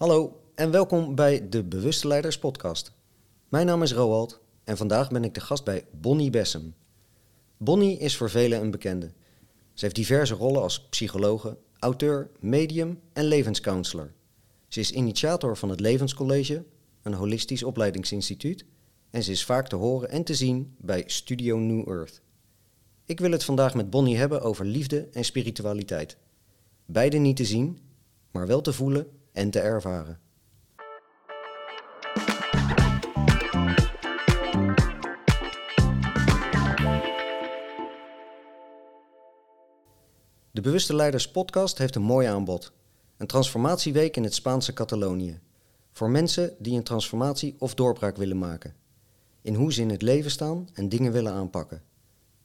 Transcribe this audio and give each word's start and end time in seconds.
Hallo 0.00 0.40
en 0.54 0.70
welkom 0.70 1.14
bij 1.14 1.48
de 1.48 1.64
Bewuste 1.64 2.08
Leiders 2.08 2.38
Podcast. 2.38 2.92
Mijn 3.48 3.66
naam 3.66 3.82
is 3.82 3.92
Roald 3.92 4.40
en 4.64 4.76
vandaag 4.76 5.10
ben 5.10 5.24
ik 5.24 5.34
de 5.34 5.40
gast 5.40 5.64
bij 5.64 5.84
Bonnie 5.92 6.30
Bessem. 6.30 6.74
Bonnie 7.56 7.98
is 7.98 8.16
voor 8.16 8.30
velen 8.30 8.60
een 8.60 8.70
bekende. 8.70 9.12
Ze 9.72 9.84
heeft 9.84 9.94
diverse 9.94 10.34
rollen 10.34 10.62
als 10.62 10.88
psychologe, 10.88 11.58
auteur, 11.78 12.30
medium 12.38 13.00
en 13.12 13.24
levenscounselor. 13.24 14.12
Ze 14.68 14.80
is 14.80 14.92
initiator 14.92 15.56
van 15.56 15.68
het 15.68 15.80
Levenscollege, 15.80 16.64
een 17.02 17.14
holistisch 17.14 17.62
opleidingsinstituut, 17.62 18.64
en 19.10 19.22
ze 19.22 19.30
is 19.30 19.44
vaak 19.44 19.68
te 19.68 19.76
horen 19.76 20.10
en 20.10 20.24
te 20.24 20.34
zien 20.34 20.74
bij 20.78 21.02
Studio 21.06 21.58
New 21.58 21.88
Earth. 21.88 22.22
Ik 23.04 23.20
wil 23.20 23.30
het 23.30 23.44
vandaag 23.44 23.74
met 23.74 23.90
Bonnie 23.90 24.16
hebben 24.16 24.42
over 24.42 24.64
liefde 24.64 25.08
en 25.12 25.24
spiritualiteit. 25.24 26.16
Beide 26.86 27.18
niet 27.18 27.36
te 27.36 27.44
zien, 27.44 27.78
maar 28.30 28.46
wel 28.46 28.60
te 28.60 28.72
voelen 28.72 29.06
en 29.32 29.50
te 29.50 29.60
ervaren. 29.60 30.18
De 40.50 40.60
Bewuste 40.60 40.94
Leiders 40.94 41.30
podcast 41.30 41.78
heeft 41.78 41.94
een 41.94 42.02
mooi 42.02 42.26
aanbod. 42.26 42.72
Een 43.16 43.26
transformatieweek 43.26 44.16
in 44.16 44.24
het 44.24 44.34
Spaanse 44.34 44.72
Catalonië. 44.72 45.40
Voor 45.92 46.10
mensen 46.10 46.54
die 46.58 46.76
een 46.76 46.82
transformatie 46.82 47.56
of 47.58 47.74
doorbraak 47.74 48.16
willen 48.16 48.38
maken. 48.38 48.74
In 49.42 49.54
hoe 49.54 49.72
ze 49.72 49.80
in 49.80 49.90
het 49.90 50.02
leven 50.02 50.30
staan 50.30 50.68
en 50.72 50.88
dingen 50.88 51.12
willen 51.12 51.32
aanpakken. 51.32 51.82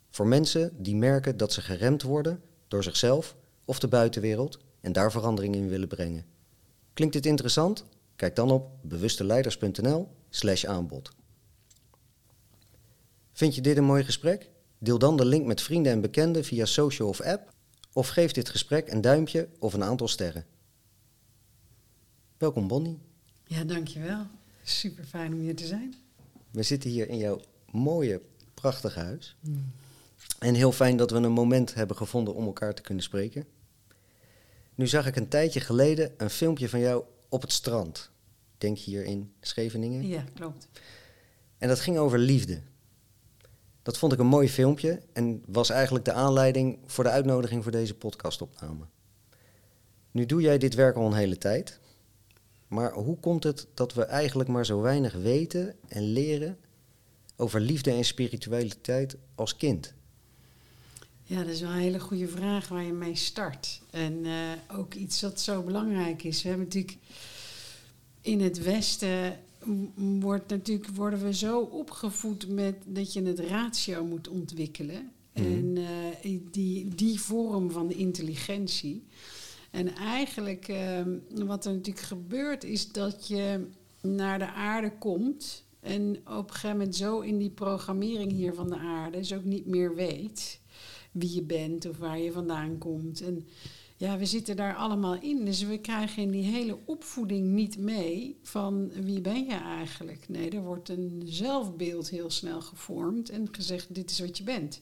Voor 0.10 0.28
mensen 0.28 0.72
die 0.78 0.96
merken 0.96 1.38
dat 1.38 1.54
ze 1.54 1.62
geremd 1.62 2.02
worden 2.02 2.42
door 2.68 2.84
zichzelf 2.84 3.36
of 3.66 3.80
de 3.80 3.88
buitenwereld 3.88 4.60
en 4.82 4.92
daar 4.92 5.12
verandering 5.12 5.56
in 5.56 5.70
willen 5.70 5.88
brengen. 5.88 6.35
Klinkt 6.96 7.14
dit 7.14 7.26
interessant? 7.26 7.86
Kijk 8.16 8.36
dan 8.36 8.52
op 8.52 8.70
bewusteleiders.nl/slash 8.82 10.66
aanbod. 10.66 11.12
Vind 13.32 13.56
je 13.56 13.62
dit 13.62 13.78
een 13.78 13.84
mooi 13.84 14.04
gesprek? 14.04 14.50
Deel 14.78 15.00
dan 15.00 15.18
de 15.18 15.26
link 15.26 15.46
met 15.46 15.62
vrienden 15.62 15.92
en 15.92 16.02
bekenden 16.02 16.46
via 16.46 16.66
social 16.66 17.08
of 17.08 17.22
app 17.22 17.54
of 17.94 18.08
geef 18.08 18.32
dit 18.32 18.50
gesprek 18.50 18.92
een 18.92 19.02
duimpje 19.02 19.48
of 19.60 19.74
een 19.74 19.84
aantal 19.84 20.08
sterren. 20.08 20.46
Welkom 22.38 22.68
Bonnie. 22.68 23.00
Ja, 23.44 23.64
dankjewel. 23.64 24.26
Super 24.64 25.04
fijn 25.04 25.34
om 25.34 25.40
hier 25.40 25.56
te 25.56 25.66
zijn. 25.66 25.96
We 26.52 26.64
zitten 26.64 26.90
hier 26.90 27.10
in 27.10 27.18
jouw 27.18 27.42
mooie, 27.72 28.22
prachtige 28.54 29.00
huis. 29.00 29.36
En 30.40 30.54
heel 30.54 30.72
fijn 30.72 30.98
dat 30.98 31.12
we 31.12 31.18
een 31.18 31.32
moment 31.32 31.74
hebben 31.74 31.96
gevonden 31.96 32.36
om 32.36 32.46
elkaar 32.46 32.74
te 32.74 32.82
kunnen 32.82 33.04
spreken. 33.04 33.46
Nu 34.76 34.88
zag 34.88 35.08
ik 35.08 35.16
een 35.16 35.28
tijdje 35.28 35.60
geleden 35.60 36.14
een 36.18 36.30
filmpje 36.30 36.70
van 36.70 36.80
jou 36.80 37.04
op 37.30 37.42
het 37.42 37.52
strand. 37.52 38.12
Ik 38.54 38.62
denk 38.62 38.78
hier 38.78 39.04
in 39.04 39.34
Scheveningen. 39.40 40.08
Ja, 40.08 40.24
klopt. 40.34 40.68
En 41.58 41.68
dat 41.68 41.80
ging 41.80 41.98
over 41.98 42.20
liefde. 42.20 42.62
Dat 43.82 43.98
vond 43.98 44.14
ik 44.14 44.20
een 44.20 44.26
mooi 44.26 44.50
filmpje 44.50 45.02
en 45.14 45.44
was 45.46 45.70
eigenlijk 45.70 46.06
de 46.06 46.14
aanleiding 46.14 46.80
voor 46.86 47.04
de 47.04 47.10
uitnodiging 47.10 47.64
voor 47.64 47.72
deze 47.72 47.96
podcastopname. 47.96 48.86
Nu 50.12 50.26
doe 50.26 50.42
jij 50.42 50.58
dit 50.58 50.74
werk 50.74 50.96
al 50.96 51.06
een 51.06 51.14
hele 51.14 51.38
tijd. 51.38 51.80
Maar 52.68 52.94
hoe 52.94 53.20
komt 53.20 53.44
het 53.44 53.68
dat 53.74 53.94
we 53.94 54.04
eigenlijk 54.04 54.50
maar 54.50 54.66
zo 54.66 54.82
weinig 54.82 55.14
weten 55.14 55.76
en 55.88 56.04
leren 56.04 56.58
over 57.36 57.60
liefde 57.60 57.92
en 57.92 58.06
spiritualiteit 58.06 59.16
als 59.36 59.58
kind? 59.58 59.94
Ja, 61.28 61.44
dat 61.44 61.54
is 61.54 61.62
wel 61.62 61.70
een 61.70 61.78
hele 61.78 62.00
goede 62.00 62.28
vraag 62.28 62.68
waar 62.68 62.84
je 62.84 62.94
mee 62.94 63.16
start. 63.16 63.82
En 63.90 64.26
eh, 64.26 64.78
ook 64.78 64.94
iets 64.94 65.20
dat 65.20 65.42
zo 65.42 65.62
belangrijk 65.62 66.24
is. 66.24 66.42
We 66.42 66.48
hebben 66.48 66.68
natuurlijk 66.68 66.98
in 68.22 68.42
het 68.42 68.64
Westen 68.64 69.40
wordt 70.20 70.50
natuurlijk, 70.50 70.88
worden 70.88 71.24
we 71.24 71.34
zo 71.34 71.60
opgevoed 71.60 72.48
met 72.48 72.76
dat 72.86 73.14
je 73.14 73.22
het 73.22 73.40
ratio 73.40 74.06
moet 74.06 74.28
ontwikkelen. 74.28 75.12
Mhm. 75.34 75.46
En 75.46 75.78
eh, 75.78 76.40
die, 76.52 76.96
die 76.96 77.20
vorm 77.20 77.72
van 77.72 77.88
de 77.88 77.96
intelligentie. 77.96 79.04
En 79.72 79.96
eigenlijk 79.96 80.68
ehm, 80.68 81.18
wat 81.46 81.66
er 81.66 81.74
natuurlijk 81.74 82.06
gebeurt 82.06 82.64
is 82.64 82.92
dat 82.92 83.28
je 83.28 83.68
naar 84.02 84.40
de 84.40 84.52
aarde 84.52 84.98
komt 84.98 85.64
en 85.80 86.18
op 86.26 86.48
een 86.48 86.54
gegeven 86.54 86.78
moment 86.78 86.96
zo 86.96 87.20
in 87.20 87.38
die 87.38 87.50
programmering 87.50 88.32
hier 88.32 88.54
van 88.54 88.70
de 88.70 88.78
aarde 88.78 89.18
dus 89.18 89.34
ook 89.34 89.44
niet 89.44 89.66
meer 89.66 89.96
weet 89.96 90.60
wie 91.16 91.34
je 91.34 91.44
bent 91.44 91.90
of 91.90 91.98
waar 91.98 92.20
je 92.20 92.32
vandaan 92.32 92.78
komt. 92.78 93.22
En 93.22 93.48
ja, 93.98 94.18
we 94.18 94.26
zitten 94.26 94.56
daar 94.56 94.76
allemaal 94.76 95.22
in. 95.22 95.46
Dus 95.46 95.64
we 95.64 95.78
krijgen 95.78 96.24
in 96.24 96.32
die 96.32 96.44
hele 96.44 96.78
opvoeding 96.86 97.48
niet 97.48 97.78
mee 97.78 98.40
van 98.42 98.92
wie 99.04 99.22
ben 99.22 99.46
je 99.46 99.56
eigenlijk. 99.56 100.26
Nee, 100.28 100.50
er 100.50 100.64
wordt 100.64 100.90
een 100.90 101.22
zelfbeeld 101.26 102.10
heel 102.10 102.30
snel 102.30 102.62
gevormd 102.62 103.30
en 103.30 103.48
gezegd 103.52 103.96
dit 103.96 104.12
is 104.12 104.20
wat 104.20 104.38
je 104.38 104.44
bent. 104.44 104.82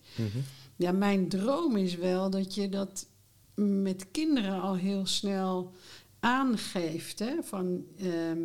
Ja, 0.76 0.92
mijn 0.92 1.30
droom 1.30 1.78
is 1.78 1.96
wel 1.96 2.30
dat 2.30 2.56
je 2.56 2.70
dat 2.70 3.08
met 3.56 4.12
kinderen 4.12 4.62
al 4.62 4.76
heel 4.76 5.06
snel 5.06 5.72
aangeeft. 6.20 7.20
Hè? 7.20 7.44
Van, 7.44 7.86
ehm, 7.98 8.42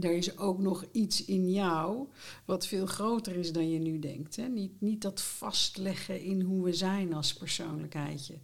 er 0.00 0.12
is 0.12 0.38
ook 0.38 0.58
nog 0.58 0.84
iets 0.92 1.24
in 1.24 1.50
jou 1.50 2.06
wat 2.44 2.66
veel 2.66 2.86
groter 2.86 3.36
is 3.36 3.52
dan 3.52 3.70
je 3.70 3.78
nu 3.78 3.98
denkt. 3.98 4.36
Hè? 4.36 4.48
Niet, 4.48 4.80
niet 4.80 5.02
dat 5.02 5.20
vastleggen 5.20 6.22
in 6.22 6.40
hoe 6.40 6.64
we 6.64 6.72
zijn 6.72 7.12
als 7.12 7.34
persoonlijkheidje. 7.34 8.34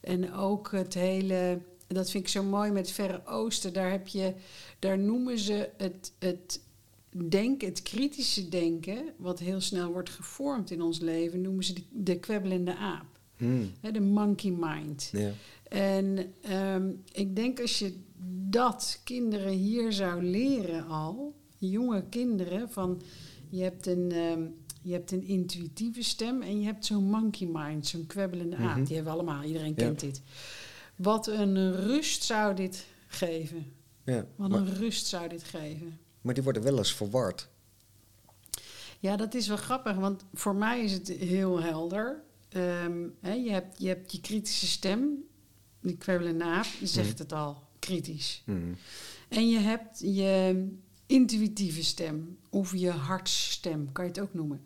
En 0.00 0.32
ook 0.32 0.70
het 0.70 0.94
hele, 0.94 1.60
dat 1.86 2.10
vind 2.10 2.24
ik 2.24 2.30
zo 2.30 2.42
mooi 2.42 2.70
met 2.70 2.86
het 2.86 2.94
Verre 2.94 3.26
Oosten, 3.26 3.72
daar, 3.72 3.90
heb 3.90 4.08
je, 4.08 4.34
daar 4.78 4.98
noemen 4.98 5.38
ze 5.38 5.70
het, 5.76 6.12
het 6.18 6.60
denken, 7.28 7.68
het 7.68 7.82
kritische 7.82 8.48
denken, 8.48 9.12
wat 9.16 9.38
heel 9.38 9.60
snel 9.60 9.92
wordt 9.92 10.10
gevormd 10.10 10.70
in 10.70 10.82
ons 10.82 10.98
leven, 10.98 11.40
noemen 11.40 11.64
ze 11.64 11.72
de, 11.72 11.82
de 11.90 12.18
kwebbelende 12.18 12.76
aap. 12.76 13.06
Hmm. 13.36 13.72
Hè, 13.80 13.90
de 13.90 14.00
monkey 14.00 14.50
mind. 14.50 15.08
Ja. 15.12 15.30
En 15.68 16.34
ehm, 16.40 16.90
ik 17.12 17.36
denk 17.36 17.60
als 17.60 17.78
je 17.78 17.94
dat 18.48 19.00
kinderen 19.04 19.52
hier 19.52 19.92
zou 19.92 20.22
leren 20.22 20.86
al, 20.86 21.34
jonge 21.58 22.04
kinderen, 22.08 22.70
van 22.70 23.02
je 23.48 23.62
hebt 23.62 23.86
een, 23.86 24.12
ehm, 24.12 24.42
je 24.82 24.92
hebt 24.92 25.10
een 25.10 25.22
intuïtieve 25.24 26.02
stem 26.02 26.42
en 26.42 26.60
je 26.60 26.66
hebt 26.66 26.84
zo'n 26.86 27.04
monkey 27.10 27.48
mind, 27.52 27.86
zo'n 27.86 28.06
kwebbelende 28.06 28.56
aap. 28.56 28.76
Mhm. 28.76 28.84
Die 28.84 28.94
hebben 28.94 29.12
we 29.12 29.18
allemaal, 29.18 29.42
iedereen 29.42 29.68
Ja. 29.76 29.84
kent 29.84 30.00
dit. 30.00 30.22
Wat 30.96 31.26
een 31.26 31.72
rust 31.76 32.22
zou 32.22 32.54
dit 32.54 32.86
geven. 33.06 33.72
Ja. 34.04 34.26
Wat 34.36 34.48
Maar, 34.48 34.58
een 34.60 34.74
rust 34.74 35.06
zou 35.06 35.28
dit 35.28 35.44
geven. 35.44 35.98
maar 36.20 36.34
die 36.34 36.42
worden 36.42 36.62
wel 36.62 36.76
eens 36.78 36.94
verward. 36.94 37.48
Ja, 39.00 39.16
dat 39.16 39.34
is 39.34 39.48
wel 39.48 39.56
grappig, 39.56 39.96
want 39.96 40.24
voor 40.34 40.54
mij 40.54 40.84
is 40.84 40.92
het 40.92 41.08
heel 41.08 41.60
helder. 41.60 42.22
Ehm, 42.48 43.08
hè, 43.20 43.32
je, 43.32 43.50
hebt, 43.50 43.78
je 43.78 43.88
hebt 43.88 44.12
je 44.12 44.20
kritische 44.20 44.66
stem, 44.66 45.24
die 45.80 45.96
kwebbelende 45.96 46.44
aap, 46.44 46.66
die 46.78 46.88
zegt 46.88 47.08
Mhm. 47.12 47.18
het 47.18 47.32
al, 47.32 47.62
kritisch. 47.86 48.42
Hmm. 48.44 48.76
En 49.28 49.48
je 49.48 49.58
hebt 49.58 49.98
je 50.00 50.66
intuïtieve 51.06 51.84
stem 51.84 52.38
of 52.50 52.76
je 52.76 52.90
hartsstem, 52.90 53.92
kan 53.92 54.04
je 54.04 54.10
het 54.10 54.20
ook 54.20 54.34
noemen. 54.34 54.60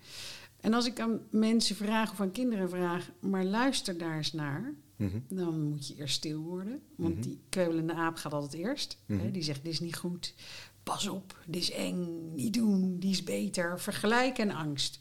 En 0.61 0.75
als 0.75 0.87
ik 0.87 1.01
aan 1.01 1.21
mensen 1.31 1.77
vraag 1.77 2.13
of 2.13 2.21
aan 2.21 2.33
kinderen 2.33 2.69
vraag, 2.71 3.11
maar 3.21 3.45
luister 3.45 3.99
daar 3.99 4.17
eens 4.17 4.33
naar, 4.33 4.75
Mhm. 4.97 5.19
dan 5.29 5.63
moet 5.69 5.89
je 5.89 5.95
eerst 5.97 6.15
stil 6.15 6.41
worden. 6.41 6.81
Want 6.97 7.15
Mhm. 7.15 7.23
die 7.23 7.39
kwebbelende 7.49 7.95
aap 7.95 8.17
gaat 8.17 8.33
altijd 8.33 8.53
eerst. 8.63 8.99
Hè, 9.07 9.15
Mhm. 9.15 9.31
die 9.31 9.43
zegt, 9.43 9.65
dit 9.65 9.73
is 9.73 9.81
niet 9.81 9.97
goed, 9.97 10.35
pas 10.83 11.09
op, 11.09 11.39
dit 11.47 11.63
is 11.63 11.71
eng, 11.71 12.35
niet 12.35 12.55
doen, 12.55 12.99
die 12.99 13.11
is 13.11 13.25
beter, 13.25 13.81
vergelijk 13.81 14.39
en 14.39 14.51
angst. 14.51 15.01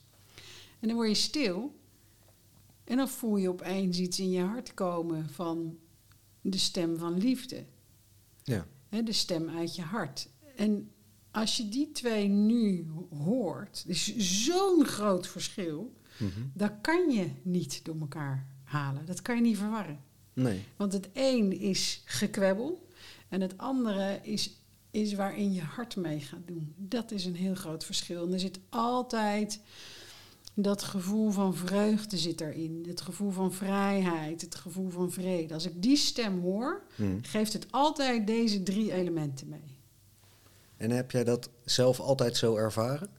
En 0.79 0.87
dan 0.87 0.95
word 0.97 1.09
je 1.09 1.15
stil 1.15 1.75
en 2.83 2.97
dan 2.97 3.09
voel 3.09 3.37
je 3.37 3.49
opeens 3.49 3.99
iets 3.99 4.19
in 4.19 4.29
je 4.31 4.41
hart 4.41 4.73
komen 4.73 5.29
van 5.29 5.77
de 6.41 6.57
stem 6.57 6.97
van 6.97 7.17
liefde. 7.17 7.65
Ja. 8.49 8.65
De 9.03 9.11
stem 9.13 9.49
uit 9.49 9.75
je 9.75 9.81
hart. 9.81 10.29
En 10.55 10.91
als 11.31 11.57
je 11.57 11.69
die 11.69 11.91
twee 11.91 12.27
nu 12.27 12.87
hoort, 13.09 13.83
is 13.87 14.15
zo'n 14.17 14.85
groot 14.85 15.27
verschil, 15.27 15.93
Mhm. 16.19 16.39
dat 16.53 16.71
kan 16.81 17.09
je 17.11 17.29
niet 17.41 17.85
door 17.85 17.99
elkaar 17.99 18.47
halen. 18.63 19.05
Dat 19.05 19.21
kan 19.21 19.35
je 19.35 19.41
niet 19.41 19.57
verwarren. 19.57 19.99
Nee. 20.33 20.63
Want 20.75 20.93
het 20.93 21.09
een 21.13 21.59
is 21.59 22.01
gekwebbel 22.05 22.87
en 23.29 23.41
het 23.41 23.57
andere 23.57 24.19
is, 24.23 24.51
is 24.91 25.13
waarin 25.13 25.53
je 25.53 25.61
hart 25.61 25.95
mee 25.95 26.19
gaat 26.19 26.47
doen. 26.47 26.73
Dat 26.77 27.11
is 27.11 27.25
een 27.25 27.35
heel 27.35 27.55
groot 27.55 27.83
verschil. 27.85 28.25
En 28.25 28.33
er 28.33 28.39
zit 28.39 28.59
altijd 28.69 29.59
dat 30.53 30.83
gevoel 30.83 31.31
van 31.31 31.55
vreugde 31.55 32.17
zit 32.17 32.41
erin. 32.41 32.85
Het 32.87 33.01
gevoel 33.01 33.31
van 33.31 33.53
vrijheid, 33.53 34.41
het 34.41 34.55
gevoel 34.55 34.89
van 34.89 35.11
vrede. 35.11 35.53
Als 35.53 35.65
ik 35.65 35.81
die 35.81 35.97
stem 35.97 36.41
hoor, 36.41 36.81
Hmm. 36.95 37.19
geeft 37.21 37.53
het 37.53 37.67
altijd 37.71 38.27
deze 38.27 38.63
drie 38.63 38.93
elementen 38.93 39.47
mee. 39.49 39.77
En 40.77 40.91
heb 40.91 41.11
jij 41.11 41.23
dat 41.23 41.49
zelf 41.65 41.99
altijd 41.99 42.37
zo 42.37 42.55
ervaren? 42.55 43.09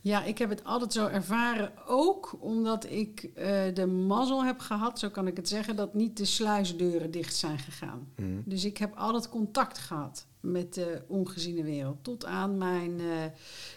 Ja, 0.00 0.24
ik 0.24 0.38
heb 0.38 0.48
het 0.50 0.64
altijd 0.64 0.92
zo 0.92 1.06
ervaren. 1.06 1.72
Ook 1.86 2.36
omdat 2.40 2.90
ik 2.90 3.30
eh, 3.34 3.60
de 3.74 3.86
mazzel 3.86 4.44
heb 4.44 4.58
gehad, 4.58 4.98
zo 4.98 5.08
kan 5.10 5.26
ik 5.26 5.36
het 5.36 5.48
zeggen, 5.48 5.76
dat 5.76 5.94
niet 5.94 6.16
de 6.16 6.24
sluisdeuren 6.24 7.10
dicht 7.10 7.34
zijn 7.34 7.58
gegaan. 7.58 8.08
Mhm. 8.16 8.28
Dus 8.44 8.64
ik 8.64 8.76
heb 8.78 8.94
altijd 8.96 9.28
contact 9.28 9.78
gehad 9.78 10.26
met 10.40 10.74
de 10.74 11.02
ongeziene 11.08 11.62
wereld. 11.62 12.04
Tot 12.04 12.24
aan 12.24 12.58
mijn 12.58 13.00
eh, 13.00 13.06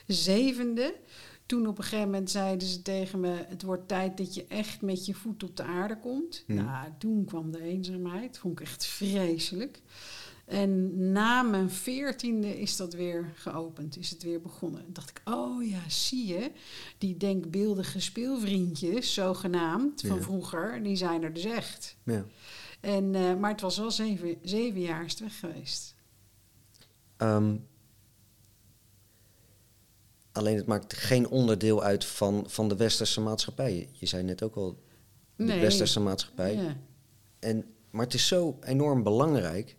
zevende. 0.08 0.96
Toen 1.52 1.68
op 1.68 1.78
een 1.78 1.84
gegeven 1.84 2.10
moment 2.10 2.30
zeiden 2.30 2.68
ze 2.68 2.82
tegen 2.82 3.20
me: 3.20 3.46
Het 3.48 3.62
wordt 3.62 3.88
tijd 3.88 4.18
dat 4.18 4.34
je 4.36 4.46
echt 4.48 4.82
met 4.82 5.06
je 5.06 5.14
voet 5.14 5.44
op 5.44 5.58
de 5.58 5.64
aarde 5.64 6.00
komt. 6.00 6.44
Mhm. 6.48 6.64
Nou, 6.64 6.88
toen 6.98 7.26
kwam 7.26 7.52
de 7.52 7.62
eenzaamheid. 7.62 8.38
Vond 8.38 8.60
ik 8.60 8.66
echt 8.66 8.86
vreselijk. 8.86 9.82
En 10.46 11.12
na 11.12 11.42
mijn 11.42 11.70
veertiende 11.70 12.60
is 12.60 12.76
dat 12.76 12.94
weer 12.94 13.32
geopend, 13.36 13.98
is 13.98 14.10
het 14.10 14.24
weer 14.24 14.42
begonnen. 14.42 14.80
En 14.86 14.94
dacht 14.94 15.10
ik, 15.10 15.22
oh 15.26 15.70
ja, 15.70 15.90
zie 15.90 16.28
je, 16.28 16.52
die 16.98 17.18
denkbeeldige 17.18 18.00
speelvriendjes, 18.00 19.14
zogenaamd, 19.14 20.02
van 20.02 20.16
Ja. 20.18 20.22
vroeger, 20.22 20.84
die 20.84 20.96
zijn 20.96 21.24
er 21.24 21.34
dus 21.34 21.46
echt. 21.46 21.98
Ja. 22.04 22.26
En, 22.80 23.16
eh, 23.16 23.36
maar 23.36 23.52
het 23.52 23.62
was 23.62 23.78
wel 23.78 23.92
zeven, 23.92 24.36
zeven 24.42 24.82
jaar 24.82 25.06
is 25.06 25.12
het 25.12 25.20
weg 25.20 25.40
geweest. 25.40 25.96
Ehm, 27.18 27.56
alleen 30.32 30.56
het 30.56 30.66
maakt 30.66 30.94
geen 30.94 31.30
onderdeel 31.30 31.84
uit 31.84 32.06
van, 32.06 32.44
van 32.48 32.68
de 32.68 32.76
westerse 32.76 33.22
maatschappij. 33.22 33.90
Je 33.92 34.06
zei 34.06 34.24
net 34.24 34.44
ook 34.44 34.56
al, 34.56 34.78
de 35.36 35.44
Nee. 35.44 35.60
westerse 35.60 36.00
maatschappij. 36.00 36.56
Ja. 36.56 36.78
En, 37.40 37.66
maar 37.90 38.06
het 38.06 38.14
is 38.14 38.28
zo 38.28 38.58
enorm 38.62 39.04
belangrijk. 39.04 39.76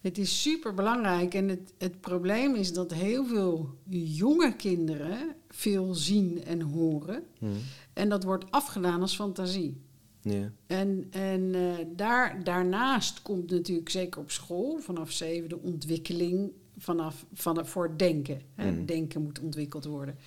Het 0.00 0.18
is 0.18 0.42
super 0.42 0.74
belangrijk 0.74 1.34
en 1.34 1.48
het, 1.48 1.72
het 1.78 2.00
probleem 2.00 2.54
is 2.54 2.72
dat 2.72 2.92
heel 2.92 3.26
veel 3.26 3.78
jonge 3.88 4.56
kinderen 4.56 5.34
veel 5.48 5.94
zien 5.94 6.44
en 6.44 6.60
horen. 6.60 7.22
Hm. 7.38 7.46
En 7.92 8.08
dat 8.08 8.24
wordt 8.24 8.50
afgedaan 8.50 9.00
als 9.00 9.14
fantasie. 9.14 9.80
Ja. 10.20 10.52
En, 10.66 11.06
en 11.10 11.54
eh, 11.54 11.86
daar, 11.96 12.44
daarnaast 12.44 13.22
komt 13.22 13.50
natuurlijk 13.50 13.88
zeker 13.88 14.20
op 14.20 14.30
school 14.30 14.78
vanaf 14.78 15.10
zeven 15.10 15.48
de 15.48 15.58
ontwikkeling 15.62 16.52
vanaf, 16.78 17.24
vanaf, 17.32 17.70
voor 17.70 17.84
het 17.88 17.98
denken. 17.98 18.40
Hè. 18.54 18.70
Mm. 18.70 18.86
Denken 18.86 19.22
moet 19.22 19.40
ontwikkeld 19.40 19.84
worden. 19.84 20.18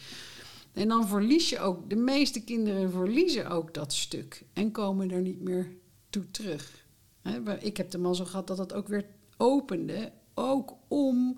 En 0.73 0.87
dan 0.87 1.07
verlies 1.07 1.49
je 1.49 1.59
ook, 1.59 1.89
de 1.89 1.95
meeste 1.95 2.43
kinderen 2.43 2.91
verliezen 2.91 3.49
ook 3.49 3.73
dat 3.73 3.93
stuk 3.93 4.43
en 4.53 4.71
komen 4.71 5.11
er 5.11 5.21
niet 5.21 5.41
meer 5.41 5.67
toe 6.09 6.31
terug. 6.31 6.85
Hè, 7.21 7.59
ik 7.59 7.77
heb 7.77 7.91
de 7.91 7.97
mazzel 7.97 8.25
gehad 8.25 8.47
dat 8.47 8.57
het 8.57 8.73
ook 8.73 8.87
weer 8.87 9.05
opende, 9.37 10.11
ook 10.33 10.73
om. 10.87 11.37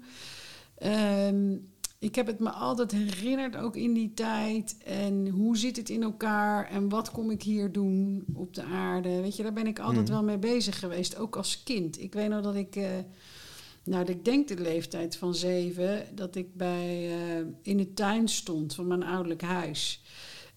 ehm, 0.77 1.55
ik 1.99 2.15
heb 2.15 2.27
het 2.27 2.39
me 2.39 2.49
altijd 2.49 2.91
herinnerd, 2.91 3.55
ook 3.55 3.75
in 3.75 3.93
die 3.93 4.13
tijd. 4.13 4.75
En 4.85 5.27
hoe 5.27 5.57
zit 5.57 5.75
het 5.77 5.89
in 5.89 6.03
elkaar? 6.03 6.69
En 6.69 6.89
wat 6.89 7.11
kom 7.11 7.31
ik 7.31 7.43
hier 7.43 7.71
doen 7.71 8.25
op 8.33 8.53
de 8.53 8.63
aarde? 8.63 9.21
Weet 9.21 9.35
je, 9.35 9.43
daar 9.43 9.53
ben 9.53 9.67
ik 9.67 9.79
altijd 9.79 10.03
Mhm. 10.03 10.11
wel 10.13 10.23
mee 10.23 10.37
bezig 10.37 10.79
geweest, 10.79 11.17
ook 11.17 11.35
als 11.35 11.63
kind. 11.63 11.99
Ik 12.01 12.13
weet 12.13 12.29
nog 12.29 12.41
dat 12.41 12.55
ik, 12.55 12.75
eh, 12.75 12.85
nou, 13.83 14.05
ik 14.05 14.25
denk 14.25 14.47
de 14.47 14.57
leeftijd 14.61 15.15
van 15.15 15.35
zeven, 15.35 16.05
dat 16.15 16.35
ik 16.35 16.55
bij, 16.55 17.09
eh, 17.11 17.45
in 17.61 17.77
de 17.77 17.93
tuin 17.93 18.27
stond 18.27 18.75
van 18.75 18.87
mijn 18.87 19.03
ouderlijk 19.03 19.41
huis. 19.41 20.03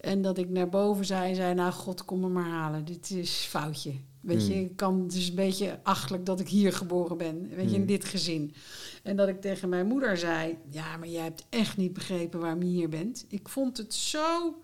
En 0.01 0.23
dat 0.23 0.39
ik 0.39 0.49
naar 0.49 0.69
boven 0.69 1.05
zei, 1.05 1.35
zei, 1.35 1.55
nou 1.55 1.73
god, 1.73 2.05
kom 2.05 2.21
me 2.21 2.29
maar 2.29 2.49
halen. 2.49 2.85
Dit 2.85 3.11
is 3.11 3.31
foutje. 3.31 3.93
Weet 4.21 4.47
je, 4.47 4.53
Hmm. 4.53 4.63
ik 4.63 4.77
kan, 4.77 5.03
het 5.03 5.15
is 5.15 5.29
een 5.29 5.35
beetje 5.35 5.79
achtelijk 5.83 6.27
dat 6.27 6.41
ik 6.41 6.49
hier 6.49 6.73
geboren 6.73 7.17
ben. 7.17 7.49
Weet 7.49 7.57
je, 7.69 7.71
in 7.71 7.75
Hmm. 7.75 7.87
dit 7.87 8.05
gezin. 8.05 8.55
En 9.03 9.17
dat 9.17 9.29
ik 9.29 9.41
tegen 9.41 9.69
mijn 9.69 9.87
moeder 9.87 10.17
zei, 10.17 10.59
ja, 10.71 10.97
maar 10.97 11.09
jij 11.09 11.23
hebt 11.23 11.47
echt 11.49 11.77
niet 11.77 11.93
begrepen 11.93 12.41
waarom 12.41 12.63
je 12.63 12.69
hier 12.69 12.89
bent. 12.89 13.25
Ik 13.29 13.49
vond 13.49 13.77
het 13.77 13.95
zo 13.95 14.55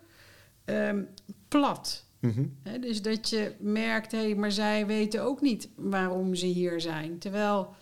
ehm, 0.64 1.02
plat. 1.48 2.04
Mhm. 2.20 2.44
Dus 2.80 3.02
dat 3.02 3.28
je 3.30 3.52
merkt, 3.58 4.12
hé, 4.12 4.34
maar 4.34 4.52
zij 4.52 4.86
weten 4.86 5.22
ook 5.22 5.40
niet 5.40 5.68
waarom 5.76 6.34
ze 6.34 6.46
hier 6.46 6.80
zijn. 6.80 7.18
Terwijl 7.18 7.74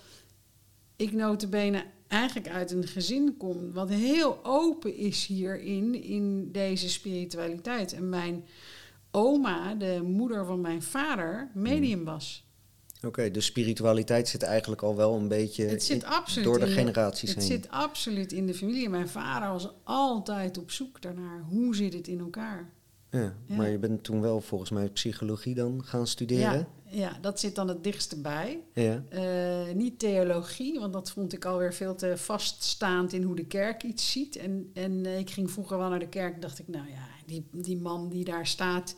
ik 0.99 1.12
notabene 1.12 1.85
eigenlijk 2.09 2.49
uit 2.49 2.71
een 2.71 2.87
gezin 2.87 3.37
kom... 3.37 3.73
wat 3.73 3.89
heel 3.89 4.45
open 4.45 4.97
is 4.97 5.27
hierin, 5.27 6.03
in 6.03 6.53
deze 6.53 6.89
spiritualiteit. 6.89 7.93
En 7.93 8.09
mijn 8.09 8.45
oma, 9.11 9.75
de 9.75 10.00
moeder 10.05 10.45
van 10.45 10.61
mijn 10.61 10.83
vader, 10.83 11.50
medium 11.55 12.05
was. 12.05 12.47
Oké, 13.06 13.31
dus 13.31 13.45
spiritualiteit 13.47 14.29
zit 14.29 14.43
eigenlijk 14.43 14.83
al 14.83 14.97
wel 14.97 15.15
een 15.15 15.29
beetje 15.29 15.65
Het 15.65 15.85
zit 15.85 16.03
in- 16.03 16.09
absoluut 16.09 16.45
door 16.49 16.59
de 16.59 16.67
in 16.67 16.73
generaties 16.73 17.29
Het 17.29 17.39
heen. 17.39 17.47
zit 17.47 17.69
absoluut 17.71 18.33
in 18.33 18.47
de 18.47 18.55
familie. 18.55 18.89
Mijn 18.89 19.09
vader 19.09 19.49
was 19.49 19.69
altijd 19.85 20.59
op 20.59 20.71
zoek 20.71 21.03
daarnaar. 21.03 21.43
Hoe 21.49 21.77
zit 21.77 21.93
het 21.93 22.09
in 22.09 22.19
elkaar? 22.21 22.73
Ja, 23.10 23.34
Ja. 23.46 23.56
Maar 23.56 23.69
je 23.69 23.78
bent 23.78 24.05
toen 24.05 24.20
wel 24.20 24.40
volgens 24.40 24.70
mij 24.70 24.88
psychologie 24.88 25.55
dan 25.55 25.84
gaan 25.84 26.06
studeren. 26.06 26.58
Ja, 26.58 26.69
ja, 26.90 27.19
dat 27.20 27.40
zit 27.40 27.55
dan 27.55 27.69
het 27.69 27.84
dichtste 27.84 28.20
bij. 28.20 28.60
Ja. 28.72 29.05
Eh, 29.08 29.75
niet 29.75 29.99
theologie, 29.99 30.78
want 30.81 30.93
dat 30.93 31.10
vond 31.10 31.32
ik 31.32 31.44
alweer 31.44 31.75
veel 31.75 31.94
te 31.94 32.12
vaststaand 32.16 33.12
in 33.12 33.22
hoe 33.22 33.37
de 33.37 33.46
kerk 33.46 33.82
iets 33.82 34.12
ziet. 34.12 34.37
En, 34.37 34.70
en 34.75 35.06
eh, 35.06 35.19
ik 35.19 35.31
ging 35.31 35.50
vroeger 35.50 35.78
wel 35.78 35.88
naar 35.88 35.99
de 35.99 36.08
kerk 36.08 36.34
en 36.34 36.40
dacht 36.40 36.58
ik, 36.58 36.69
nou 36.69 36.88
ja, 36.88 37.06
die, 37.26 37.46
die 37.52 37.76
man 37.76 38.08
die 38.08 38.25
daar 38.25 38.46
staat, 38.46 38.94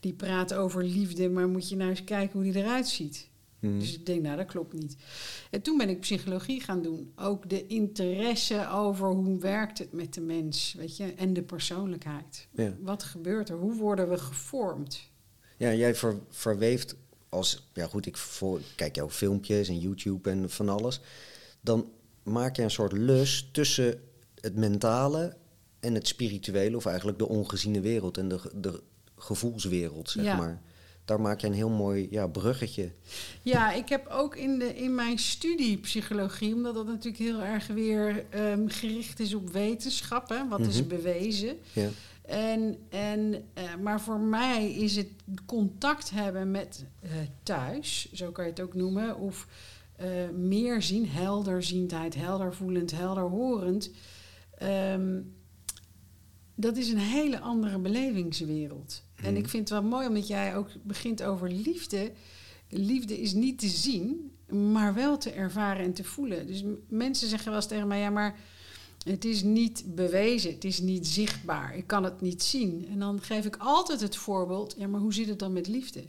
die 0.00 0.12
praat 0.12 0.54
over 0.54 0.84
liefde, 0.84 1.30
maar 1.30 1.48
moet 1.48 1.68
je 1.68 1.76
nou 1.76 1.90
eens 1.90 2.04
kijken 2.04 2.40
hoe 2.40 2.52
die 2.52 2.62
eruit 2.62 2.88
ziet. 2.88 3.29
Mhm. 3.60 3.78
Dus 3.78 3.94
ik 3.94 4.06
denk, 4.06 4.22
nou, 4.22 4.36
dat 4.36 4.46
klopt 4.46 4.72
niet. 4.72 4.96
En 5.50 5.62
toen 5.62 5.78
ben 5.78 5.88
ik 5.88 6.00
psychologie 6.00 6.60
gaan 6.60 6.82
doen. 6.82 7.12
Ook 7.16 7.48
de 7.48 7.66
interesse 7.66 8.68
over 8.68 9.08
hoe 9.08 9.38
werkt 9.38 9.78
het 9.78 9.92
met 9.92 10.14
de 10.14 10.20
mens, 10.20 10.74
weet 10.78 10.96
je, 10.96 11.04
en 11.14 11.32
de 11.32 11.42
persoonlijkheid. 11.42 12.48
ja. 12.50 12.74
Wat 12.80 13.02
gebeurt 13.02 13.48
er? 13.48 13.56
Hoe 13.56 13.74
worden 13.74 14.08
we 14.08 14.18
gevormd? 14.18 15.08
ja, 15.56 15.74
jij 15.74 15.94
ver, 15.94 16.18
verweeft 16.30 16.96
als... 17.28 17.68
Ja 17.74 17.86
goed, 17.86 18.06
ik 18.06 18.16
voor, 18.16 18.60
kijk 18.76 18.94
jouw 18.96 19.10
filmpjes 19.10 19.68
en 19.68 19.78
YouTube 19.78 20.30
en 20.30 20.50
van 20.50 20.68
alles. 20.68 21.00
Dan 21.60 21.90
maak 22.22 22.56
je 22.56 22.62
een 22.62 22.70
soort 22.70 22.92
lus 22.92 23.48
tussen 23.52 24.00
het 24.40 24.56
mentale 24.56 25.36
en 25.80 25.94
het 25.94 26.06
spirituele... 26.06 26.76
of 26.76 26.86
eigenlijk 26.86 27.18
de 27.18 27.28
ongeziene 27.28 27.80
wereld 27.80 28.18
en 28.18 28.28
de, 28.28 28.40
de 28.54 28.82
gevoelswereld, 29.16 30.10
zeg 30.10 30.24
Ja. 30.24 30.36
maar. 30.36 30.62
Daar 31.10 31.20
maak 31.20 31.40
je 31.40 31.46
een 31.46 31.52
heel 31.52 31.68
mooi 31.70 32.06
ja, 32.10 32.26
bruggetje. 32.26 32.90
Ja, 33.42 33.72
ik 33.72 33.88
heb 33.88 34.06
ook 34.06 34.36
in, 34.36 34.58
de, 34.58 34.74
in 34.76 34.94
mijn 34.94 35.18
studie 35.18 35.76
psychologie, 35.78 36.54
omdat 36.54 36.74
dat 36.74 36.86
natuurlijk 36.86 37.22
heel 37.22 37.40
erg 37.40 37.66
weer 37.66 38.24
ehm, 38.30 38.68
gericht 38.68 39.20
is 39.20 39.34
op 39.34 39.50
wetenschap, 39.50 40.28
hè, 40.28 40.48
wat 40.48 40.60
is 40.60 40.78
Mhm. 40.80 40.88
bewezen. 40.88 41.56
Ja. 41.72 41.88
En, 42.22 42.76
en, 42.88 43.44
eh, 43.54 43.64
maar 43.82 44.00
voor 44.00 44.18
mij 44.20 44.70
is 44.72 44.96
het 44.96 45.08
contact 45.46 46.10
hebben 46.10 46.50
met 46.50 46.84
eh, 47.00 47.10
thuis, 47.42 48.12
zo 48.12 48.30
kan 48.30 48.44
je 48.44 48.50
het 48.50 48.60
ook 48.60 48.74
noemen, 48.74 49.16
of 49.18 49.46
eh, 49.96 50.08
meer 50.36 50.82
zien, 50.82 51.08
helderziendheid, 51.08 52.14
heldervoelend, 52.14 52.90
helderhorend. 52.90 53.90
ehm, 54.58 55.20
dat 56.54 56.76
is 56.76 56.88
een 56.90 56.98
hele 56.98 57.40
andere 57.40 57.78
belevingswereld. 57.78 59.02
En 59.22 59.32
Mhm. 59.32 59.42
ik 59.42 59.48
vind 59.48 59.68
het 59.68 59.78
wel 59.80 59.88
mooi 59.90 60.06
omdat 60.06 60.26
jij 60.26 60.56
ook 60.56 60.68
begint 60.82 61.22
over 61.22 61.50
liefde. 61.52 62.12
Liefde 62.68 63.20
is 63.20 63.32
niet 63.32 63.58
te 63.58 63.68
zien, 63.68 64.30
maar 64.72 64.94
wel 64.94 65.18
te 65.18 65.30
ervaren 65.30 65.84
en 65.84 65.92
te 65.92 66.04
voelen. 66.04 66.46
Dus 66.46 66.62
mensen 66.88 67.28
zeggen 67.28 67.48
wel 67.48 67.56
eens 67.56 67.66
tegen 67.68 67.88
mij: 67.88 68.00
ja, 68.00 68.10
maar 68.10 68.38
het 69.04 69.24
is 69.24 69.42
niet 69.42 69.84
bewezen, 69.94 70.52
het 70.52 70.64
is 70.64 70.80
niet 70.80 71.06
zichtbaar, 71.06 71.76
ik 71.76 71.86
kan 71.86 72.04
het 72.04 72.20
niet 72.20 72.42
zien. 72.42 72.86
En 72.90 72.98
dan 72.98 73.20
geef 73.22 73.44
ik 73.44 73.56
altijd 73.58 74.00
het 74.00 74.16
voorbeeld: 74.16 74.74
ja, 74.78 74.86
maar 74.86 75.00
hoe 75.00 75.14
zit 75.14 75.28
het 75.28 75.38
dan 75.38 75.52
met 75.52 75.66
liefde? 75.68 76.02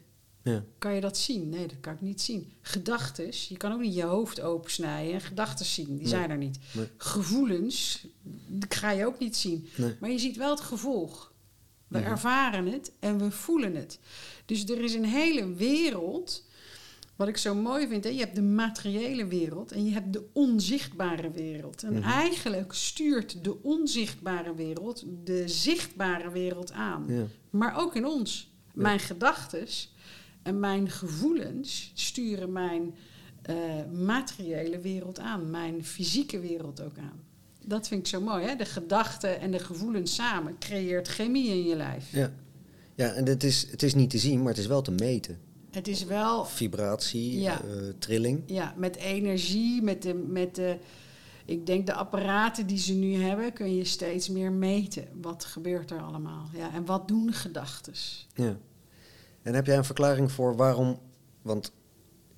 Ja. 0.44 0.64
Kan 0.78 0.94
je 0.96 1.02
dat 1.02 1.18
zien? 1.18 1.50
Nee, 1.50 1.68
dat 1.68 1.80
kan 1.80 1.94
ik 1.94 2.02
niet 2.02 2.22
zien. 2.22 2.52
Gedachtes, 2.62 3.48
je 3.48 3.58
kan 3.58 3.72
ook 3.74 3.80
niet 3.80 3.96
je 3.96 4.04
hoofd 4.04 4.42
opensnijden 4.42 5.14
en 5.14 5.22
gedachten 5.22 5.66
zien, 5.66 5.86
die 5.88 5.96
Nee. 5.98 6.08
zijn 6.08 6.30
er 6.30 6.38
niet. 6.38 6.60
Nee. 6.74 6.88
Gevoelens, 6.98 8.06
dat 8.48 8.76
ga 8.76 8.92
je 8.92 9.06
ook 9.06 9.20
niet 9.20 9.36
zien. 9.38 9.68
Nee. 9.76 9.96
Maar 10.00 10.10
je 10.12 10.20
ziet 10.20 10.38
wel 10.38 10.50
het 10.50 10.62
gevolg. 10.62 11.31
We 11.92 12.00
Mhm. 12.00 12.08
ervaren 12.08 12.66
het 12.66 12.92
en 13.00 13.18
we 13.18 13.32
voelen 13.32 13.76
het. 13.76 14.00
Dus 14.46 14.70
er 14.70 14.82
is 14.84 14.94
een 14.94 15.06
hele 15.06 15.54
wereld. 15.54 16.46
Wat 17.16 17.28
ik 17.28 17.38
zo 17.38 17.56
mooi 17.56 17.88
vind, 17.88 18.04
hè? 18.04 18.10
je 18.10 18.20
hebt 18.20 18.36
de 18.36 18.42
materiële 18.42 19.28
wereld 19.28 19.72
en 19.72 19.86
je 19.86 19.92
hebt 19.92 20.14
de 20.14 20.30
onzichtbare 20.34 21.32
wereld. 21.32 21.84
En 21.84 21.94
Mhm. 21.94 22.04
eigenlijk 22.10 22.74
stuurt 22.74 23.44
de 23.44 23.64
onzichtbare 23.64 24.56
wereld 24.56 25.04
de 25.24 25.48
zichtbare 25.48 26.30
wereld 26.32 26.72
aan. 26.72 27.06
Ja. 27.08 27.24
Maar 27.50 27.78
ook 27.80 27.96
in 27.96 28.06
ons. 28.06 28.50
Mijn 28.74 29.00
gedachtes 29.00 29.94
en 30.44 30.60
mijn 30.60 30.90
gevoelens 30.90 31.92
sturen 31.94 32.52
mijn 32.52 32.96
eh, 33.42 33.56
materiële 33.94 34.80
wereld 34.80 35.20
aan, 35.20 35.50
mijn 35.50 35.86
fysieke 35.86 36.40
wereld 36.40 36.82
ook 36.82 36.98
aan. 36.98 37.24
Dat 37.66 37.88
vind 37.88 38.02
ik 38.02 38.08
zo 38.08 38.22
mooi, 38.22 38.46
hè? 38.46 38.56
De 38.56 38.66
gedachten 38.66 39.40
en 39.40 39.52
de 39.52 39.60
gevoelens 39.60 40.16
samen 40.16 40.56
creëert 40.60 41.08
chemie 41.08 41.50
in 41.50 41.64
je 41.68 41.76
lijf. 41.76 42.12
Ja, 42.12 42.32
ja 42.96 43.12
en 43.14 43.26
het 43.28 43.44
is, 43.44 43.68
het 43.72 43.84
is 43.84 43.94
niet 43.96 44.10
te 44.10 44.18
zien, 44.18 44.40
maar 44.40 44.50
het 44.50 44.58
is 44.58 44.68
wel 44.68 44.82
te 44.82 44.92
meten. 44.92 45.40
Het 45.72 45.88
is 45.88 46.04
wel 46.04 46.46
Vibratie, 46.46 47.40
Ja. 47.40 47.62
eh, 47.64 47.68
trilling. 48.00 48.44
ja, 48.46 48.74
met 48.78 48.96
energie, 48.96 49.82
met 49.82 50.02
de, 50.02 50.14
met 50.14 50.56
de. 50.56 50.78
ik 51.46 51.66
denk 51.66 51.86
de 51.86 51.94
apparaten 51.94 52.68
die 52.68 52.78
ze 52.78 52.94
nu 52.94 53.16
hebben, 53.16 53.54
kun 53.54 53.76
je 53.76 53.84
steeds 53.84 54.30
meer 54.30 54.52
meten. 54.52 55.08
Wat 55.22 55.46
gebeurt 55.46 55.92
er 55.92 56.02
allemaal? 56.02 56.50
Ja, 56.54 56.74
en 56.74 56.86
wat 56.86 57.08
doen 57.08 57.34
gedachten? 57.34 57.94
Ja. 58.34 58.58
En 59.42 59.54
heb 59.54 59.66
jij 59.66 59.78
een 59.78 59.86
verklaring 59.86 60.32
voor 60.32 60.56
waarom... 60.56 61.00
Want 61.42 61.72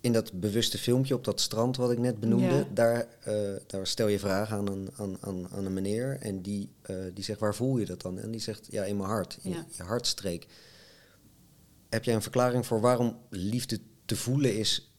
in 0.03 0.12
dat 0.12 0.39
bewuste 0.39 0.77
filmpje 0.77 1.15
op 1.15 1.24
dat 1.24 1.41
strand 1.41 1.77
wat 1.77 1.91
ik 1.91 1.98
net 1.98 2.19
benoemde... 2.19 2.55
Ja. 2.55 2.67
Daar, 2.74 3.07
eh, 3.19 3.33
daar 3.67 3.88
stel 3.88 4.07
je 4.07 4.19
vragen 4.19 4.57
aan 4.57 4.67
een, 4.67 4.89
aan, 4.98 5.17
aan, 5.19 5.48
aan 5.51 5.65
een 5.65 5.74
meneer... 5.74 6.17
en 6.19 6.41
die, 6.41 6.69
eh, 6.81 6.95
die 7.13 7.24
zegt, 7.24 7.39
waar 7.39 7.55
voel 7.55 7.77
je 7.77 7.86
dat 7.86 8.01
dan? 8.01 8.19
En 8.19 8.31
die 8.31 8.41
zegt, 8.41 8.67
ja, 8.69 8.83
in 8.83 8.98
mijn 8.98 9.10
hart, 9.10 9.38
in 9.41 9.51
Ja. 9.51 9.65
je 9.72 9.83
hartstreek. 9.83 10.48
Heb 11.89 12.03
jij 12.03 12.15
een 12.15 12.22
verklaring 12.22 12.65
voor 12.65 12.81
waarom 12.81 13.17
liefde 13.29 13.79
te 14.05 14.15
voelen 14.15 14.57
is 14.57 14.93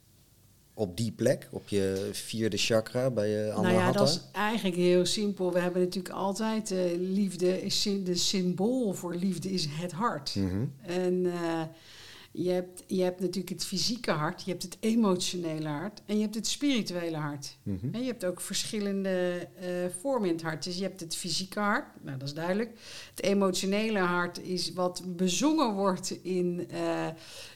op 0.75 0.97
die 0.97 1.13
plek? 1.13 1.49
Op 1.51 1.69
je 1.69 2.09
vierde 2.13 2.57
chakra 2.57 3.11
bij 3.11 3.29
je 3.29 3.45
Nou 3.45 3.57
andere 3.57 3.75
ja, 3.75 3.93
dat 3.93 4.09
is 4.09 4.21
eigenlijk 4.33 4.77
heel 4.77 5.07
simpel. 5.07 5.53
We 5.53 5.59
hebben 5.59 5.83
natuurlijk 5.83 6.15
altijd 6.15 6.71
eh, 6.71 6.79
liefde, 6.99 7.63
is 7.63 7.83
de 7.83 8.15
symbool 8.15 8.93
voor 8.93 9.15
liefde 9.15 9.51
is 9.51 9.67
het 9.71 9.93
hart. 9.93 10.35
Mhm. 10.35 10.65
En 10.83 11.27
je, 12.37 12.51
hebt, 12.51 12.85
je 12.87 13.03
hebt 13.03 13.21
natuurlijk 13.21 13.49
het 13.49 13.65
fysieke 13.65 14.11
hart, 14.11 14.45
je 14.45 14.51
hebt 14.51 14.63
het 14.63 14.77
emotionele 14.81 15.69
hart 15.69 16.03
en 16.07 16.17
je 16.17 16.23
hebt 16.23 16.35
het 16.35 16.47
spirituele 16.47 17.17
hart. 17.17 17.57
Mhm. 17.63 17.89
En 17.93 18.01
je 18.01 18.07
hebt 18.07 18.25
ook 18.25 18.41
verschillende 18.41 19.49
eh, 19.61 19.69
vormen 20.01 20.29
in 20.29 20.35
het 20.35 20.45
hart. 20.45 20.65
Dus 20.65 20.77
je 20.77 20.83
hebt 20.83 21.01
het 21.01 21.17
fysieke 21.17 21.61
hart, 21.61 21.87
nou 22.03 22.19
dat 22.19 22.29
is 22.29 22.35
duidelijk. 22.35 22.71
Het 23.11 23.25
emotionele 23.25 23.99
hart 23.99 24.43
is 24.43 24.73
wat 24.73 25.03
bezongen 25.07 25.75
wordt 25.75 26.11
in 26.23 26.67
eh, 26.71 27.09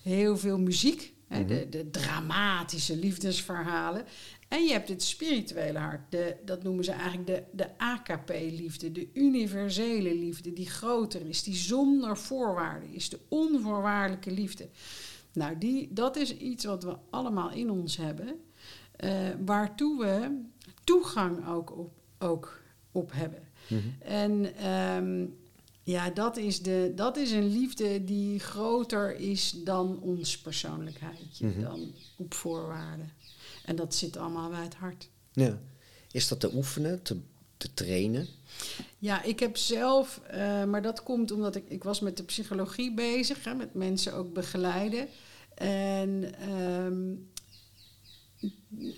heel 0.03 0.37
veel 0.37 0.59
muziek. 0.59 1.17
Mhm. 1.29 1.47
de, 1.47 1.69
de 1.69 1.91
dramatische 1.91 2.97
liefdesverhalen. 2.97 4.05
En 4.49 4.65
je 4.65 4.73
hebt 4.73 4.89
het 4.89 5.03
spirituele 5.03 5.79
hart. 5.79 6.01
De, 6.11 6.37
dat 6.45 6.63
noemen 6.63 6.85
ze 6.85 6.93
eigenlijk 6.93 7.27
de, 7.27 7.43
de 7.53 7.79
AKP-liefde. 7.79 8.93
De 8.93 9.09
universele 9.13 10.15
liefde 10.15 10.53
die 10.53 10.71
groter 10.71 11.27
is. 11.27 11.43
Die 11.43 11.55
zonder 11.57 12.17
voorwaarden 12.17 12.93
is. 12.93 13.09
De 13.09 13.19
onvoorwaardelijke 13.29 14.31
liefde. 14.31 14.69
Nou, 15.33 15.59
die, 15.59 15.89
dat 15.93 16.17
is 16.17 16.37
iets 16.37 16.65
wat 16.65 16.83
we 16.83 16.97
allemaal 17.11 17.51
in 17.51 17.71
ons 17.71 17.97
hebben. 17.97 18.41
eh, 18.97 19.29
waartoe 19.45 19.99
we 20.05 20.41
toegang 20.85 21.49
ook 21.49 21.79
op, 21.79 21.93
ook 22.19 22.63
op 22.93 23.11
hebben. 23.13 23.43
Mhm. 23.69 23.81
En 23.99 24.55
ehm, 24.57 25.27
ja, 25.83 26.11
dat 26.11 26.37
is, 26.37 26.63
de, 26.63 26.93
dat 26.95 27.17
is 27.17 27.31
een 27.33 27.47
liefde 27.53 28.05
die 28.05 28.39
groter 28.39 29.17
is 29.17 29.51
dan 29.65 30.01
ons 30.01 30.39
persoonlijkheidje, 30.39 31.47
Mhm. 31.47 31.61
dan 31.61 31.93
op 32.17 32.35
voorwaarden. 32.35 33.11
En 33.69 33.77
dat 33.77 33.95
zit 33.95 34.17
allemaal 34.17 34.51
bij 34.51 34.63
het 34.63 34.75
hart. 34.75 35.09
Ja. 35.33 35.59
Is 36.11 36.29
dat 36.29 36.41
te 36.41 36.55
oefenen, 36.55 37.03
te, 37.03 37.17
te 37.57 37.75
trainen? 37.75 38.27
Ja, 38.99 39.23
ik 39.23 39.41
heb 39.41 39.57
zelf, 39.57 40.21
eh, 40.27 40.65
maar 40.65 40.83
dat 40.83 41.03
komt 41.03 41.31
omdat 41.31 41.57
ik, 41.57 41.65
ik 41.69 41.85
was 41.85 42.01
met 42.01 42.17
de 42.17 42.23
psychologie 42.23 42.95
bezig, 42.95 43.45
hè, 43.45 43.55
met 43.55 43.75
mensen 43.75 44.15
ook 44.15 44.33
begeleiden. 44.33 45.09
En 45.55 46.35
ehm, 46.41 47.15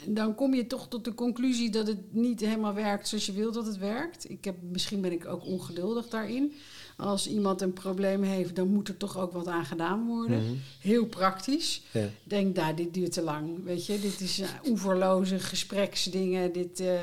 dan 0.07 0.35
kom 0.35 0.55
je 0.55 0.67
toch 0.67 0.89
tot 0.89 1.05
de 1.05 1.15
conclusie 1.15 1.71
dat 1.71 1.87
het 1.87 2.15
niet 2.15 2.41
helemaal 2.41 2.75
werkt 2.75 3.09
zoals 3.09 3.27
je 3.27 3.33
wilt 3.33 3.55
dat 3.55 3.67
het 3.67 3.79
werkt. 3.79 4.31
Ik 4.31 4.45
heb, 4.45 4.57
misschien 4.63 5.01
ben 5.01 5.13
ik 5.13 5.27
ook 5.27 5.45
ongeduldig 5.45 6.09
daarin. 6.09 6.53
Als 6.97 7.29
iemand 7.29 7.61
een 7.61 7.73
probleem 7.73 8.23
heeft, 8.23 8.57
dan 8.57 8.69
moet 8.69 8.89
er 8.89 8.97
toch 8.97 9.19
ook 9.19 9.33
wat 9.33 9.47
aan 9.47 9.65
gedaan 9.65 10.07
worden. 10.07 10.45
Mhm. 10.45 10.55
Heel 10.81 11.07
praktisch. 11.07 11.83
Ja. 11.91 12.09
Denk, 12.25 12.57
nou, 12.57 12.75
dit 12.75 12.95
duurt 12.95 13.13
te 13.13 13.23
lang. 13.23 13.65
Weet 13.65 13.87
je, 13.87 14.01
dit 14.01 14.21
is 14.21 14.41
uh, 14.41 14.49
oeverloze 14.67 15.39
gespreksdingen. 15.39 16.53
Dit, 16.53 16.81
eh, 16.81 17.01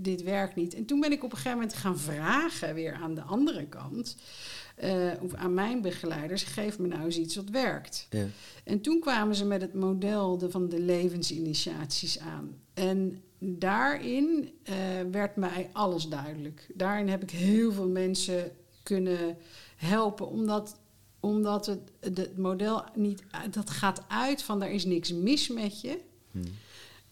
dit 0.00 0.22
werkt 0.22 0.56
niet. 0.56 0.74
En 0.74 0.84
toen 0.84 1.00
ben 1.00 1.12
ik 1.12 1.24
op 1.24 1.30
een 1.30 1.36
gegeven 1.36 1.58
moment 1.58 1.76
gaan 1.76 1.98
vragen, 1.98 2.74
weer 2.74 2.94
aan 2.94 3.14
de 3.14 3.22
andere 3.22 3.66
kant. 3.66 4.16
Eh, 4.76 5.10
of 5.20 5.34
aan 5.34 5.54
mijn 5.54 5.80
begeleiders, 5.80 6.42
geef 6.42 6.78
me 6.78 6.86
nou 6.86 7.04
eens 7.04 7.18
iets 7.18 7.36
wat 7.36 7.48
werkt. 7.50 8.06
Ja. 8.10 8.26
En 8.64 8.80
toen 8.80 9.00
kwamen 9.00 9.34
ze 9.34 9.44
met 9.44 9.60
het 9.60 9.74
model 9.74 10.38
de, 10.38 10.50
van 10.50 10.68
de 10.68 10.80
levensinitiaties 10.80 12.18
aan. 12.18 12.56
En 12.74 13.22
daarin 13.38 14.52
eh, 14.62 14.76
werd 15.10 15.36
mij 15.36 15.70
alles 15.72 16.08
duidelijk. 16.08 16.70
Daarin 16.74 17.08
heb 17.08 17.22
ik 17.22 17.30
heel 17.30 17.72
veel 17.72 17.88
mensen 17.88 18.52
kunnen 18.82 19.36
helpen, 19.76 20.28
omdat, 20.28 20.76
omdat 21.20 21.66
het, 21.66 21.80
het 22.00 22.38
model 22.38 22.84
niet, 22.94 23.22
dat 23.50 23.70
gaat 23.70 24.04
uit 24.08 24.42
van 24.42 24.62
er 24.62 24.70
is 24.70 24.84
niks 24.84 25.12
mis 25.12 25.48
met 25.48 25.80
je. 25.80 25.98
Mhm. 26.30 26.46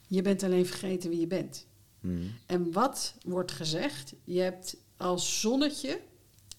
Je 0.06 0.22
bent 0.22 0.42
alleen 0.42 0.66
vergeten 0.66 1.10
wie 1.10 1.20
je 1.20 1.26
bent. 1.26 1.66
Mhm. 2.00 2.22
En 2.46 2.72
wat 2.72 3.14
wordt 3.24 3.52
gezegd? 3.52 4.14
Je 4.24 4.40
hebt 4.40 4.76
als 4.96 5.40
zonnetje, 5.40 6.00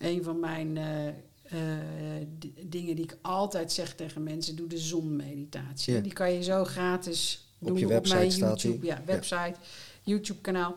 een 0.01 0.23
van 0.23 0.39
mijn 0.39 0.77
eh, 0.77 1.07
eh, 1.07 2.27
dingen 2.65 2.95
die 2.95 3.03
ik 3.03 3.17
altijd 3.21 3.71
zeg 3.71 3.95
tegen 3.95 4.23
mensen, 4.23 4.55
doe 4.55 4.67
de 4.67 4.77
zonmeditatie. 4.77 6.01
Die 6.01 6.13
kan 6.13 6.33
je 6.33 6.43
zo 6.43 6.63
gratis 6.63 7.47
Op 7.59 7.67
doen 7.67 7.77
je 7.77 7.85
op 7.85 7.91
website 7.91 8.17
mijn 8.17 8.37
YouTube, 8.37 8.85
ja, 8.85 9.01
website, 9.05 9.55
YouTube 10.03 10.41
kanaal. 10.41 10.75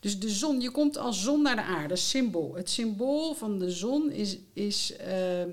Dus 0.00 0.18
de 0.18 0.30
zon, 0.30 0.60
je 0.60 0.70
komt 0.70 0.96
als 0.96 1.22
zon 1.22 1.42
naar 1.42 1.56
de 1.56 1.62
aarde, 1.62 1.96
symbool. 1.96 2.54
Het 2.54 2.70
symbool 2.70 3.34
van 3.34 3.58
de 3.58 3.70
zon 3.70 4.10
is, 4.10 4.38
is 4.52 4.96
eh, 4.96 5.44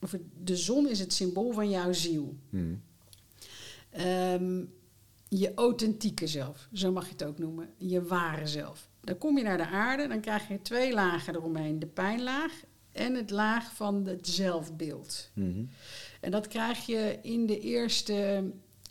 of 0.00 0.14
de 0.42 0.56
zon 0.56 0.88
is 0.88 0.98
het 0.98 1.12
symbool 1.12 1.52
van 1.52 1.70
jouw 1.70 1.92
ziel. 1.92 2.36
Mhm. 2.50 2.74
Ehm, 3.90 4.62
je 5.28 5.54
authentieke 5.54 6.26
zelf, 6.26 6.68
zo 6.72 6.92
mag 6.92 7.04
je 7.04 7.12
het 7.12 7.24
ook 7.24 7.38
noemen. 7.38 7.68
Je 7.76 8.02
ware 8.02 8.46
zelf. 8.46 8.89
Dan 9.00 9.18
kom 9.18 9.36
je 9.38 9.44
naar 9.44 9.56
de 9.56 9.66
aarde, 9.66 10.08
dan 10.08 10.20
krijg 10.20 10.48
je 10.48 10.62
twee 10.62 10.92
lagen 10.94 11.34
eromheen. 11.34 11.78
De 11.78 11.86
pijnlaag 11.86 12.52
en 12.92 13.14
het 13.14 13.30
laag 13.30 13.74
van 13.74 14.06
het 14.06 14.28
zelfbeeld. 14.28 15.30
Mhm. 15.32 15.62
En 16.20 16.30
dat 16.30 16.48
krijg 16.48 16.86
je 16.86 17.18
in 17.22 17.46
de 17.46 17.60
eerste 17.60 18.44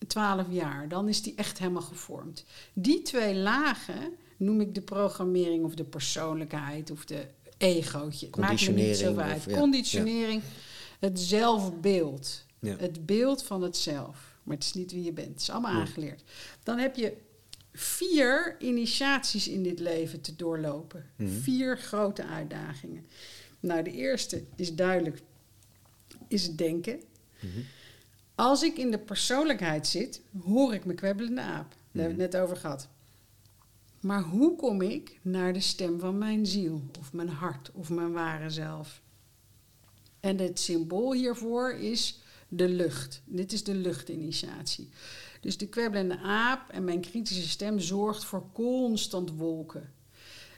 twaalf 0.07 0.45
jaar. 0.49 0.87
Dan 0.87 1.07
is 1.07 1.21
die 1.21 1.33
echt 1.35 1.57
helemaal 1.59 1.81
gevormd. 1.81 2.45
Die 2.73 3.01
twee 3.01 3.35
lagen 3.35 4.13
noem 4.37 4.61
ik 4.61 4.75
de 4.75 4.81
programmering 4.81 5.63
of 5.65 5.73
de 5.75 5.83
persoonlijkheid 5.83 6.91
of 6.91 7.05
de 7.05 7.27
egootje. 7.57 8.25
Het 8.25 8.35
maakt 8.35 8.67
me 8.67 8.71
niet 8.73 8.97
zo 8.97 9.13
Conditionering 9.13 9.19
uit. 9.31 9.37
of- 9.37 9.45
ja, 9.53 9.59
Conditionering, 9.59 10.41
het 10.99 11.19
zelfbeeld. 11.19 12.45
Ja. 12.59 12.75
Het 12.77 13.05
beeld 13.05 13.43
van 13.43 13.61
het 13.61 13.77
zelf. 13.77 14.37
Maar 14.43 14.55
het 14.55 14.65
is 14.65 14.73
niet 14.73 14.91
wie 14.91 15.03
je 15.03 15.11
bent. 15.13 15.27
Het 15.27 15.41
is 15.41 15.49
allemaal 15.49 15.71
aangeleerd. 15.71 16.23
Dan 16.63 16.77
heb 16.77 16.95
je 16.95 17.13
vier 17.79 18.55
initiaties 18.59 19.47
in 19.47 19.63
dit 19.63 19.79
leven 19.79 20.21
te 20.21 20.35
doorlopen. 20.35 21.05
Mhm. 21.15 21.29
Vier 21.29 21.77
grote 21.77 22.25
uitdagingen. 22.25 23.05
Nou, 23.59 23.83
de 23.83 23.91
eerste 23.91 24.43
is 24.55 24.75
duidelijk, 24.75 25.21
is 26.27 26.43
het 26.47 26.57
denken. 26.57 26.99
Mhm. 27.39 27.59
Als 28.35 28.63
ik 28.63 28.77
in 28.77 28.91
de 28.91 28.99
persoonlijkheid 28.99 29.87
zit, 29.87 30.21
hoor 30.43 30.73
ik 30.73 30.85
mijn 30.85 30.97
kwebbelende 30.97 31.41
aap. 31.41 31.69
Daar 31.69 31.77
hebben 32.03 32.03
we 32.03 32.11
Mhm. 32.11 32.21
het 32.21 32.31
net 32.31 32.41
over 32.41 32.57
gehad. 32.57 32.87
Maar 33.99 34.21
hoe 34.21 34.55
kom 34.55 34.81
ik 34.81 35.19
naar 35.21 35.53
de 35.53 35.59
stem 35.59 35.99
van 35.99 36.17
mijn 36.17 36.45
ziel, 36.45 36.81
of 36.99 37.13
mijn 37.13 37.29
hart, 37.29 37.71
of 37.73 37.89
mijn 37.89 38.11
ware 38.11 38.49
zelf? 38.49 39.01
En 40.19 40.37
het 40.37 40.59
symbool 40.59 41.13
hiervoor 41.13 41.71
is 41.73 42.19
de 42.47 42.67
lucht. 42.69 43.21
Dit 43.25 43.51
is 43.53 43.63
de 43.63 43.75
luchtinitiatie. 43.75 44.89
Dus 45.39 45.57
de 45.57 45.67
kwebbelende 45.67 46.17
aap 46.19 46.69
en 46.69 46.83
mijn 46.83 47.01
kritische 47.01 47.49
stem 47.49 47.79
zorgt 47.79 48.25
voor 48.25 48.43
constant 48.53 49.31
wolken. 49.37 49.93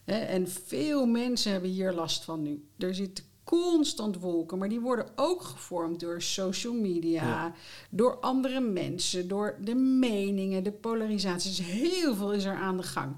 En 0.06 0.48
veel 0.48 1.06
mensen 1.06 1.52
hebben 1.52 1.70
hier 1.70 1.94
last 1.94 2.24
van 2.24 2.42
nu. 2.42 2.66
Er 2.78 2.96
zitten 2.96 3.24
constant 3.44 4.20
wolken, 4.20 4.58
maar 4.58 4.70
die 4.70 4.80
worden 4.80 5.06
ook 5.16 5.42
gevormd 5.44 6.00
door 6.00 6.22
social 6.22 6.74
media, 6.74 7.24
Ja. 7.24 7.54
door 7.90 8.20
andere 8.20 8.60
mensen, 8.60 9.28
door 9.28 9.58
de 9.64 9.76
meningen, 9.76 10.64
de 10.64 10.72
polarisaties. 10.72 11.60
Heel 11.62 12.16
veel 12.16 12.34
is 12.34 12.44
er 12.44 12.56
aan 12.56 12.78
de 12.78 12.84
gang. 12.84 13.16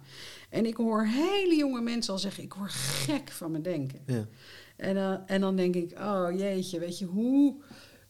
En 0.50 0.66
ik 0.66 0.76
hoor 0.76 1.06
hele 1.06 1.56
jonge 1.56 1.82
mensen 1.82 2.14
al 2.14 2.20
zeggen: 2.20 2.44
ik 2.44 2.54
word 2.54 2.72
gek 2.72 3.32
van 3.32 3.52
mijn 3.52 3.64
denken. 3.64 4.02
Ja. 4.06 4.28
En 4.76 4.96
dan, 4.96 5.28
en 5.28 5.42
dan 5.42 5.56
denk 5.56 5.76
ik, 5.76 6.00
oh 6.00 6.28
jeetje, 6.38 6.80
weet 6.80 7.00
je, 7.00 7.06
hoe, 7.06 7.56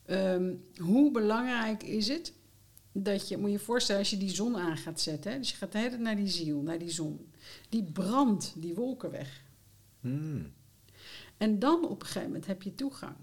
ehm, 0.05 0.53
hoe 0.77 1.11
belangrijk 1.11 1.83
is 1.83 2.07
het 2.07 2.33
dat 2.93 3.27
je, 3.27 3.37
moet 3.37 3.45
je 3.49 3.57
je 3.57 3.63
voorstellen 3.63 4.01
als 4.01 4.09
je 4.09 4.17
die 4.17 4.35
zon 4.35 4.57
aan 4.57 4.77
gaat 4.77 5.01
zetten, 5.01 5.31
hè, 5.31 5.37
dus 5.37 5.49
je 5.49 5.55
gaat 5.55 5.71
de 5.71 5.77
hele 5.77 5.89
tijd 5.89 6.01
naar 6.01 6.15
die 6.15 6.27
ziel, 6.27 6.61
naar 6.61 6.79
die 6.79 6.91
zon, 6.91 7.31
die 7.69 7.83
brandt 7.83 8.53
die 8.55 8.73
wolken 8.73 9.11
weg. 9.11 9.43
Mhm. 9.99 10.43
En 11.37 11.59
dan 11.59 11.87
op 11.87 11.99
een 12.01 12.07
gegeven 12.07 12.27
moment 12.27 12.45
heb 12.45 12.61
je 12.61 12.75
toegang. 12.75 13.15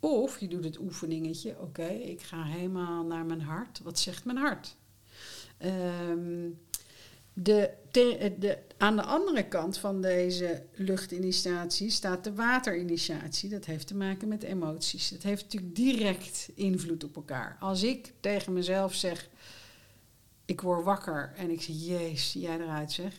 Of 0.00 0.40
je 0.40 0.48
doet 0.48 0.64
het 0.64 0.78
oefeningetje, 0.78 1.60
oké, 1.60 1.86
ik 1.86 2.22
ga 2.22 2.44
helemaal 2.44 3.04
naar 3.04 3.26
mijn 3.26 3.40
hart. 3.40 3.80
Wat 3.82 3.98
zegt 3.98 4.24
mijn 4.24 4.38
hart? 4.38 4.76
Ehm, 5.58 6.48
de, 7.34 7.70
te- 7.90 8.34
de, 8.38 8.58
aan 8.76 8.96
de 8.96 9.02
andere 9.02 9.48
kant 9.48 9.78
van 9.78 10.00
deze 10.00 10.62
luchtinitiatie 10.72 11.90
staat 11.90 12.24
de 12.24 12.34
waterinitiatie. 12.34 13.48
Dat 13.50 13.64
heeft 13.64 13.86
te 13.86 13.94
maken 13.96 14.28
met 14.28 14.42
emoties. 14.42 15.08
Dat 15.10 15.22
heeft 15.22 15.42
natuurlijk 15.42 15.74
direct 15.76 16.48
invloed 16.54 17.04
op 17.04 17.16
elkaar. 17.16 17.56
Als 17.60 17.82
ik 17.82 18.12
tegen 18.20 18.52
mezelf 18.52 18.94
zeg, 18.94 19.28
ik 20.44 20.60
word 20.60 20.84
wakker 20.84 21.32
en 21.36 21.50
ik 21.50 21.62
zeg, 21.62 22.18
zie 22.18 22.40
jij 22.40 22.58
eruit 22.60 22.92
zeg. 22.92 23.12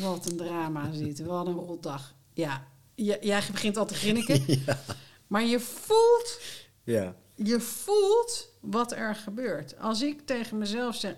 Wat 0.00 0.30
een 0.30 0.36
drama 0.36 0.92
zit. 0.92 1.20
Wat 1.20 1.46
een 1.46 1.52
rotdag. 1.54 2.14
Ja, 2.34 2.66
j- 2.94 3.16
jij 3.20 3.42
begint 3.52 3.76
al 3.76 3.86
te 3.86 3.94
grinniken. 3.94 4.44
Maar 5.26 5.44
je 5.44 5.60
voelt, 5.60 6.40
Ja. 6.84 7.16
je 7.34 7.60
voelt 7.60 8.48
wat 8.60 8.92
er 8.92 9.14
gebeurt. 9.14 9.78
Als 9.78 10.02
ik 10.02 10.20
tegen 10.26 10.58
mezelf 10.58 10.96
zeg... 10.96 11.14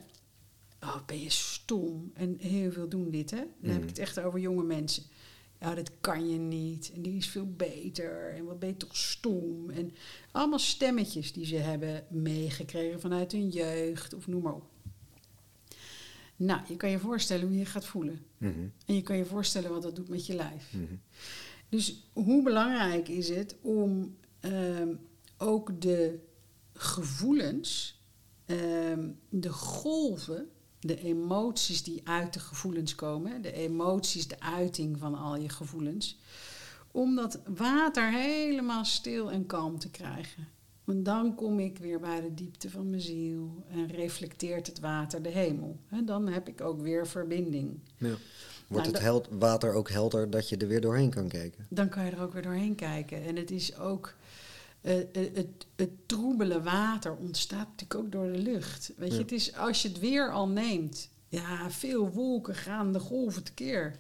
Oh, 0.83 1.05
ben 1.07 1.21
je 1.21 1.31
stom. 1.31 2.11
En 2.15 2.37
heel 2.39 2.73
veel 2.73 2.89
doen 2.89 3.11
dit, 3.11 3.31
hè? 3.31 3.37
Dan 3.37 3.71
heb 3.71 3.73
Mhm. 3.73 3.83
ik 3.83 3.89
het 3.89 3.99
echt 3.99 4.21
over 4.21 4.39
jonge 4.39 4.63
mensen. 4.63 5.03
Ja, 5.61 5.75
dat 5.75 5.91
kan 6.01 6.29
je 6.31 6.39
niet. 6.39 6.93
En 6.95 7.03
die 7.03 7.17
is 7.17 7.29
veel 7.29 7.53
beter. 7.57 8.35
En 8.35 8.45
wat 8.45 8.59
ben 8.59 8.69
je 8.69 8.77
toch 8.77 8.97
stom. 8.97 9.71
En 9.71 9.95
allemaal 10.33 10.59
stemmetjes 10.59 11.33
die 11.33 11.47
ze 11.47 11.57
hebben 11.57 12.05
meegekregen 12.11 13.01
vanuit 13.01 13.33
hun 13.33 13.49
jeugd. 13.49 14.15
Of 14.15 14.27
noem 14.27 14.43
maar 14.43 14.55
op. 14.55 14.71
Nou, 16.37 16.61
je 16.69 16.77
kan 16.77 16.91
je 16.91 16.99
voorstellen 16.99 17.43
hoe 17.45 17.53
je 17.53 17.59
je 17.59 17.65
gaat 17.67 17.85
voelen. 17.87 18.25
Mhm. 18.39 18.61
En 18.87 18.95
je 18.95 19.03
kan 19.03 19.17
je 19.17 19.25
voorstellen 19.25 19.71
wat 19.71 19.83
dat 19.83 19.97
doet 19.97 20.09
met 20.09 20.27
je 20.27 20.35
lijf. 20.35 20.73
Mhm. 20.73 20.95
Dus 21.69 22.03
hoe 22.13 22.43
belangrijk 22.43 23.09
is 23.09 23.29
het 23.29 23.57
om 23.61 24.17
ehm, 24.41 24.95
ook 25.39 25.81
de 25.81 26.19
gevoelens, 26.73 28.01
ehm, 28.47 29.11
de 29.29 29.53
golven, 29.53 30.49
de 30.83 31.03
emoties 31.03 31.83
die 31.83 32.01
uit 32.05 32.33
de 32.33 32.41
gevoelens 32.41 32.95
komen, 32.95 33.43
de 33.43 33.53
emoties, 33.53 34.29
de 34.29 34.41
uiting 34.41 34.99
van 34.99 35.15
al 35.15 35.37
je 35.37 35.49
gevoelens, 35.49 36.19
om 36.91 37.15
dat 37.17 37.41
water 37.57 38.11
helemaal 38.13 38.85
stil 38.85 39.31
en 39.31 39.47
kalm 39.47 39.79
te 39.79 39.91
krijgen. 39.91 40.49
Want 40.85 41.05
dan 41.05 41.35
kom 41.35 41.59
ik 41.61 41.79
weer 41.79 42.01
bij 42.01 42.21
de 42.21 42.35
diepte 42.35 42.71
van 42.71 42.91
mijn 42.91 43.03
ziel 43.03 43.65
en 43.69 43.87
reflecteert 43.87 44.67
het 44.67 44.81
water 44.81 45.23
de 45.23 45.29
hemel. 45.29 45.79
En 45.89 46.05
dan 46.07 46.29
heb 46.29 46.49
ik 46.49 46.61
ook 46.61 46.81
weer 46.81 47.07
verbinding. 47.07 47.79
Ja. 47.97 48.09
Wordt 48.09 48.19
Nou, 48.69 48.83
het 48.83 48.93
dat- 48.93 49.03
held, 49.03 49.29
water 49.31 49.73
ook 49.73 49.91
helder 49.91 50.31
dat 50.31 50.49
je 50.49 50.57
er 50.57 50.69
weer 50.69 50.81
doorheen 50.81 51.11
kan 51.11 51.29
kijken? 51.29 51.67
dan 51.71 51.89
kan 51.89 52.05
je 52.05 52.11
er 52.11 52.23
ook 52.23 52.33
weer 52.33 52.43
doorheen 52.43 52.75
kijken. 52.75 53.25
En 53.25 53.37
het 53.37 53.51
is 53.51 53.77
ook. 53.79 54.15
Eh, 54.83 55.01
eh, 55.01 55.07
het, 55.35 55.67
het 55.77 56.09
troebele 56.09 56.63
water 56.63 57.17
ontstaat 57.17 57.69
natuurlijk 57.69 57.95
ook 57.95 58.13
door 58.13 58.33
de 58.33 58.39
lucht. 58.39 58.93
Weet 58.97 59.09
je, 59.09 59.15
Ja. 59.15 59.23
het 59.23 59.33
is 59.33 59.57
als 59.57 59.83
je 59.83 59.89
het 59.89 59.99
weer 59.99 60.31
al 60.33 60.49
neemt. 60.49 61.11
Ja, 61.29 61.71
veel 61.71 62.11
wolken 62.11 62.55
gaan 62.55 62.93
de 62.93 62.99
golven 62.99 63.43
tekeer. 63.45 63.97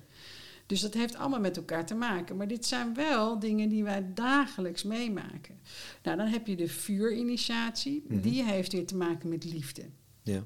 Dus 0.66 0.80
dat 0.80 0.94
heeft 0.94 1.16
allemaal 1.16 1.40
met 1.40 1.56
elkaar 1.56 1.86
te 1.86 1.94
maken. 1.94 2.36
Maar 2.36 2.48
dit 2.48 2.66
zijn 2.66 2.94
wel 2.94 3.38
dingen 3.38 3.68
die 3.68 3.84
wij 3.84 4.06
dagelijks 4.14 4.82
meemaken. 4.82 5.60
Nou, 6.02 6.16
dan 6.16 6.26
heb 6.26 6.46
je 6.46 6.56
de 6.56 6.68
vuurinitiatie. 6.68 8.04
Mhm. 8.08 8.20
Die 8.20 8.42
heeft 8.44 8.72
weer 8.72 8.86
te 8.86 8.96
maken 8.96 9.28
met 9.28 9.44
liefde. 9.44 9.82
Ja. 10.22 10.44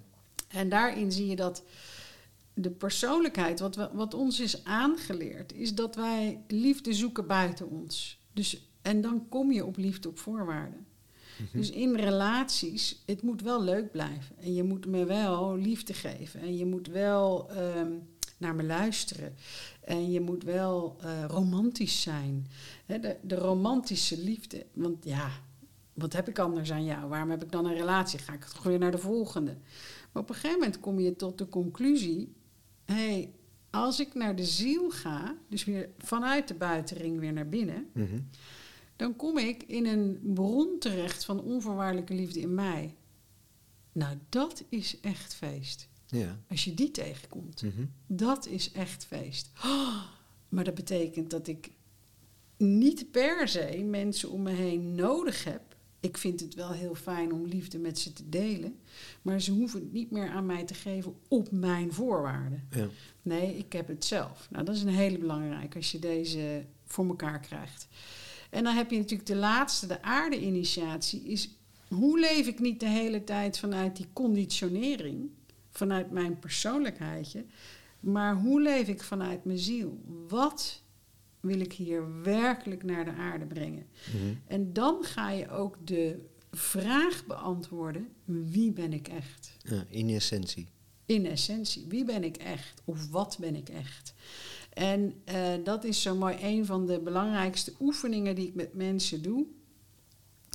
En 0.49 0.69
daarin 0.69 1.13
zie 1.13 1.27
je 1.27 1.37
dat 1.37 1.63
de 2.55 2.71
persoonlijkheid, 2.71 3.61
wat, 3.61 3.77
we, 3.77 3.89
wat 3.93 4.15
ons 4.15 4.41
is 4.41 4.65
aangeleerd, 4.65 5.53
is 5.53 5.75
dat 5.75 5.95
wij 5.97 6.41
liefde 6.49 6.93
zoeken 6.93 7.27
buiten 7.27 7.71
ons. 7.71 8.21
Dus, 8.33 8.66
en 8.87 9.01
dan 9.01 9.29
kom 9.29 9.53
je 9.53 9.65
op 9.65 9.77
liefde 9.77 10.09
op 10.09 10.19
voorwaarden. 10.19 10.87
Dus 11.53 11.71
in 11.71 11.95
relaties, 11.95 13.03
het 13.07 13.23
moet 13.23 13.43
wel 13.43 13.63
leuk 13.63 13.91
blijven. 13.91 14.37
En 14.39 14.55
je 14.55 14.63
moet 14.63 14.87
me 14.87 15.05
wel 15.05 15.57
liefde 15.57 15.95
geven. 15.95 16.41
En 16.41 16.57
je 16.57 16.67
moet 16.67 16.87
wel 16.87 17.51
ehm, 17.51 17.93
naar 18.39 18.55
me 18.55 18.63
luisteren. 18.65 19.35
En 19.81 20.11
je 20.11 20.21
moet 20.21 20.45
wel 20.45 20.97
eh, 21.01 21.25
romantisch 21.27 22.03
zijn. 22.03 22.47
De, 22.87 23.17
de 23.23 23.35
romantische 23.35 24.19
liefde. 24.19 24.67
Want 24.73 25.05
ja, 25.05 25.31
wat 25.95 26.13
heb 26.13 26.29
ik 26.29 26.39
anders 26.39 26.73
aan 26.73 26.85
jou? 26.85 27.09
Waarom 27.09 27.31
heb 27.31 27.43
ik 27.45 27.53
dan 27.53 27.67
een 27.67 27.75
relatie? 27.75 28.19
Ga 28.19 28.33
ik 28.33 28.45
toch 28.45 28.63
weer 28.63 28.79
naar 28.79 28.91
de 28.91 28.99
volgende? 28.99 29.57
Maar 30.13 30.23
op 30.23 30.29
een 30.29 30.35
gegeven 30.35 30.59
moment 30.59 30.81
kom 30.81 31.01
je 31.01 31.17
tot 31.17 31.39
de 31.39 31.49
conclusie: 31.49 32.33
hé, 32.85 32.95
hey, 32.95 33.33
als 33.71 34.01
ik 34.01 34.15
naar 34.15 34.37
de 34.37 34.45
ziel 34.45 34.91
ga, 34.91 35.37
dus 35.49 35.65
weer 35.65 35.89
vanuit 35.99 36.49
de 36.49 36.55
buitenring 36.55 37.19
weer 37.21 37.33
naar 37.33 37.49
binnen, 37.49 37.87
Mhm. 37.93 38.19
Dan 38.97 39.17
kom 39.17 39.39
ik 39.39 39.63
in 39.63 39.87
een 39.87 40.21
bron 40.35 40.77
terecht 40.79 41.25
van 41.25 41.41
onvoorwaardelijke 41.41 42.15
liefde 42.15 42.41
in 42.41 42.55
mij. 42.55 42.95
Nou, 43.93 44.17
dat 44.29 44.65
is 44.69 45.01
echt 45.01 45.35
feest. 45.35 45.89
Ja. 46.07 46.39
Als 46.49 46.65
je 46.65 46.75
die 46.75 46.91
tegenkomt, 46.91 47.63
Mhm. 47.63 47.85
dat 48.07 48.47
is 48.47 48.73
echt 48.73 49.05
feest. 49.05 49.51
Oh, 49.65 50.03
maar 50.49 50.65
dat 50.65 50.75
betekent 50.75 51.31
dat 51.31 51.47
ik 51.47 51.71
niet 52.57 53.11
per 53.11 53.49
se 53.49 53.83
mensen 53.85 54.31
om 54.31 54.43
me 54.43 54.51
heen 54.51 54.95
nodig 54.95 55.45
heb. 55.45 55.61
Ik 56.01 56.17
vind 56.17 56.41
het 56.41 56.55
wel 56.55 56.71
heel 56.73 56.95
fijn 56.95 57.33
om 57.33 57.47
liefde 57.47 57.79
met 57.79 57.99
ze 57.99 58.13
te 58.13 58.29
delen. 58.29 58.79
Maar 59.23 59.41
ze 59.41 59.53
hoeven 59.53 59.81
het 59.81 59.93
niet 59.93 60.11
meer 60.11 60.29
aan 60.29 60.47
mij 60.47 60.65
te 60.65 60.75
geven 60.75 61.15
op 61.29 61.51
mijn 61.51 61.93
voorwaarden. 61.93 62.69
Ja. 62.71 62.89
Nee, 63.23 63.57
ik 63.57 63.73
heb 63.73 63.89
het 63.89 64.05
zelf. 64.05 64.47
Nou, 64.51 64.65
dat 64.65 64.75
is 64.75 64.83
een 64.83 64.89
hele 64.89 65.19
belangrijke 65.19 65.77
als 65.77 65.93
je 65.93 65.99
deze 65.99 66.65
voor 66.85 67.07
elkaar 67.07 67.41
krijgt. 67.41 67.89
En 68.57 68.65
dan 68.65 68.75
heb 68.75 68.91
je 68.91 68.99
natuurlijk 68.99 69.29
de 69.29 69.37
laatste, 69.37 69.87
de 69.87 70.03
aarde-initiatie, 70.03 71.23
is 71.23 71.51
hoe 71.89 72.21
leef 72.21 72.47
ik 72.47 72.61
niet 72.61 72.81
de 72.81 72.89
hele 72.89 73.25
tijd 73.25 73.59
vanuit 73.59 73.97
die 73.97 74.07
conditionering, 74.13 75.31
vanuit 75.71 76.11
mijn 76.11 76.39
persoonlijkheidje, 76.39 77.45
maar 78.01 78.37
hoe 78.37 78.63
leef 78.63 78.89
ik 78.89 79.03
vanuit 79.03 79.45
mijn 79.45 79.59
ziel? 79.59 80.01
Wat 80.29 80.83
wil 81.41 81.61
ik 81.61 81.73
hier 81.73 82.23
werkelijk 82.23 82.83
naar 82.83 83.05
de 83.05 83.13
aarde 83.13 83.47
brengen? 83.47 83.87
Mhm. 84.13 84.35
En 84.47 84.73
dan 84.73 85.05
ga 85.05 85.31
je 85.31 85.51
ook 85.51 85.77
de 85.85 86.25
vraag 86.51 87.27
beantwoorden: 87.27 88.09
wie 88.25 88.73
ben 88.73 88.93
ik 88.93 89.09
echt? 89.09 89.57
ja. 89.63 89.85
In 89.89 90.09
essentie. 90.09 90.69
in 91.07 91.27
essentie. 91.27 91.87
Wie 91.89 92.05
ben 92.05 92.25
ik 92.25 92.37
echt? 92.37 92.83
Of 92.85 93.11
wat 93.11 93.37
ben 93.41 93.57
ik 93.57 93.69
echt? 93.69 94.15
En 94.77 95.15
eh, 95.25 95.53
dat 95.65 95.85
is 95.85 96.03
zo 96.03 96.15
mooi 96.15 96.37
een 96.41 96.67
van 96.67 96.87
de 96.87 96.99
belangrijkste 97.01 97.73
oefeningen 97.81 98.35
die 98.35 98.47
ik 98.47 98.55
met 98.55 98.75
mensen 98.75 99.23
doe. 99.23 99.47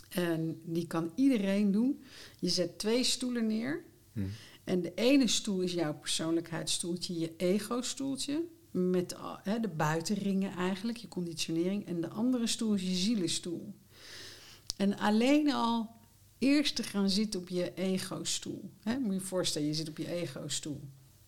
En 0.10 0.62
die 0.64 0.88
kan 0.88 1.12
iedereen 1.16 1.72
doen. 1.72 2.02
Je 2.40 2.50
zet 2.50 2.80
twee 2.80 3.04
stoelen 3.04 3.48
neer. 3.48 3.84
Mhm. 4.14 4.26
En 4.64 4.82
de 4.82 4.94
ene 4.96 5.28
stoel 5.28 5.62
is 5.62 5.74
jouw 5.74 5.94
persoonlijkheidsstoeltje, 5.94 7.20
je 7.20 7.34
ego-stoeltje. 7.38 8.44
Met 8.72 9.10
de 9.62 9.70
buitenringen 9.78 10.52
eigenlijk, 10.56 10.98
je 10.98 11.08
conditionering. 11.08 11.86
En 11.86 12.02
de 12.02 12.10
andere 12.10 12.48
stoel 12.48 12.74
is 12.74 12.82
je 12.82 12.96
zielenstoel. 12.96 13.74
En 14.78 14.98
alleen 14.98 15.54
al 15.54 15.90
eerst 16.38 16.76
te 16.76 16.84
gaan 16.84 17.10
zitten 17.10 17.40
op 17.40 17.50
je 17.50 17.74
ego-stoel. 17.74 18.70
Moet 18.86 19.06
je 19.06 19.14
je 19.14 19.20
voorstellen, 19.20 19.68
je 19.68 19.74
zit 19.74 19.90
op 19.90 19.98
je 19.98 20.12
ego-stoel. 20.12 20.82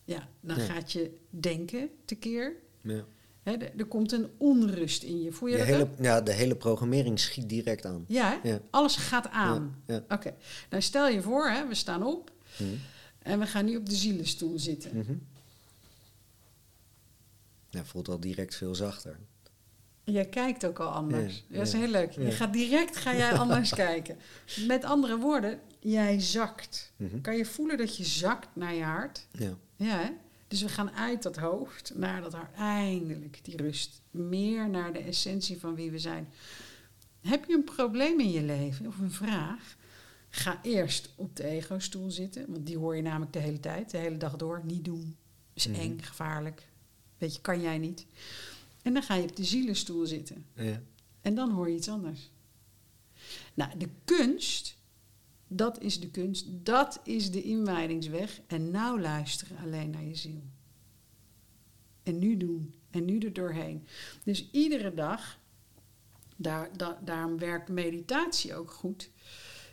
Ja, 0.05 0.29
dan 0.41 0.57
Ja. 0.57 0.63
gaat 0.63 0.91
je 0.91 1.17
denken 1.29 1.89
tekeer. 2.05 2.61
Ja. 2.83 3.03
Er, 3.43 3.85
komt 3.85 4.11
een 4.11 4.29
onrust 4.37 5.03
in 5.03 5.21
je. 5.21 5.31
Voel 5.31 5.49
je 5.49 5.53
De 5.55 5.59
dat 5.59 5.69
hele, 5.71 5.83
ook? 5.83 5.89
ja, 5.99 6.21
de 6.21 6.31
hele 6.33 6.55
programmering 6.55 7.19
schiet 7.19 7.49
direct 7.49 7.85
aan. 7.85 8.05
Ja? 8.07 8.39
Ja. 8.43 8.59
alles 8.69 8.95
gaat 8.95 9.29
aan. 9.29 9.81
Ja. 9.87 10.03
Oké, 10.09 10.33
nou 10.69 10.81
stel 10.81 11.07
je 11.07 11.21
voor, 11.21 11.49
hè, 11.49 11.67
we 11.67 11.75
staan 11.75 12.03
op 12.03 12.31
Mhm. 12.57 12.69
en 13.19 13.39
we 13.39 13.45
gaan 13.45 13.65
nu 13.65 13.75
op 13.77 13.89
de 13.89 13.95
zielenstoel 13.95 14.59
zitten. 14.59 14.97
Mhm. 14.97 15.13
Ja, 17.69 17.83
voelt 17.85 18.07
al 18.07 18.19
direct 18.19 18.55
veel 18.55 18.75
zachter. 18.75 19.19
Jij 20.03 20.25
kijkt 20.25 20.65
ook 20.65 20.79
al 20.79 20.89
anders. 20.89 21.43
Ja, 21.47 21.57
dat 21.57 21.67
is 21.67 21.73
heel 21.73 21.87
leuk. 21.87 22.11
Je 22.11 22.31
gaat 22.31 22.53
direct 22.53 22.95
ga 22.97 23.15
jij 23.15 23.31
anders 23.39 23.69
kijken. 23.73 24.17
Met 24.67 24.83
andere 24.83 25.17
woorden, 25.17 25.59
jij 25.79 26.19
zakt. 26.19 26.91
Mhm. 26.95 27.21
Kan 27.21 27.37
je 27.37 27.45
voelen 27.45 27.77
dat 27.77 27.97
je 27.97 28.03
zakt 28.05 28.47
naar 28.53 28.73
je 28.73 28.83
hart? 28.83 29.27
Ja. 29.31 29.53
Ja, 29.75 29.97
hè? 29.99 30.09
Dus 30.53 30.61
we 30.61 30.69
gaan 30.69 30.91
uit 30.91 31.23
dat 31.23 31.37
hoofd 31.37 31.91
naar 31.95 32.21
dat 32.21 32.33
hart. 32.33 32.55
Eindelijk 32.55 33.39
die 33.43 33.57
rust. 33.57 34.01
Meer 34.11 34.69
naar 34.69 34.93
de 34.93 34.99
essentie 34.99 35.59
van 35.59 35.75
wie 35.75 35.91
we 35.91 35.99
zijn. 35.99 36.27
Heb 37.21 37.45
je 37.45 37.53
een 37.53 37.63
probleem 37.63 38.19
in 38.19 38.31
je 38.31 38.41
leven 38.43 38.87
of 38.87 38.99
een 38.99 39.11
vraag? 39.11 39.75
Ga 40.29 40.59
eerst 40.63 41.09
op 41.15 41.35
de 41.35 41.43
ego-stoel 41.43 42.11
zitten. 42.11 42.45
Want 42.51 42.65
die 42.65 42.77
hoor 42.77 42.95
je 42.95 43.01
namelijk 43.01 43.33
de 43.33 43.39
hele 43.39 43.59
tijd, 43.59 43.91
de 43.91 43.97
hele 43.97 44.17
dag 44.17 44.35
door. 44.35 44.61
Niet 44.63 44.85
doen. 44.85 45.15
Is 45.53 45.67
Mhm. 45.67 45.79
eng, 45.79 45.99
gevaarlijk. 46.03 46.67
Weet 47.17 47.35
je, 47.35 47.41
kan 47.41 47.61
jij 47.61 47.77
niet. 47.77 48.05
En 48.81 48.93
dan 48.93 49.03
ga 49.03 49.15
je 49.15 49.23
op 49.23 49.35
de 49.35 49.43
zielenstoel 49.45 50.05
zitten. 50.05 50.45
Ja. 50.55 50.81
En 51.21 51.35
dan 51.35 51.51
hoor 51.51 51.69
je 51.69 51.75
iets 51.75 51.89
anders. 51.89 52.29
Nou, 53.53 53.77
de 53.77 53.89
kunst, 54.05 54.77
dat 55.57 55.81
is 55.81 55.99
de 55.99 56.09
kunst, 56.09 56.45
dat 56.49 56.99
is 57.03 57.31
de 57.31 57.43
inwijdingsweg. 57.43 58.41
En 58.47 58.71
nou 58.71 59.01
luisteren 59.01 59.57
alleen 59.57 59.89
naar 59.89 60.03
je 60.03 60.15
ziel. 60.15 60.43
En 62.03 62.19
nu 62.19 62.37
doen. 62.37 62.73
En 62.89 63.05
nu 63.05 63.17
er 63.19 63.33
doorheen. 63.33 63.87
Dus 64.23 64.49
iedere 64.51 64.93
dag, 64.93 65.39
daar, 66.35 66.77
da- 66.77 66.99
daarom 67.03 67.37
werkt 67.37 67.69
meditatie 67.69 68.55
ook 68.55 68.71
goed, 68.71 69.09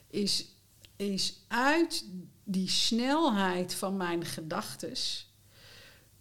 is, 0.07 0.55
is 0.97 1.45
uit 1.49 2.05
die 2.45 2.69
snelheid 2.69 3.75
van 3.75 3.97
mijn 3.97 4.25
gedachtes 4.25 5.31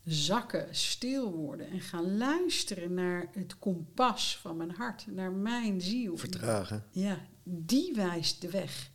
zakken, 0.05 0.75
stil 0.75 1.31
worden 1.31 1.69
en 1.69 1.79
gaan 1.81 2.17
luisteren 2.17 2.93
naar 2.93 3.29
het 3.31 3.59
kompas 3.59 4.37
van 4.37 4.57
mijn 4.57 4.71
hart, 4.71 5.05
naar 5.07 5.31
mijn 5.31 5.81
ziel. 5.81 6.17
Vertragen. 6.17 6.85
Ja, 6.91 7.25
die 7.43 7.93
wijst 7.95 8.41
de 8.41 8.49
weg. 8.49 8.91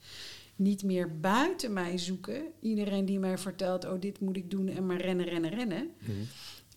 Niet 0.57 0.83
meer 0.83 1.21
buiten 1.21 1.73
mij 1.73 1.99
zoeken. 1.99 2.43
Iedereen 2.61 3.05
die 3.05 3.19
mij 3.19 3.39
vertelt, 3.39 3.85
oh 3.85 4.01
dit 4.01 4.21
moet 4.21 4.37
ik 4.37 4.51
doen 4.51 4.69
en 4.69 4.87
maar 4.87 5.01
rennen, 5.01 5.27
rennen, 5.27 5.51
rennen. 5.51 5.91
Mhm. 5.99 6.11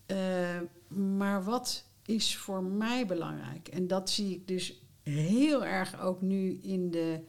Eh, 0.05 0.61
maar 0.97 1.43
wat 1.43 1.85
is 2.05 2.37
voor 2.37 2.63
mij 2.63 3.05
belangrijk? 3.05 3.67
En 3.67 3.87
dat 3.87 4.09
zie 4.09 4.35
ik 4.35 4.47
dus 4.47 4.81
heel 5.03 5.65
erg 5.65 6.01
ook 6.01 6.21
nu 6.21 6.59
in 6.61 6.91
de 6.91 7.19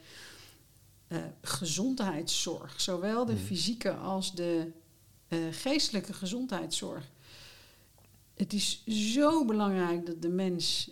eh, 1.08 1.18
gezondheidszorg. 1.42 2.80
Zowel 2.80 3.24
de 3.24 3.32
Mhm. 3.32 3.42
fysieke 3.42 3.92
als 3.94 4.34
de 4.34 4.70
eh, 5.28 5.38
geestelijke 5.50 6.12
gezondheidszorg. 6.12 7.10
Het 8.34 8.52
is 8.52 8.84
zo 8.86 9.44
belangrijk 9.44 10.06
dat 10.06 10.22
de 10.22 10.28
mens 10.28 10.90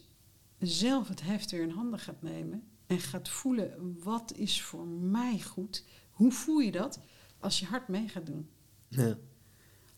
zelf 0.58 1.08
het 1.08 1.22
heft 1.22 1.50
weer 1.50 1.62
in 1.62 1.70
handen 1.70 1.98
gaat 1.98 2.22
nemen 2.22 2.62
en 2.86 2.98
gaat 2.98 3.28
voelen 3.28 3.98
wat 4.02 4.32
is 4.34 4.62
voor 4.62 4.86
mij 4.86 5.40
goed. 5.40 5.84
Hoe 6.10 6.32
voel 6.32 6.58
je 6.58 6.72
dat 6.72 7.00
als 7.38 7.58
je 7.58 7.66
hart 7.66 7.88
mee 7.88 8.08
gaat 8.08 8.26
doen? 8.26 8.48
Ja. 8.88 9.18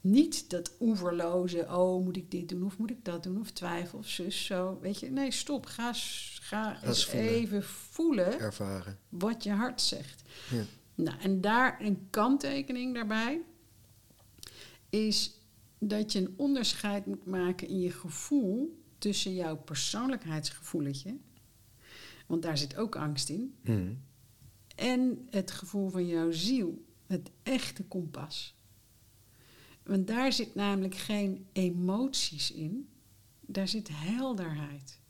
Niet 0.00 0.50
dat 0.50 0.72
oeverloze, 0.80 1.66
oh 1.68 2.04
moet 2.04 2.16
ik 2.16 2.30
dit 2.30 2.48
doen 2.48 2.64
of 2.64 2.78
moet 2.78 2.90
ik 2.90 3.04
dat 3.04 3.22
doen 3.22 3.40
of 3.40 3.50
twijfel 3.50 3.98
of 3.98 4.08
zus 4.08 4.44
zo. 4.44 4.78
Weet 4.80 4.98
je, 5.00 5.10
nee 5.10 5.30
stop, 5.30 5.66
ga, 5.66 5.92
ga 5.92 6.74
eens 6.74 6.82
eens 6.86 7.04
voelen. 7.04 7.28
even 7.28 7.62
voelen 7.64 8.38
Ervaren. 8.38 8.98
wat 9.08 9.42
je 9.42 9.50
hart 9.50 9.80
zegt. 9.80 10.22
Ja. 10.50 10.62
Nou, 10.94 11.18
en 11.20 11.40
daar 11.40 11.80
een 11.80 12.06
kanttekening 12.10 12.94
daarbij 12.94 13.40
is 14.90 15.40
dat 15.78 16.12
je 16.12 16.18
een 16.18 16.34
onderscheid 16.36 17.06
moet 17.06 17.26
maken 17.26 17.68
in 17.68 17.80
je 17.80 17.90
gevoel 17.90 18.82
tussen 18.98 19.34
jouw 19.34 19.56
persoonlijkheidsgevoeletje, 19.56 21.16
want 22.28 22.42
daar 22.42 22.58
zit 22.58 22.76
ook 22.76 22.96
angst 22.96 23.28
in, 23.28 23.54
Mhm. 23.62 23.92
en 24.76 25.26
het 25.30 25.50
gevoel 25.50 25.88
van 25.90 26.06
jouw 26.06 26.30
ziel, 26.30 26.84
het 27.06 27.30
echte 27.42 27.82
kompas. 27.82 28.54
Want 29.82 30.06
daar 30.06 30.32
zit 30.32 30.54
namelijk 30.54 30.94
geen 30.94 31.46
emoties 31.52 32.52
in, 32.52 32.88
daar 33.40 33.68
zit 33.68 33.88
helderheid. 33.92 35.00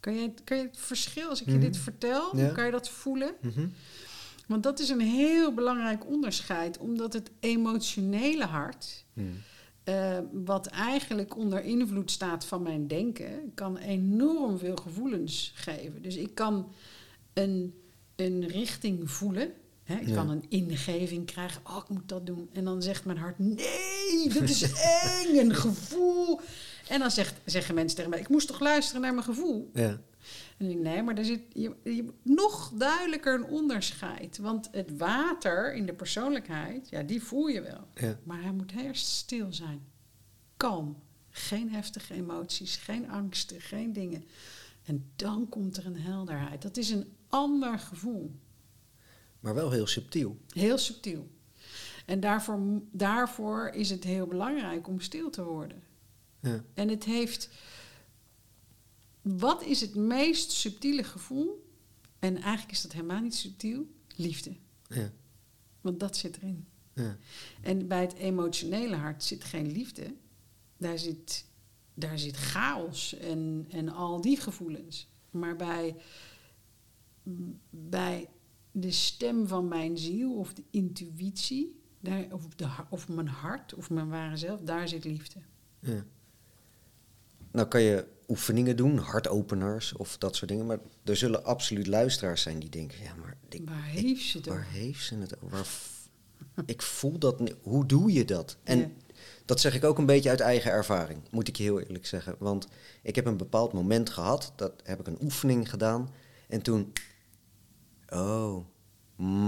Kan 0.00 0.14
je, 0.14 0.32
kan 0.44 0.56
je 0.56 0.62
het 0.62 0.76
verschil, 0.78 1.28
als 1.28 1.40
ik 1.40 1.46
je 1.46 1.52
Mhm. 1.52 1.60
dit 1.60 1.76
vertel, 1.76 2.36
Ja. 2.36 2.48
kan 2.52 2.64
je 2.64 2.70
dat 2.70 2.88
voelen? 2.88 3.34
Mhm. 3.40 3.68
Want 4.46 4.62
dat 4.62 4.78
is 4.80 4.88
een 4.88 5.00
heel 5.00 5.54
belangrijk 5.54 6.06
onderscheid, 6.06 6.78
omdat 6.78 7.12
het 7.12 7.30
emotionele 7.40 8.44
hart, 8.44 9.04
Mhm. 9.12 9.28
Eh, 9.90 10.18
wat 10.32 10.66
eigenlijk 10.66 11.36
onder 11.36 11.64
invloed 11.64 12.10
staat 12.10 12.44
van 12.44 12.62
mijn 12.62 12.86
denken, 12.86 13.52
kan 13.54 13.76
enorm 13.76 14.58
veel 14.58 14.76
gevoelens 14.76 15.52
geven. 15.54 16.02
Dus 16.02 16.16
ik 16.16 16.34
kan 16.34 16.72
een, 17.32 17.74
een 18.16 18.46
richting 18.46 19.10
voelen. 19.10 19.52
Hè? 19.82 19.94
Ik 20.00 20.08
Ja. 20.08 20.14
kan 20.14 20.30
een 20.30 20.44
ingeving 20.48 21.26
krijgen, 21.26 21.60
oh, 21.64 21.76
ik 21.76 21.88
moet 21.88 22.08
dat 22.08 22.26
doen. 22.26 22.48
En 22.52 22.64
dan 22.64 22.82
zegt 22.82 23.04
mijn 23.04 23.18
hart, 23.18 23.38
nee, 23.38 24.28
dat 24.34 24.42
is 24.48 24.62
eng, 25.22 25.36
een 25.38 25.54
gevoel. 25.54 26.40
En 26.90 26.98
dan 26.98 27.10
zegt, 27.10 27.40
zeggen 27.44 27.74
mensen 27.74 27.96
tegen 27.96 28.10
mij, 28.10 28.20
ik 28.20 28.28
moest 28.28 28.46
toch 28.46 28.60
luisteren 28.60 29.00
naar 29.00 29.12
mijn 29.12 29.24
gevoel? 29.24 29.70
Ja. 29.74 30.00
En 30.56 30.68
denk, 30.68 30.80
nee, 30.80 31.02
maar 31.02 31.18
er 31.18 31.24
zit 31.24 31.40
je, 31.52 31.74
je, 31.84 32.12
nog 32.22 32.72
duidelijker 32.74 33.34
een 33.34 33.44
onderscheid. 33.44 34.38
Want 34.38 34.68
het 34.72 34.96
water 34.96 35.74
in 35.74 35.86
de 35.86 35.92
persoonlijkheid, 35.92 36.88
ja, 36.88 37.02
die 37.02 37.22
voel 37.22 37.46
je 37.46 37.60
wel. 37.60 37.88
Ja. 37.94 38.18
Maar 38.22 38.42
hij 38.42 38.52
moet 38.52 38.72
eerst 38.72 39.06
stil 39.06 39.52
zijn. 39.52 39.82
Kalm. 40.56 41.02
Geen 41.30 41.70
heftige 41.70 42.14
emoties, 42.14 42.76
geen 42.76 43.10
angsten, 43.10 43.60
geen 43.60 43.92
dingen. 43.92 44.24
En 44.84 45.10
dan 45.16 45.48
komt 45.48 45.76
er 45.76 45.86
een 45.86 46.00
helderheid. 46.00 46.62
Dat 46.62 46.76
is 46.76 46.90
een 46.90 47.12
ander 47.28 47.78
gevoel. 47.78 48.30
Maar 49.40 49.54
wel 49.54 49.70
heel 49.70 49.86
subtiel. 49.86 50.38
Heel 50.48 50.78
subtiel. 50.78 51.28
En 52.06 52.20
daarvoor, 52.20 52.60
daarvoor 52.90 53.68
is 53.68 53.90
het 53.90 54.04
heel 54.04 54.26
belangrijk 54.26 54.88
om 54.88 55.00
stil 55.00 55.30
te 55.30 55.44
worden. 55.44 55.88
Ja. 56.40 56.64
En 56.74 56.88
het 56.88 57.04
heeft. 57.04 57.48
Wat 59.22 59.62
is 59.64 59.80
het 59.80 59.94
meest 59.94 60.50
subtiele 60.50 61.04
gevoel? 61.04 61.68
En 62.18 62.36
eigenlijk 62.36 62.72
is 62.72 62.82
dat 62.82 62.92
helemaal 62.92 63.20
niet 63.20 63.34
subtiel. 63.34 63.86
Liefde. 64.16 64.56
Ja. 64.88 65.12
Want 65.80 66.00
dat 66.00 66.16
zit 66.16 66.36
erin. 66.36 66.66
Ja. 66.94 67.18
En 67.60 67.88
bij 67.88 68.00
het 68.00 68.14
emotionele 68.14 68.96
hart 68.96 69.24
zit 69.24 69.44
geen 69.44 69.72
liefde. 69.72 70.14
Daar 70.76 70.98
zit, 70.98 71.44
daar 71.94 72.18
zit 72.18 72.36
chaos 72.36 73.14
en, 73.14 73.66
en 73.70 73.88
al 73.88 74.20
die 74.20 74.36
gevoelens. 74.36 75.08
Maar 75.30 75.56
bij, 75.56 75.96
bij 77.70 78.28
de 78.72 78.90
stem 78.90 79.46
van 79.46 79.68
mijn 79.68 79.98
ziel 79.98 80.34
of 80.34 80.54
de 80.54 80.64
intuïtie, 80.70 81.80
daar, 82.00 82.32
of, 82.32 82.48
de, 82.48 82.68
of 82.88 83.08
mijn 83.08 83.28
hart 83.28 83.74
of 83.74 83.90
mijn 83.90 84.08
ware 84.08 84.36
zelf, 84.36 84.60
daar 84.60 84.88
zit 84.88 85.04
liefde. 85.04 85.40
Ja. 85.78 86.04
Nou 87.52 87.68
kan 87.68 87.80
je 87.82 88.06
oefeningen 88.28 88.76
doen, 88.76 88.98
hartopeners 88.98 89.92
of 89.92 90.18
dat 90.18 90.36
soort 90.36 90.50
dingen. 90.50 90.66
Maar 90.66 90.78
er 91.04 91.16
zullen 91.16 91.44
absoluut 91.44 91.86
luisteraars 91.86 92.42
zijn 92.42 92.58
die 92.58 92.68
denken... 92.68 93.02
Ja, 93.02 93.14
maar 93.14 93.36
ik, 93.48 93.68
Waar 93.68 93.84
heeft 93.84 94.22
ze 94.22 94.36
het 94.36 94.46
waar 94.46 94.66
heeft 94.70 95.04
ze 95.04 95.16
het 95.18 95.42
over? 95.42 95.66
Ik 96.66 96.82
voel 96.82 97.18
dat 97.18 97.40
niet. 97.40 97.54
Hoe 97.62 97.86
doe 97.86 98.12
je 98.12 98.24
dat? 98.24 98.56
En 98.64 98.78
Ja. 98.78 98.88
dat 99.44 99.60
zeg 99.60 99.74
ik 99.74 99.84
ook 99.84 99.98
een 99.98 100.06
beetje 100.06 100.28
uit 100.30 100.40
eigen 100.40 100.70
ervaring, 100.70 101.20
moet 101.30 101.48
ik 101.48 101.56
je 101.56 101.62
heel 101.62 101.80
eerlijk 101.80 102.06
zeggen. 102.06 102.34
Want 102.38 102.66
ik 103.02 103.14
heb 103.14 103.26
een 103.26 103.36
bepaald 103.36 103.72
moment 103.72 104.10
gehad, 104.10 104.52
dat 104.56 104.72
heb 104.84 105.00
ik 105.00 105.06
een 105.06 105.18
oefening 105.22 105.70
gedaan. 105.70 106.10
En 106.48 106.62
toen... 106.62 106.92
Oh, 108.08 108.64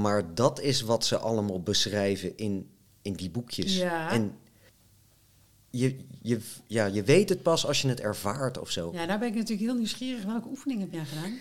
maar 0.03 0.35
dat 0.35 0.61
is 0.61 0.81
wat 0.81 1.05
ze 1.05 1.19
allemaal 1.19 1.63
beschrijven 1.63 2.37
in, 2.37 2.71
in 3.03 3.13
die 3.13 3.31
boekjes. 3.31 3.77
Ja. 3.77 4.11
En 4.11 4.35
je, 5.73 5.97
je, 6.23 6.41
ja, 6.67 6.87
je 6.87 7.03
weet 7.03 7.29
het 7.29 7.43
pas 7.43 7.67
als 7.67 7.83
je 7.83 7.89
het 7.89 8.01
ervaart 8.01 8.59
of 8.59 8.71
zo. 8.71 8.91
Ja, 8.93 9.07
daar 9.07 9.19
ben 9.19 9.29
ik 9.29 9.35
natuurlijk 9.35 9.61
heel 9.61 9.77
nieuwsgierig. 9.77 10.25
Welke 10.25 10.49
oefening 10.49 10.81
heb 10.81 10.93
jij 10.93 11.05
gedaan? 11.05 11.39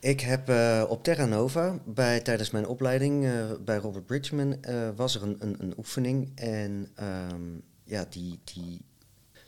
Ik 0.00 0.20
heb 0.20 0.48
eh, 0.48 0.84
op 0.88 1.04
Terra 1.04 1.24
Nova, 1.26 1.78
bij, 1.84 2.20
tijdens 2.20 2.50
mijn 2.50 2.66
opleiding 2.66 3.24
eh, 3.24 3.52
bij 3.64 3.76
Robert 3.76 4.06
Bridgman, 4.06 4.62
eh, 4.62 4.88
was 4.96 5.14
er 5.14 5.22
een, 5.22 5.36
een, 5.38 5.56
een 5.58 5.74
oefening. 5.76 6.32
En 6.34 6.90
ehm, 6.94 7.42
ja, 7.84 8.06
die, 8.10 8.38
die, 8.44 8.80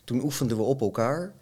toen 0.03 0.23
oefenden 0.23 0.57
we 0.57 0.63
op 0.63 0.81
elkaar. 0.81 1.33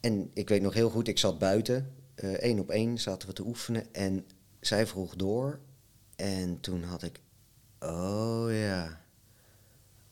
En 0.00 0.30
ik 0.34 0.48
weet 0.48 0.62
nog 0.62 0.74
heel 0.74 0.90
goed, 0.90 1.08
ik 1.08 1.18
zat 1.18 1.38
buiten, 1.38 1.92
één 2.38 2.58
op 2.58 2.70
één 2.70 2.98
zaten 2.98 3.28
we 3.28 3.34
te 3.34 3.46
oefenen. 3.46 3.94
En 3.94 4.26
zij 4.60 4.86
vroeg 4.86 5.16
door. 5.16 5.60
En 6.16 6.60
toen 6.60 6.82
had 6.82 7.02
ik, 7.02 7.20
oh 7.80 8.46
ja, 8.50 9.03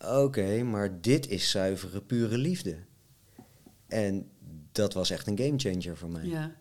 oké, 0.06 0.62
maar 0.62 1.00
dit 1.00 1.28
is 1.28 1.50
zuivere, 1.50 2.00
pure 2.00 2.38
liefde. 2.38 2.76
En 3.86 4.30
dat 4.72 4.94
was 4.94 5.10
echt 5.10 5.26
een 5.26 5.38
gamechanger 5.38 5.96
voor 5.96 6.10
mij. 6.10 6.24
Ja. 6.24 6.54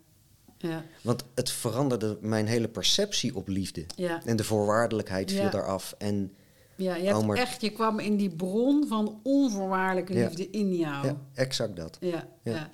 Ja. 0.57 0.83
Want 1.01 1.23
het 1.35 1.51
veranderde 1.51 2.17
mijn 2.21 2.45
hele 2.47 2.67
perceptie 2.67 3.35
op 3.35 3.47
liefde. 3.47 3.85
Ja. 3.95 4.21
En 4.25 4.35
de 4.35 4.43
voorwaardelijkheid 4.43 5.31
viel 5.31 5.49
daaraf. 5.49 5.95
En 5.97 6.33
Ja, 6.75 6.95
je, 6.95 7.03
hebt 7.05 7.33
echt, 7.33 7.61
je 7.61 7.69
kwam 7.71 7.99
in 7.99 8.17
die 8.17 8.35
bron 8.35 8.87
van 8.87 9.19
onvoorwaardelijke 9.23 10.13
liefde 10.13 10.49
in 10.49 10.75
jou. 10.75 11.05
ja, 11.05 11.17
exact 11.33 11.75
dat. 11.75 11.97
Ja, 11.99 12.27
Ja. 12.43 12.69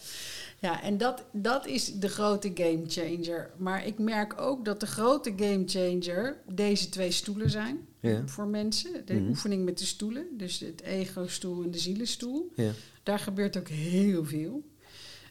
Ja. 0.60 0.82
en 0.82 0.98
dat, 0.98 1.24
dat 1.32 1.66
is 1.68 1.94
de 1.94 2.08
grote 2.10 2.52
game 2.54 2.84
changer. 2.88 3.52
Maar 3.58 3.86
ik 3.86 3.98
merk 4.00 4.42
ook 4.42 4.66
dat 4.66 4.80
de 4.80 4.86
grote 4.86 5.34
game 5.36 5.64
changer 5.66 6.38
deze 6.54 6.90
twee 6.90 7.12
stoelen 7.12 7.50
zijn 7.50 7.88
Ja. 8.00 8.28
voor 8.28 8.48
mensen. 8.48 9.06
De 9.06 9.14
Mhm. 9.14 9.28
oefening 9.30 9.66
met 9.66 9.78
de 9.78 9.86
stoelen, 9.86 10.26
dus 10.38 10.60
het 10.60 10.82
ego-stoel 10.82 11.64
en 11.64 11.72
de 11.72 11.80
zielenstoel. 11.80 12.52
Ja. 12.56 12.72
Daar 13.04 13.20
gebeurt 13.20 13.58
ook 13.58 13.68
heel 13.70 14.26
veel. 14.26 14.64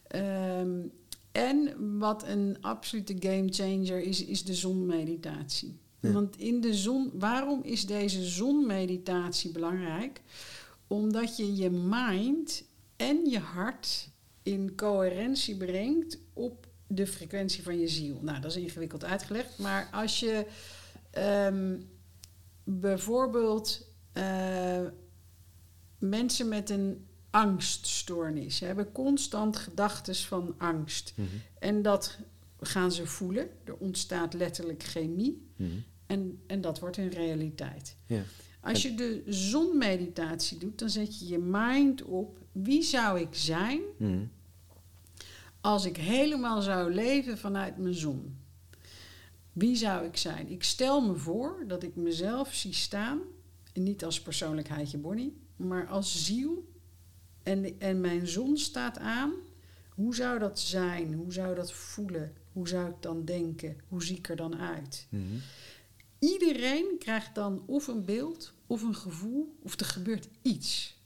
Ehm, 0.07 0.79
en 1.31 1.73
wat 1.99 2.23
een 2.27 2.57
absolute 2.61 3.15
game 3.19 3.47
changer 3.49 3.99
is, 4.01 4.25
is 4.25 4.43
de 4.43 4.53
zonmeditatie. 4.53 5.77
Ja. 5.99 6.11
Want 6.11 6.37
in 6.37 6.61
de 6.61 6.73
zon, 6.73 7.11
waarom 7.13 7.63
is 7.63 7.85
deze 7.85 8.23
zonmeditatie 8.23 9.51
belangrijk? 9.51 10.21
Omdat 10.87 11.37
je 11.37 11.55
je 11.55 11.69
mind 11.69 12.63
en 12.95 13.25
je 13.29 13.39
hart 13.39 14.09
in 14.47 14.75
coherentie 14.75 15.57
brengt 15.57 16.17
op 16.33 16.67
de 16.87 17.07
frequentie 17.07 17.63
van 17.63 17.79
je 17.79 17.87
ziel. 17.87 18.19
Nou, 18.21 18.41
dat 18.41 18.51
is 18.51 18.57
ingewikkeld 18.63 19.03
uitgelegd, 19.03 19.57
maar 19.57 19.89
als 19.91 20.19
je 20.19 20.45
ehm, 21.11 21.79
bijvoorbeeld 22.63 23.87
eh, 24.11 24.85
mensen 25.99 26.47
met 26.47 26.69
een 26.69 27.05
angststoornis 27.29 28.59
hebben 28.59 28.91
constant 28.91 29.57
gedachten 29.57 30.15
van 30.15 30.55
angst. 30.57 31.13
Mhm. 31.15 31.27
En 31.59 31.81
dat 31.81 32.17
gaan 32.59 32.91
ze 32.91 33.05
voelen. 33.05 33.49
Er 33.63 33.75
ontstaat 33.75 34.33
letterlijk 34.33 34.83
chemie. 34.83 35.47
Mhm. 35.55 35.69
En, 36.05 36.41
en 36.47 36.61
dat 36.61 36.79
wordt 36.79 36.97
een 36.97 37.09
realiteit. 37.09 37.95
Ja. 38.05 38.23
Als 38.61 38.81
je 38.81 38.95
de 38.95 39.23
zonmeditatie 39.25 40.57
doet, 40.57 40.79
dan 40.79 40.89
zet 40.89 41.19
je 41.19 41.27
je 41.27 41.39
mind 41.39 42.03
op 42.03 42.39
wie 42.51 42.83
zou 42.83 43.19
ik 43.19 43.27
zijn 43.31 43.81
Mhm. 43.97 44.25
Als 45.61 45.85
ik 45.85 45.97
helemaal 45.97 46.61
zou 46.61 46.93
leven 46.93 47.37
vanuit 47.37 47.77
mijn 47.77 47.93
zon. 47.93 48.37
Wie 49.53 49.75
zou 49.75 50.05
ik 50.05 50.17
zijn? 50.17 50.51
Ik 50.51 50.63
stel 50.63 51.01
me 51.01 51.15
voor 51.15 51.63
dat 51.67 51.83
ik 51.83 51.95
mezelf 51.95 52.53
zie 52.53 52.73
staan, 52.73 53.19
en 53.73 53.83
niet 53.83 54.05
als 54.05 54.21
persoonlijkheidje 54.21 54.97
Bonnie, 54.97 55.37
maar 55.55 55.87
als 55.87 56.25
ziel 56.25 56.71
en, 57.43 57.79
en 57.79 58.01
mijn 58.01 58.27
zon 58.27 58.57
staat 58.57 58.97
aan, 58.99 59.33
hoe 59.89 60.15
zou 60.15 60.39
dat 60.39 60.59
zijn? 60.59 61.13
Hoe 61.13 61.33
zou 61.33 61.55
dat 61.55 61.71
voelen? 61.71 62.33
Hoe 62.51 62.67
zou 62.67 62.89
ik 62.89 62.95
dan 62.99 63.25
denken? 63.25 63.77
Hoe 63.87 64.03
zie 64.03 64.17
ik 64.17 64.29
er 64.29 64.35
dan 64.35 64.57
uit? 64.57 65.07
Mhm. 65.09 65.23
Iedereen 66.19 66.95
krijgt 66.99 67.35
dan 67.35 67.63
of 67.65 67.87
een 67.87 68.05
beeld, 68.05 68.53
of 68.67 68.81
een 68.81 68.95
gevoel, 68.95 69.55
of 69.61 69.79
er 69.79 69.85
gebeurt 69.85 70.29
iets. 70.41 70.97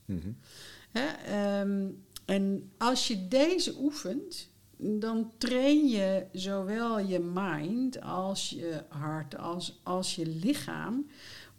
Ehm, 0.91 1.89
en 2.31 2.71
als 2.77 3.07
je 3.07 3.27
deze 3.27 3.75
oefent, 3.79 4.49
dan 4.77 5.31
train 5.37 5.87
je 5.87 6.25
zowel 6.31 6.99
je 6.99 7.19
mind 7.19 8.01
als 8.01 8.49
je 8.49 8.83
hart 8.87 9.37
als, 9.37 9.79
als 9.83 10.15
je 10.15 10.25
lichaam 10.25 11.07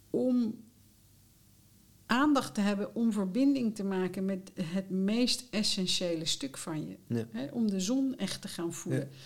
om 0.09 0.63
aandacht 2.05 2.53
te 2.53 2.61
hebben 2.61 2.95
om 2.95 3.11
verbinding 3.11 3.75
te 3.75 3.83
maken 3.83 4.25
met 4.25 4.51
het 4.61 4.89
meest 4.89 5.47
essentiële 5.49 6.25
stuk 6.25 6.57
van 6.57 6.87
je. 6.87 6.97
Ja. 7.07 7.49
Om 7.51 7.69
de 7.69 7.79
zon 7.79 8.17
echt 8.17 8.41
te 8.41 8.47
gaan 8.47 8.73
voelen. 8.73 9.09
Ja. 9.11 9.17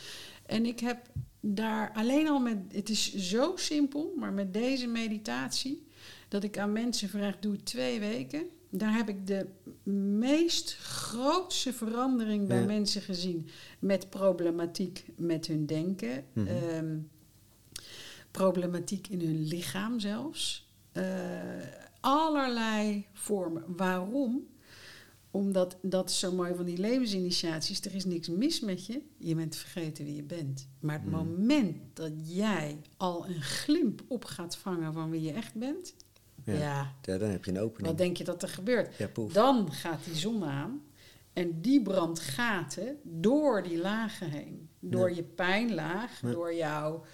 En 0.45 0.65
ik 0.65 0.79
heb 0.79 1.11
daar 1.39 1.91
alleen 1.93 2.27
al 2.27 2.39
met, 2.39 2.57
het 2.71 2.89
is 2.89 3.15
zo 3.15 3.51
simpel, 3.55 4.13
maar 4.17 4.33
met 4.33 4.53
deze 4.53 4.87
meditatie, 4.87 5.86
dat 6.27 6.43
ik 6.43 6.57
aan 6.57 6.71
mensen 6.71 7.09
vraag, 7.09 7.39
doe 7.39 7.63
twee 7.63 7.99
weken. 7.99 8.45
Daar 8.69 8.93
heb 8.95 9.09
ik 9.09 9.27
de 9.27 9.45
meest 10.19 10.75
grootste 10.77 11.73
verandering 11.73 12.47
bij 12.47 12.59
Ja. 12.59 12.65
mensen 12.65 13.01
gezien. 13.01 13.47
Met 13.79 14.09
problematiek 14.09 15.05
met 15.15 15.47
hun 15.47 15.65
denken. 15.65 16.25
Mhm. 16.33 16.47
ehm, 16.47 16.97
problematiek 18.31 19.07
in 19.07 19.19
hun 19.21 19.43
lichaam 19.47 19.99
zelfs. 19.99 20.67
Eh, 20.91 21.03
allerlei 21.99 23.05
vormen. 23.13 23.63
Waarom? 23.67 24.47
Omdat 25.31 25.77
dat 25.81 26.09
is 26.09 26.19
zo 26.19 26.31
mooi 26.31 26.55
van 26.55 26.65
die 26.65 26.77
levensinitiaties. 26.77 27.81
Er 27.81 27.95
is 27.95 28.05
niks 28.05 28.27
mis 28.27 28.59
met 28.59 28.85
je. 28.85 29.01
Je 29.17 29.35
bent 29.35 29.55
vergeten 29.55 30.05
wie 30.05 30.15
je 30.15 30.23
bent. 30.23 30.67
Maar 30.79 30.95
het 30.95 31.05
Mm. 31.05 31.11
moment 31.11 31.77
dat 31.93 32.11
jij 32.23 32.77
al 32.97 33.27
een 33.27 33.41
glimp 33.41 34.01
op 34.07 34.25
gaat 34.25 34.57
vangen 34.57 34.93
van 34.93 35.09
wie 35.09 35.21
je 35.21 35.31
echt 35.31 35.53
bent. 35.53 35.95
Ja. 36.55 36.93
Ja, 37.01 37.17
dan 37.17 37.29
heb 37.29 37.45
je 37.45 37.51
een 37.51 37.59
opening. 37.59 37.87
wat 37.87 37.97
denk 37.97 38.17
je 38.17 38.23
dat 38.23 38.43
er 38.43 38.49
gebeurt? 38.49 38.97
Ja. 38.97 39.07
Dan 39.31 39.71
gaat 39.73 40.03
die 40.03 40.15
zon 40.15 40.43
aan. 40.43 40.81
En 41.33 41.61
die 41.61 41.81
brandt 41.81 42.19
gaten 42.19 42.97
door 43.03 43.63
die 43.63 43.77
lagen 43.77 44.29
heen. 44.29 44.69
Door 44.79 45.09
Ja. 45.09 45.15
je 45.15 45.23
pijnlaag, 45.23 46.19
door 46.19 46.53
jouw 46.53 47.05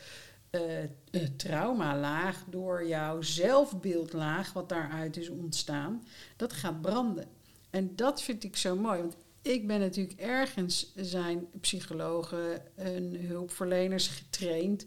eh, 0.49 0.83
eh, 0.83 0.89
traumalaag, 1.37 2.43
door 2.49 2.87
jouw 2.87 3.21
zelfbeeldlaag, 3.21 4.53
wat 4.53 4.69
daaruit 4.69 5.17
is 5.17 5.29
ontstaan. 5.29 6.03
Dat 6.35 6.53
gaat 6.53 6.81
branden. 6.81 7.27
En 7.69 7.95
dat 7.95 8.21
vind 8.21 8.43
ik 8.43 8.57
zo 8.57 8.75
mooi. 8.75 8.99
Want 8.99 9.15
ik 9.41 9.67
ben 9.67 9.79
natuurlijk 9.79 10.19
ergens 10.19 10.93
zijn 10.95 11.47
psychologen 11.61 12.75
en 12.77 13.15
hulpverleners 13.27 14.07
getraind 14.07 14.85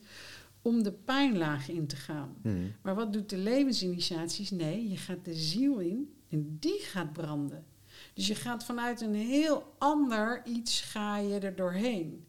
om 0.66 0.82
de 0.82 0.92
pijnlaag 0.92 1.68
in 1.68 1.86
te 1.86 1.96
gaan. 1.96 2.36
Mhm. 2.42 2.56
Maar 2.82 2.94
wat 2.94 3.12
doet 3.12 3.28
de 3.30 3.36
levensinitiaties? 3.36 4.50
Nee, 4.50 4.88
je 4.88 4.96
gaat 4.96 5.24
de 5.24 5.34
ziel 5.34 5.78
in 5.78 6.14
en 6.28 6.56
die 6.60 6.78
gaat 6.80 7.12
branden. 7.12 7.64
Dus 8.14 8.26
je 8.26 8.34
gaat 8.34 8.64
vanuit 8.64 9.00
een 9.00 9.14
heel 9.14 9.74
ander 9.78 10.42
iets 10.46 10.80
ga 10.80 11.18
je 11.18 11.38
er 11.38 11.56
doorheen. 11.56 12.26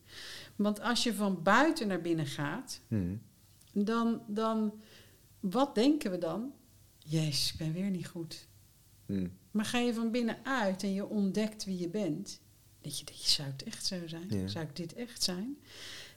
Want 0.56 0.82
als 0.82 1.04
je 1.04 1.14
van 1.14 1.44
buiten 1.44 1.88
naar 1.88 2.02
binnen 2.02 2.26
gaat, 2.26 2.82
Mhm. 2.88 3.16
dan, 3.74 4.22
dan 4.28 4.74
wat 5.40 5.76
denken 5.76 6.12
we 6.12 6.18
dan? 6.18 6.52
Jezus, 6.98 7.52
ik 7.52 7.58
ben 7.58 7.74
weer 7.74 7.90
niet 7.90 8.08
goed. 8.08 8.48
Mhm. 9.06 9.28
Maar 9.52 9.66
ga 9.66 9.78
je 9.80 9.94
van 9.94 10.12
binnen 10.12 10.38
uit 10.46 10.84
en 10.84 10.94
je 10.94 11.08
ontdekt 11.08 11.66
wie 11.66 11.78
je 11.80 11.90
bent, 11.90 12.42
dat 12.82 13.00
je, 13.00 13.06
dat 13.06 13.24
je 13.24 13.30
zou 13.30 13.48
het 13.50 13.64
echt 13.64 13.86
zo 13.86 14.08
zijn? 14.08 14.30
Ja. 14.30 14.48
Zou 14.48 14.66
ik 14.66 14.76
dit 14.76 14.94
echt 14.94 15.24
zijn? 15.24 15.58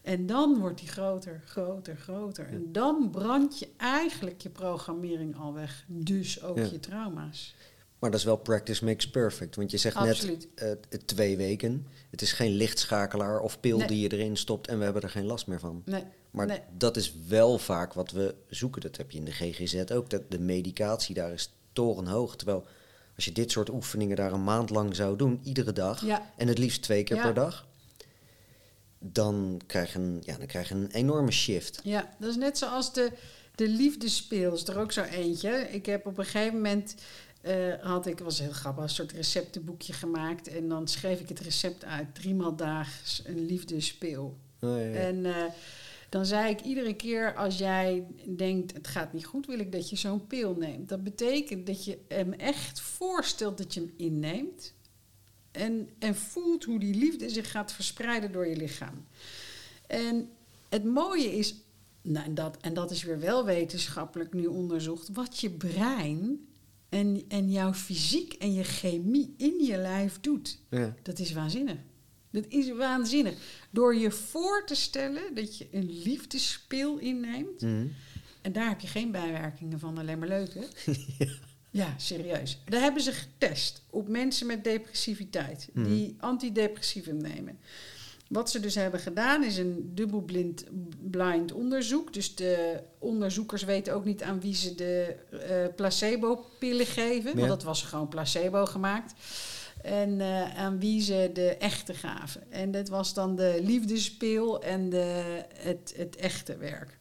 En 0.02 0.26
dan 0.26 0.58
wordt 0.58 0.78
die 0.78 0.88
groter, 0.88 1.42
groter, 1.46 1.96
groter. 1.96 2.46
En 2.46 2.72
dan 2.72 3.08
brand 3.10 3.58
je 3.58 3.68
eigenlijk 3.76 4.40
je 4.40 4.50
programmering 4.50 5.36
al 5.38 5.54
weg. 5.54 5.84
Dus 5.86 6.42
ook 6.42 6.56
Ja. 6.58 6.64
je 6.70 6.80
trauma's. 6.80 7.54
Maar 7.98 8.10
dat 8.10 8.18
is 8.18 8.26
wel 8.26 8.36
practice 8.36 8.84
makes 8.84 9.10
perfect. 9.10 9.56
Want 9.56 9.70
je 9.70 9.76
zegt 9.76 9.96
Absoluut. 9.96 10.48
net 10.54 10.86
eh, 10.90 10.98
twee 11.04 11.36
weken. 11.36 11.86
Het 12.10 12.22
is 12.22 12.32
geen 12.32 12.50
lichtschakelaar 12.52 13.40
of 13.40 13.60
pil 13.60 13.78
Nee. 13.78 13.86
die 13.86 14.00
je 14.00 14.12
erin 14.12 14.36
stopt 14.36 14.66
en 14.68 14.78
we 14.78 14.84
hebben 14.84 15.02
er 15.02 15.10
geen 15.10 15.26
last 15.26 15.46
meer 15.46 15.60
van. 15.60 15.82
Nee, 15.84 16.04
Maar 16.30 16.46
nee. 16.46 16.60
dat 16.76 16.96
is 16.96 17.14
wel 17.28 17.58
vaak 17.58 17.92
wat 17.92 18.10
we 18.10 18.34
zoeken. 18.48 18.80
Dat 18.80 18.96
heb 18.96 19.10
je 19.10 19.18
in 19.18 19.24
de 19.24 19.30
GGZ 19.32 19.84
ook. 19.92 20.10
Dat 20.10 20.22
de 20.30 20.38
medicatie 20.38 21.14
daar 21.14 21.32
is 21.32 21.52
torenhoog. 21.72 22.36
Terwijl 22.36 22.66
als 23.16 23.24
je 23.24 23.32
dit 23.32 23.50
soort 23.50 23.70
oefeningen 23.70 24.16
daar 24.16 24.32
een 24.32 24.44
maand 24.44 24.70
lang 24.70 24.96
zou 24.96 25.16
doen, 25.16 25.40
iedere 25.42 25.72
dag, 25.72 26.04
Ja. 26.04 26.32
en 26.36 26.48
het 26.48 26.58
liefst 26.58 26.82
twee 26.82 27.02
keer 27.02 27.16
Ja. 27.16 27.22
per 27.22 27.34
dag, 27.34 27.66
dan 29.02 29.60
krijg 29.66 29.92
je 29.92 29.98
een, 29.98 30.22
ja, 30.24 30.36
dan 30.36 30.46
krijg 30.46 30.68
je 30.68 30.74
een 30.74 30.90
enorme 30.90 31.30
shift. 31.30 31.80
Ja, 31.84 32.14
dat 32.18 32.30
is 32.30 32.36
net 32.36 32.58
zoals 32.58 32.92
de, 32.92 33.10
de 33.54 33.68
liefdespeel. 33.68 34.54
Is 34.54 34.68
er 34.68 34.78
ook 34.78 34.92
zo 34.92 35.02
eentje. 35.02 35.50
Ik 35.70 35.86
heb 35.86 36.06
op 36.06 36.18
een 36.18 36.24
gegeven 36.24 36.54
moment... 36.54 36.94
eh, 37.40 37.74
had 37.80 38.06
ik, 38.06 38.18
was 38.18 38.38
heel 38.38 38.52
grappig, 38.52 38.82
een 38.82 38.88
soort 38.88 39.12
receptenboekje 39.12 39.92
gemaakt. 39.92 40.48
En 40.48 40.68
dan 40.68 40.88
schreef 40.88 41.20
ik 41.20 41.28
het 41.28 41.40
recept 41.40 41.84
uit. 41.84 42.14
Driemaal 42.14 42.56
daags 42.56 43.22
een 43.24 43.46
liefdespeel. 43.46 44.38
Oh, 44.60 44.76
ja, 44.76 44.84
ja. 44.84 44.94
En 44.94 45.26
eh, 45.26 45.44
dan 46.08 46.26
zei 46.26 46.50
ik 46.50 46.60
iedere 46.60 46.94
keer 46.94 47.34
als 47.34 47.58
jij 47.58 48.06
denkt 48.36 48.72
het 48.72 48.88
gaat 48.88 49.12
niet 49.12 49.26
goed, 49.26 49.46
wil 49.46 49.58
ik 49.58 49.72
dat 49.72 49.90
je 49.90 49.96
zo'n 49.96 50.26
pil 50.26 50.54
neemt. 50.54 50.88
Dat 50.88 51.04
betekent 51.04 51.66
dat 51.66 51.84
je 51.84 51.98
hem 52.08 52.32
echt 52.32 52.80
voorstelt 52.80 53.58
dat 53.58 53.74
je 53.74 53.80
hem 53.80 53.92
inneemt. 53.96 54.74
En, 55.50 55.88
en 55.98 56.16
voelt 56.16 56.64
hoe 56.64 56.78
die 56.78 56.94
liefde 56.94 57.28
zich 57.28 57.50
gaat 57.50 57.72
verspreiden 57.72 58.32
door 58.32 58.46
je 58.46 58.56
lichaam. 58.56 59.04
En 59.86 60.28
het 60.68 60.84
mooie 60.84 61.38
is, 61.38 61.54
nou, 62.02 62.26
en, 62.26 62.34
dat, 62.34 62.56
en 62.60 62.74
dat 62.74 62.90
is 62.90 63.02
weer 63.02 63.20
wel 63.20 63.44
wetenschappelijk 63.44 64.32
nu 64.32 64.46
onderzocht, 64.46 65.08
wat 65.12 65.40
je 65.40 65.50
brein 65.50 66.48
en, 66.88 67.24
en 67.28 67.50
jouw 67.50 67.72
fysiek 67.72 68.32
en 68.32 68.52
je 68.52 68.64
chemie 68.64 69.34
in 69.36 69.64
je 69.64 69.76
lijf 69.76 70.20
doet. 70.20 70.58
Ja. 70.70 70.94
Dat 71.02 71.18
is 71.18 71.32
waanzinnig. 71.32 71.76
Dat 72.30 72.44
is 72.48 72.70
waanzinnig. 72.70 73.34
Door 73.70 73.94
je 73.96 74.10
voor 74.10 74.66
te 74.66 74.74
stellen 74.74 75.34
dat 75.34 75.58
je 75.58 75.68
een 75.70 76.02
liefdespil 76.02 76.98
inneemt. 76.98 77.60
Mhm. 77.60 77.86
En 78.42 78.52
daar 78.52 78.68
heb 78.68 78.80
je 78.80 78.86
geen 78.86 79.10
bijwerkingen 79.10 79.78
van, 79.78 79.98
alleen 79.98 80.18
maar 80.18 80.28
leuke. 80.28 80.68
ja. 81.18 81.26
Serieus. 81.96 82.58
Daar 82.64 82.80
hebben 82.80 83.02
ze 83.02 83.12
getest 83.12 83.82
op 83.90 84.08
mensen 84.08 84.46
met 84.46 84.64
depressiviteit. 84.64 85.68
Die 85.72 86.16
antidepressivum 86.18 87.16
nemen. 87.16 87.58
Wat 88.30 88.50
ze 88.50 88.60
dus 88.60 88.74
hebben 88.74 89.00
gedaan 89.00 89.44
is 89.44 89.56
een 89.56 89.90
dubbelblind 89.94 90.64
blind 91.10 91.52
onderzoek. 91.52 92.12
Dus 92.12 92.34
de 92.34 92.82
onderzoekers 92.98 93.62
weten 93.62 93.94
ook 93.94 94.04
niet 94.04 94.22
aan 94.22 94.40
wie 94.40 94.54
ze 94.54 94.74
de 94.74 95.16
eh, 95.30 95.74
placebo-pillen 95.76 96.86
geven. 96.86 97.30
Ja. 97.30 97.36
Want 97.36 97.48
dat 97.48 97.62
was 97.62 97.82
gewoon 97.82 98.08
placebo 98.08 98.66
gemaakt. 98.66 99.12
En 99.82 100.20
eh, 100.20 100.56
aan 100.56 100.78
wie 100.78 101.02
ze 101.02 101.30
de 101.32 101.56
echte 101.56 101.94
gaven. 101.94 102.52
En 102.52 102.70
dat 102.70 102.88
was 102.88 103.14
dan 103.14 103.36
de 103.36 103.60
liefdespil 103.62 104.62
en 104.62 104.90
de, 104.90 105.42
het, 105.54 105.94
het 105.96 106.16
echte 106.16 106.56
werk. 106.56 106.98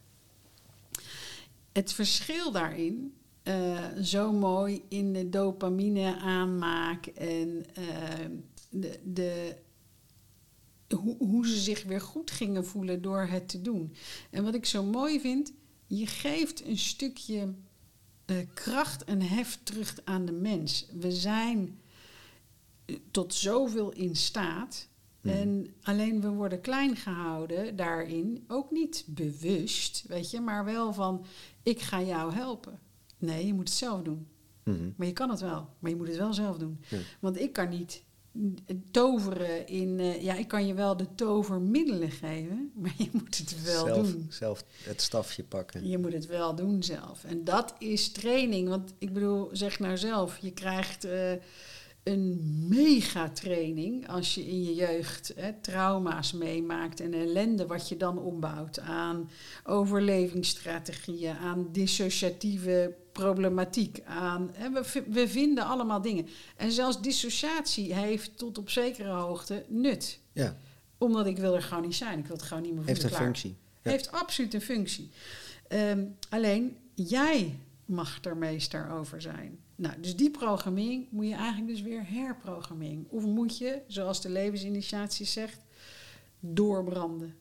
Het 1.72 1.92
verschil 1.92 2.52
daarin, 2.52 3.14
eh, 3.42 3.84
zo 4.02 4.32
mooi 4.32 4.82
in 4.88 5.12
de 5.12 5.28
dopamine 5.28 6.16
aanmaak 6.18 7.06
en 7.06 7.64
eh, 7.74 8.26
de, 8.70 9.00
de, 9.04 9.56
hoe, 10.96 11.16
hoe 11.18 11.46
ze 11.46 11.58
zich 11.58 11.82
weer 11.82 12.00
goed 12.00 12.30
gingen 12.30 12.66
voelen 12.66 13.02
door 13.02 13.26
het 13.26 13.48
te 13.48 13.62
doen. 13.62 13.94
En 14.30 14.44
wat 14.44 14.54
ik 14.54 14.66
zo 14.66 14.82
mooi 14.82 15.20
vind, 15.20 15.52
je 15.86 16.06
geeft 16.06 16.64
een 16.66 16.78
stukje 16.78 17.54
eh, 18.24 18.36
kracht 18.54 19.04
en 19.04 19.22
heft 19.22 19.66
terug 19.66 19.98
aan 20.04 20.24
de 20.24 20.32
mens. 20.32 20.86
We 20.92 21.12
zijn 21.12 21.80
tot 23.10 23.34
zoveel 23.34 23.92
in 23.92 24.16
staat. 24.16 24.88
Mhm. 25.20 25.34
En 25.34 25.74
alleen 25.82 26.20
we 26.20 26.28
worden 26.28 26.60
klein 26.60 26.96
gehouden 26.96 27.76
daarin. 27.76 28.44
Ook 28.48 28.70
niet 28.70 29.04
bewust, 29.06 30.04
weet 30.08 30.30
je, 30.30 30.40
maar 30.40 30.64
wel 30.64 30.92
van: 30.92 31.24
ik 31.62 31.80
ga 31.80 32.02
jou 32.02 32.32
helpen. 32.32 32.78
Nee, 33.20 33.46
je 33.46 33.54
moet 33.54 33.68
het 33.68 33.78
zelf 33.78 34.02
doen. 34.02 34.26
Mhm. 34.64 34.90
Maar 34.96 35.06
je 35.06 35.12
kan 35.12 35.30
het 35.30 35.40
wel, 35.40 35.68
maar 35.78 35.90
je 35.90 35.96
moet 35.96 36.08
het 36.08 36.16
wel 36.16 36.32
zelf 36.32 36.58
doen. 36.58 36.80
Ja. 36.88 36.98
Want 37.20 37.40
ik 37.40 37.52
kan 37.52 37.68
niet 37.68 38.02
toveren 38.90 39.66
in... 39.66 40.00
eh, 40.00 40.22
ja, 40.22 40.34
ik 40.34 40.48
kan 40.48 40.66
je 40.66 40.74
wel 40.74 40.96
de 40.96 41.14
tovermiddelen 41.14 42.10
geven, 42.10 42.70
maar 42.82 42.94
je 42.96 43.08
moet 43.12 43.38
het 43.38 43.62
wel 43.62 43.86
zelf, 43.86 44.12
doen. 44.12 44.26
zelf 44.28 44.64
het 44.84 45.02
stafje 45.02 45.44
pakken. 45.44 45.88
Je 45.88 45.98
moet 45.98 46.12
het 46.12 46.26
wel 46.26 46.54
doen 46.54 46.82
zelf. 46.82 47.24
En 47.24 47.44
dat 47.44 47.74
is 47.78 48.12
training. 48.12 48.68
Want 48.68 48.92
ik 48.98 49.12
bedoel, 49.12 49.48
zeg 49.52 49.78
nou 49.78 49.96
zelf, 49.96 50.38
je 50.38 50.52
krijgt 50.52 51.04
eh, 51.04 51.32
een 52.02 52.40
mega-training 52.68 54.08
als 54.08 54.34
je 54.34 54.46
in 54.46 54.62
je 54.62 54.74
jeugd 54.74 55.32
hè, 55.36 55.52
trauma's 55.60 56.32
meemaakt 56.32 57.00
en 57.00 57.14
ellende 57.14 57.66
wat 57.66 57.88
je 57.88 57.96
dan 57.96 58.18
opbouwt 58.18 58.80
aan 58.80 59.30
overlevingsstrategieën, 59.64 61.36
aan 61.36 61.68
dissociatieve 61.72 62.94
problematiek 63.20 64.00
aan. 64.04 64.50
We, 64.72 65.02
we 65.08 65.28
vinden 65.28 65.64
allemaal 65.64 66.02
dingen. 66.02 66.26
En 66.56 66.72
zelfs 66.72 67.00
dissociatie 67.02 67.94
heeft 67.94 68.38
tot 68.38 68.58
op 68.58 68.70
zekere 68.70 69.10
hoogte 69.10 69.64
nut. 69.68 70.18
Ja, 70.32 70.56
Omdat 70.98 71.26
ik 71.26 71.36
wil 71.38 71.54
er 71.54 71.62
gewoon 71.62 71.82
niet 71.82 71.94
zijn. 71.94 72.18
Ik 72.18 72.26
wil 72.26 72.36
het 72.36 72.44
gewoon 72.44 72.62
niet 72.62 72.74
meer 72.74 72.84
heeft 72.84 73.00
voelen. 73.00 73.18
een 73.18 73.24
klaar. 73.24 73.34
functie. 73.34 73.56
Ja. 73.82 73.90
Heeft 73.90 74.12
absoluut 74.12 74.54
een 74.54 74.60
functie. 74.60 75.10
Ehm, 75.68 76.04
alleen 76.28 76.76
jij 76.94 77.58
mag 77.84 78.24
er 78.24 78.36
meester 78.36 78.90
over 78.90 79.20
zijn. 79.22 79.58
Nou, 79.76 80.00
dus 80.00 80.16
die 80.16 80.30
programmering 80.30 81.06
moet 81.10 81.28
je 81.28 81.34
eigenlijk 81.34 81.68
dus 81.68 81.82
weer 81.82 82.04
herprogrammering. 82.06 83.06
Of 83.08 83.24
moet 83.24 83.58
je, 83.58 83.80
zoals 83.86 84.20
de 84.22 84.28
levensinitiatie 84.28 85.26
zegt, 85.26 85.58
doorbranden. 86.40 87.34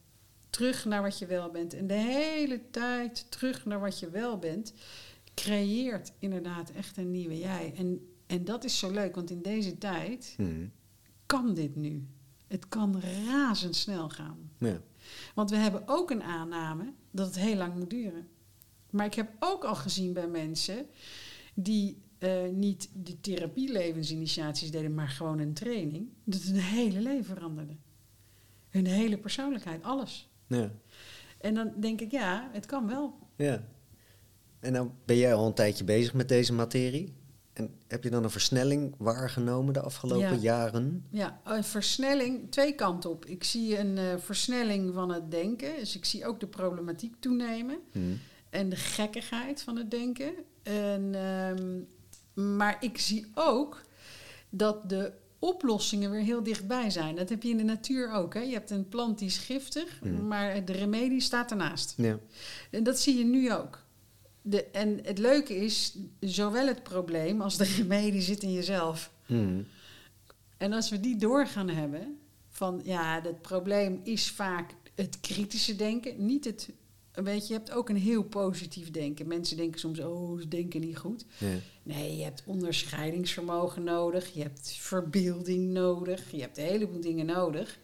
Terug 0.50 0.86
naar 0.86 1.02
wat 1.02 1.20
je 1.20 1.26
wel 1.26 1.50
bent. 1.50 1.74
En 1.74 1.88
de 1.88 1.94
hele 1.94 2.62
tijd 2.72 3.26
terug 3.30 3.66
naar 3.66 3.80
wat 3.80 4.00
je 4.00 4.10
wel 4.10 4.38
bent, 4.38 4.74
creëert 5.42 6.12
inderdaad 6.20 6.72
echt 6.72 6.98
een 6.98 7.12
nieuwe 7.12 7.38
jij. 7.38 7.74
En, 7.78 8.08
en 8.28 8.46
dat 8.46 8.64
is 8.64 8.78
zo 8.80 8.92
leuk, 8.92 9.16
want 9.16 9.30
in 9.30 9.42
deze 9.42 9.78
tijd 9.78 10.36
Mhm. 10.38 10.68
kan 11.26 11.54
dit 11.54 11.76
nu. 11.76 12.08
Het 12.48 12.68
kan 12.68 13.02
razendsnel 13.28 14.10
gaan. 14.10 14.52
Ja. 14.58 14.82
Want 15.36 15.50
we 15.50 15.56
hebben 15.56 15.84
ook 15.86 16.10
een 16.12 16.24
aanname 16.24 16.94
dat 17.12 17.26
het 17.26 17.36
heel 17.40 17.56
lang 17.56 17.76
moet 17.76 17.90
duren. 17.90 18.28
Maar 18.90 19.06
ik 19.06 19.14
heb 19.14 19.30
ook 19.40 19.64
al 19.64 19.76
gezien 19.76 20.14
bij 20.14 20.28
mensen 20.28 20.86
die 21.54 21.98
eh, 22.18 22.50
niet 22.54 22.90
de 22.94 23.20
therapie-levensinitiaties 23.22 24.72
deden, 24.72 24.94
maar 24.94 25.08
gewoon 25.08 25.40
een 25.40 25.54
training, 25.54 26.08
dat 26.24 26.42
hun 26.42 26.56
hele 26.60 27.02
leven 27.02 27.26
veranderde. 27.26 27.76
Hun 28.70 28.86
hele 28.86 29.18
persoonlijkheid, 29.18 29.84
alles. 29.84 30.30
Ja. 30.48 30.72
En 31.42 31.54
dan 31.54 31.72
denk 31.80 32.02
ik, 32.02 32.12
ja, 32.12 32.50
het 32.54 32.66
kan 32.66 32.88
wel. 32.88 33.20
ja. 33.36 33.68
En 34.60 34.72
nou 34.72 34.90
ben 35.06 35.18
jij 35.18 35.34
al 35.34 35.46
een 35.48 35.54
tijdje 35.54 35.84
bezig 35.84 36.14
met 36.14 36.30
deze 36.30 36.54
materie. 36.54 37.14
En 37.54 37.76
heb 37.88 38.04
je 38.04 38.10
dan 38.10 38.24
een 38.24 38.30
versnelling 38.30 38.96
waargenomen 38.98 39.74
de 39.74 39.82
afgelopen 39.82 40.20
Ja. 40.30 40.36
jaren? 40.42 41.06
Ja, 41.10 41.42
een 41.44 41.64
versnelling, 41.64 42.52
twee 42.52 42.74
kanten 42.76 43.10
op. 43.10 43.26
Ik 43.26 43.44
zie 43.44 43.78
een 43.80 43.98
eh, 43.98 44.04
versnelling 44.18 44.94
van 44.94 45.12
het 45.12 45.32
denken, 45.32 45.76
dus 45.80 45.96
ik 45.96 46.06
zie 46.06 46.26
ook 46.28 46.40
de 46.40 46.48
problematiek 46.48 47.14
toenemen. 47.20 47.78
Mhm. 47.92 48.06
en 48.50 48.70
de 48.70 48.76
gekkigheid 48.76 49.62
van 49.62 49.76
het 49.78 49.92
denken. 49.92 50.32
En, 50.64 51.16
ehm, 51.16 51.80
maar 52.58 52.78
ik 52.80 52.98
zie 52.98 53.32
ook 53.34 53.82
dat 54.50 54.90
de 54.90 55.12
oplossingen 55.40 56.12
weer 56.12 56.22
heel 56.22 56.44
dichtbij 56.44 56.90
zijn. 56.90 57.16
Dat 57.16 57.30
heb 57.30 57.44
je 57.44 57.50
in 57.50 57.58
de 57.58 57.64
natuur 57.64 58.12
ook. 58.12 58.34
Hè? 58.34 58.40
Je 58.40 58.54
hebt 58.54 58.70
een 58.72 58.88
plant 58.88 59.20
die 59.20 59.28
is 59.28 59.38
giftig, 59.38 60.00
Mhm. 60.04 60.28
maar 60.28 60.66
de 60.66 60.72
remedie 60.74 61.22
staat 61.22 61.52
ernaast. 61.52 61.94
Ja. 61.98 62.20
En 62.72 62.84
dat 62.84 63.00
zie 63.00 63.18
je 63.18 63.26
nu 63.26 63.54
ook. 63.54 63.84
De, 64.50 64.64
en 64.64 65.00
het 65.04 65.18
leuke 65.18 65.56
is, 65.56 65.98
zowel 66.20 66.68
het 66.68 66.84
probleem 66.84 67.42
als 67.42 67.58
de 67.58 67.64
remedie 67.78 68.22
zit 68.22 68.44
in 68.44 68.52
jezelf. 68.52 69.12
Mhm. 69.28 69.62
En 70.58 70.74
als 70.74 70.90
we 70.90 71.00
die 71.00 71.16
door 71.16 71.48
gaan 71.48 71.70
hebben, 71.70 72.20
van 72.50 72.82
ja, 72.84 73.22
het 73.24 73.42
probleem 73.42 74.00
is 74.04 74.32
vaak 74.32 74.74
het 74.96 75.20
kritische 75.20 75.76
denken, 75.76 76.26
niet 76.26 76.46
het. 76.46 76.70
Weet 77.12 77.48
je, 77.48 77.54
je 77.54 77.60
hebt 77.60 77.72
ook 77.72 77.90
een 77.90 77.98
heel 77.98 78.24
positief 78.24 78.92
denken. 78.92 79.28
Mensen 79.28 79.58
denken 79.58 79.80
soms, 79.80 80.00
oh, 80.00 80.40
ze 80.40 80.48
denken 80.48 80.82
niet 80.82 80.98
goed. 80.98 81.26
Ja. 81.38 81.48
Nee, 81.84 82.18
je 82.18 82.24
hebt 82.24 82.44
onderscheidingsvermogen 82.46 83.84
nodig, 83.84 84.34
je 84.34 84.42
hebt 84.42 84.72
verbeelding 84.72 85.72
nodig, 85.72 86.32
je 86.32 86.42
hebt 86.42 86.58
een 86.58 86.64
heleboel 86.64 87.02
dingen 87.02 87.26
nodig. 87.26 87.80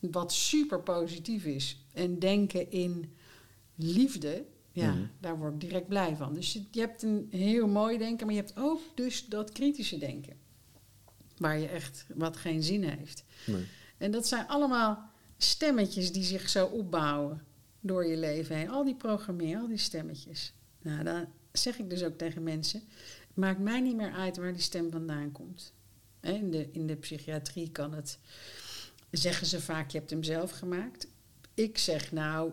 Wat 0.00 0.32
super 0.32 0.80
positief 0.80 1.44
is. 1.44 1.84
En 1.92 2.18
denken 2.18 2.70
in 2.70 3.12
liefde, 3.74 4.44
ja, 4.74 4.92
Mhm. 4.92 5.04
daar 5.20 5.38
word 5.38 5.54
ik 5.54 5.60
direct 5.60 5.88
blij 5.88 6.16
van. 6.16 6.34
Dus 6.34 6.52
je, 6.52 6.62
je 6.70 6.80
hebt 6.80 7.02
een 7.02 7.26
heel 7.30 7.66
mooi 7.68 7.98
denken, 7.98 8.26
maar 8.26 8.34
je 8.34 8.40
hebt 8.40 8.56
ook 8.56 8.80
dus 8.94 9.26
dat 9.26 9.52
kritische 9.52 9.98
denken. 9.98 10.36
Waar 11.36 11.58
je 11.58 11.68
echt 11.68 12.06
wat 12.14 12.36
geen 12.36 12.62
zin 12.62 12.82
heeft. 12.82 13.24
Nee. 13.46 13.66
En 13.96 14.10
dat 14.10 14.26
zijn 14.26 14.46
allemaal 14.46 15.10
stemmetjes 15.36 16.12
die 16.12 16.22
zich 16.22 16.48
zo 16.48 16.66
opbouwen 16.66 17.42
door 17.80 18.06
je 18.06 18.16
leven 18.16 18.56
heen. 18.56 18.70
Al 18.70 18.84
die 18.84 18.94
programmeren, 18.94 19.60
al 19.60 19.68
die 19.68 19.76
stemmetjes. 19.76 20.52
Nou, 20.82 21.04
dan 21.04 21.26
zeg 21.52 21.78
ik 21.78 21.90
dus 21.90 22.02
ook 22.02 22.18
tegen 22.18 22.42
mensen: 22.42 22.80
het 23.28 23.36
maakt 23.36 23.58
mij 23.60 23.80
niet 23.80 23.96
meer 23.96 24.12
uit 24.12 24.36
waar 24.36 24.52
die 24.52 24.62
stem 24.62 24.90
vandaan 24.90 25.32
komt. 25.32 25.72
In 26.20 26.50
de, 26.50 26.68
in 26.72 26.86
de 26.86 26.96
psychiatrie 26.96 27.70
kan 27.70 27.94
het, 27.94 28.18
zeggen 29.10 29.46
ze 29.46 29.60
vaak, 29.60 29.90
je 29.90 29.98
hebt 29.98 30.10
hem 30.10 30.22
zelf 30.22 30.50
gemaakt. 30.50 31.06
Ik 31.54 31.78
zeg 31.78 32.12
nou, 32.12 32.52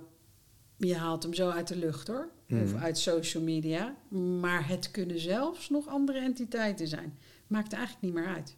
je 0.87 0.95
haalt 0.95 1.23
hem 1.23 1.33
zo 1.33 1.49
uit 1.49 1.67
de 1.67 1.75
lucht 1.75 2.07
hoor. 2.07 2.29
Of 2.49 2.73
Mhm. 2.73 2.77
uit 2.77 2.97
social 2.97 3.43
media. 3.43 3.95
Maar 4.39 4.67
het 4.67 4.91
kunnen 4.91 5.19
zelfs 5.19 5.69
nog 5.69 5.87
andere 5.87 6.19
entiteiten 6.19 6.87
zijn. 6.87 7.17
Maakt 7.47 7.73
eigenlijk 7.73 8.03
niet 8.03 8.13
meer 8.13 8.27
uit. 8.35 8.55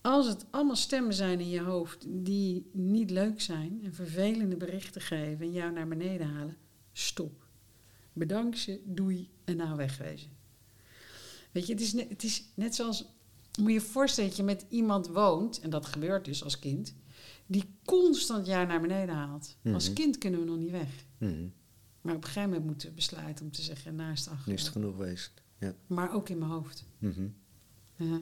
Als 0.00 0.26
het 0.26 0.44
allemaal 0.50 0.76
stemmen 0.76 1.14
zijn 1.14 1.40
in 1.40 1.48
je 1.48 1.60
hoofd 1.60 2.04
die 2.08 2.70
niet 2.72 3.10
leuk 3.10 3.40
zijn 3.40 3.80
en 3.84 3.94
vervelende 3.94 4.56
berichten 4.56 5.00
geven 5.00 5.46
en 5.46 5.52
jou 5.52 5.72
naar 5.72 5.88
beneden 5.88 6.26
halen, 6.26 6.56
stop. 6.92 7.46
Bedank 8.12 8.56
ze, 8.56 8.80
doei 8.84 9.28
en 9.44 9.56
nou 9.56 9.76
wegwezen. 9.76 10.30
Weet 11.52 11.66
je, 11.66 11.72
het 11.72 11.82
is, 11.82 11.92
net, 11.92 12.08
het 12.08 12.22
is 12.22 12.44
net 12.54 12.74
zoals, 12.74 13.04
moet 13.58 13.68
je 13.68 13.72
je 13.74 13.80
voorstellen 13.80 14.28
dat 14.30 14.38
je 14.38 14.44
met 14.44 14.64
iemand 14.68 15.06
woont, 15.08 15.60
en 15.60 15.70
dat 15.70 15.86
gebeurt 15.86 16.24
dus 16.24 16.44
als 16.44 16.58
kind, 16.58 16.94
die 17.46 17.64
constant 17.84 18.46
jou 18.46 18.66
naar 18.66 18.80
beneden 18.80 19.14
haalt. 19.14 19.56
Als 19.72 19.84
Mhm. 19.86 19.94
kind 19.94 20.18
kunnen 20.18 20.40
we 20.40 20.46
nog 20.46 20.56
niet 20.58 20.70
weg. 20.70 20.88
Mhm. 21.30 21.46
Maar 22.00 22.14
op 22.14 22.20
een 22.22 22.28
gegeven 22.28 22.48
moment 22.48 22.66
moeten 22.66 22.88
we 22.88 22.94
besluiten 22.94 23.44
om 23.44 23.50
te 23.50 23.62
zeggen, 23.62 24.00
is 24.00 24.00
het 24.00 24.06
Nu 24.06 24.12
is 24.12 24.24
het 24.24 24.30
afgelopen. 24.32 24.72
genoeg 24.72 24.96
geweest. 24.96 25.32
Ja. 25.58 25.74
Maar 25.86 26.14
ook 26.14 26.28
in 26.28 26.38
mijn 26.38 26.50
hoofd. 26.50 26.84
Mhm. 26.98 27.26
Ja. 27.96 28.20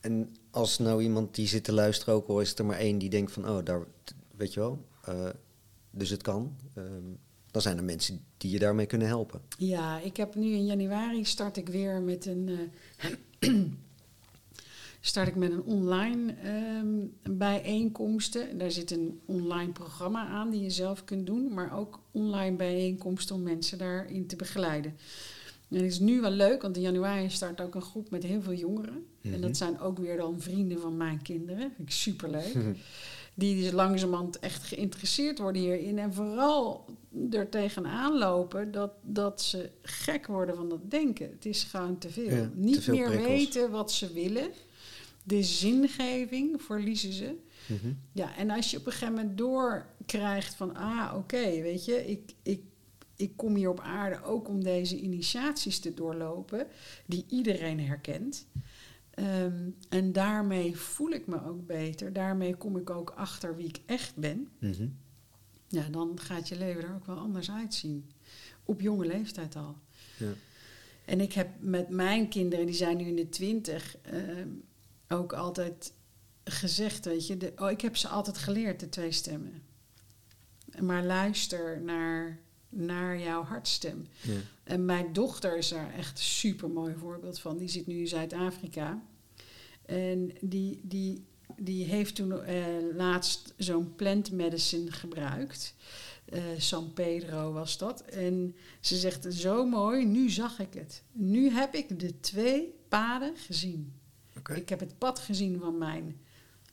En 0.00 0.34
als 0.50 0.78
nou 0.78 1.02
iemand 1.02 1.34
die 1.34 1.46
zit 1.46 1.64
te 1.64 1.72
luisteren, 1.72 2.14
ook 2.14 2.28
al 2.28 2.40
is 2.40 2.48
het 2.50 2.58
er 2.58 2.64
maar 2.64 2.78
één 2.78 2.98
die 2.98 3.10
denkt 3.10 3.32
van, 3.32 3.48
oh, 3.48 3.64
daar, 3.64 3.86
weet 4.36 4.54
je 4.54 4.60
wel, 4.60 4.86
eh, 5.04 5.28
dus 5.90 6.10
het 6.10 6.22
kan. 6.22 6.56
ehm, 6.74 7.02
dan 7.50 7.62
zijn 7.62 7.76
er 7.76 7.84
mensen 7.84 8.24
die 8.36 8.50
je 8.50 8.58
daarmee 8.58 8.86
kunnen 8.86 9.06
helpen. 9.08 9.40
Ja, 9.58 10.00
ik 10.00 10.16
heb 10.16 10.34
nu 10.34 10.46
in 10.52 10.66
januari 10.66 11.24
start 11.24 11.56
ik 11.56 11.68
weer 11.68 12.02
met 12.02 12.26
een. 12.26 12.48
eh, 13.38 13.50
start 15.06 15.28
ik 15.28 15.34
met 15.36 15.52
een 15.52 15.62
online 15.62 16.32
ehm 16.42 17.36
bijeenkomsten. 17.38 18.58
Daar 18.58 18.70
zit 18.70 18.90
een 18.90 19.20
online 19.26 19.72
programma 19.72 20.26
aan 20.26 20.50
die 20.50 20.62
je 20.62 20.70
zelf 20.70 21.04
kunt 21.04 21.26
doen, 21.26 21.54
maar 21.54 21.78
ook 21.78 22.00
online 22.10 22.56
bijeenkomsten 22.56 23.34
om 23.34 23.42
mensen 23.42 23.78
daarin 23.78 24.26
te 24.26 24.36
begeleiden. 24.36 24.96
En 25.70 25.76
het 25.76 25.84
is 25.84 25.98
nu 25.98 26.20
wel 26.20 26.30
leuk, 26.30 26.62
want 26.62 26.76
in 26.76 26.82
januari 26.82 27.30
start 27.30 27.60
ook 27.60 27.74
een 27.74 27.82
groep 27.82 28.10
met 28.10 28.22
heel 28.22 28.42
veel 28.42 28.52
jongeren. 28.54 29.06
En 29.22 29.30
Mhm. 29.30 29.40
dat 29.40 29.56
zijn 29.56 29.80
ook 29.80 29.98
weer 29.98 30.16
dan 30.16 30.40
vrienden 30.40 30.80
van 30.80 30.96
mijn 30.96 31.22
kinderen. 31.22 31.72
Vind 31.76 31.88
ik 31.88 31.90
superleuk. 31.94 32.54
Die 33.38 33.62
dus 33.62 33.72
langzamerhand 33.72 34.38
echt 34.38 34.62
geïnteresseerd 34.62 35.38
worden 35.38 35.62
hierin. 35.62 35.98
En 35.98 36.14
vooral 36.14 36.84
er 37.30 37.48
tegenaan 37.48 38.18
lopen 38.18 38.72
dat, 38.72 38.90
dat 39.02 39.42
ze 39.42 39.70
gek 39.82 40.26
worden 40.26 40.56
van 40.56 40.68
dat 40.68 40.90
denken. 40.90 41.30
Het 41.30 41.46
is 41.46 41.62
gewoon 41.64 41.98
te 41.98 42.08
veel. 42.10 42.30
Ja, 42.30 42.40
te 42.42 42.50
Niet 42.54 42.82
veel 42.82 42.94
meer 42.94 43.06
prikkels. 43.06 43.28
weten 43.28 43.70
wat 43.70 43.92
ze 43.92 44.12
willen. 44.12 44.48
De 45.26 45.42
zingeving 45.42 46.62
verliezen 46.62 47.12
ze. 47.12 47.36
Mhm. 47.66 47.92
Ja, 48.12 48.36
en 48.36 48.50
als 48.50 48.70
je 48.70 48.78
op 48.78 48.86
een 48.86 48.92
gegeven 48.92 49.14
moment 49.14 49.38
doorkrijgt 49.38 50.54
van... 50.54 50.74
ah, 50.74 51.12
oké, 51.16 51.62
weet 51.62 51.84
je, 51.84 52.06
ik, 52.06 52.34
ik, 52.42 52.60
ik 53.16 53.36
kom 53.36 53.54
hier 53.54 53.68
op 53.68 53.80
aarde 53.80 54.22
ook 54.22 54.48
om 54.48 54.64
deze 54.64 55.00
initiaties 55.00 55.78
te 55.78 55.94
doorlopen... 55.94 56.66
die 57.06 57.24
iedereen 57.28 57.80
herkent. 57.80 58.46
Ehm, 59.10 59.70
en 59.88 60.12
daarmee 60.12 60.76
voel 60.76 61.10
ik 61.10 61.26
me 61.26 61.44
ook 61.44 61.66
beter. 61.66 62.12
Daarmee 62.12 62.54
kom 62.54 62.76
ik 62.76 62.90
ook 62.90 63.10
achter 63.10 63.56
wie 63.56 63.66
ik 63.66 63.80
echt 63.86 64.16
ben. 64.16 64.48
Mhm. 64.58 64.88
Ja, 65.68 65.88
dan 65.88 66.20
gaat 66.20 66.48
je 66.48 66.58
leven 66.58 66.82
er 66.82 66.94
ook 66.94 67.06
wel 67.06 67.16
anders 67.16 67.50
uitzien. 67.50 68.10
Op 68.64 68.80
jonge 68.80 69.06
leeftijd 69.06 69.56
al. 69.56 69.76
Ja. 70.18 70.32
En 71.04 71.20
ik 71.20 71.32
heb 71.32 71.48
met 71.60 71.88
mijn 71.88 72.28
kinderen, 72.28 72.66
die 72.66 72.74
zijn 72.74 72.96
nu 72.96 73.04
in 73.04 73.16
de 73.16 73.28
twintig, 73.28 73.96
ehm, 74.02 74.48
ook 75.08 75.32
altijd 75.32 75.92
gezegd, 76.44 77.04
weet 77.04 77.26
je, 77.26 77.36
de, 77.36 77.52
oh, 77.56 77.70
ik 77.70 77.80
heb 77.80 77.96
ze 77.96 78.08
altijd 78.08 78.38
geleerd, 78.38 78.80
de 78.80 78.88
twee 78.88 79.12
stemmen. 79.12 79.62
Maar 80.80 81.04
luister 81.04 81.80
naar, 81.80 82.40
naar 82.68 83.18
jouw 83.18 83.42
hartstem. 83.42 84.06
Ja. 84.22 84.40
En 84.64 84.84
mijn 84.84 85.12
dochter 85.12 85.56
is 85.56 85.68
daar 85.68 85.92
echt 85.94 86.18
een 86.18 86.24
super 86.24 86.70
mooi 86.70 86.94
voorbeeld 86.94 87.38
van. 87.38 87.56
Die 87.56 87.68
zit 87.68 87.86
nu 87.86 87.98
in 87.98 88.08
Zuid-Afrika. 88.08 89.02
En 89.86 90.32
die, 90.40 90.80
die, 90.82 91.24
die 91.56 91.84
heeft 91.84 92.14
toen 92.14 92.42
eh, 92.42 92.64
laatst 92.94 93.54
zo'n 93.56 93.94
plant 93.94 94.32
medicine 94.32 94.92
gebruikt. 94.92 95.74
Eh, 96.24 96.42
San 96.58 96.92
Pedro 96.92 97.52
was 97.52 97.78
dat. 97.78 98.00
En 98.00 98.56
ze 98.80 98.96
zegt 98.96 99.34
zo 99.34 99.66
mooi, 99.66 100.04
nu 100.04 100.30
zag 100.30 100.58
ik 100.58 100.74
het. 100.74 101.02
Nu 101.12 101.50
heb 101.50 101.74
ik 101.74 102.00
de 102.00 102.20
twee 102.20 102.74
paden 102.88 103.36
gezien. 103.36 103.95
Ik 104.54 104.68
heb 104.68 104.80
het 104.80 104.98
pad 104.98 105.18
gezien 105.18 105.58
van 105.60 105.78
mijn 105.78 106.20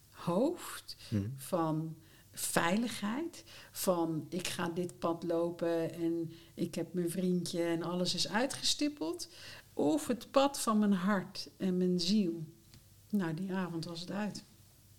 hoofd, 0.09 0.95
Mhm. 1.09 1.23
van 1.35 1.95
veiligheid. 2.31 3.43
Van 3.71 4.25
ik 4.29 4.47
ga 4.47 4.69
dit 4.69 4.99
pad 4.99 5.23
lopen 5.23 5.93
en 5.93 6.31
ik 6.53 6.75
heb 6.75 6.93
mijn 6.93 7.09
vriendje 7.09 7.63
en 7.63 7.83
alles 7.83 8.15
is 8.15 8.29
uitgestippeld. 8.29 9.29
Of 9.73 10.07
het 10.07 10.31
pad 10.31 10.59
van 10.59 10.79
mijn 10.79 10.93
hart 10.93 11.49
en 11.57 11.77
mijn 11.77 11.99
ziel. 11.99 12.43
Nou, 13.09 13.33
die 13.33 13.53
avond 13.53 13.85
was 13.85 13.99
het 13.99 14.11
uit. 14.11 14.43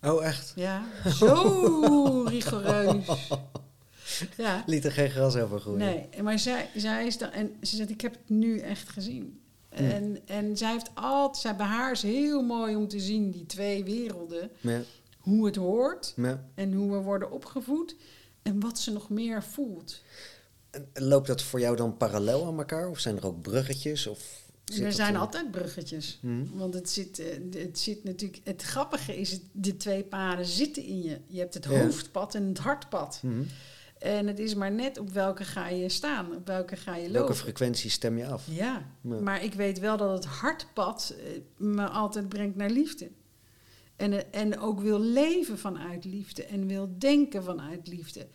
Oh, 0.03 0.25
echt? 0.25 0.53
Ja, 0.57 0.85
zo 1.11 2.23
rigoureus. 2.29 3.07
Ja. 4.37 4.63
Liet 4.67 4.85
er 4.85 4.93
geen 4.93 5.11
gras 5.11 5.37
over 5.37 5.61
groeien? 5.61 5.79
Nee, 5.79 6.23
maar 6.23 6.39
zij, 6.39 6.71
zij 6.77 7.07
is 7.07 7.19
dan... 7.19 7.31
En 7.31 7.57
ze 7.63 7.77
zegt, 7.77 7.91
ik 7.91 8.01
heb 8.01 8.13
het 8.13 8.29
nu 8.29 8.59
echt 8.59 8.89
gezien. 8.89 9.41
En, 9.75 10.19
en 10.27 10.57
zij 10.57 10.71
heeft 10.73 10.91
altijd... 10.95 11.43
Zij, 11.43 11.57
bij 11.57 11.67
haar 11.67 11.93
is 11.93 12.03
heel 12.03 12.43
mooi 12.43 12.77
om 12.77 12.89
te 12.89 13.01
zien, 13.01 13.31
die 13.31 13.47
twee 13.47 13.85
werelden. 13.85 14.51
Ja. 14.61 14.81
Hoe 15.19 15.47
het 15.47 15.57
hoort 15.57 16.13
Ja. 16.17 16.45
en 16.55 16.73
hoe 16.73 16.91
we 16.91 16.99
worden 16.99 17.31
opgevoed. 17.31 17.97
En 18.43 18.61
wat 18.61 18.79
ze 18.79 18.93
nog 18.93 19.09
meer 19.11 19.43
voelt. 19.43 20.03
En 20.71 20.89
Loopt 20.95 21.27
dat 21.27 21.43
voor 21.43 21.61
jou 21.61 21.77
dan 21.77 21.97
parallel 21.97 22.47
aan 22.47 22.59
elkaar? 22.59 22.89
Of 22.89 22.99
zijn 22.99 23.17
er 23.17 23.27
ook 23.27 23.43
bruggetjes? 23.43 24.07
Of 24.07 24.43
er 24.83 24.93
zijn 24.93 25.17
altijd 25.17 25.51
bruggetjes. 25.51 26.19
Mhm. 26.23 26.45
Want 26.53 26.75
het 26.75 26.91
zit, 26.91 27.19
eh, 27.19 27.27
het 27.63 27.79
zit 27.79 28.05
natuurlijk... 28.05 28.41
Het 28.45 28.63
grappige 28.63 29.17
is, 29.21 29.41
de 29.53 29.77
twee 29.77 30.05
paden 30.05 30.47
zitten 30.47 30.85
in 30.85 31.03
je. 31.03 31.19
Je 31.27 31.39
hebt 31.39 31.55
het 31.55 31.65
hoofdpad 31.65 32.35
en 32.35 32.47
het 32.49 32.59
hartpad. 32.59 33.21
Mhm. 33.23 33.43
En 34.05 34.27
het 34.27 34.39
is 34.39 34.55
maar 34.55 34.73
net 34.73 34.99
op 34.99 35.11
welke 35.11 35.45
ga 35.45 35.69
je 35.69 35.89
staan. 35.89 36.35
Op 36.37 36.47
welke 36.47 36.77
ga 36.77 36.95
je 36.97 37.03
Welke 37.03 37.19
lopen. 37.19 37.35
frequentie 37.37 37.91
stem 37.91 38.19
je 38.19 38.27
af? 38.27 38.47
Ja, 38.51 38.87
Ja. 39.01 39.21
maar 39.21 39.45
ik 39.45 39.55
weet 39.55 39.79
wel 39.79 39.97
dat 39.97 40.11
het 40.13 40.25
hartpad 40.25 41.15
eh, 41.19 41.41
me 41.57 41.87
altijd 41.89 42.29
brengt 42.29 42.57
naar 42.57 42.71
liefde. 42.71 43.11
En, 43.97 44.13
eh, 44.13 44.41
en 44.41 44.59
ook 44.59 44.81
wil 44.81 45.01
leven 45.01 45.59
vanuit 45.59 46.05
liefde 46.05 46.45
en 46.45 46.67
wil 46.67 46.95
denken 46.99 47.45
vanuit 47.45 47.87
liefde. 47.89 48.27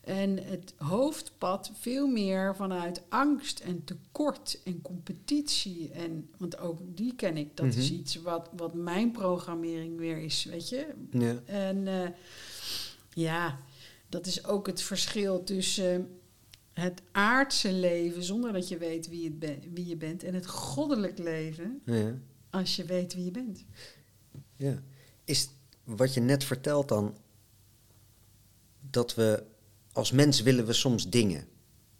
En 0.00 0.38
het 0.44 0.74
hoofdpad 0.76 1.70
veel 1.80 2.06
meer 2.06 2.56
vanuit 2.56 3.02
angst 3.08 3.60
en 3.60 3.84
tekort 3.84 4.58
en 4.64 4.82
competitie. 4.82 5.90
En, 5.90 6.28
want 6.38 6.58
ook 6.58 6.78
die 6.84 7.14
ken 7.14 7.36
ik. 7.36 7.56
Dat 7.56 7.66
is 7.74 7.90
Mhm. 7.90 8.00
iets 8.00 8.16
wat, 8.16 8.50
wat 8.56 8.74
mijn 8.74 9.10
programmering 9.10 9.98
weer 9.98 10.18
is, 10.18 10.44
weet 10.44 10.68
je. 10.68 10.86
Ja. 11.10 11.34
En 11.44 11.86
eh, 11.86 12.08
ja, 13.12 13.58
dat 14.10 14.26
is 14.26 14.44
ook 14.44 14.66
het 14.66 14.82
verschil 14.82 15.44
tussen 15.44 16.18
het 16.72 17.02
aardse 17.12 17.72
leven 17.72 18.22
zonder 18.22 18.52
dat 18.52 18.68
je 18.68 18.78
weet 18.78 19.08
wie, 19.08 19.24
het 19.24 19.38
ben- 19.38 19.62
wie 19.74 19.86
je 19.86 19.96
bent 19.96 20.22
en 20.24 20.34
het 20.34 20.46
goddelijk 20.46 21.18
leven 21.18 21.80
Ja. 21.84 22.14
als 22.50 22.76
je 22.76 22.84
weet 22.84 23.14
wie 23.14 23.24
je 23.24 23.30
bent. 23.30 23.64
ja. 24.56 24.82
Is 25.24 25.48
wat 25.84 26.14
je 26.14 26.20
net 26.20 26.44
vertelt 26.44 26.88
dan 26.88 27.16
dat 28.90 29.14
we 29.14 29.42
als 29.92 30.12
mens 30.12 30.42
willen 30.42 30.66
we 30.66 30.72
soms 30.72 31.08
dingen. 31.10 31.44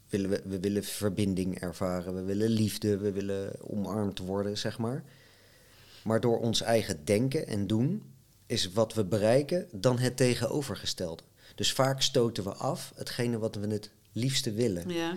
Willen 0.09 0.31
we, 0.31 0.43
we 0.45 0.61
willen 0.61 0.85
verbinding 0.85 1.59
ervaren, 1.61 2.15
we 2.15 2.23
willen 2.23 2.49
liefde, 2.49 2.97
we 2.97 3.13
willen 3.13 3.71
omarmd 3.71 4.19
worden, 4.19 4.59
zeg 4.59 4.79
maar. 4.79 5.05
Maar 6.05 6.21
door 6.21 6.39
ons 6.41 6.61
eigen 6.61 7.05
denken 7.05 7.47
en 7.47 7.67
doen 7.67 8.03
is 8.47 8.73
wat 8.73 8.95
we 8.95 9.05
bereiken 9.05 9.69
dan 9.73 9.99
het 9.99 10.17
tegenovergestelde. 10.17 11.23
Dus 11.61 11.73
vaak 11.73 12.03
stoten 12.03 12.45
we 12.45 12.53
af 12.55 12.93
hetgene 12.97 13.39
wat 13.39 13.55
we 13.55 13.67
het 13.67 13.91
liefste 14.13 14.53
willen. 14.53 14.89
Ja. 14.89 15.17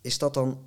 Is 0.00 0.18
dat 0.18 0.34
dan 0.34 0.58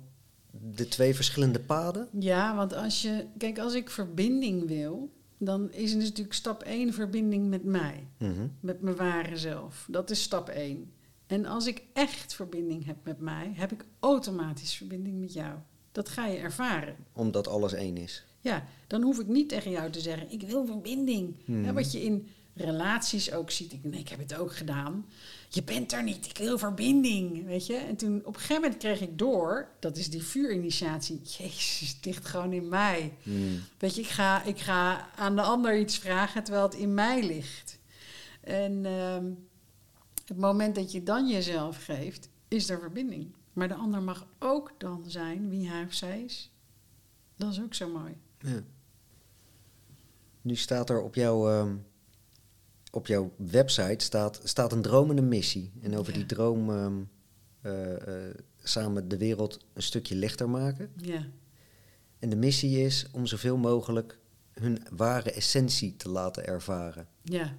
de 0.50 0.88
twee 0.88 1.14
verschillende 1.14 1.60
paden? 1.60 2.08
ja, 2.18 2.56
want 2.56 2.74
als 2.74 3.02
je, 3.02 3.26
kijk, 3.38 3.58
als 3.58 3.74
ik 3.74 3.90
verbinding 3.90 4.66
wil, 4.68 5.10
dan 5.38 5.72
is 5.72 5.92
het 5.92 6.02
natuurlijk 6.02 6.34
stap 6.34 6.62
1 6.62 6.92
verbinding 6.92 7.48
met 7.48 7.64
mij, 7.64 8.06
Mhm. 8.18 8.46
met 8.60 8.80
mijn 8.82 8.96
ware 8.96 9.36
zelf. 9.36 9.86
Dat 9.90 10.10
is 10.10 10.22
stap 10.22 10.48
1. 10.48 10.92
En 11.26 11.46
als 11.46 11.66
ik 11.66 11.82
echt 11.92 12.34
verbinding 12.34 12.84
heb 12.84 12.96
met 13.04 13.20
mij, 13.20 13.52
heb 13.54 13.72
ik 13.72 13.84
automatisch 14.00 14.74
verbinding 14.74 15.20
met 15.20 15.32
jou. 15.32 15.58
Dat 15.92 16.08
ga 16.08 16.26
je 16.26 16.36
ervaren. 16.38 16.96
Omdat 17.12 17.48
alles 17.48 17.72
één 17.72 17.96
is. 17.96 18.24
Ja, 18.40 18.64
dan 18.86 19.02
hoef 19.02 19.18
ik 19.18 19.26
niet 19.26 19.48
tegen 19.48 19.70
jou 19.70 19.90
te 19.90 20.00
zeggen, 20.00 20.30
ik 20.30 20.42
wil 20.42 20.66
verbinding. 20.66 21.36
Mhm. 21.46 21.72
Wat 21.72 21.92
je 21.92 22.02
in 22.02 22.28
relaties 22.54 23.32
ook 23.32 23.50
ziet. 23.50 23.72
Ik, 23.72 23.84
nee, 23.84 24.00
ik 24.00 24.08
heb 24.08 24.18
het 24.18 24.34
ook 24.34 24.56
gedaan. 24.56 25.06
Je 25.48 25.62
bent 25.62 25.92
er 25.92 26.02
niet, 26.02 26.26
ik 26.26 26.38
wil 26.38 26.58
verbinding, 26.58 27.46
weet 27.46 27.66
je. 27.66 27.76
En 27.76 27.96
toen 27.96 28.18
op 28.18 28.34
een 28.34 28.40
gegeven 28.40 28.62
moment 28.62 28.76
kreeg 28.76 29.00
ik 29.00 29.18
door, 29.18 29.68
dat 29.80 29.96
is 29.96 30.10
die 30.10 30.22
vuurinitiatie. 30.22 31.20
Jezus, 31.22 31.94
het 31.96 32.04
ligt 32.04 32.26
gewoon 32.26 32.52
in 32.52 32.68
mij. 32.68 33.14
Hmm. 33.22 33.60
Weet 33.78 33.94
je, 33.94 34.00
ik 34.00 34.08
ga, 34.08 34.42
ik 34.42 34.58
ga 34.58 35.08
aan 35.16 35.36
de 35.36 35.42
ander 35.42 35.78
iets 35.78 35.98
vragen 35.98 36.44
terwijl 36.44 36.66
het 36.66 36.74
in 36.74 36.94
mij 36.94 37.26
ligt. 37.26 37.78
En 38.40 38.86
ehm, 38.86 39.30
het 40.24 40.38
moment 40.38 40.74
dat 40.74 40.92
je 40.92 41.02
dan 41.02 41.28
jezelf 41.28 41.84
geeft, 41.84 42.28
is 42.48 42.70
er 42.70 42.80
verbinding. 42.80 43.34
Maar 43.52 43.68
de 43.68 43.74
ander 43.74 44.02
mag 44.02 44.26
ook 44.38 44.72
dan 44.78 45.04
zijn 45.06 45.48
wie 45.48 45.68
hij 45.68 45.84
of 45.84 45.92
zij 45.92 46.22
is. 46.22 46.50
Dat 47.36 47.52
is 47.52 47.60
ook 47.60 47.74
zo 47.74 47.88
mooi. 47.88 48.16
Ja. 48.38 48.62
Nu 50.42 50.56
staat 50.56 50.90
er 50.90 51.02
op 51.02 51.14
jouw, 51.14 51.48
ehm, 51.48 51.76
op 52.94 53.06
jouw 53.06 53.32
website 53.36 54.04
staat, 54.04 54.40
staat 54.44 54.72
een 54.72 54.82
droom 54.82 55.10
en 55.10 55.16
een 55.18 55.28
missie. 55.28 55.72
En 55.82 55.96
over 55.96 56.12
Ja. 56.12 56.18
die 56.18 56.26
droom 56.26 56.70
ehm, 56.70 56.92
eh, 57.60 58.26
eh, 58.28 58.34
samen 58.62 59.08
de 59.08 59.16
wereld 59.16 59.64
een 59.72 59.82
stukje 59.82 60.14
lichter 60.14 60.48
maken. 60.50 60.90
Ja. 60.96 61.26
En 62.18 62.28
de 62.30 62.36
missie 62.36 62.80
is 62.84 63.06
om 63.12 63.26
zoveel 63.26 63.56
mogelijk 63.56 64.18
hun 64.52 64.78
ware 64.96 65.30
essentie 65.32 65.96
te 65.96 66.08
laten 66.08 66.46
ervaren. 66.46 67.06
Ja. 67.22 67.54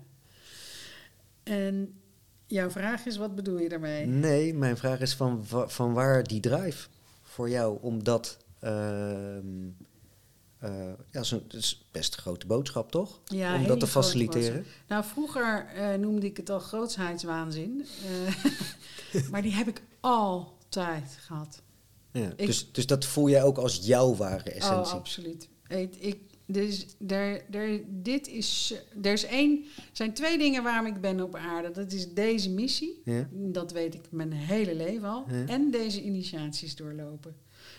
En 1.44 1.94
jouw 2.46 2.70
vraag 2.70 3.06
is, 3.06 3.18
wat 3.18 3.36
bedoel 3.36 3.58
je 3.60 3.70
daarmee? 3.70 4.06
Nee, 4.06 4.54
mijn 4.54 4.78
vraag 4.78 5.00
is 5.00 5.16
van, 5.16 5.46
van 5.68 5.94
waar 5.94 6.24
die 6.24 6.40
drive 6.40 6.88
voor 7.22 7.50
jou 7.50 7.78
om 7.82 8.04
dat... 8.04 8.38
ehm, 8.60 9.46
eh, 10.60 10.92
ja, 11.12 11.24
zo, 11.24 11.36
het 11.44 11.54
is 11.54 11.88
best 11.92 12.14
een 12.16 12.22
grote 12.22 12.46
boodschap, 12.48 12.92
toch? 12.92 13.22
Ja, 13.26 13.56
om 13.56 13.68
dat 13.68 13.80
te 13.80 13.88
faciliteren. 13.88 14.66
Nou, 14.88 15.04
vroeger 15.04 15.66
eh, 15.76 15.94
noemde 15.98 16.26
ik 16.26 16.38
het 16.38 16.50
al 16.50 16.60
grootsheidswaanzin. 16.60 17.86
Eh, 19.14 19.22
maar 19.32 19.42
die 19.42 19.54
heb 19.54 19.68
ik 19.68 19.82
altijd 20.00 21.18
gehad. 21.20 21.62
Ja, 22.12 22.34
Ik- 22.36 22.46
dus, 22.46 22.72
dus 22.72 22.86
dat 22.86 23.06
voel 23.06 23.30
jij 23.30 23.44
ook 23.44 23.58
als 23.58 23.80
jouw 23.86 24.16
ware 24.16 24.50
Oh, 24.50 24.56
essentie. 24.56 24.94
absoluut. 24.94 25.50
Ik, 25.68 25.96
ik, 25.96 26.18
dus 26.48 26.86
daar, 27.00 27.42
daar, 27.50 27.80
dit 27.88 28.28
is, 28.28 28.74
er 29.02 29.12
is 29.12 29.26
één, 29.26 29.64
er 29.78 29.84
zijn 29.92 30.14
twee 30.14 30.38
dingen 30.38 30.64
waarom 30.64 30.86
ik 30.86 31.02
ben 31.02 31.22
op 31.22 31.36
aarde. 31.36 31.72
Dat 31.72 31.92
is 31.92 32.14
deze 32.14 32.50
missie, 32.50 33.02
Ja. 33.06 33.28
dat 33.32 33.72
weet 33.72 33.94
ik 33.94 34.02
mijn 34.12 34.32
hele 34.32 34.76
leven 34.76 35.08
al. 35.10 35.26
Ja. 35.28 35.46
En 35.48 35.72
deze 35.72 36.02
initiaties 36.04 36.76
doorlopen. 36.76 37.36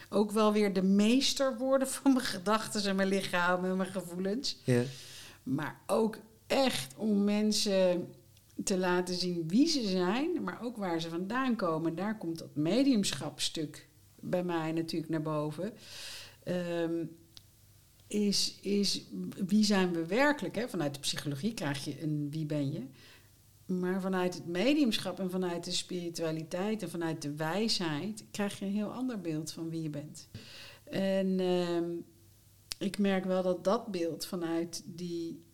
Ook 0.08 0.30
wel 0.30 0.52
weer 0.52 0.72
de 0.72 0.82
meester 0.82 1.56
worden 1.58 1.88
van 1.88 2.12
mijn 2.12 2.24
gedachten 2.24 2.84
en 2.84 2.96
mijn 2.96 3.08
lichaam 3.08 3.64
en 3.64 3.76
mijn 3.76 3.90
gevoelens. 3.90 4.56
Ja. 4.64 4.82
Maar 5.42 5.80
ook 5.86 6.18
echt 6.46 6.94
om 6.96 7.24
mensen 7.24 8.14
te 8.64 8.78
laten 8.78 9.14
zien 9.14 9.48
wie 9.48 9.66
ze 9.66 9.88
zijn, 9.88 10.42
maar 10.42 10.62
ook 10.62 10.76
waar 10.76 11.00
ze 11.00 11.08
vandaan 11.08 11.56
komen. 11.56 11.94
Daar 11.94 12.18
komt 12.18 12.38
dat 12.38 12.54
mediumschapstuk 12.54 13.88
bij 14.20 14.44
mij 14.44 14.72
natuurlijk 14.72 15.10
naar 15.10 15.22
boven. 15.22 15.72
Ehm, 16.42 17.04
is, 18.06 18.58
is 18.60 19.04
wie 19.46 19.64
zijn 19.64 19.92
we 19.92 20.06
werkelijk? 20.06 20.54
Hè? 20.54 20.68
Vanuit 20.68 20.94
de 20.94 21.00
psychologie 21.00 21.54
krijg 21.54 21.84
je 21.84 22.02
een 22.02 22.28
wie 22.30 22.46
ben 22.46 22.72
je. 22.72 22.82
Maar 23.66 24.00
vanuit 24.00 24.34
het 24.34 24.46
mediumschap 24.46 25.20
en 25.20 25.30
vanuit 25.30 25.64
de 25.64 25.72
spiritualiteit 25.72 26.82
en 26.82 26.90
vanuit 26.90 27.22
de 27.22 27.34
wijsheid 27.34 28.24
krijg 28.30 28.58
je 28.58 28.64
een 28.64 28.72
heel 28.72 28.92
ander 28.92 29.20
beeld 29.20 29.52
van 29.52 29.70
wie 29.70 29.82
je 29.82 29.90
bent. 29.90 30.28
En 30.84 31.40
ehm, 31.40 31.90
ik 32.78 32.98
merk 32.98 33.24
wel 33.24 33.42
dat 33.42 33.64
dat 33.64 33.86
beeld 33.86 34.26
vanuit 34.26 34.82
die 34.86 35.44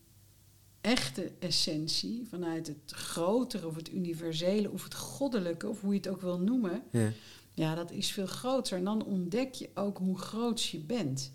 echte 0.80 1.32
essentie, 1.38 2.26
vanuit 2.28 2.66
het 2.66 2.92
grotere 2.92 3.66
of 3.66 3.74
het 3.74 3.92
universele 3.92 4.70
of 4.70 4.84
het 4.84 4.94
goddelijke, 4.94 5.68
of 5.68 5.80
hoe 5.80 5.92
je 5.92 5.98
het 5.98 6.08
ook 6.08 6.20
wil 6.20 6.38
noemen, 6.38 6.82
Ja. 6.90 7.12
ja, 7.52 7.74
dat 7.74 7.90
is 7.90 8.12
veel 8.12 8.26
groter. 8.26 8.78
En 8.78 8.84
dan 8.84 9.04
ontdek 9.04 9.54
je 9.54 9.70
ook 9.74 9.98
hoe 9.98 10.18
groot 10.18 10.62
je 10.62 10.78
bent. 10.78 11.32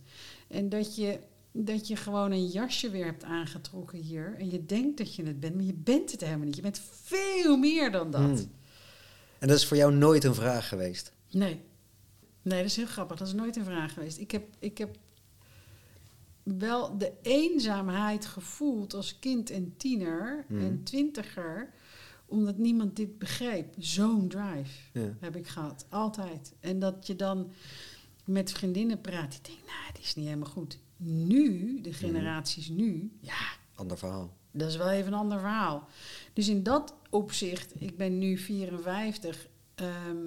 En 0.48 0.70
dat 0.70 0.96
je, 0.96 1.20
dat 1.66 1.88
je 1.88 1.96
gewoon 1.96 2.32
een 2.32 2.46
jasje 2.48 2.90
weer 2.90 3.06
hebt 3.06 3.24
aangetrokken 3.24 4.00
hier. 4.00 4.36
En 4.38 4.50
je 4.50 4.66
denkt 4.66 4.98
dat 4.98 5.16
je 5.16 5.24
het 5.24 5.40
bent, 5.40 5.56
maar 5.56 5.64
je 5.64 5.74
bent 5.74 6.12
het 6.12 6.22
helemaal 6.22 6.46
niet. 6.46 6.56
Je 6.56 6.62
bent 6.62 6.82
veel 7.04 7.58
meer 7.58 7.92
dan 7.92 8.12
dat. 8.12 8.22
Hmm. 8.22 8.52
En 9.40 9.48
dat 9.48 9.58
is 9.58 9.66
voor 9.66 9.78
jou 9.78 9.94
nooit 9.94 10.24
een 10.24 10.36
vraag 10.36 10.68
geweest. 10.68 11.12
Nee. 11.32 11.62
Nee, 12.42 12.58
dat 12.62 12.70
is 12.70 12.76
heel 12.76 12.86
grappig. 12.86 13.18
Dat 13.18 13.28
is 13.28 13.34
nooit 13.34 13.56
een 13.56 13.64
vraag 13.66 13.94
geweest. 13.94 14.18
Ik 14.18 14.32
heb, 14.32 14.44
ik 14.60 14.78
heb 14.78 14.98
wel 16.44 16.98
de 16.98 17.12
eenzaamheid 17.22 18.26
gevoeld 18.26 18.94
als 18.94 19.20
kind 19.20 19.50
en 19.50 19.74
tiener 19.78 20.46
Mhm. 20.48 20.62
en 20.62 20.84
twintiger, 20.84 21.74
omdat 22.26 22.58
niemand 22.58 22.96
dit 22.96 23.18
begreep. 23.20 23.74
Zo'n 23.78 24.28
drive 24.28 24.72
Ja. 24.94 25.14
heb 25.20 25.36
ik 25.36 25.48
gehad, 25.48 25.86
altijd. 25.90 26.54
En 26.60 26.80
dat 26.80 27.08
je 27.08 27.16
dan 27.16 27.52
met 28.28 28.52
vriendinnen 28.52 29.02
praat, 29.02 29.32
die 29.32 29.42
denken, 29.42 29.66
nou, 29.66 29.94
die 29.94 30.04
is 30.04 30.16
niet 30.16 30.26
helemaal 30.26 30.50
goed. 30.50 30.80
Nu, 30.98 31.82
de 31.82 31.94
generaties 31.94 32.70
nu, 32.70 33.12
ja, 33.22 33.48
Ander 33.76 33.98
verhaal. 33.98 34.38
dat 34.52 34.70
is 34.70 34.76
wel 34.76 34.90
even 34.90 35.14
een 35.14 35.20
ander 35.20 35.40
verhaal. 35.40 35.88
Dus 36.34 36.48
in 36.48 36.64
dat 36.64 36.96
opzicht, 37.10 37.82
ik 37.82 37.98
ben 37.98 38.18
nu 38.18 38.38
54, 38.38 39.48
ehm, 39.76 40.18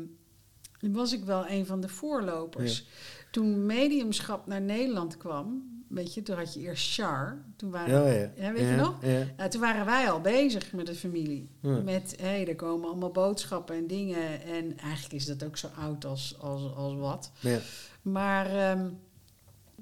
was 0.80 1.12
ik 1.12 1.24
wel 1.24 1.48
een 1.48 1.66
van 1.66 1.80
de 1.80 1.88
voorlopers. 1.88 2.86
Toen 3.30 3.66
mediumschap 3.66 4.46
naar 4.46 4.60
Nederland 4.60 5.16
kwam, 5.16 5.69
weet 5.90 6.14
je, 6.14 6.22
toen 6.22 6.36
had 6.36 6.54
je 6.54 6.60
eerst 6.60 6.94
Char. 6.94 7.44
Toen 7.56 7.70
waren, 7.70 8.04
Ja, 8.04 8.12
ja. 8.12 8.32
ja, 8.36 8.52
weet 8.52 8.68
je 8.68 8.76
nog? 8.76 9.04
ja. 9.04 9.26
Ja, 9.36 9.48
toen 9.48 9.60
waren 9.60 9.84
wij 9.84 10.10
al 10.10 10.20
bezig 10.20 10.72
met 10.72 10.86
de 10.86 10.94
familie. 10.94 11.48
Met, 11.60 12.14
hé, 12.20 12.26
hey, 12.26 12.48
er 12.48 12.56
komen 12.56 12.88
allemaal 12.88 13.10
boodschappen 13.10 13.76
en 13.76 13.86
dingen. 13.86 14.42
En 14.42 14.78
eigenlijk 14.78 15.14
is 15.14 15.26
dat 15.26 15.44
ook 15.44 15.56
zo 15.56 15.66
oud 15.78 16.04
als, 16.04 16.36
als, 16.40 16.74
als 16.74 16.94
wat. 16.94 17.32
Ja. 17.40 17.58
Maar 18.02 18.46
ehm, 18.56 18.88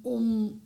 om... 0.03 0.61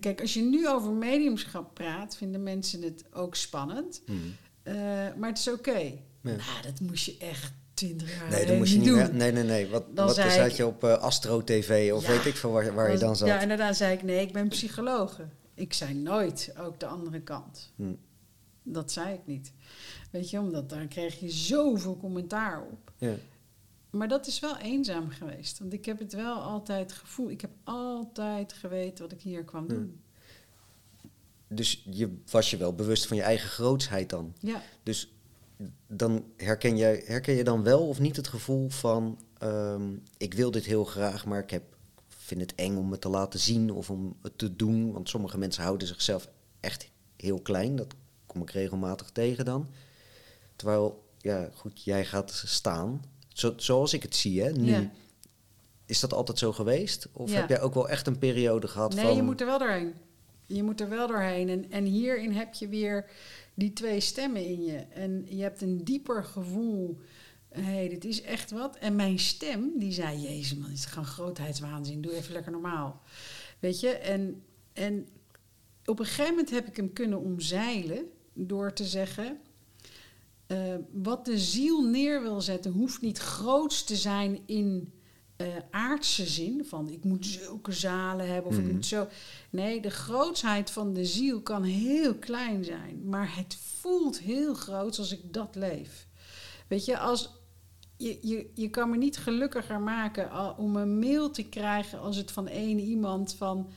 Kijk, 0.00 0.20
als 0.20 0.34
je 0.34 0.42
nu 0.42 0.68
over 0.68 0.92
mediumschap 0.92 1.74
praat, 1.74 2.16
vinden 2.16 2.42
mensen 2.42 2.82
het 2.82 3.04
ook 3.12 3.34
spannend. 3.34 4.02
Mhm. 4.06 4.18
Eh, 4.62 4.74
maar 5.16 5.28
het 5.28 5.38
is 5.38 5.48
oké. 5.52 5.78
Ja. 5.78 5.90
Nou, 6.22 6.62
dat 6.62 6.80
moest 6.80 7.04
je 7.04 7.16
echt 7.18 7.52
twintig 7.78 8.10
jaar 8.10 8.18
Nee, 8.20 8.28
dat 8.30 8.38
geleden 8.38 8.58
moest 8.58 8.72
je 8.72 8.78
niet 8.78 8.86
doen. 8.88 8.96
meer. 8.96 9.14
Nee, 9.14 9.32
nee, 9.32 9.42
nee. 9.44 9.68
Wat, 9.68 9.84
Dan 9.96 10.06
wat 10.06 10.14
zei 10.14 10.30
zat 10.30 10.46
ik- 10.46 10.52
je 10.52 10.66
op 10.66 10.84
eh, 10.84 10.92
Astro 10.98 11.44
TV 11.44 11.90
of 11.94 12.02
Ja. 12.06 12.08
weet 12.08 12.24
ik 12.26 12.36
veel 12.36 12.50
waar, 12.50 12.74
waar 12.74 12.92
je 12.92 12.98
dan 12.98 13.16
zat? 13.16 13.28
Ja, 13.28 13.40
inderdaad 13.40 13.76
zei 13.76 13.92
ik, 13.94 14.02
nee, 14.02 14.20
ik 14.26 14.32
ben 14.32 14.48
psychologe. 14.48 15.26
Ik 15.54 15.72
zei 15.72 15.94
nooit 15.94 16.52
ook 16.58 16.80
de 16.80 16.86
andere 16.86 17.20
kant. 17.20 17.72
Hm. 17.76 17.92
Dat 18.62 18.92
zei 18.92 19.14
ik 19.14 19.20
niet. 19.26 19.52
Weet 20.10 20.30
je, 20.30 20.38
omdat 20.38 20.68
daar 20.70 20.86
kreeg 20.86 21.20
je 21.20 21.30
zoveel 21.30 21.96
commentaar 21.96 22.62
op. 22.70 22.92
Ja. 22.96 23.14
Maar 23.90 24.08
dat 24.08 24.26
is 24.26 24.40
wel 24.40 24.56
eenzaam 24.58 25.10
geweest. 25.10 25.58
Want 25.58 25.72
ik 25.72 25.84
heb 25.84 25.98
het 25.98 26.12
wel 26.12 26.34
altijd 26.36 26.92
gevoeld. 26.92 27.30
Ik 27.30 27.40
heb 27.40 27.50
altijd 27.64 28.52
geweten 28.52 29.04
wat 29.04 29.12
ik 29.12 29.20
hier 29.20 29.44
kwam 29.44 29.62
Ja. 29.62 29.68
doen. 29.74 30.00
Dus 31.48 31.82
je 31.90 32.16
was 32.30 32.50
je 32.50 32.56
wel 32.56 32.74
bewust 32.74 33.06
van 33.06 33.16
je 33.16 33.22
eigen 33.22 33.48
grootsheid 33.48 34.10
dan. 34.10 34.34
Ja, 34.40 34.62
Dus 34.82 35.12
dan 35.86 36.24
herken 36.36 36.76
je, 36.76 37.02
herken 37.06 37.34
je 37.34 37.44
dan 37.44 37.62
wel 37.62 37.88
of 37.88 38.00
niet 38.00 38.16
het 38.16 38.28
gevoel 38.28 38.68
van... 38.68 39.18
ehm, 39.38 39.92
ik 40.16 40.34
wil 40.34 40.50
dit 40.50 40.64
heel 40.64 40.84
graag, 40.84 41.26
maar 41.26 41.42
ik 41.42 41.50
heb, 41.50 41.62
vind 42.08 42.40
het 42.40 42.54
eng 42.54 42.76
om 42.76 42.90
het 42.90 43.00
te 43.00 43.08
laten 43.08 43.40
zien 43.40 43.70
of 43.72 43.90
om 43.90 44.16
het 44.22 44.38
te 44.38 44.56
doen. 44.56 44.92
Want 44.92 45.08
sommige 45.08 45.38
mensen 45.38 45.62
houden 45.62 45.88
zichzelf 45.88 46.28
echt 46.60 46.90
heel 47.16 47.40
klein. 47.40 47.76
Dat 47.76 47.94
kom 48.26 48.42
ik 48.42 48.50
regelmatig 48.50 49.10
tegen 49.10 49.44
dan. 49.44 49.68
Terwijl, 50.56 51.04
ja 51.18 51.50
goed, 51.54 51.82
jij 51.84 52.04
gaat 52.04 52.42
staan. 52.44 53.04
Zo, 53.28 53.52
zoals 53.56 53.92
ik 53.92 54.02
het 54.02 54.16
zie, 54.16 54.42
hè, 54.42 54.52
nu. 54.52 54.70
Ja. 54.70 54.90
Is 55.86 56.00
dat 56.00 56.12
altijd 56.12 56.38
zo 56.38 56.52
geweest? 56.52 57.08
Of 57.12 57.30
Ja. 57.30 57.36
heb 57.36 57.48
jij 57.48 57.60
ook 57.60 57.74
wel 57.74 57.88
echt 57.88 58.06
een 58.06 58.18
periode 58.18 58.68
gehad 58.68 58.94
nee, 58.94 59.04
van... 59.04 59.16
je 59.16 59.22
moet 59.22 59.40
er 59.40 59.46
wel 59.46 59.58
doorheen. 59.58 59.94
Je 60.46 60.62
moet 60.62 60.80
er 60.80 60.88
wel 60.88 61.06
doorheen. 61.06 61.48
En, 61.48 61.70
en 61.70 61.84
hierin 61.84 62.32
heb 62.32 62.54
je 62.54 62.68
weer 62.68 63.10
die 63.58 63.72
twee 63.72 64.00
stemmen 64.00 64.44
in 64.44 64.64
je. 64.64 64.76
En 64.76 65.26
je 65.28 65.42
hebt 65.42 65.62
een 65.62 65.84
dieper 65.84 66.24
gevoel. 66.24 66.98
Hé, 67.48 67.62
hey, 67.62 67.88
dit 67.88 68.04
is 68.04 68.22
echt 68.22 68.50
wat. 68.50 68.76
En 68.76 68.96
mijn 68.96 69.18
stem, 69.18 69.78
die 69.78 69.92
zei... 69.92 70.20
Jezus 70.20 70.58
man, 70.58 70.68
dit 70.68 70.78
is 70.78 70.84
gewoon 70.84 71.04
grootheidswaanzin. 71.04 72.00
Doe 72.00 72.12
even 72.12 72.32
lekker 72.32 72.52
normaal. 72.52 73.02
Weet 73.58 73.80
je? 73.80 73.88
En, 73.88 74.42
en 74.72 75.06
op 75.84 75.98
een 75.98 76.04
gegeven 76.06 76.30
moment 76.30 76.50
heb 76.50 76.66
ik 76.66 76.76
hem 76.76 76.92
kunnen 76.92 77.20
omzeilen... 77.20 78.04
door 78.32 78.72
te 78.72 78.84
zeggen... 78.84 79.38
eh, 80.46 80.74
wat 80.90 81.24
de 81.24 81.38
ziel 81.38 81.82
neer 81.82 82.22
wil 82.22 82.40
zetten... 82.40 82.72
hoeft 82.72 83.00
niet 83.00 83.18
groots 83.18 83.84
te 83.84 83.96
zijn 83.96 84.38
in 84.46 84.92
eh, 85.38 85.46
aardse 85.70 86.26
zin. 86.26 86.64
Van 86.64 86.88
ik 86.88 87.04
moet 87.04 87.26
zulke 87.26 87.72
zalen 87.72 88.28
hebben 88.28 88.50
of 88.50 88.58
ik 88.58 88.64
Mhm. 88.64 88.72
moet 88.74 88.86
zo... 88.86 89.08
Nee, 89.50 89.80
de 89.80 89.90
grootsheid 89.90 90.70
van 90.70 90.92
de 90.92 91.04
ziel 91.04 91.40
kan 91.40 91.62
heel 91.62 92.14
klein 92.14 92.64
zijn. 92.64 93.08
Maar 93.08 93.36
het 93.36 93.56
voelt 93.80 94.18
heel 94.18 94.54
groot 94.54 94.98
als 94.98 95.12
ik 95.12 95.32
dat 95.32 95.54
leef. 95.54 96.06
Weet 96.68 96.84
je, 96.84 96.98
als... 96.98 97.36
Je, 97.96 98.18
je, 98.22 98.50
je 98.54 98.68
kan 98.70 98.90
me 98.90 98.96
niet 98.96 99.16
gelukkiger 99.16 99.80
maken 99.80 100.56
om 100.58 100.76
een 100.76 100.98
mail 100.98 101.30
te 101.30 101.42
krijgen 101.42 102.00
als 102.00 102.16
het 102.16 102.30
van 102.30 102.48
één 102.48 102.78
iemand 102.78 103.34
van... 103.34 103.68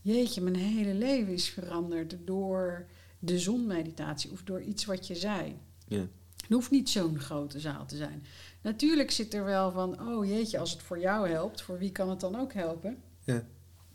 Jeetje, 0.00 0.40
mijn 0.40 0.56
hele 0.56 0.94
leven 0.94 1.32
is 1.32 1.48
veranderd 1.48 2.16
door 2.24 2.86
de 3.18 3.38
zonmeditatie 3.38 4.30
of 4.30 4.42
door 4.42 4.62
iets 4.62 4.84
wat 4.84 5.06
je 5.06 5.14
zei. 5.14 5.56
Ja. 5.88 6.06
Het 6.42 6.50
hoeft 6.50 6.70
niet 6.70 6.90
zo'n 6.90 7.18
grote 7.18 7.60
zaal 7.60 7.86
te 7.86 7.96
zijn. 7.96 8.24
Natuurlijk 8.60 9.10
zit 9.10 9.34
er 9.34 9.44
wel 9.44 9.70
van, 9.70 10.08
oh 10.08 10.26
jeetje, 10.26 10.58
als 10.58 10.70
het 10.72 10.82
voor 10.82 10.98
jou 10.98 11.28
helpt, 11.28 11.62
voor 11.62 11.78
wie 11.78 11.92
kan 11.92 12.10
het 12.10 12.20
dan 12.20 12.36
ook 12.40 12.52
helpen? 12.52 12.96
Ja. 13.24 13.42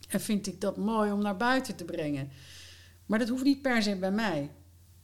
En 0.10 0.20
vind 0.22 0.48
ik 0.48 0.62
dat 0.62 0.78
mooi 0.78 1.12
om 1.12 1.22
naar 1.22 1.38
buiten 1.38 1.76
te 1.76 1.84
brengen. 1.86 2.30
Maar 3.06 3.20
dat 3.20 3.28
hoeft 3.30 3.44
niet 3.44 3.62
per 3.62 3.82
se 3.84 3.96
bij 3.96 4.12
mij. 4.12 4.50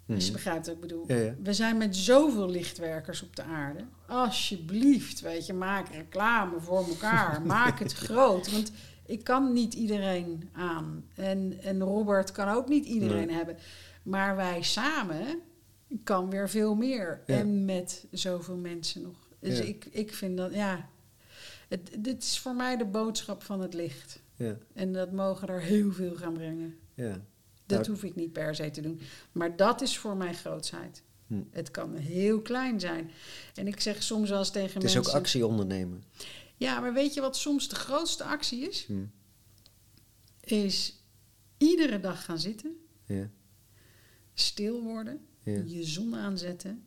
Als 0.08 0.18
je 0.24 0.32
Mhm. 0.32 0.34
begrijpt 0.34 0.66
wat 0.66 0.76
ik 0.76 0.82
bedoel. 0.82 1.04
Ja, 1.08 1.16
ja. 1.16 1.36
We 1.44 1.54
zijn 1.54 1.78
met 1.78 1.96
zoveel 1.96 2.50
lichtwerkers 2.50 3.22
op 3.24 3.36
de 3.36 3.44
aarde. 3.44 3.86
Alsjeblieft, 4.08 5.22
weet 5.22 5.46
je, 5.46 5.54
maak 5.54 5.90
reclame 5.90 6.60
voor 6.60 6.88
elkaar. 6.88 7.42
maak 7.46 7.80
het 7.80 7.94
groot. 7.94 8.52
Want 8.52 8.72
ik 9.06 9.24
kan 9.24 9.54
niet 9.54 9.74
iedereen 9.74 10.50
aan. 10.54 11.06
En, 11.16 11.60
en 11.64 11.82
Robert 11.82 12.32
kan 12.32 12.48
ook 12.50 12.68
niet 12.70 12.86
iedereen 12.86 13.28
Nee. 13.28 13.36
hebben. 13.36 13.58
Maar 14.04 14.36
wij 14.36 14.62
samen 14.62 15.26
kan 16.04 16.30
weer 16.30 16.50
veel 16.50 16.76
meer. 16.76 17.22
Ja. 17.28 17.38
En 17.38 17.66
met 17.66 18.06
zoveel 18.12 18.58
mensen 18.58 19.02
nog. 19.02 19.28
Dus 19.40 19.58
Ja. 19.58 19.64
ik, 19.64 19.86
ik 19.86 20.14
vind 20.14 20.38
dat, 20.38 20.54
ja... 20.54 20.90
Het, 21.68 21.90
dit 22.00 22.24
is 22.24 22.40
voor 22.40 22.56
mij 22.56 22.78
de 22.78 22.86
boodschap 22.86 23.44
van 23.44 23.62
het 23.62 23.74
licht. 23.74 24.22
Ja. 24.36 24.58
En 24.74 24.94
dat 24.94 25.12
mogen 25.12 25.48
er 25.48 25.62
heel 25.62 25.92
veel 25.92 26.16
gaan 26.16 26.34
brengen. 26.34 26.76
Ja. 26.94 27.22
Dat 27.66 27.80
Nou- 27.80 27.92
hoef 27.92 28.04
ik 28.04 28.16
niet 28.16 28.32
per 28.34 28.56
se 28.56 28.70
te 28.72 28.82
doen. 28.82 29.00
Maar 29.32 29.56
dat 29.56 29.82
is 29.82 29.98
voor 29.98 30.18
mij 30.18 30.34
grootsheid. 30.34 31.04
Hm. 31.28 31.42
Het 31.52 31.72
kan 31.72 31.96
heel 31.96 32.42
klein 32.42 32.80
zijn. 32.80 33.12
En 33.56 33.68
ik 33.68 33.80
zeg 33.80 34.04
soms 34.04 34.30
wel 34.30 34.40
eens 34.40 34.52
tegen 34.52 34.74
Het 34.74 34.84
is 34.84 34.94
mensen... 34.94 35.12
ook 35.14 35.18
actie 35.20 35.46
ondernemen. 35.48 36.04
Ja, 36.58 36.80
maar 36.80 36.94
weet 36.94 37.14
je 37.14 37.22
wat 37.22 37.38
soms 37.38 37.70
de 37.70 37.76
grootste 37.76 38.24
actie 38.24 38.68
is? 38.70 38.86
Hm. 38.86 39.06
Is 40.40 41.04
iedere 41.58 42.00
dag 42.00 42.26
gaan 42.26 42.40
zitten, 42.40 42.76
Ja. 43.06 43.30
stil 44.34 44.82
worden, 44.84 45.26
Ja. 45.44 45.62
je 45.66 45.84
zon 45.84 46.16
aanzetten, 46.16 46.84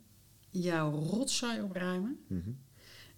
jouw 0.51 0.91
rotzooi 0.91 1.61
opruimen 1.61 2.19
Mhm. 2.27 2.51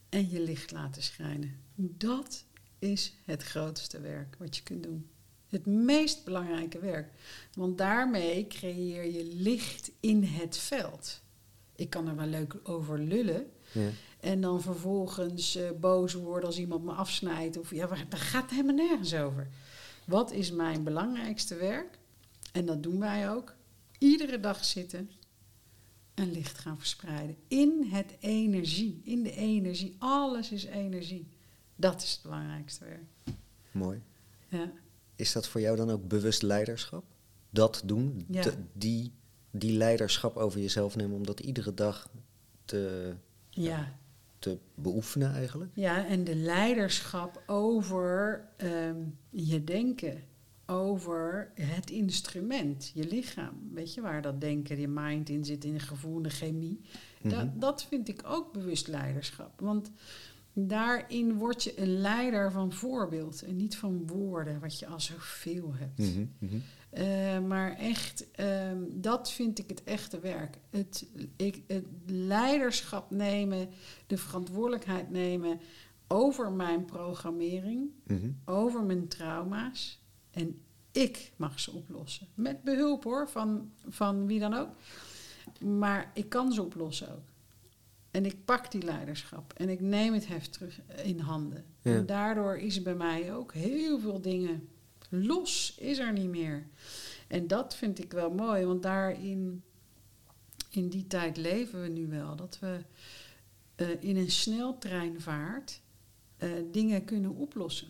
en 0.09 0.31
je 0.31 0.41
licht 0.41 0.71
laten 0.73 1.03
schijnen. 1.03 1.57
Dat 1.75 2.45
is 2.79 3.15
het 3.25 3.43
grootste 3.43 4.01
werk 4.01 4.37
wat 4.39 4.57
je 4.57 4.63
kunt 4.63 4.83
doen. 4.83 5.07
Het 5.49 5.67
meest 5.67 6.25
belangrijke 6.25 6.79
werk. 6.79 7.13
Want 7.55 7.79
daarmee 7.79 8.47
creëer 8.47 9.05
je 9.13 9.25
licht 9.35 9.91
in 10.01 10.23
het 10.25 10.57
veld. 10.57 11.21
Ik 11.77 11.91
kan 11.91 12.09
er 12.09 12.17
wel 12.17 12.27
leuk 12.27 12.57
over 12.63 12.99
lullen. 12.99 13.47
Ja. 13.73 13.89
En 14.21 14.41
dan 14.41 14.63
vervolgens 14.63 15.55
eh, 15.57 15.71
boos 15.81 16.13
worden 16.15 16.47
als 16.49 16.59
iemand 16.59 16.85
me 16.85 16.93
afsnijdt. 16.93 17.59
Of 17.59 17.71
ja, 17.71 17.89
waar- 17.89 18.07
daar 18.09 18.21
gaat 18.21 18.43
het 18.43 18.51
helemaal 18.51 18.87
nergens 18.87 19.15
over. 19.15 19.49
Wat 20.07 20.33
is 20.33 20.51
mijn 20.53 20.83
belangrijkste 20.85 21.55
werk? 21.57 21.99
En 22.53 22.67
dat 22.67 22.83
doen 22.83 22.99
wij 22.99 23.31
ook. 23.31 23.55
Iedere 23.99 24.41
dag 24.41 24.65
zitten 24.65 25.11
en 26.19 26.33
licht 26.33 26.59
gaan 26.59 26.79
verspreiden. 26.79 27.37
In 27.49 27.89
het 27.91 28.17
energie. 28.21 29.01
In 29.05 29.23
de 29.23 29.33
energie. 29.35 29.97
Alles 29.99 30.53
is 30.53 30.65
energie. 30.65 31.27
Dat 31.77 32.03
is 32.03 32.13
het 32.13 32.23
belangrijkste 32.23 32.85
werk. 32.85 33.37
Mooi. 33.71 34.03
Ja. 34.49 34.71
Is 35.17 35.33
dat 35.33 35.49
voor 35.49 35.61
jou 35.61 35.77
dan 35.77 35.91
ook 35.91 36.09
bewust 36.09 36.43
leiderschap? 36.43 37.05
Dat 37.51 37.83
doen? 37.85 38.25
Ja. 38.29 38.45
Die, 38.73 39.13
die 39.51 39.73
leiderschap 39.73 40.37
over 40.37 40.61
jezelf 40.61 40.97
nemen 40.97 41.17
om 41.17 41.27
dat 41.27 41.41
iedere 41.41 41.75
dag 41.75 42.11
te, 42.65 43.15
Ja. 43.51 43.97
te 44.39 44.59
beoefenen 44.75 45.33
eigenlijk? 45.33 45.71
Ja, 45.75 46.07
en 46.07 46.25
de 46.25 46.35
leiderschap 46.35 47.43
over 47.47 48.45
ehm, 48.57 48.97
je 49.31 49.65
denken, 49.65 50.23
over 50.71 51.51
het 51.55 51.91
instrument, 51.91 52.91
je 52.95 53.09
lichaam. 53.09 53.55
Weet 53.73 53.95
je 53.95 54.01
waar 54.01 54.23
dat 54.23 54.41
denken, 54.41 54.81
je 54.81 54.89
mind 54.89 55.29
in 55.29 55.45
zit, 55.45 55.65
in 55.65 55.73
de 55.73 55.81
gevoel, 55.81 56.23
de 56.23 56.31
chemie. 56.31 56.81
Mhm. 57.23 57.35
dat, 57.35 57.61
dat 57.61 57.85
vind 57.85 58.09
ik 58.09 58.21
ook 58.27 58.53
bewust 58.53 58.89
leiderschap. 58.89 59.61
Want 59.61 59.91
daarin 60.53 61.35
word 61.35 61.65
je 61.65 61.81
een 61.81 62.01
leider 62.01 62.53
van 62.53 62.73
voorbeeld 62.73 63.43
en 63.43 63.57
niet 63.57 63.77
van 63.77 64.07
woorden, 64.07 64.61
wat 64.61 64.79
je 64.79 64.87
al 64.87 65.01
zoveel 65.01 65.75
hebt. 65.75 65.99
Mhm, 65.99 66.27
mhm. 66.39 66.57
Eh, 66.91 67.39
maar 67.39 67.77
echt, 67.77 68.31
ehm, 68.31 68.83
dat 68.89 69.31
vind 69.31 69.59
ik 69.59 69.69
het 69.69 69.85
echte 69.85 70.21
werk. 70.21 70.59
Het, 70.71 71.07
ik, 71.37 71.63
het 71.67 71.87
leiderschap 72.07 73.11
nemen, 73.11 73.69
de 74.07 74.17
verantwoordelijkheid 74.17 75.11
nemen 75.11 75.61
over 76.09 76.53
mijn 76.53 76.85
programmering, 76.85 77.91
over 78.45 78.83
mijn 78.83 79.09
trauma's. 79.09 80.01
En 80.39 80.61
ik 80.93 81.33
mag 81.37 81.61
ze 81.61 81.71
oplossen. 81.73 82.27
Met 82.35 82.63
behulp 82.63 83.05
hoor, 83.05 83.29
van, 83.29 83.73
van 83.89 84.27
wie 84.27 84.39
dan 84.41 84.55
ook. 84.55 84.69
Maar 85.61 86.11
ik 86.15 86.29
kan 86.29 86.53
ze 86.53 86.63
oplossen 86.63 87.13
ook. 87.15 87.27
En 88.11 88.25
ik 88.25 88.45
pak 88.45 88.71
die 88.71 88.83
leiderschap 88.83 89.53
en 89.53 89.69
ik 89.69 89.81
neem 89.81 90.13
het 90.13 90.27
heft 90.27 90.53
terug 90.53 90.81
in 91.03 91.19
handen. 91.19 91.65
Ja. 91.83 91.95
En 91.95 92.07
daardoor 92.07 92.57
is 92.59 92.83
bij 92.83 92.95
mij 92.95 93.35
ook 93.35 93.53
heel 93.55 94.01
veel 94.01 94.21
dingen 94.21 94.69
los, 95.09 95.75
is 95.79 95.99
er 95.99 96.13
niet 96.13 96.29
meer. 96.29 96.67
En 97.29 97.47
dat 97.47 97.77
vind 97.77 97.99
ik 98.05 98.13
wel 98.13 98.31
mooi, 98.31 98.65
want 98.65 98.83
daarin, 98.83 99.63
in 100.71 100.89
die 100.89 101.07
tijd 101.07 101.37
leven 101.37 101.83
we 101.83 101.89
nu 101.89 102.07
wel. 102.07 102.37
Dat 102.37 102.59
we 102.61 102.79
eh, 103.75 103.89
in 104.03 104.17
een 104.17 104.31
sneltreinvaart 104.31 105.81
uh, 106.39 106.51
dingen 106.73 107.05
kunnen 107.05 107.35
oplossen 107.35 107.89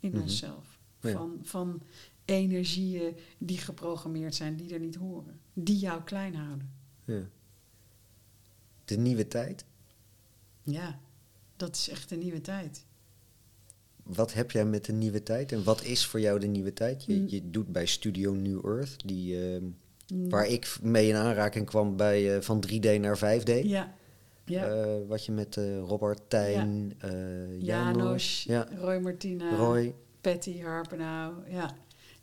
in 0.00 0.10
Mhm. 0.10 0.20
onszelf. 0.20 0.75
Ja. 1.06 1.12
Van, 1.12 1.38
van 1.42 1.82
energieën 2.24 3.16
die 3.38 3.58
geprogrammeerd 3.58 4.34
zijn, 4.34 4.56
die 4.56 4.72
er 4.74 4.80
niet 4.80 4.94
horen. 4.94 5.40
Die 5.52 5.78
jou 5.78 6.02
klein 6.02 6.34
houden. 6.34 6.70
Ja. 7.04 7.20
De 8.84 8.96
nieuwe 8.96 9.28
tijd. 9.28 9.64
Ja, 10.62 10.98
dat 11.56 11.76
is 11.76 11.88
echt 11.88 12.10
een 12.10 12.18
nieuwe 12.18 12.40
tijd. 12.40 12.84
Wat 14.02 14.32
heb 14.32 14.50
jij 14.50 14.64
met 14.64 14.84
de 14.84 14.92
nieuwe 14.92 15.22
tijd 15.22 15.52
en 15.52 15.64
wat 15.64 15.82
is 15.84 16.06
voor 16.06 16.20
jou 16.20 16.38
de 16.38 16.46
nieuwe 16.46 16.72
tijd? 16.72 17.04
Je, 17.04 17.14
Mm. 17.14 17.28
je 17.28 17.50
doet 17.50 17.72
bij 17.72 17.86
Studio 17.86 18.32
New 18.32 18.66
Earth, 18.66 19.08
die, 19.08 19.40
ehm, 19.54 19.64
Mm. 20.14 20.28
waar 20.28 20.46
ik 20.46 20.78
mee 20.82 21.08
in 21.08 21.14
aanraking 21.14 21.66
kwam 21.66 21.96
bij, 21.96 22.36
eh, 22.36 22.42
van 22.42 22.60
3D 22.60 22.98
naar 23.00 23.18
5D. 23.18 23.50
Ja, 23.64 23.94
ja. 24.44 24.64
Eh, 24.66 25.06
wat 25.08 25.24
je 25.24 25.32
met 25.32 25.56
eh, 25.56 25.78
Robert, 25.78 26.20
Tijn, 26.30 26.94
Janos, 27.00 27.58
Janos, 27.58 28.44
ja, 28.46 28.68
Roy 28.78 28.98
Martina, 28.98 29.56
Roy. 29.56 29.94
Patty 30.26 30.60
Harpenau, 30.60 31.34
ja. 31.50 31.76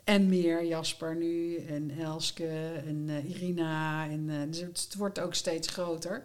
En 0.03 0.29
meer, 0.29 0.65
Jasper 0.65 1.15
nu, 1.15 1.55
en 1.55 1.91
Elske, 1.99 2.47
en 2.85 3.05
eh, 3.07 3.29
Irina. 3.29 4.09
En, 4.09 4.29
eh, 4.29 4.35
dus 4.47 4.59
het, 4.59 4.95
wordt 4.97 5.19
ook 5.19 5.33
steeds 5.33 5.67
groter. 5.67 6.23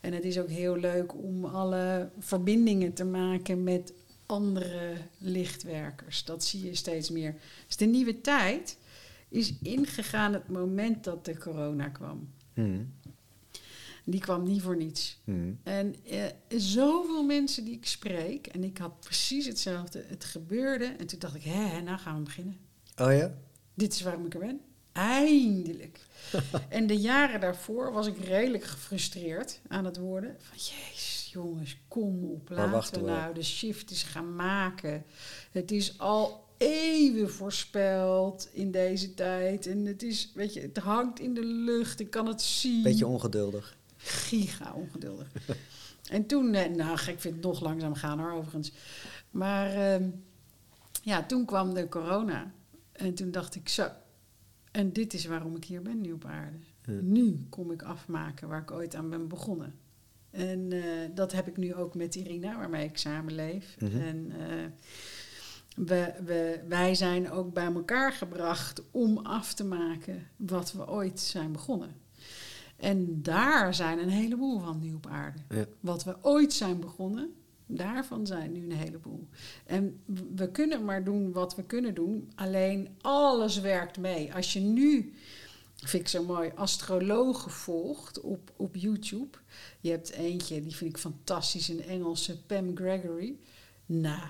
En 0.00 0.12
het 0.12 0.24
is 0.24 0.38
ook 0.38 0.48
heel 0.48 0.76
leuk 0.76 1.14
om 1.14 1.44
alle 1.44 2.10
verbindingen 2.18 2.92
te 2.92 3.04
maken 3.04 3.62
met 3.62 3.92
andere 4.26 4.96
lichtwerkers. 5.18 6.24
Dat 6.24 6.44
zie 6.44 6.64
je 6.64 6.74
steeds 6.74 7.10
meer. 7.10 7.34
Dus 7.66 7.76
de 7.76 7.86
nieuwe 7.86 8.20
tijd 8.20 8.78
is 9.28 9.54
ingegaan 9.62 10.32
het 10.32 10.48
moment 10.48 11.04
dat 11.04 11.24
de 11.24 11.38
corona 11.38 11.88
kwam. 11.88 12.28
Mhm. 12.54 12.82
Die 14.10 14.20
kwam 14.20 14.42
niet 14.42 14.62
voor 14.62 14.76
niets. 14.76 15.20
Mhm. 15.24 15.52
En 15.62 15.94
eh, 16.04 16.24
zoveel 16.48 17.24
mensen 17.24 17.64
die 17.64 17.74
ik 17.74 17.86
spreek, 17.86 18.46
en 18.46 18.64
ik 18.64 18.78
had 18.78 19.00
precies 19.00 19.46
hetzelfde. 19.46 20.04
Het 20.06 20.24
gebeurde 20.24 20.84
en 20.84 21.06
toen 21.06 21.18
dacht 21.18 21.34
ik, 21.34 21.42
hè, 21.42 21.80
nou 21.80 21.98
gaan 21.98 22.16
we 22.16 22.22
beginnen. 22.22 22.56
Oh 22.96 23.12
ja? 23.12 23.34
Dit 23.74 23.92
is 23.92 24.02
waarom 24.02 24.26
ik 24.26 24.34
er 24.34 24.40
ben. 24.40 24.60
Eindelijk. 24.92 26.00
en 26.68 26.86
de 26.86 26.96
jaren 26.96 27.40
daarvoor 27.40 27.92
was 27.92 28.06
ik 28.06 28.18
redelijk 28.18 28.64
gefrustreerd 28.64 29.60
aan 29.68 29.84
het 29.84 29.96
worden. 29.96 30.36
Van 30.38 30.56
jezus, 30.56 31.28
jongens, 31.32 31.76
kom 31.88 32.24
op. 32.24 32.48
Laten 32.50 33.04
we 33.04 33.10
nou 33.10 33.34
de 33.34 33.42
shift 33.42 33.90
eens 33.90 34.02
gaan 34.02 34.34
maken. 34.34 35.04
Het 35.50 35.70
is 35.70 35.98
al 35.98 36.46
eeuwen 36.56 37.30
voorspeld 37.30 38.48
in 38.52 38.70
deze 38.70 39.14
tijd. 39.14 39.66
En 39.66 39.86
het 39.86 40.02
is, 40.02 40.32
weet 40.34 40.54
je, 40.54 40.60
het 40.60 40.76
hangt 40.76 41.20
in 41.20 41.34
de 41.34 41.44
lucht. 41.44 42.00
Ik 42.00 42.10
kan 42.10 42.26
het 42.26 42.42
zien 42.42 42.82
Beetje 42.82 43.06
ongeduldig. 43.06 43.76
Giga 43.98 44.72
ongeduldig. 44.72 45.28
en 46.10 46.26
toen, 46.26 46.54
eh, 46.54 46.70
nou, 46.70 46.92
ik 46.92 47.20
vind 47.20 47.34
het 47.34 47.44
nog 47.44 47.60
langzaam 47.60 47.94
gaan 47.94 48.18
hoor, 48.18 48.32
overigens. 48.32 48.72
Maar 49.30 49.70
ehm, 49.70 50.10
ja, 51.02 51.22
toen 51.22 51.44
kwam 51.44 51.74
de 51.74 51.88
corona. 51.88 52.52
En 52.92 53.14
toen 53.14 53.30
dacht 53.30 53.54
ik 53.54 53.68
zo. 53.68 53.88
En 54.70 54.92
dit 54.92 55.14
is 55.14 55.24
waarom 55.24 55.56
ik 55.56 55.64
hier 55.64 55.82
ben 55.82 56.00
nu 56.00 56.12
op 56.12 56.24
aarde. 56.24 56.56
Ja. 56.84 56.92
Nu 57.00 57.46
kom 57.48 57.70
ik 57.70 57.82
afmaken 57.82 58.48
waar 58.48 58.60
ik 58.60 58.70
ooit 58.70 58.94
aan 58.94 59.10
ben 59.10 59.28
begonnen. 59.28 59.74
En 60.30 60.72
eh, 60.72 60.82
dat 61.14 61.32
heb 61.32 61.48
ik 61.48 61.56
nu 61.56 61.74
ook 61.74 61.94
met 61.94 62.14
Irina, 62.14 62.58
waarmee 62.58 62.88
ik 62.88 62.98
samen 62.98 63.34
leef. 63.34 63.76
Mhm. 63.78 64.00
En 64.00 64.32
eh, 64.32 64.64
we, 65.76 66.12
we, 66.24 66.60
wij 66.68 66.94
zijn 66.94 67.30
ook 67.30 67.52
bij 67.52 67.72
elkaar 67.72 68.12
gebracht 68.12 68.82
om 68.90 69.18
af 69.18 69.54
te 69.54 69.64
maken 69.64 70.26
wat 70.36 70.72
we 70.72 70.88
ooit 70.88 71.20
zijn 71.20 71.52
begonnen. 71.52 71.94
En 72.78 73.22
daar 73.22 73.74
zijn 73.74 73.98
een 73.98 74.08
heleboel 74.08 74.60
van 74.60 74.80
nu 74.80 74.94
op 74.94 75.06
aarde. 75.06 75.38
Ja. 75.48 75.64
Wat 75.80 76.04
we 76.04 76.16
ooit 76.22 76.52
zijn 76.52 76.80
begonnen, 76.80 77.34
daarvan 77.66 78.26
zijn 78.26 78.52
nu 78.52 78.64
een 78.64 78.76
heleboel. 78.76 79.28
En 79.66 80.00
we 80.34 80.50
kunnen 80.50 80.84
maar 80.84 81.04
doen 81.04 81.32
wat 81.32 81.54
we 81.54 81.62
kunnen 81.62 81.94
doen. 81.94 82.32
Alleen 82.34 82.88
alles 83.00 83.60
werkt 83.60 83.98
mee. 83.98 84.34
Als 84.34 84.52
je 84.52 84.60
nu, 84.60 85.14
vind 85.74 86.02
ik 86.02 86.08
zo 86.08 86.24
mooi, 86.24 86.50
astrologen 86.54 87.50
volgt 87.50 88.20
op, 88.20 88.52
op 88.56 88.76
YouTube. 88.76 89.38
Je 89.80 89.90
hebt 89.90 90.10
eentje, 90.10 90.62
die 90.62 90.76
vind 90.76 90.90
ik 90.90 90.98
fantastisch, 90.98 91.68
een 91.68 91.82
Engelse, 91.82 92.42
Pam 92.42 92.76
Gregory. 92.76 93.36
Nou, 93.86 94.28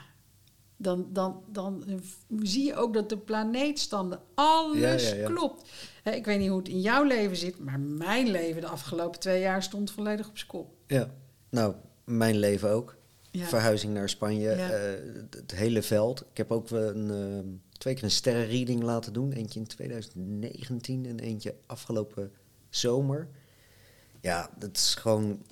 dan, 0.79 1.09
dan, 1.12 1.43
dan 1.53 1.85
zie 2.43 2.64
je 2.64 2.74
ook 2.74 2.95
dat 2.95 3.09
de 3.09 3.18
planeetstanden, 3.18 4.20
alles 4.35 4.79
Ja, 5.09 5.14
ja, 5.14 5.20
ja. 5.20 5.26
klopt. 5.26 5.70
Hè, 6.03 6.11
Ik 6.11 6.24
weet 6.24 6.39
niet 6.39 6.49
hoe 6.49 6.59
het 6.59 6.68
in 6.68 6.81
jouw 6.81 7.05
leven 7.05 7.37
zit, 7.37 7.59
maar 7.59 7.81
mijn 7.81 8.29
leven 8.29 8.61
de 8.61 8.66
afgelopen 8.66 9.20
twee 9.20 9.41
jaar 9.41 9.62
stond 9.62 9.91
volledig 9.91 10.29
op 10.29 10.39
zijn 10.39 10.51
kop. 10.51 10.74
Ja. 10.87 11.11
Nou, 11.51 11.74
mijn 12.05 12.37
leven 12.37 12.70
ook. 12.70 12.97
Verhuizing 13.33 13.95
naar 13.95 14.09
Spanje. 14.09 14.51
Eh, 14.51 15.24
het, 15.31 15.55
hele 15.55 15.83
veld. 15.83 16.20
Ik 16.20 16.37
heb 16.37 16.53
ook 16.53 16.70
een, 16.70 17.11
eh, 17.11 17.79
twee 17.79 17.95
keer 17.95 18.05
een 18.05 18.11
sterrenreading 18.11 18.83
laten 18.83 19.12
doen. 19.12 19.33
Eentje 19.33 19.61
in 19.61 19.66
2019 19.66 21.07
en 21.07 21.18
eentje 21.18 21.55
afgelopen 21.66 22.33
zomer. 22.68 23.29
Ja, 24.20 24.51
dat 24.59 24.76
is 24.76 24.95
gewoon 24.95 25.43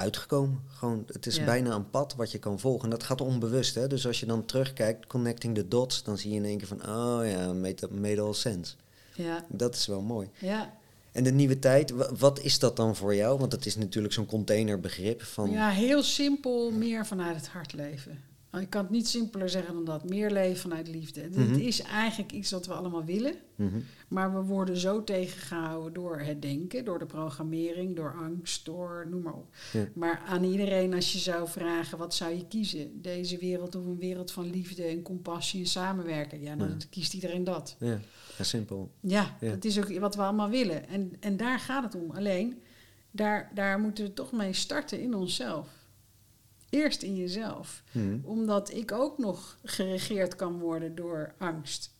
uitgekomen. 0.00 0.60
Gewoon, 0.68 1.04
het 1.06 1.26
is 1.26 1.36
Ja. 1.36 1.44
bijna 1.44 1.74
een 1.74 1.90
pad 1.90 2.14
wat 2.14 2.32
je 2.32 2.38
kan 2.38 2.58
volgen. 2.60 2.84
En 2.84 2.90
dat 2.90 3.02
gaat 3.02 3.20
onbewust. 3.20 3.74
Hè? 3.74 3.86
Dus 3.86 4.06
als 4.06 4.20
je 4.20 4.26
dan 4.26 4.44
terugkijkt, 4.44 5.06
connecting 5.06 5.54
the 5.54 5.68
dots, 5.68 6.02
dan 6.02 6.18
zie 6.18 6.30
je 6.30 6.36
in 6.36 6.44
één 6.44 6.58
keer 6.58 6.66
van, 6.66 6.80
oh 6.88 7.20
ja, 7.28 7.52
made, 7.52 7.88
made 7.90 8.20
all 8.20 8.32
sense. 8.32 8.74
Ja, 9.14 9.44
Dat 9.48 9.74
is 9.74 9.86
wel 9.86 10.00
mooi. 10.02 10.28
ja. 10.38 10.78
En 11.12 11.24
de 11.24 11.32
nieuwe 11.32 11.58
tijd, 11.58 11.90
wa- 11.90 12.10
wat 12.18 12.40
is 12.40 12.58
dat 12.58 12.76
dan 12.76 12.96
voor 12.96 13.14
jou? 13.14 13.38
Want 13.38 13.52
het 13.52 13.66
is 13.66 13.76
natuurlijk 13.76 14.14
zo'n 14.14 14.26
containerbegrip 14.26 15.22
van... 15.22 15.50
ja, 15.50 15.68
heel 15.70 16.02
simpel, 16.02 16.70
meer 16.70 17.06
vanuit 17.06 17.36
het 17.36 17.48
hart 17.48 17.72
leven. 17.72 18.22
Ik 18.58 18.70
kan 18.70 18.82
het 18.82 18.90
niet 18.90 19.08
simpeler 19.08 19.48
zeggen 19.48 19.74
dan 19.74 19.84
dat. 19.84 20.08
Meer 20.08 20.30
leven 20.30 20.56
vanuit 20.60 20.88
liefde. 20.88 21.20
Het 21.20 21.36
Mhm. 21.36 21.54
is 21.54 21.80
eigenlijk 21.82 22.32
iets 22.32 22.50
wat 22.50 22.66
we 22.66 22.72
allemaal 22.72 23.04
willen. 23.04 23.34
Mhm. 23.56 23.78
Maar 24.08 24.34
we 24.34 24.42
worden 24.42 24.76
zo 24.76 25.04
tegengehouden 25.04 25.92
door 25.92 26.18
het 26.18 26.42
denken, 26.42 26.84
door 26.84 26.98
de 26.98 27.06
programmering, 27.06 27.96
door 27.96 28.14
angst, 28.14 28.64
door 28.64 29.06
noem 29.10 29.22
maar 29.22 29.32
op. 29.34 29.54
Ja. 29.72 29.88
Maar 29.94 30.22
aan 30.26 30.44
iedereen, 30.44 30.94
als 30.94 31.12
je 31.12 31.18
zou 31.18 31.48
vragen, 31.48 31.98
wat 31.98 32.14
zou 32.14 32.34
je 32.34 32.46
kiezen? 32.48 33.02
Deze 33.02 33.38
wereld 33.38 33.74
of 33.74 33.84
een 33.84 33.98
wereld 33.98 34.30
van 34.32 34.50
liefde 34.50 34.82
en 34.84 35.02
compassie 35.02 35.60
en 35.60 35.66
samenwerken? 35.66 36.40
Ja, 36.40 36.56
dan 36.56 36.68
Ja. 36.68 36.76
kiest 36.90 37.14
iedereen 37.14 37.44
dat. 37.44 37.76
Ja, 37.78 37.98
ja, 38.38 38.44
simpel. 38.44 38.90
Ja, 39.00 39.36
Ja. 39.40 39.50
dat 39.50 39.64
is 39.64 39.78
ook 39.78 39.98
wat 39.98 40.14
we 40.16 40.22
allemaal 40.22 40.50
willen. 40.50 40.88
En, 40.88 41.12
en 41.20 41.36
daar 41.36 41.58
gaat 41.58 41.84
het 41.84 41.94
om. 42.02 42.10
Alleen, 42.10 42.62
daar, 43.10 43.50
daar 43.54 43.78
moeten 43.80 44.04
we 44.04 44.12
toch 44.14 44.32
mee 44.32 44.52
starten 44.52 45.00
in 45.00 45.14
onszelf. 45.14 45.68
Eerst 46.70 47.02
in 47.02 47.16
jezelf. 47.16 47.82
Mhm. 47.92 48.18
Omdat 48.22 48.72
ik 48.74 48.92
ook 48.92 49.18
nog 49.18 49.58
geregeerd 49.64 50.36
kan 50.36 50.58
worden 50.58 50.94
door 50.94 51.34
angst. 51.38 51.90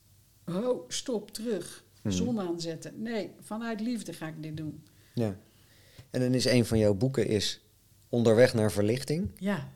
Ho, 0.45 0.85
stop, 0.89 1.31
terug. 1.31 1.85
Mhm. 2.03 2.15
Zon 2.15 2.41
aanzetten. 2.41 3.03
Nee, 3.03 3.31
vanuit 3.41 3.81
liefde 3.81 4.13
ga 4.13 4.27
ik 4.27 4.43
dit 4.43 4.57
doen. 4.57 4.83
Ja. 5.15 5.37
En 6.11 6.21
dan 6.21 6.35
is 6.35 6.45
een 6.45 6.65
van 6.67 6.79
jouw 6.79 6.95
boeken 6.95 7.27
is 7.27 7.61
Onderweg 8.11 8.55
naar 8.55 8.73
verlichting. 8.73 9.31
Ja, 9.39 9.73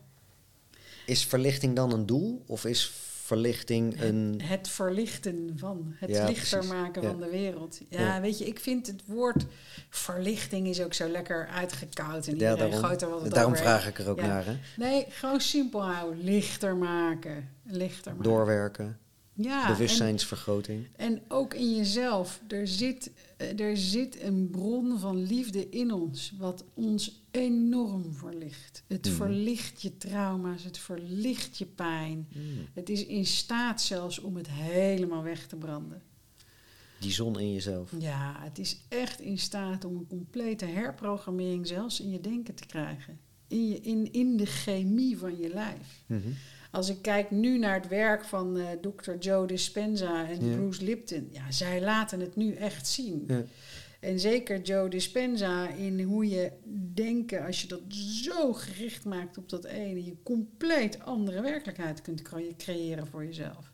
Is 1.05 1.25
verlichting 1.25 1.75
dan 1.75 1.91
een 1.91 2.05
doel? 2.05 2.43
Of 2.45 2.65
is 2.65 2.91
verlichting 3.25 4.01
een... 4.01 4.41
het 4.43 4.67
verlichten 4.69 5.53
van, 5.55 5.93
het 5.97 6.09
Ja, 6.09 6.25
lichter 6.27 6.57
precies. 6.57 6.75
maken 6.75 7.01
Ja. 7.01 7.09
van 7.09 7.19
de 7.19 7.29
wereld. 7.29 7.79
Ja, 7.89 7.99
Ja. 7.99 8.21
weet 8.21 8.37
je, 8.37 8.45
ik 8.45 8.59
vind 8.59 8.87
het 8.87 9.01
woord 9.05 9.45
verlichting 9.89 10.67
is 10.67 10.81
ook 10.81 10.93
zo 10.93 11.07
lekker 11.07 11.47
uitgekoud. 11.47 12.27
En 12.27 12.33
iedereen 12.33 12.57
daarom, 12.57 12.73
gooit 12.83 13.01
er 13.01 13.09
wat 13.09 13.29
daarom 13.31 13.51
over. 13.51 13.63
vraag 13.63 13.87
ik 13.87 13.97
er 13.99 14.09
ook 14.09 14.21
naar. 14.21 14.45
Hè? 14.45 14.57
Nee, 14.77 15.05
gewoon 15.09 15.41
simpel 15.41 15.83
houden. 15.83 16.23
Lichter 16.23 16.75
maken. 16.75 17.49
Lichter 17.63 18.11
maken. 18.15 18.29
Doorwerken, 18.31 18.97
ja, 19.35 19.67
bewustzijnsvergroting. 19.71 20.87
En, 20.95 21.07
en 21.15 21.21
ook 21.27 21.53
in 21.53 21.75
jezelf. 21.75 22.41
Er 22.47 22.67
zit, 22.67 23.11
eh, 23.37 23.59
er 23.59 23.77
zit 23.77 24.21
een 24.21 24.49
bron 24.51 24.99
van 24.99 25.23
liefde 25.23 25.69
in 25.69 25.91
ons. 25.91 26.33
Wat 26.37 26.63
ons 26.73 27.23
enorm 27.31 28.13
verlicht. 28.13 28.83
Het 28.87 29.05
Mhm. 29.05 29.15
verlicht 29.15 29.81
je 29.81 29.97
trauma's. 29.97 30.63
Het 30.63 30.77
verlicht 30.77 31.57
je 31.57 31.65
pijn. 31.65 32.27
Mm. 32.33 32.41
Het 32.73 32.89
is 32.89 33.05
in 33.05 33.25
staat 33.25 33.81
zelfs 33.81 34.19
om 34.19 34.35
het 34.35 34.47
helemaal 34.49 35.23
weg 35.23 35.47
te 35.47 35.55
branden. 35.55 36.01
Die 36.99 37.11
zon 37.11 37.39
in 37.39 37.53
jezelf. 37.53 37.91
Ja, 37.99 38.35
het 38.39 38.59
is 38.59 38.77
echt 38.87 39.21
in 39.21 39.37
staat 39.37 39.85
om 39.85 39.95
een 39.95 40.07
complete 40.07 40.65
herprogrammering 40.65 41.67
zelfs 41.67 41.99
in 41.99 42.09
je 42.11 42.21
denken 42.21 42.55
te 42.55 42.65
krijgen. 42.65 43.19
In, 43.47 43.67
je, 43.67 43.79
in, 43.79 44.13
in 44.13 44.37
de 44.37 44.45
chemie 44.45 45.17
van 45.17 45.37
je 45.37 45.49
lijf. 45.49 46.03
Mhm. 46.05 46.27
Als 46.75 46.89
ik 46.89 47.01
kijk 47.01 47.31
nu 47.31 47.57
naar 47.57 47.73
het 47.73 47.87
werk 47.87 48.25
van 48.25 48.57
eh 48.57 48.65
Dr. 48.81 49.11
Joe 49.19 49.47
Dispenza 49.47 50.29
en 50.29 50.45
Ja. 50.49 50.55
Bruce 50.55 50.83
Lipton, 50.83 51.27
ja, 51.31 51.51
zij 51.51 51.81
laten 51.81 52.19
het 52.19 52.35
nu 52.35 52.53
echt 52.53 52.87
zien. 52.87 53.23
Ja. 53.27 53.43
En 53.99 54.19
zeker 54.19 54.61
Joe 54.61 54.89
Dispenza 54.89 55.69
in 55.69 56.01
hoe 56.01 56.29
je 56.29 56.51
denken, 56.93 57.45
als 57.45 57.61
je 57.61 57.67
dat 57.67 57.81
zo 58.23 58.53
gericht 58.53 59.05
maakt 59.05 59.37
op 59.37 59.49
dat 59.49 59.63
ene, 59.63 60.03
je 60.05 60.15
compleet 60.23 60.99
andere 60.99 61.41
werkelijkheid 61.41 62.01
kunt 62.01 62.21
cre- 62.21 62.55
creëren 62.57 63.07
voor 63.07 63.25
jezelf. 63.25 63.71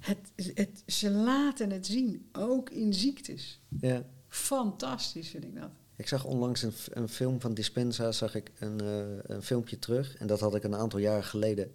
Het, 0.00 0.18
het, 0.54 0.82
ze 0.86 1.10
laten 1.10 1.70
het 1.70 1.86
zien, 1.86 2.28
ook 2.32 2.70
in 2.70 2.94
ziektes. 2.94 3.60
Ja. 3.80 4.02
Fantastisch 4.28 5.28
vind 5.28 5.44
ik 5.44 5.54
dat. 5.54 5.70
Ik 5.96 6.08
zag 6.08 6.24
onlangs 6.24 6.62
een, 6.62 6.72
een 6.90 7.08
film 7.08 7.40
van 7.40 7.54
Dispenza, 7.54 8.12
zag 8.12 8.34
ik 8.34 8.50
een, 8.58 8.80
eh, 8.80 8.96
een 9.22 9.42
filmpje 9.42 9.78
terug. 9.78 10.16
En 10.16 10.26
dat 10.26 10.40
had 10.40 10.54
ik 10.54 10.64
een 10.64 10.74
aantal 10.74 10.98
jaren 10.98 11.24
geleden 11.24 11.72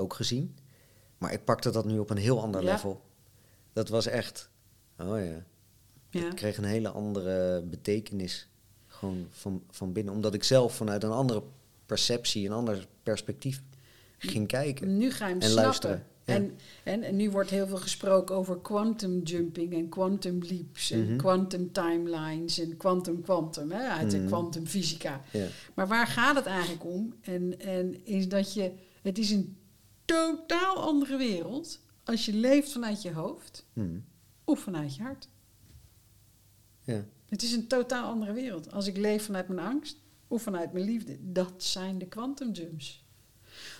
ook 0.00 0.14
gezien. 0.14 0.56
Maar 1.18 1.32
ik 1.32 1.44
pakte 1.44 1.70
dat 1.70 1.84
nu 1.84 1.98
op 1.98 2.10
een 2.10 2.16
heel 2.16 2.40
ander 2.42 2.62
Ja. 2.62 2.72
level. 2.72 3.02
Dat 3.72 3.88
was 3.88 4.06
echt, 4.06 4.50
oh 4.98 5.18
ja, 5.18 5.44
Ja. 6.10 6.24
het 6.24 6.34
kreeg 6.34 6.56
een 6.56 6.64
hele 6.64 6.88
andere 6.88 7.62
betekenis. 7.62 8.48
Gewoon 8.86 9.26
van, 9.30 9.62
van 9.70 9.92
binnen. 9.92 10.14
Omdat 10.14 10.34
ik 10.34 10.44
zelf 10.44 10.74
vanuit 10.74 11.02
een 11.02 11.10
andere 11.10 11.42
perceptie, 11.86 12.46
een 12.46 12.52
ander 12.52 12.86
perspectief 13.02 13.62
ging 14.18 14.46
kijken. 14.46 14.96
Nu 14.96 15.10
ga 15.10 15.26
je 15.26 15.32
hem 15.32 15.42
En 15.42 15.48
snappen. 15.50 15.64
luisteren, 15.64 16.04
ja. 16.24 16.34
En, 16.34 16.58
en, 16.84 17.02
en 17.02 17.16
nu 17.16 17.30
wordt 17.30 17.50
heel 17.50 17.66
veel 17.66 17.76
gesproken 17.76 18.34
over 18.36 18.58
quantum 18.60 19.22
jumping 19.22 19.72
en 19.74 19.88
quantum 19.88 20.38
leaps 20.42 20.90
en 20.90 21.04
Mhm. 21.04 21.16
quantum 21.16 21.72
timelines 21.72 22.58
en 22.58 22.76
quantum 22.76 23.22
quantum, 23.22 23.70
hè, 23.70 23.88
uit 23.88 24.10
de 24.10 24.16
Mhm. 24.18 24.26
quantumfysica. 24.26 25.20
Ja. 25.32 25.46
Maar 25.74 25.88
waar 25.88 26.06
gaat 26.06 26.36
het 26.36 26.46
eigenlijk 26.46 26.84
om? 26.84 27.14
En, 27.20 27.60
en 27.60 28.06
is 28.06 28.28
dat 28.28 28.52
je, 28.54 28.72
het 29.02 29.18
is 29.18 29.30
een 29.30 29.56
totaal 30.14 30.76
andere 30.76 31.16
wereld 31.16 31.80
als 32.04 32.24
je 32.26 32.34
leeft 32.34 32.72
vanuit 32.72 33.02
je 33.02 33.12
hoofd 33.12 33.66
Hm. 33.72 33.98
of 34.44 34.60
vanuit 34.60 34.94
je 34.96 35.02
hart. 35.02 35.28
ja. 36.84 37.04
Het 37.28 37.42
is 37.42 37.52
een 37.52 37.66
totaal 37.66 38.10
andere 38.10 38.32
wereld. 38.32 38.72
Als 38.72 38.86
ik 38.86 38.96
leef 38.96 39.24
vanuit 39.24 39.48
mijn 39.48 39.66
angst 39.66 39.96
of 40.28 40.42
vanuit 40.42 40.72
mijn 40.72 40.84
liefde, 40.84 41.16
dat 41.20 41.52
zijn 41.64 41.98
de 41.98 42.06
quantum 42.06 42.50
jumps. 42.52 43.04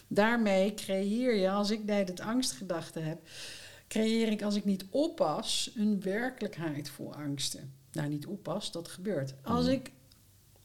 Daarmee 0.09 0.74
creëer 0.74 1.35
je, 1.35 1.51
als 1.51 1.70
ik 1.70 1.85
net 1.85 2.09
het 2.09 2.20
angstgedachte 2.20 2.99
heb, 3.01 3.28
creëer 3.89 4.28
ik 4.28 4.43
als 4.43 4.55
ik 4.55 4.64
niet 4.64 4.85
oppas 4.91 5.70
een 5.74 6.01
werkelijkheid 6.01 6.89
vol 6.91 7.14
angsten. 7.14 7.72
Nou, 7.93 8.09
niet 8.09 8.26
oppas, 8.26 8.72
dat 8.72 8.89
gebeurt. 8.89 9.35
Als 9.43 9.64
Mhm. 9.64 9.72
ik 9.74 9.91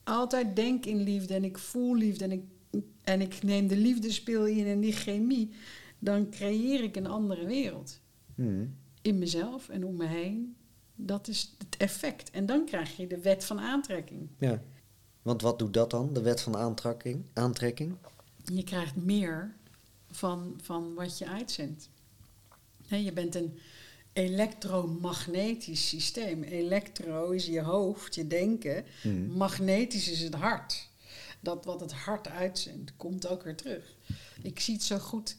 altijd 0.04 0.56
denk 0.56 0.86
in 0.86 1.02
liefde 1.02 1.34
en 1.34 1.44
ik 1.44 1.58
voel 1.58 1.96
liefde 1.96 2.24
en 2.24 2.32
ik, 2.32 2.44
en 3.02 3.22
ik 3.22 3.44
neem 3.44 3.68
de 3.68 3.78
liefdespil 3.78 4.46
in 4.46 4.66
en 4.68 4.80
die 4.80 4.94
chemie, 4.94 5.50
dan 6.00 6.30
creëer 6.30 6.84
ik 6.84 6.96
een 6.96 7.08
andere 7.08 7.46
wereld 7.46 8.00
Hm. 8.36 8.66
in 9.02 9.20
mezelf 9.20 9.70
en 9.70 9.84
om 9.86 9.96
me 9.98 10.06
heen. 10.06 10.56
Dat 10.96 11.28
is 11.28 11.56
het 11.58 11.78
effect. 11.78 12.32
En 12.32 12.46
dan 12.46 12.66
krijg 12.66 12.98
je 12.98 13.08
de 13.08 13.20
wet 13.20 13.46
van 13.46 13.60
aantrekking. 13.60 14.28
ja. 14.40 14.62
Want 15.22 15.42
wat 15.42 15.60
doet 15.60 15.74
dat 15.74 15.92
dan, 15.92 16.14
de 16.14 16.22
wet 16.22 16.42
van 16.42 16.56
aantrekking? 16.58 17.24
aantrekking? 17.34 17.96
Je 18.54 18.64
krijgt 18.64 18.96
meer 18.96 19.56
van, 20.12 20.60
van 20.62 20.94
wat 20.94 21.18
je 21.18 21.28
uitzendt. 21.28 21.90
Je 22.88 23.14
bent 23.14 23.36
een 23.36 23.58
elektromagnetisch 24.14 25.88
systeem. 25.90 26.44
Elektro 26.44 27.30
is 27.32 27.46
je 27.46 27.62
hoofd, 27.62 28.16
je 28.16 28.28
denken. 28.28 28.86
Hm. 29.02 29.26
Magnetisch 29.28 30.10
is 30.10 30.22
het 30.22 30.34
hart. 30.34 30.90
Dat 31.46 31.66
wat 31.66 31.80
het 31.80 31.94
hart 31.94 32.28
uitzendt, 32.30 32.94
komt 32.98 33.28
ook 33.28 33.44
weer 33.44 33.56
terug. 33.56 33.96
Ik 34.42 34.60
zie 34.60 34.74
het 34.74 34.84
zo 34.84 34.98
goed 34.98 35.38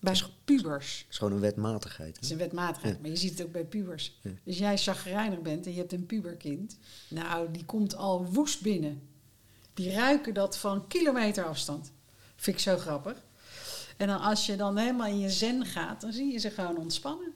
bij 0.00 0.22
pubers. 0.44 0.98
Het 0.98 1.06
is 1.10 1.18
gewoon 1.18 1.32
een 1.32 1.40
wetmatigheid. 1.40 2.14
Het 2.16 2.24
is 2.24 2.30
een 2.30 2.38
wetmatigheid, 2.38 2.94
Ja. 2.94 3.00
maar 3.00 3.10
je 3.10 3.16
ziet 3.16 3.38
het 3.38 3.46
ook 3.46 3.52
bij 3.52 3.64
pubers. 3.64 4.18
Ja. 4.22 4.30
Als 4.46 4.58
jij 4.58 4.76
chagrijnig 4.78 5.40
bent 5.42 5.66
en 5.66 5.72
je 5.72 5.78
hebt 5.78 5.92
een 5.92 6.06
puberkind, 6.06 6.76
nou, 7.08 7.50
die 7.50 7.64
komt 7.64 7.96
al 7.96 8.24
woest 8.26 8.62
binnen. 8.62 9.02
Die 9.74 9.90
ruiken 9.92 10.34
dat 10.34 10.58
van 10.58 10.86
kilometer 10.86 11.44
afstand. 11.44 11.92
Vind 12.36 12.56
ik 12.56 12.62
zo 12.62 12.76
grappig. 12.76 13.24
En 13.96 14.06
dan 14.06 14.20
als 14.20 14.46
je 14.46 14.56
dan 14.56 14.76
helemaal 14.76 15.06
in 15.08 15.18
je 15.18 15.30
zen 15.30 15.64
gaat, 15.66 16.00
dan 16.00 16.12
zie 16.12 16.32
je 16.32 16.38
ze 16.38 16.50
gewoon 16.50 16.76
ontspannen. 16.78 17.32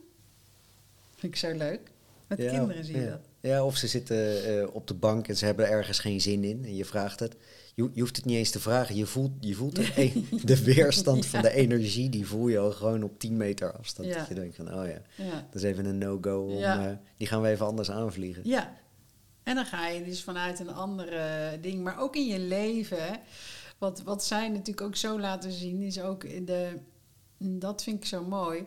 Vind 1.17 1.33
ik 1.33 1.39
zo 1.39 1.57
leuk. 1.57 1.91
Met 2.27 2.39
Ja, 2.39 2.51
kinderen 2.51 2.85
zie 2.85 2.97
je 2.99 3.09
dat. 3.11 3.29
Ja, 3.41 3.65
of 3.65 3.77
ze 3.77 3.87
zitten 3.87 4.45
eh, 4.45 4.75
op 4.75 4.87
de 4.87 4.95
bank 4.95 5.29
en 5.29 5.37
ze 5.37 5.45
hebben 5.45 5.69
ergens 5.69 5.99
geen 5.99 6.21
zin 6.21 6.45
in 6.45 6.65
en 6.65 6.77
je 6.77 6.85
vraagt 6.85 7.21
het. 7.21 7.37
Je, 7.75 7.91
je 7.93 8.01
hoeft 8.01 8.17
het 8.17 8.25
niet 8.25 8.37
eens 8.37 8.51
te 8.51 8.61
vragen, 8.61 8.97
je 8.97 9.07
voelt, 9.07 9.31
je 9.41 9.55
voelt 9.55 9.77
de, 9.81 9.93
e- 9.97 10.13
de 10.45 10.65
weerstand 10.65 11.27
van 11.27 11.43
de 11.43 11.51
energie, 11.51 12.09
die 12.09 12.27
voel 12.27 12.49
je 12.49 12.59
al 12.59 12.71
gewoon 12.73 13.03
op 13.03 13.19
10 13.19 13.37
meter 13.37 13.73
afstand. 13.73 14.09
Ja. 14.09 14.19
Dat 14.19 14.29
je 14.29 14.35
denkt 14.35 14.57
van, 14.57 14.75
oh 14.75 14.87
ja, 14.87 15.03
dat 15.51 15.55
is 15.55 15.63
even 15.63 15.85
een 15.85 15.99
no-go, 15.99 16.59
eh, 16.59 16.89
die 17.17 17.27
gaan 17.27 17.43
we 17.43 17.49
even 17.49 17.67
anders 17.67 17.91
aanvliegen. 17.91 18.43
Ja. 18.45 18.79
En 19.43 19.55
dan 19.55 19.67
ga 19.67 19.89
je 19.89 20.05
dus 20.05 20.23
vanuit 20.23 20.61
een 20.61 20.75
andere 20.75 21.59
ding. 21.61 21.83
Maar 21.83 22.01
ook 22.01 22.17
in 22.17 22.27
je 22.27 22.39
leven. 22.39 23.03
hè. 23.03 23.13
Wat, 23.79 24.03
wat 24.03 24.25
zij 24.25 24.49
natuurlijk 24.49 24.81
ook 24.81 24.97
zo 24.97 25.21
laten 25.21 25.53
zien, 25.53 25.83
is 25.83 26.01
ook 26.01 26.25
in 26.25 26.45
de. 26.45 26.69
Dat 27.39 27.83
vind 27.83 27.97
ik 27.97 28.05
zo 28.07 28.25
mooi. 28.25 28.67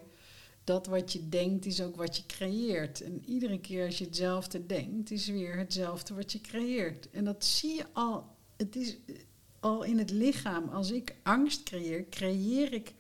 Dat 0.64 0.88
wat 0.88 1.14
je 1.14 1.30
denkt, 1.30 1.66
is 1.66 1.82
ook 1.82 1.96
wat 1.96 2.18
je 2.18 2.26
creëert. 2.26 3.02
En 3.02 3.24
iedere 3.26 3.60
keer 3.60 3.86
als 3.86 3.98
je 3.98 4.06
hetzelfde 4.06 4.66
denkt, 4.66 5.12
is 5.12 5.28
weer 5.28 5.58
hetzelfde 5.58 6.14
wat 6.14 6.32
je 6.32 6.42
creëert. 6.42 7.10
En 7.10 7.24
dat 7.24 7.46
zie 7.46 7.76
je 7.76 7.86
al. 7.94 8.36
Het 8.58 8.76
is 8.76 8.98
al 9.60 9.84
in 9.84 9.98
het 9.98 10.10
lichaam. 10.10 10.70
Als 10.70 10.92
ik 10.92 11.16
angst 11.24 11.64
creëer, 11.64 12.10
creëer 12.10 12.74
ik 12.74 12.94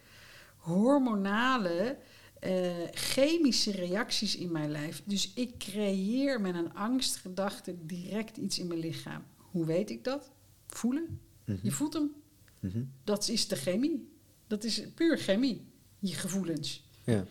hormonale 0.57 1.97
eh, 2.39 2.73
chemische 2.91 3.71
reacties 3.71 4.35
in 4.35 4.51
mijn 4.51 4.71
lijf. 4.71 5.01
Dus 5.05 5.33
ik 5.33 5.57
creëer 5.57 6.41
met 6.41 6.55
een 6.55 6.73
angstgedachte 6.73 7.75
direct 7.85 8.37
iets 8.37 8.59
in 8.59 8.67
mijn 8.67 8.79
lichaam. 8.79 9.23
Hoe 9.37 9.65
weet 9.65 9.89
ik 9.89 10.03
dat? 10.03 10.31
Voelen. 10.67 11.19
Mhm. 11.45 11.57
Je 11.61 11.71
voelt 11.71 11.93
hem. 11.93 12.11
Mhm. 12.59 12.83
Dat 13.03 13.27
is 13.27 13.47
de 13.47 13.55
chemie. 13.55 14.11
Dat 14.47 14.63
is 14.63 14.83
puur 14.95 15.17
chemie. 15.17 15.65
Je 15.99 16.13
gevoelens. 16.13 16.83
Ja. 17.03 17.25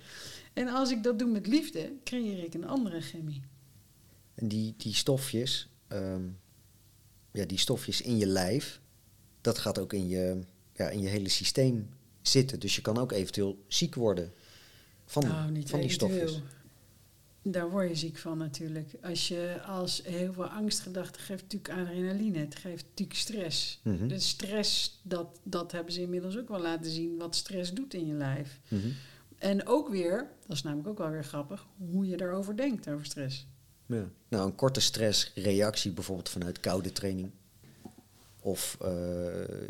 En 0.53 0.69
als 0.69 0.91
ik 0.91 1.03
dat 1.03 1.19
doe 1.19 1.31
met 1.31 1.47
liefde, 1.47 1.93
creëer 2.05 2.45
ik 2.45 2.55
een 2.55 2.67
andere 2.67 3.01
chemie. 3.01 3.43
En 4.35 4.49
die, 4.49 4.75
die 4.77 4.95
stofjes, 4.95 5.69
ehm, 5.89 6.23
ja, 7.33 7.45
die 7.45 7.59
stofjes 7.59 8.01
in 8.01 8.17
je 8.19 8.27
lijf, 8.27 8.81
dat 9.41 9.59
gaat 9.59 9.79
ook 9.79 9.93
in 9.93 10.09
je, 10.09 10.41
ja, 10.75 10.89
in 10.89 11.01
je 11.01 11.09
hele 11.09 11.29
systeem 11.29 11.89
zitten. 12.23 12.61
Dus 12.61 12.77
je 12.77 12.83
kan 12.83 12.99
ook 12.99 13.13
eventueel 13.13 13.65
ziek 13.67 13.95
worden 13.95 14.33
van, 15.05 15.23
nou, 15.23 15.51
niet 15.51 15.71
van 15.71 15.81
die 15.81 15.89
eventueel. 15.89 16.29
stofjes. 16.29 16.51
Daar 17.45 17.71
word 17.71 17.89
je 17.89 17.95
ziek 17.95 18.19
van 18.19 18.39
natuurlijk. 18.39 18.89
Als 19.03 19.29
je 19.29 19.61
als 19.67 20.03
heel 20.05 20.33
veel 20.33 20.47
angstgedachten 20.47 21.23
geeft 21.23 21.43
natuurlijk 21.43 21.73
adrenaline. 21.73 22.39
Het 22.39 22.55
geeft 22.55 22.85
natuurlijk 22.89 23.19
stress. 23.19 23.81
Mhm. 23.83 24.09
De 24.09 24.19
stress, 24.19 25.01
dat, 25.03 25.41
dat 25.43 25.73
hebben 25.73 25.93
ze 25.93 26.01
inmiddels 26.01 26.39
ook 26.39 26.49
wel 26.49 26.61
laten 26.61 26.91
zien, 26.91 27.17
wat 27.17 27.37
stress 27.37 27.73
doet 27.73 27.95
in 27.95 28.07
je 28.07 28.15
lijf. 28.15 28.61
Mhm. 28.69 28.89
En 29.43 29.67
ook 29.67 29.89
weer, 29.89 30.31
dat 30.47 30.57
is 30.57 30.63
namelijk 30.63 30.89
ook 30.89 30.99
wel 30.99 31.11
weer 31.11 31.25
grappig, 31.25 31.67
hoe 31.91 32.07
je 32.07 32.17
daarover 32.17 32.57
denkt, 32.57 32.89
over 32.89 33.07
stress. 33.07 33.47
Ja. 33.87 34.05
Nou, 34.29 34.47
een 34.47 34.55
korte 34.55 34.81
stressreactie 34.81 35.93
bijvoorbeeld 35.93 36.29
vanuit 36.29 36.61
koude 36.61 36.93
training. 36.93 37.31
Of 38.41 38.77
eh, 38.81 39.69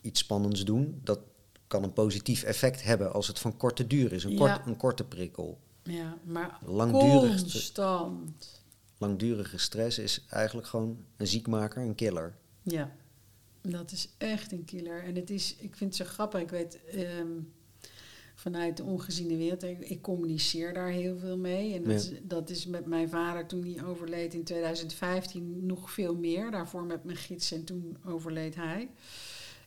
iets 0.00 0.20
spannends 0.20 0.64
doen. 0.64 1.00
Dat 1.04 1.20
kan 1.66 1.82
een 1.82 1.92
positief 1.92 2.42
effect 2.42 2.82
hebben 2.82 3.12
als 3.12 3.26
het 3.26 3.38
van 3.38 3.56
korte 3.56 3.86
duur 3.86 4.12
is. 4.12 4.24
Een, 4.24 4.30
Ja. 4.32 4.38
kort, 4.38 4.66
een 4.66 4.76
korte 4.76 5.04
prikkel. 5.04 5.58
Ja, 5.82 6.16
maar 6.24 6.58
Langdurig 6.64 7.38
st- 7.38 7.42
constant. 7.52 8.62
Langdurige 8.98 9.58
stress 9.58 9.98
is 9.98 10.24
eigenlijk 10.30 10.66
gewoon 10.68 11.04
een 11.16 11.26
ziekmaker, 11.26 11.82
een 11.82 11.94
killer. 11.94 12.34
Ja, 12.62 12.92
dat 13.60 13.92
is 13.92 14.08
echt 14.18 14.52
een 14.52 14.64
killer. 14.64 15.04
En 15.04 15.14
het 15.14 15.30
is, 15.30 15.56
ik 15.58 15.76
vind 15.76 15.96
het 15.98 16.06
zo 16.08 16.12
grappig. 16.14 16.40
Ik 16.40 16.50
weet 16.50 16.84
ehm, 16.84 17.28
vanuit 18.34 18.76
de 18.76 18.82
ongeziene 18.84 19.36
wereld, 19.36 19.62
ik, 19.62 19.80
ik 19.80 20.02
communiceer 20.02 20.74
daar 20.74 20.88
heel 20.88 21.18
veel 21.18 21.38
mee. 21.38 21.74
En 21.74 21.82
dat, 21.82 22.04
Ja. 22.06 22.12
is, 22.12 22.20
dat 22.22 22.50
is 22.50 22.66
met 22.66 22.86
mijn 22.86 23.08
vader 23.08 23.46
toen 23.46 23.64
hij 23.64 23.84
overleed 23.84 24.34
in 24.34 24.44
2015 24.44 25.66
nog 25.66 25.90
veel 25.90 26.14
meer. 26.14 26.50
Daarvoor 26.50 26.84
met 26.84 27.04
mijn 27.04 27.16
gids 27.16 27.52
en 27.52 27.64
toen 27.64 27.96
overleed 28.04 28.54
hij. 28.54 28.90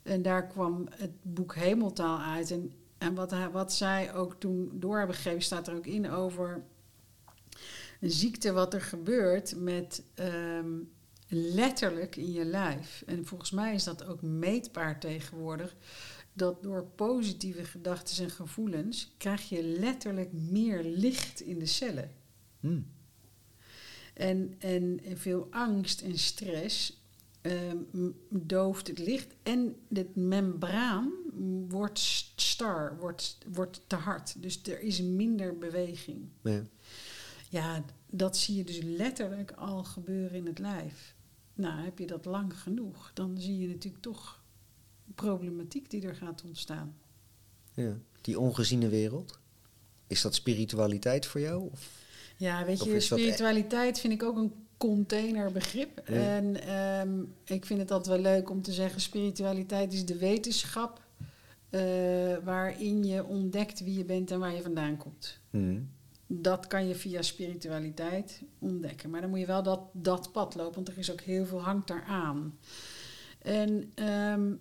En 0.04 0.22
daar 0.22 0.48
kwam 0.48 0.88
het 0.92 1.12
boek 1.22 1.56
Hemeltaal 1.56 2.20
uit. 2.20 2.52
En, 2.52 2.72
en 2.98 3.16
wat, 3.16 3.32
hij, 3.32 3.50
wat 3.50 3.74
zij 3.74 4.14
ook 4.14 4.36
toen 4.40 4.72
door 4.74 4.98
hebben 4.98 5.16
gegeven, 5.16 5.42
staat 5.42 5.68
er 5.68 5.76
ook 5.76 5.88
in 5.88 6.10
over 6.10 6.64
een 8.02 8.12
ziekte 8.12 8.52
wat 8.52 8.74
er 8.74 8.82
gebeurt 8.82 9.56
met 9.56 10.04
ehm, 10.14 10.70
letterlijk 11.30 12.16
in 12.16 12.32
je 12.32 12.46
lijf. 12.46 13.04
En 13.06 13.26
volgens 13.26 13.52
mij 13.52 13.74
is 13.74 13.84
dat 13.84 14.06
ook 14.06 14.22
meetbaar 14.22 15.00
tegenwoordig. 15.00 15.76
Dat 16.38 16.64
door 16.64 16.84
positieve 16.84 17.66
gedachten 17.66 18.24
en 18.24 18.30
gevoelens 18.30 19.12
krijg 19.18 19.50
je 19.50 19.64
letterlijk 19.64 20.34
meer 20.34 20.84
licht 20.84 21.42
in 21.42 21.60
de 21.60 21.66
cellen. 21.66 22.12
Hm. 22.60 22.80
En, 24.14 24.56
en 24.60 25.00
veel 25.14 25.48
angst 25.52 26.02
en 26.02 26.18
stress 26.18 27.02
ehm, 27.42 27.78
dooft 28.30 28.88
het 28.88 29.00
licht. 29.00 29.36
En 29.44 29.76
het 29.94 30.16
membraan 30.16 31.12
wordt 31.68 32.00
star, 32.36 32.98
wordt, 33.00 33.38
wordt 33.54 33.82
te 33.88 33.96
hard. 33.96 34.42
Dus 34.42 34.64
er 34.64 34.82
is 34.82 35.02
minder 35.02 35.58
beweging. 35.58 36.26
Ja. 36.42 36.66
Ja, 37.50 37.86
dat 38.10 38.38
zie 38.38 38.56
je 38.56 38.64
dus 38.64 38.80
letterlijk 38.82 39.52
al 39.52 39.84
gebeuren 39.84 40.38
in 40.38 40.46
het 40.46 40.60
lijf. 40.60 41.16
Nou, 41.54 41.84
heb 41.84 42.00
je 42.00 42.08
dat 42.08 42.26
lang 42.26 42.60
genoeg, 42.60 43.12
dan 43.14 43.38
zie 43.38 43.58
je 43.58 43.68
natuurlijk 43.68 44.04
toch 44.04 44.42
problematiek 45.18 45.90
die 45.90 46.08
er 46.08 46.16
gaat 46.16 46.44
ontstaan. 46.44 46.96
Ja. 47.74 47.98
Die 48.22 48.40
ongeziene 48.40 48.90
wereld. 48.90 49.40
Is 50.08 50.22
dat 50.22 50.36
spiritualiteit 50.36 51.26
voor 51.26 51.42
jou? 51.42 51.70
Of? 51.72 51.90
Ja, 52.38 52.66
weet 52.66 52.82
Of 52.82 52.88
je, 52.88 53.00
spiritualiteit 53.00 54.00
vind 54.00 54.14
ik 54.14 54.24
ook 54.24 54.38
een 54.38 54.54
containerbegrip. 54.78 56.02
Ja. 56.08 56.14
En 56.14 56.62
ehm, 56.62 57.20
ik 57.46 57.66
vind 57.66 57.80
het 57.80 57.92
altijd 57.92 58.22
wel 58.22 58.34
leuk 58.34 58.50
om 58.50 58.62
te 58.62 58.72
zeggen: 58.72 59.02
spiritualiteit 59.02 59.94
is 59.94 60.06
de 60.06 60.18
wetenschap 60.18 61.02
eh, 61.70 61.82
waarin 62.44 63.04
je 63.04 63.26
ontdekt 63.26 63.84
wie 63.84 63.98
je 63.98 64.06
bent 64.06 64.32
en 64.32 64.40
waar 64.40 64.56
je 64.56 64.62
vandaan 64.62 64.98
komt. 64.98 65.40
Mhm. 65.50 65.80
Dat 66.28 66.68
kan 66.68 66.88
je 66.88 66.96
via 66.96 67.22
spiritualiteit 67.22 68.42
ontdekken. 68.60 69.10
Maar 69.10 69.22
dan 69.22 69.30
moet 69.30 69.40
je 69.40 69.46
wel 69.46 69.64
dat, 69.64 69.82
dat 69.92 70.32
pad 70.32 70.56
lopen, 70.56 70.76
want 70.76 70.88
er 70.88 70.98
is 70.98 71.12
ook 71.12 71.22
heel 71.22 71.46
veel 71.46 71.62
hangt 71.62 71.88
daaraan. 71.88 72.58
En 73.42 73.92
ehm, 73.96 74.54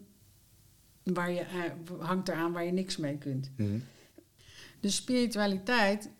waar 1.15 1.31
je, 1.31 1.41
eh, 1.41 1.73
hangt 1.99 2.29
eraan 2.29 2.53
waar 2.53 2.65
je 2.65 2.73
niks 2.73 2.97
mee 2.97 3.19
kunt. 3.19 3.51
Mhm. 3.57 3.79
Dus 4.81 4.97
spiritualiteit 4.97 6.11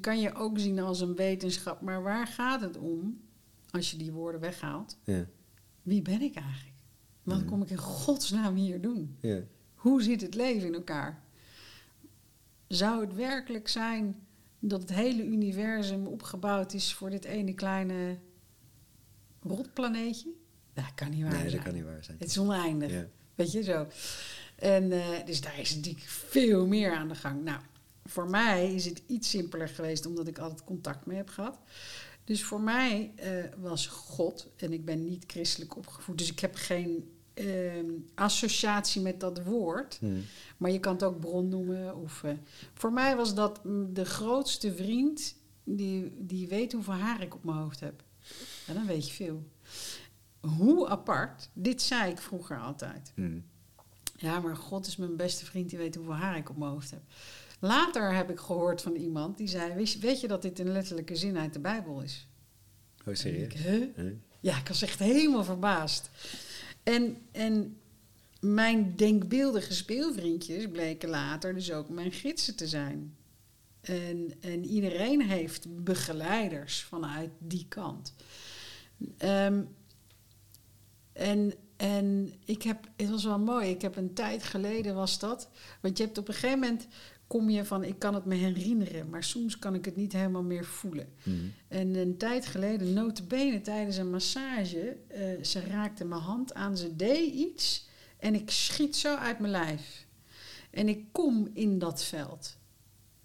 kan 0.00 0.20
je 0.20 0.34
ook 0.34 0.58
zien 0.58 0.78
als 0.78 1.00
een 1.00 1.14
wetenschap. 1.14 1.80
Maar 1.80 2.02
waar 2.02 2.26
gaat 2.26 2.60
het 2.60 2.76
om, 2.78 3.20
als 3.70 3.90
je 3.90 3.96
die 3.96 4.12
woorden 4.12 4.40
weghaalt? 4.40 4.98
Ja. 5.04 5.26
Wie 5.82 6.02
ben 6.02 6.20
ik 6.22 6.34
eigenlijk? 6.34 6.76
Wat 7.22 7.44
kom 7.44 7.62
ik 7.62 7.70
in 7.70 7.76
godsnaam 7.76 8.54
hier 8.54 8.80
doen? 8.80 9.16
Ja. 9.20 9.40
Hoe 9.74 10.02
zit 10.02 10.20
het 10.20 10.34
leven 10.34 10.66
in 10.66 10.74
elkaar? 10.74 11.22
Zou 12.68 13.00
het 13.00 13.14
werkelijk 13.14 13.68
zijn 13.68 14.26
dat 14.58 14.80
het 14.80 14.92
hele 14.92 15.24
universum 15.24 16.06
opgebouwd 16.06 16.72
is 16.72 16.94
voor 16.94 17.10
dit 17.10 17.24
ene 17.24 17.54
kleine 17.54 18.18
rotplaneetje? 19.40 20.30
Dat 20.72 20.94
kan 20.94 21.10
niet 21.10 21.22
waar 21.22 21.30
Nee, 21.32 21.40
zijn. 21.40 21.52
dat 21.52 21.62
kan 21.62 21.74
niet 21.74 21.84
waar 21.84 22.04
zijn. 22.04 22.16
Het 22.18 22.28
is 22.28 22.38
oneindig. 22.38 22.90
Ja. 22.92 23.06
Weet 23.36 23.52
je 23.52 23.62
zo. 23.62 23.86
En 24.56 24.92
eh, 24.92 25.26
dus 25.26 25.40
daar 25.40 25.58
is 25.58 25.74
natuurlijk 25.74 26.06
veel 26.06 26.66
meer 26.66 26.94
aan 26.94 27.08
de 27.08 27.14
gang. 27.14 27.44
Nou, 27.44 27.60
voor 28.04 28.30
mij 28.30 28.74
is 28.74 28.84
het 28.84 29.02
iets 29.06 29.30
simpeler 29.30 29.68
geweest 29.68 30.06
omdat 30.06 30.26
ik 30.26 30.38
altijd 30.38 30.64
contact 30.64 31.06
mee 31.06 31.16
heb 31.16 31.28
gehad. 31.28 31.58
Dus 32.24 32.44
voor 32.44 32.60
mij 32.60 33.12
eh, 33.16 33.30
was 33.56 33.86
God, 33.86 34.48
en 34.56 34.72
ik 34.72 34.84
ben 34.84 35.04
niet 35.04 35.24
christelijk 35.26 35.76
opgevoed, 35.76 36.18
dus 36.18 36.30
ik 36.30 36.40
heb 36.40 36.54
geen 36.54 37.10
ehm, 37.34 37.90
associatie 38.14 39.00
met 39.00 39.20
dat 39.20 39.42
woord. 39.42 39.98
Mhm. 40.00 40.20
Maar 40.56 40.70
je 40.70 40.80
kan 40.80 40.92
het 40.92 41.02
ook 41.02 41.20
bron 41.20 41.48
noemen. 41.48 41.96
Of, 41.96 42.22
eh, 42.22 42.32
voor 42.74 42.92
mij 42.92 43.16
was 43.16 43.34
dat 43.34 43.64
mm, 43.64 43.94
de 43.94 44.04
grootste 44.04 44.74
vriend 44.74 45.34
die, 45.64 46.12
die 46.18 46.48
weet 46.48 46.72
hoeveel 46.72 46.94
haar 46.94 47.22
ik 47.22 47.34
op 47.34 47.44
mijn 47.44 47.58
hoofd 47.58 47.80
heb. 47.80 48.02
En 48.66 48.74
dan 48.74 48.86
weet 48.86 49.08
je 49.08 49.14
veel. 49.14 49.42
Hoe 50.46 50.88
apart, 50.88 51.48
dit 51.52 51.82
zei 51.82 52.10
ik 52.10 52.18
vroeger 52.18 52.60
altijd. 52.60 53.12
Mhm. 53.14 53.38
Ja, 54.16 54.40
maar 54.40 54.56
God 54.56 54.86
is 54.86 54.96
mijn 54.96 55.16
beste 55.16 55.44
vriend, 55.44 55.70
die 55.70 55.78
weet 55.78 55.94
hoeveel 55.94 56.14
haar 56.14 56.36
ik 56.36 56.50
op 56.50 56.56
mijn 56.56 56.70
hoofd 56.70 56.90
heb. 56.90 57.02
Later 57.58 58.14
heb 58.14 58.30
ik 58.30 58.38
gehoord 58.38 58.82
van 58.82 58.94
iemand 58.94 59.36
die 59.36 59.48
zei: 59.48 59.74
Weet 59.74 59.92
je, 59.92 59.98
weet 59.98 60.20
je 60.20 60.28
dat 60.28 60.42
dit 60.42 60.58
een 60.58 60.72
letterlijke 60.72 61.16
zin 61.16 61.38
uit 61.38 61.52
de 61.52 61.58
Bijbel 61.58 62.00
is? 62.00 62.28
Oh, 63.06 63.14
serieus? 63.14 63.54
Ik, 63.54 63.60
huh? 63.60 63.84
Huh? 63.96 64.12
Ja, 64.40 64.58
ik 64.58 64.68
was 64.68 64.82
echt 64.82 64.98
helemaal 64.98 65.44
verbaasd. 65.44 66.10
En, 66.82 67.16
en 67.32 67.76
mijn 68.40 68.96
denkbeeldige 68.96 69.74
speelvriendjes 69.74 70.68
bleken 70.68 71.08
later 71.08 71.54
dus 71.54 71.72
ook 71.72 71.88
mijn 71.88 72.12
gidsen 72.12 72.56
te 72.56 72.68
zijn. 72.68 73.16
En, 73.80 74.32
en 74.40 74.64
iedereen 74.64 75.22
heeft 75.22 75.84
begeleiders 75.84 76.82
vanuit 76.82 77.30
die 77.38 77.66
kant. 77.68 78.14
Ehm, 79.16 79.62
en, 81.16 81.52
en 81.76 82.32
ik 82.44 82.62
heb, 82.62 82.88
het 82.96 83.10
was 83.10 83.24
wel 83.24 83.38
mooi, 83.38 83.70
ik 83.70 83.82
heb 83.82 83.96
een 83.96 84.14
tijd 84.14 84.42
geleden 84.42 84.94
was 84.94 85.18
dat. 85.18 85.48
Want 85.80 85.98
je 85.98 86.04
hebt 86.04 86.18
op 86.18 86.28
een 86.28 86.34
gegeven 86.34 86.58
moment, 86.58 86.86
kom 87.26 87.50
je 87.50 87.64
van, 87.64 87.84
ik 87.84 87.98
kan 87.98 88.14
het 88.14 88.24
me 88.24 88.34
herinneren, 88.34 89.08
maar 89.08 89.24
soms 89.24 89.58
kan 89.58 89.74
ik 89.74 89.84
het 89.84 89.96
niet 89.96 90.12
helemaal 90.12 90.42
meer 90.42 90.64
voelen. 90.64 91.08
Mhm. 91.22 91.36
En 91.68 91.94
een 91.94 92.16
tijd 92.16 92.46
geleden, 92.46 92.92
notabene 92.92 93.60
tijdens 93.60 93.96
een 93.96 94.10
massage, 94.10 94.96
eh, 95.08 95.42
ze 95.42 95.60
raakte 95.60 96.04
mijn 96.04 96.20
hand 96.20 96.54
aan, 96.54 96.76
ze 96.76 96.96
deed 96.96 97.34
iets 97.34 97.88
en 98.18 98.34
ik 98.34 98.50
schiet 98.50 98.96
zo 98.96 99.16
uit 99.16 99.38
mijn 99.38 99.52
lijf. 99.52 100.06
En 100.70 100.88
ik 100.88 101.04
kom 101.12 101.50
in 101.52 101.78
dat 101.78 102.04
veld. 102.04 102.56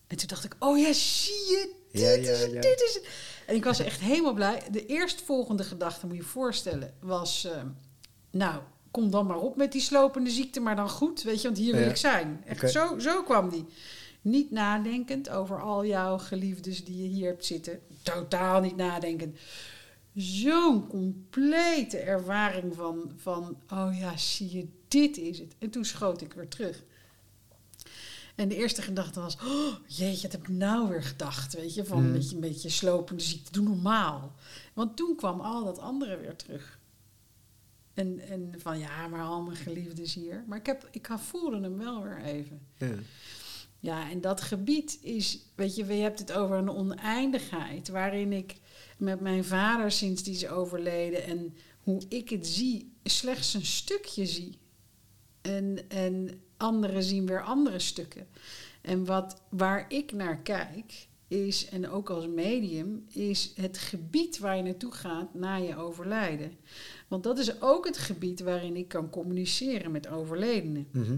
En 0.07 0.17
toen 0.17 0.27
dacht 0.27 0.43
ik, 0.43 0.55
oh 0.59 0.77
ja, 0.77 0.93
zie 0.93 1.33
je, 1.33 1.75
dit 1.91 2.01
Ja, 2.01 2.09
is 2.09 2.25
ja, 2.25 2.33
het, 2.33 2.51
ja. 2.51 2.61
dit 2.61 2.81
is 2.87 2.93
het. 2.93 3.07
En 3.47 3.55
ik 3.55 3.63
was 3.63 3.79
echt 3.79 3.99
helemaal 3.99 4.33
blij. 4.33 4.61
De 4.71 4.85
eerstvolgende 4.85 5.63
gedachte, 5.63 6.05
moet 6.05 6.15
je 6.15 6.21
je 6.21 6.27
voorstellen, 6.27 6.93
was... 6.99 7.45
eh, 7.45 7.61
nou, 8.31 8.61
kom 8.91 9.11
dan 9.11 9.25
maar 9.25 9.39
op 9.39 9.55
met 9.55 9.71
die 9.71 9.81
slopende 9.81 10.29
ziekte, 10.29 10.59
maar 10.59 10.75
dan 10.75 10.89
goed, 10.89 11.23
weet 11.23 11.41
je, 11.41 11.47
want 11.47 11.57
hier 11.59 11.75
wil 11.75 11.87
ik 11.89 11.95
zijn. 11.97 12.43
Echt, 12.45 12.71
zo, 12.71 12.99
zo 12.99 13.23
kwam 13.23 13.49
die. 13.49 13.65
Niet 14.21 14.51
nadenkend 14.51 15.29
over 15.29 15.61
al 15.61 15.85
jouw 15.85 16.17
geliefdes 16.17 16.85
die 16.85 17.01
je 17.01 17.07
hier 17.07 17.27
hebt 17.27 17.45
zitten. 17.45 17.79
Totaal 18.03 18.61
niet 18.61 18.75
nadenkend. 18.75 19.37
Zo'n 20.15 20.87
complete 20.87 21.97
ervaring 21.97 22.75
van, 22.75 23.11
van, 23.17 23.57
oh 23.73 23.97
ja, 23.99 24.17
zie 24.17 24.57
je, 24.57 24.67
dit 24.87 25.17
is 25.17 25.39
het. 25.39 25.55
En 25.59 25.69
toen 25.69 25.85
schoot 25.85 26.21
ik 26.21 26.33
weer 26.33 26.47
terug. 26.47 26.83
En 28.35 28.47
de 28.49 28.55
eerste 28.55 28.81
gedachte 28.81 29.19
was, 29.19 29.35
oh, 29.35 29.75
jeetje, 29.87 30.21
wat 30.21 30.31
heb 30.31 30.41
ik 30.41 30.47
nou 30.49 30.89
weer 30.89 31.03
gedacht? 31.03 31.53
Weet 31.53 31.73
je, 31.73 31.85
van 31.85 31.99
Mm. 31.99 32.05
een, 32.05 32.11
beetje, 32.13 32.35
een 32.35 32.41
beetje 32.41 32.69
slopende 32.69 33.23
ziekte, 33.23 33.51
doe 33.51 33.63
normaal. 33.63 34.35
Want 34.73 34.97
toen 34.97 35.15
kwam 35.15 35.39
al 35.41 35.63
dat 35.63 35.79
andere 35.79 36.17
weer 36.17 36.35
terug. 36.35 36.79
En, 37.93 38.19
en 38.19 38.53
van, 38.57 38.79
ja, 38.79 39.07
maar 39.07 39.23
al 39.23 39.41
mijn 39.41 39.57
geliefdes 39.57 40.13
hier. 40.13 40.43
Maar 40.47 40.57
ik, 40.57 40.65
heb, 40.65 40.87
ik 40.91 41.07
voelde 41.17 41.61
hem 41.61 41.77
wel 41.77 42.03
weer 42.03 42.21
even. 42.21 42.61
Ja. 42.77 42.93
Ja, 43.79 44.09
en 44.09 44.21
dat 44.21 44.41
gebied 44.41 44.97
is, 45.01 45.39
weet 45.55 45.75
je, 45.75 45.85
je 45.85 45.93
hebt 46.01 46.19
het 46.19 46.31
over 46.31 46.55
een 46.55 46.69
oneindigheid 46.69 47.87
waarin 47.87 48.33
ik 48.33 48.55
met 48.97 49.19
mijn 49.19 49.43
vader 49.43 49.91
sinds 49.91 50.23
die 50.23 50.33
is 50.33 50.47
overleden 50.47 51.23
en 51.23 51.55
hoe 51.83 52.01
ik 52.07 52.29
het 52.29 52.47
zie, 52.47 52.93
slechts 53.03 53.53
een 53.53 53.65
stukje 53.65 54.25
zie. 54.25 54.57
En, 55.41 55.89
en 55.89 56.41
anderen 56.61 57.03
zien 57.03 57.25
weer 57.25 57.43
andere 57.43 57.79
stukken. 57.79 58.27
En 58.81 59.05
wat, 59.05 59.41
waar 59.49 59.85
ik 59.87 60.11
naar 60.11 60.37
kijk, 60.37 61.07
is, 61.27 61.69
en 61.69 61.89
ook 61.89 62.09
als 62.09 62.27
medium, 62.27 63.05
is 63.07 63.53
het 63.55 63.77
gebied 63.77 64.39
waar 64.39 64.57
je 64.57 64.63
naartoe 64.63 64.91
gaat 64.91 65.33
na 65.33 65.55
je 65.55 65.75
overlijden. 65.75 66.51
Want 67.07 67.23
dat 67.23 67.39
is 67.39 67.61
ook 67.61 67.85
het 67.85 67.97
gebied 67.97 68.39
waarin 68.39 68.75
ik 68.75 68.87
kan 68.87 69.09
communiceren 69.09 69.91
met 69.91 70.07
overledenen. 70.07 70.87
Mhm. 70.91 71.17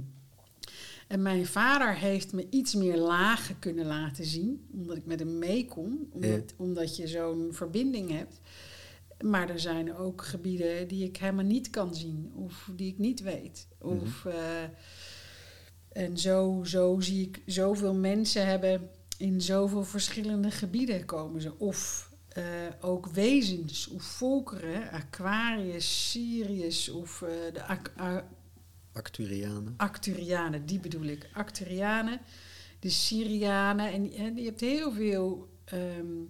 En 1.08 1.22
mijn 1.22 1.46
vader 1.46 1.96
heeft 1.96 2.34
me 2.34 2.48
iets 2.50 2.76
meer 2.76 2.98
lagen 2.98 3.60
kunnen 3.60 3.86
laten 3.86 4.26
zien, 4.26 4.66
omdat 4.72 4.98
ik 4.98 5.06
met 5.06 5.20
hem 5.20 5.38
mee 5.38 5.66
kon, 5.66 6.08
omdat, 6.12 6.54
omdat 6.58 6.96
je 6.96 7.08
zo'n 7.08 7.50
verbinding 7.52 8.12
hebt. 8.12 8.40
Maar 9.24 9.50
er 9.50 9.60
zijn 9.60 9.96
ook 9.96 10.22
gebieden 10.22 10.88
die 10.88 11.04
ik 11.04 11.18
helemaal 11.18 11.46
niet 11.46 11.70
kan 11.70 11.96
zien 11.96 12.32
of 12.36 12.70
die 12.76 12.92
ik 12.92 12.98
niet 12.98 13.22
weet. 13.22 13.68
Of, 13.78 14.26
eh, 14.26 14.34
en 15.94 16.18
zo, 16.18 16.62
zo 16.64 17.00
zie 17.00 17.28
ik 17.28 17.42
zoveel 17.46 17.94
mensen 17.94 18.46
hebben 18.46 18.90
in 19.18 19.42
zoveel 19.42 19.84
verschillende 19.84 20.52
gebieden 20.52 21.06
komen 21.06 21.42
ze. 21.42 21.60
Of 21.60 22.12
eh, 22.28 22.44
ook 22.82 23.08
wezens 23.08 23.88
of 23.88 24.04
volkeren, 24.04 24.92
Aquarius, 24.92 26.10
Sirius 26.12 26.90
of 26.90 27.22
eh, 27.22 27.30
de 27.54 27.64
Ac- 27.64 28.24
Acturianen. 28.92 29.74
Acturianen, 29.78 30.66
die 30.66 30.80
bedoel 30.80 31.04
ik. 31.06 31.30
Acturianen, 31.34 32.22
de 32.80 32.90
Syrianen. 32.90 33.92
En, 33.92 34.12
en 34.12 34.36
je 34.36 34.44
hebt 34.44 34.60
heel 34.60 34.92
veel 34.92 35.50
ehm, 35.66 36.22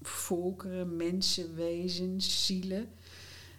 volkeren, 0.00 0.96
mensen, 0.96 1.54
wezens, 1.54 2.46
zielen. 2.46 2.88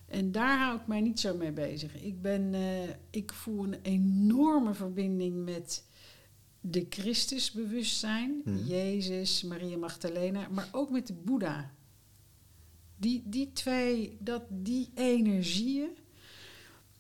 En 0.08 0.32
daar 0.32 0.58
hou 0.60 0.80
ik 0.80 0.88
mij 0.88 1.02
niet 1.02 1.20
zo 1.20 1.36
mee 1.38 1.52
bezig. 1.52 2.02
Ik, 2.02 2.22
ben, 2.22 2.54
eh, 2.54 2.90
ik 3.10 3.34
voel 3.34 3.64
een 3.64 3.80
enorme 3.82 4.74
verbinding 4.74 5.44
met 5.46 5.84
de 6.62 6.86
Christusbewustzijn, 6.90 8.42
Mhm. 8.44 8.64
Jezus, 8.66 9.44
Maria 9.44 9.78
Magdalena, 9.78 10.48
maar 10.52 10.70
ook 10.72 10.90
met 10.90 11.08
de 11.08 11.14
Boeddha. 11.14 11.72
Die, 12.98 13.24
die 13.26 13.52
twee, 13.54 14.18
dat, 14.20 14.44
die 14.50 14.90
energieën, 14.96 15.90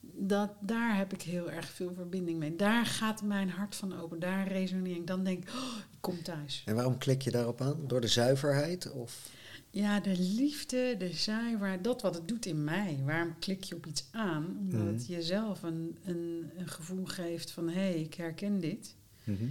dat, 0.01 0.51
daar 0.60 0.97
heb 0.97 1.14
ik 1.14 1.22
heel 1.22 1.51
erg 1.51 1.70
veel 1.72 1.93
verbinding 1.93 2.39
mee. 2.39 2.55
Daar 2.55 2.86
gaat 2.86 3.24
mijn 3.24 3.49
hart 3.49 3.76
van 3.76 3.99
open, 3.99 4.20
daar 4.20 4.47
resoneer 4.47 4.95
ik. 4.95 5.08
Dan 5.08 5.24
denk 5.24 5.43
ik, 5.43 5.49
oh, 5.49 5.78
ik 5.91 5.97
kom 5.99 6.22
thuis. 6.24 6.64
En 6.66 6.76
waarom 6.76 6.97
klik 6.97 7.22
je 7.22 7.32
daarop 7.32 7.62
aan? 7.62 7.88
Door 7.88 8.01
de 8.01 8.08
zuiverheid? 8.08 8.91
Of? 8.91 9.30
Ja, 9.78 9.99
de 9.99 10.19
liefde, 10.19 10.95
de 10.97 11.13
zuiverheid, 11.13 11.84
dat 11.84 12.01
wat 12.01 12.15
het 12.15 12.28
doet 12.28 12.45
in 12.45 12.63
mij. 12.63 12.99
Waarom 13.05 13.39
klik 13.39 13.63
je 13.63 13.75
op 13.75 13.86
iets 13.86 14.07
aan? 14.11 14.57
Omdat 14.59 14.80
Mhm. 14.82 14.93
het 14.93 15.07
jezelf 15.07 15.63
een, 15.63 15.97
een, 16.03 16.49
een 16.57 16.67
gevoel 16.67 17.05
geeft 17.05 17.51
van, 17.51 17.67
hé, 17.67 17.73
hey, 17.73 17.99
ik 18.01 18.13
herken 18.13 18.59
dit. 18.59 18.95
Mhm. 19.23 19.43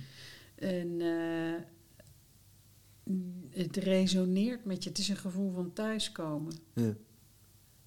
En 0.54 1.00
eh, 1.00 1.54
het 3.50 3.76
resoneert 3.76 4.64
met 4.64 4.82
je. 4.82 4.88
Het 4.88 4.98
is 4.98 5.08
een 5.08 5.16
gevoel 5.16 5.52
van 5.52 5.72
thuiskomen. 5.72 6.52
Ja. 6.74 6.94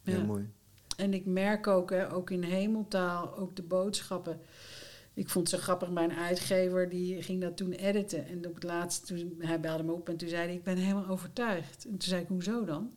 Ja, 0.04 0.14
Ja. 0.18 0.24
mooi. 0.24 0.50
En 0.98 1.14
ik 1.14 1.26
merk 1.26 1.68
ook, 1.68 1.90
hè, 1.90 2.14
ook 2.14 2.30
in 2.32 2.44
hemeltaal, 2.44 3.38
ook 3.38 3.56
de 3.56 3.62
boodschappen. 3.64 4.40
Ik 5.20 5.30
vond 5.30 5.52
het 5.52 5.60
zo 5.60 5.64
grappig, 5.66 5.90
mijn 5.90 6.12
uitgever 6.12 6.90
die 6.90 7.22
ging 7.24 7.42
dat 7.42 7.58
toen 7.58 7.72
editen. 7.72 8.28
En 8.28 8.48
op 8.48 8.54
het 8.54 8.64
laatst, 8.64 9.08
toen, 9.08 9.36
hij 9.38 9.60
belde 9.60 9.84
me 9.84 9.92
op 9.92 10.10
en 10.10 10.18
toen 10.18 10.30
zei 10.30 10.44
hij, 10.46 10.54
ik 10.56 10.64
ben 10.64 10.78
helemaal 10.78 11.08
overtuigd. 11.08 11.84
En 11.86 11.90
toen 11.90 12.10
zei 12.10 12.22
ik, 12.22 12.28
hoezo 12.28 12.66
dan? 12.66 12.94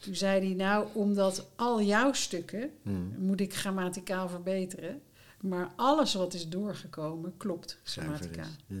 Toen 0.00 0.14
zei 0.14 0.46
hij, 0.46 0.54
nou, 0.54 0.86
omdat 0.92 1.50
al 1.56 1.82
jouw 1.82 2.12
stukken 2.12 2.70
Hmm. 2.82 3.14
moet 3.18 3.40
ik 3.40 3.54
grammaticaal 3.54 4.28
verbeteren. 4.28 5.02
Maar 5.40 5.72
alles 5.76 6.14
wat 6.14 6.34
is 6.34 6.48
doorgekomen, 6.48 7.36
klopt 7.36 7.78
grammaticaal. 7.84 8.50
Ja, 8.66 8.76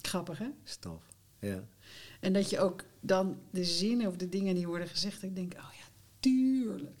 Grappig, 0.00 0.38
hè? 0.38 0.48
staf. 0.64 1.02
Ja. 1.38 1.64
En 2.20 2.32
dat 2.32 2.50
je 2.50 2.60
ook 2.60 2.84
dan 3.00 3.38
de 3.50 3.64
zinnen 3.64 4.06
of 4.06 4.16
de 4.16 4.28
dingen 4.28 4.54
die 4.54 4.66
worden 4.66 4.88
gezegd, 4.88 5.22
ik 5.22 5.34
denk, 5.34 5.52
oh 5.54 5.72
ja, 5.78 5.86
tuurlijk. 6.20 7.00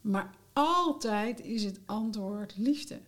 Maar 0.00 0.34
altijd 0.52 1.40
is 1.40 1.64
het 1.64 1.80
antwoord 1.84 2.54
liefde. 2.56 2.98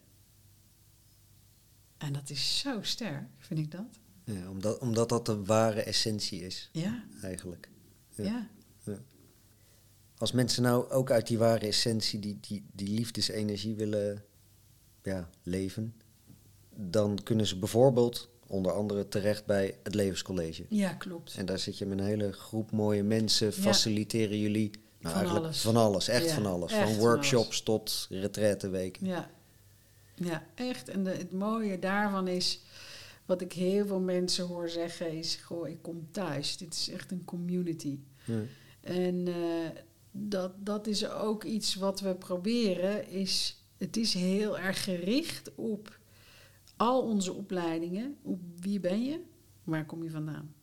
En 2.04 2.12
dat 2.12 2.30
is 2.30 2.58
zo 2.58 2.82
sterk, 2.82 3.28
vind 3.38 3.60
ik 3.60 3.70
dat. 3.70 3.84
Ja, 4.24 4.50
omdat, 4.50 4.78
omdat 4.78 5.08
dat 5.08 5.26
de 5.26 5.44
ware 5.44 5.82
essentie 5.82 6.40
is, 6.42 6.68
Ja, 6.72 7.04
eigenlijk. 7.22 7.68
ja. 8.14 8.48
Als 10.18 10.32
mensen 10.32 10.62
nou 10.62 10.90
ook 10.90 11.10
uit 11.10 11.26
die 11.26 11.38
ware 11.38 11.66
essentie, 11.66 12.18
die, 12.18 12.38
die, 12.40 12.64
die 12.72 12.88
liefdesenergie 12.88 13.74
willen 13.74 14.24
ja, 15.02 15.30
leven, 15.42 15.94
dan 16.76 17.18
kunnen 17.22 17.46
ze 17.46 17.58
bijvoorbeeld 17.58 18.28
onder 18.46 18.72
andere 18.72 19.08
terecht 19.08 19.46
bij 19.46 19.78
het 19.82 19.94
Levenscollege. 19.94 20.64
Ja, 20.68 20.92
klopt. 20.92 21.34
En 21.36 21.46
daar 21.46 21.58
zit 21.58 21.78
je 21.78 21.86
met 21.86 21.98
een 21.98 22.04
hele 22.04 22.32
groep 22.32 22.70
mooie 22.70 23.02
mensen, 23.02 23.52
faciliteren 23.52 24.38
jullie 24.38 24.70
nou, 24.70 24.80
Van 25.00 25.12
eigenlijk 25.14 25.44
alles. 25.44 25.60
van 25.60 25.76
alles, 25.76 26.08
echt 26.08 26.30
van 26.32 26.46
alles. 26.46 26.72
echt 26.72 26.88
van 26.90 26.98
workshops 26.98 27.46
alles. 27.46 27.62
tot 27.62 28.06
retraiteweken. 28.10 29.06
Ja, 29.06 29.30
ja 30.14 30.46
echt. 30.54 30.88
En 30.88 31.04
de, 31.04 31.10
het 31.10 31.32
mooie 31.32 31.78
daarvan 31.78 32.28
is, 32.28 32.62
wat 33.24 33.40
ik 33.40 33.52
heel 33.52 33.86
veel 33.86 34.00
mensen 34.00 34.46
hoor 34.46 34.68
zeggen, 34.68 35.12
is: 35.12 35.34
Goh, 35.34 35.68
ik 35.68 35.82
kom 35.82 36.08
thuis. 36.10 36.56
Dit 36.56 36.74
is 36.74 36.88
echt 36.88 37.10
een 37.10 37.24
community. 37.24 37.98
Ja. 38.24 38.40
En 38.80 39.28
eh, 39.28 39.80
dat, 40.10 40.52
dat 40.66 40.86
is 40.86 41.08
ook 41.08 41.44
iets 41.44 41.74
wat 41.74 42.00
we 42.00 42.14
proberen. 42.14 43.08
Is, 43.08 43.64
het 43.76 43.96
is 43.96 44.14
heel 44.14 44.58
erg 44.58 44.84
gericht 44.84 45.54
op 45.54 45.98
al 46.76 47.02
onze 47.02 47.32
opleidingen. 47.32 48.16
Op 48.22 48.40
wie 48.60 48.80
ben 48.80 49.04
je? 49.04 49.20
Waar 49.64 49.86
kom 49.86 50.02
je 50.02 50.10
vandaan? 50.10 50.54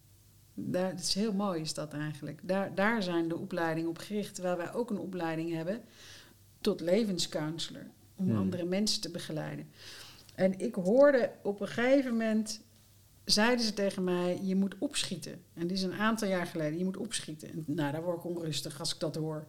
Daar, 0.54 0.90
het 0.90 1.00
is 1.00 1.14
heel 1.14 1.34
mooi 1.34 1.62
is 1.62 1.74
dat 1.74 1.94
eigenlijk. 1.94 2.40
Daar, 2.44 2.76
daar 2.76 3.04
zijn 3.04 3.28
de 3.28 3.38
opleidingen 3.38 3.90
op 3.90 3.98
gericht. 3.98 4.34
Terwijl 4.34 4.58
wij 4.58 4.74
ook 4.74 4.90
een 4.90 5.00
opleiding 5.00 5.54
hebben 5.54 5.82
tot 6.62 6.82
levenscounselor. 6.82 7.86
Om 8.22 8.28
Hmm. 8.30 8.38
andere 8.38 8.66
mensen 8.66 9.02
te 9.02 9.10
begeleiden. 9.12 9.68
En 10.36 10.60
ik 10.60 10.76
hoorde 10.76 11.32
op 11.44 11.62
een 11.62 11.68
gegeven 11.68 12.12
moment 12.12 12.62
zeiden 13.26 13.66
ze 13.66 13.74
tegen 13.74 14.04
mij: 14.04 14.40
Je 14.44 14.56
moet 14.56 14.76
opschieten. 14.78 15.42
En 15.54 15.68
dit 15.68 15.78
is 15.78 15.84
een 15.84 15.94
aantal 15.94 16.28
jaar 16.28 16.46
geleden: 16.48 16.78
Je 16.78 16.84
moet 16.84 16.98
opschieten. 16.98 17.52
En, 17.52 17.64
nou, 17.68 17.92
daar 17.92 18.04
word 18.04 18.18
ik 18.18 18.26
onrustig 18.26 18.80
als 18.80 18.94
ik 18.94 19.00
dat 19.00 19.16
hoor. 19.16 19.48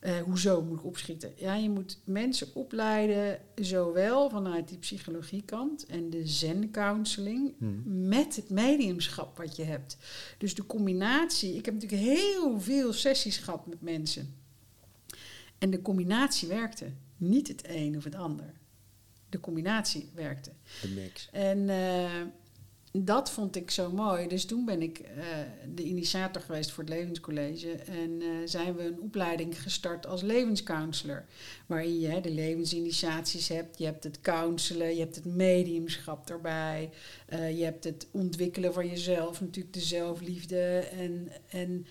Eh, 0.00 0.18
hoezo 0.22 0.62
moet 0.62 0.78
ik 0.78 0.84
opschieten? 0.84 1.32
Ja, 1.36 1.54
je 1.54 1.70
moet 1.70 1.98
mensen 2.04 2.48
opleiden, 2.54 3.38
zowel 3.54 4.30
vanuit 4.30 4.68
die 4.68 4.78
psychologiekant 4.78 5.86
en 5.86 6.10
de 6.10 6.26
zen-counseling, 6.26 7.54
Hmm. 7.58 7.82
met 8.08 8.36
het 8.36 8.50
mediumschap 8.50 9.36
wat 9.36 9.56
je 9.56 9.62
hebt. 9.64 9.96
Dus 10.38 10.54
de 10.54 10.66
combinatie. 10.66 11.54
Ik 11.56 11.64
heb 11.64 11.74
natuurlijk 11.74 12.02
heel 12.02 12.60
veel 12.60 12.92
sessies 12.92 13.36
gehad 13.38 13.66
met 13.66 13.80
mensen. 13.82 14.34
En 15.58 15.70
de 15.70 15.82
combinatie 15.82 16.48
werkte. 16.48 16.86
Niet 17.20 17.48
het 17.48 17.62
een 17.68 17.96
of 17.96 18.04
het 18.04 18.14
ander. 18.14 18.52
De 19.28 19.40
combinatie 19.40 20.10
werkte. 20.14 20.50
De 20.82 20.88
mix. 20.88 21.28
En 21.32 21.68
eh, 21.68 22.22
dat 22.92 23.30
vond 23.30 23.56
ik 23.56 23.70
zo 23.70 23.90
mooi. 23.90 24.28
Dus 24.28 24.44
toen 24.44 24.64
ben 24.64 24.82
ik 24.82 24.98
eh, 24.98 25.24
de 25.74 25.82
initiator 25.82 26.42
geweest 26.42 26.70
voor 26.70 26.84
het 26.84 26.92
Levenscollege. 26.92 27.72
En 27.72 28.20
eh, 28.20 28.28
zijn 28.44 28.76
we 28.76 28.82
een 28.82 29.00
opleiding 29.00 29.62
gestart 29.62 30.06
als 30.06 30.22
levenscounselor. 30.22 31.24
Waarin 31.66 32.00
je 32.00 32.08
hè, 32.08 32.20
de 32.20 32.30
levensinitiaties 32.30 33.48
hebt. 33.48 33.78
Je 33.78 33.84
hebt 33.84 34.04
het 34.04 34.20
counselen, 34.20 34.94
je 34.94 35.00
hebt 35.00 35.16
het 35.16 35.24
mediumschap 35.24 36.30
erbij. 36.30 36.90
je 37.28 37.64
hebt 37.64 37.84
het 37.84 38.06
ontwikkelen 38.10 38.72
van 38.72 38.88
jezelf, 38.88 39.40
natuurlijk 39.40 39.74
de 39.74 39.80
zelfliefde. 39.80 40.78
En, 40.78 41.28
en 41.48 41.86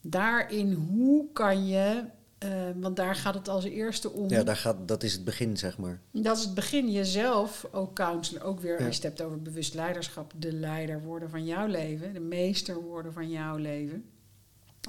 daarin, 0.00 0.72
hoe 0.72 1.32
kan 1.32 1.66
je... 1.66 2.04
eh, 2.44 2.70
want 2.76 2.96
daar 2.96 3.14
gaat 3.14 3.34
het 3.34 3.48
als 3.48 3.64
eerste 3.64 4.10
om. 4.10 4.28
Ja, 4.30 4.42
daar 4.42 4.56
gaat, 4.56 4.88
dat 4.88 5.02
is 5.02 5.12
het 5.12 5.24
begin, 5.24 5.56
zeg 5.56 5.78
maar. 5.78 6.00
Dat 6.10 6.36
is 6.36 6.44
het 6.44 6.54
begin. 6.54 6.90
Jezelf, 6.92 7.66
ook 7.72 7.94
counselor, 7.94 8.42
ook 8.42 8.60
weer 8.60 8.80
Ja. 8.80 8.86
als 8.86 8.96
je 8.96 9.02
het 9.02 9.16
hebt 9.18 9.22
over 9.28 9.42
bewust 9.42 9.74
leiderschap, 9.74 10.32
de 10.36 10.52
leider 10.52 11.02
worden 11.02 11.30
van 11.30 11.44
jouw 11.44 11.66
leven, 11.66 12.12
de 12.12 12.20
meester 12.20 12.74
worden 12.82 13.12
van 13.12 13.30
jouw 13.30 13.56
leven 13.56 14.04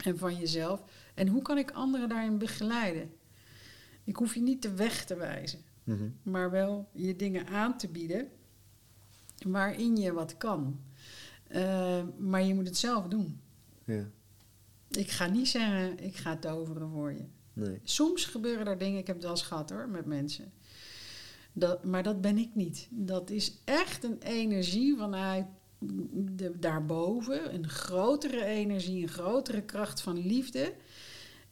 en 0.04 0.18
van 0.18 0.36
jezelf. 0.36 0.82
En 1.14 1.28
hoe 1.28 1.42
kan 1.42 1.58
ik 1.58 1.72
anderen 1.72 2.10
daarin 2.10 2.38
begeleiden? 2.38 3.12
Ik 4.04 4.16
hoef 4.16 4.34
je 4.34 4.42
niet 4.42 4.62
de 4.62 4.74
weg 4.74 5.06
te 5.06 5.16
wijzen, 5.16 5.60
Mhm. 5.84 6.04
maar 6.24 6.52
wel 6.52 6.90
je 6.92 7.16
dingen 7.16 7.48
aan 7.48 7.78
te 7.78 7.88
bieden 7.88 8.28
waarin 9.48 9.98
je 9.98 10.14
wat 10.14 10.38
kan. 10.38 10.80
Eh, 11.48 12.02
maar 12.18 12.44
je 12.44 12.54
moet 12.54 12.68
het 12.68 12.78
zelf 12.78 13.08
doen. 13.08 13.40
Ja, 13.86 14.04
Ik 14.90 15.12
ga 15.12 15.26
niet 15.28 15.48
zeggen, 15.48 16.00
ik 16.00 16.16
ga 16.16 16.38
toveren 16.38 16.90
voor 16.90 17.12
je. 17.14 17.24
Nee. 17.56 17.80
Soms 17.84 18.26
gebeuren 18.26 18.68
er 18.68 18.78
dingen, 18.78 19.00
ik 19.00 19.08
heb 19.08 19.16
het 19.16 19.26
wel 19.26 19.34
eens 19.34 19.42
gehad 19.44 19.70
hoor, 19.70 19.90
met 19.90 20.06
mensen. 20.06 20.52
Dat, 21.54 21.84
maar 21.84 22.04
dat 22.04 22.22
ben 22.22 22.38
ik 22.38 22.50
niet. 22.54 22.88
Dat 22.92 23.30
is 23.30 23.54
echt 23.64 24.04
een 24.04 24.18
energie 24.22 24.98
vanuit 24.98 25.46
de, 26.12 26.60
daarboven. 26.60 27.54
Een 27.54 27.70
grotere 27.70 28.44
energie, 28.46 29.02
een 29.02 29.10
grotere 29.10 29.62
kracht 29.62 30.02
van 30.02 30.26
liefde. 30.26 30.74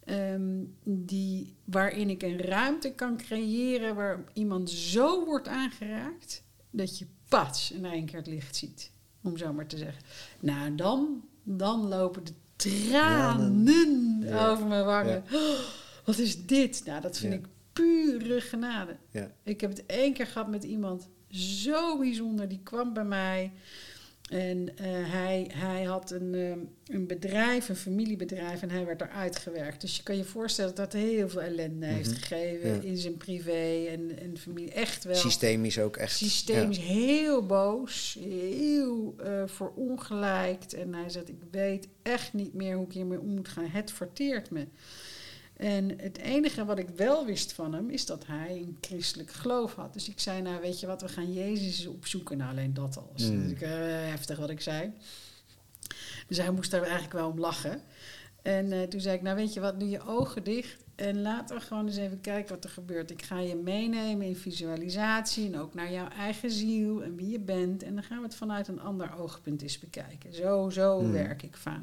ehm, 0.05 0.63
die, 0.83 1.55
waarin 1.63 2.09
ik 2.09 2.23
een 2.23 2.37
ruimte 2.37 2.91
kan 2.91 3.17
creëren 3.17 3.95
waar 3.95 4.23
iemand 4.33 4.69
zo 4.69 5.25
wordt 5.25 5.47
aangeraakt 5.47 6.43
dat 6.69 6.97
je 6.99 7.05
pats 7.29 7.71
in 7.71 7.85
één 7.85 8.05
keer 8.05 8.17
het 8.17 8.27
licht 8.27 8.55
ziet. 8.55 8.91
Om 9.23 9.37
zo 9.37 9.53
maar 9.53 9.67
te 9.67 9.77
zeggen. 9.77 10.03
Nou, 10.39 10.75
dan, 10.75 11.23
dan 11.43 11.87
lopen 11.87 12.23
de 12.23 12.33
tranen 12.55 14.19
Ja. 14.21 14.49
over 14.51 14.65
mijn 14.65 14.85
wangen. 14.85 15.23
Oh, 15.31 15.59
wat 16.03 16.17
is 16.17 16.45
dit? 16.45 16.81
Nou, 16.85 17.01
dat 17.01 17.17
vind 17.17 17.33
Ja. 17.33 17.39
ik 17.39 17.45
pure 17.73 18.41
genade. 18.41 18.95
Ja. 19.11 19.31
Ik 19.43 19.61
heb 19.61 19.69
het 19.69 19.85
één 19.85 20.13
keer 20.13 20.27
gehad 20.27 20.49
met 20.49 20.63
iemand 20.63 21.09
zo 21.29 21.97
bijzonder. 21.97 22.47
Die 22.47 22.59
kwam 22.63 22.93
bij 22.93 23.05
mij. 23.05 23.51
En 24.29 24.77
eh, 24.77 24.85
hij, 24.91 25.49
hij 25.53 25.83
had 25.83 26.11
een, 26.11 26.33
ehm, 26.35 26.59
een 26.97 27.07
bedrijf, 27.07 27.69
een 27.69 27.75
familiebedrijf, 27.75 28.61
en 28.61 28.69
hij 28.69 28.85
werd 28.85 29.01
eruit 29.01 29.35
gewerkt. 29.37 29.81
Dus 29.81 29.97
je 29.97 30.03
kan 30.03 30.17
je 30.17 30.23
voorstellen 30.23 30.75
dat 30.75 30.91
dat 30.91 31.01
heel 31.01 31.29
veel 31.29 31.41
ellende 31.41 31.85
heeft 31.85 32.09
Mhm. 32.09 32.19
gegeven 32.19 32.69
Ja. 32.75 32.81
in 32.81 32.97
zijn 32.97 33.17
privé 33.17 33.85
en, 33.89 34.19
en 34.19 34.37
familie. 34.37 34.71
Echt 34.71 35.03
wel. 35.03 35.15
Systemisch 35.15 35.79
ook 35.79 35.97
echt. 35.97 36.17
Systemisch 36.17 36.77
heel 36.79 37.45
boos, 37.45 38.17
heel 38.19 39.15
eh 39.23 39.43
verongelijkt. 39.45 40.73
En 40.73 40.93
hij 40.93 41.09
zegt, 41.09 41.29
ik 41.29 41.41
weet 41.51 41.87
echt 42.01 42.33
niet 42.33 42.53
meer 42.53 42.75
hoe 42.75 42.85
ik 42.85 42.93
hiermee 42.93 43.19
om 43.19 43.27
moet 43.33 43.47
gaan. 43.47 43.65
Het 43.67 43.91
verteert 43.91 44.49
me. 44.49 44.67
En 45.63 45.99
het 45.99 46.17
enige 46.17 46.65
wat 46.65 46.77
ik 46.77 46.89
wel 46.95 47.25
wist 47.25 47.53
van 47.53 47.73
hem, 47.73 47.89
is 47.89 48.05
dat 48.05 48.25
hij 48.25 48.51
een 48.57 48.77
christelijk 48.81 49.31
geloof 49.31 49.75
had. 49.75 49.93
Dus 49.93 50.09
ik 50.09 50.19
zei, 50.19 50.41
nou 50.41 50.61
weet 50.61 50.79
je 50.79 50.87
wat, 50.87 51.01
we 51.01 51.07
gaan 51.07 51.33
Jezus 51.33 51.87
opzoeken. 51.87 52.37
Nou, 52.37 52.51
alleen 52.51 52.73
dat 52.73 52.97
al. 52.97 53.09
Dat 53.11 53.19
is 53.21 53.27
Mm. 53.29 53.35
natuurlijk 53.35 53.61
eh, 53.61 53.69
heftig 54.09 54.37
wat 54.37 54.49
ik 54.49 54.61
zei. 54.61 54.91
Dus 56.27 56.37
hij 56.37 56.51
moest 56.51 56.71
daar 56.71 56.81
eigenlijk 56.81 57.13
wel 57.13 57.29
om 57.29 57.39
lachen. 57.39 57.81
En 58.41 58.71
eh, 58.71 58.81
toen 58.81 59.01
zei 59.01 59.15
ik, 59.15 59.21
nou 59.21 59.35
weet 59.35 59.53
je 59.53 59.59
wat, 59.59 59.79
doe 59.79 59.89
je 59.89 60.01
ogen 60.07 60.43
dicht 60.43 60.83
en 60.95 61.21
laten 61.21 61.55
we 61.55 61.61
gewoon 61.61 61.85
eens 61.87 61.97
even 61.97 62.21
kijken 62.21 62.55
wat 62.55 62.63
er 62.63 62.69
gebeurt. 62.69 63.11
Ik 63.11 63.21
ga 63.21 63.39
je 63.39 63.55
meenemen 63.55 64.27
in 64.27 64.35
visualisatie 64.35 65.45
en 65.53 65.59
ook 65.59 65.73
naar 65.73 65.91
jouw 65.91 66.07
eigen 66.07 66.51
ziel 66.51 67.03
en 67.03 67.15
wie 67.15 67.29
je 67.29 67.39
bent. 67.39 67.83
En 67.83 67.93
dan 67.93 68.03
gaan 68.03 68.17
we 68.17 68.23
het 68.23 68.35
vanuit 68.35 68.67
een 68.67 68.81
ander 68.81 69.15
oogpunt 69.17 69.61
eens 69.61 69.79
bekijken. 69.79 70.33
Zo, 70.33 70.69
zo 70.69 70.99
Hmm. 70.99 71.11
werk 71.11 71.43
ik 71.43 71.57
vaak. 71.57 71.81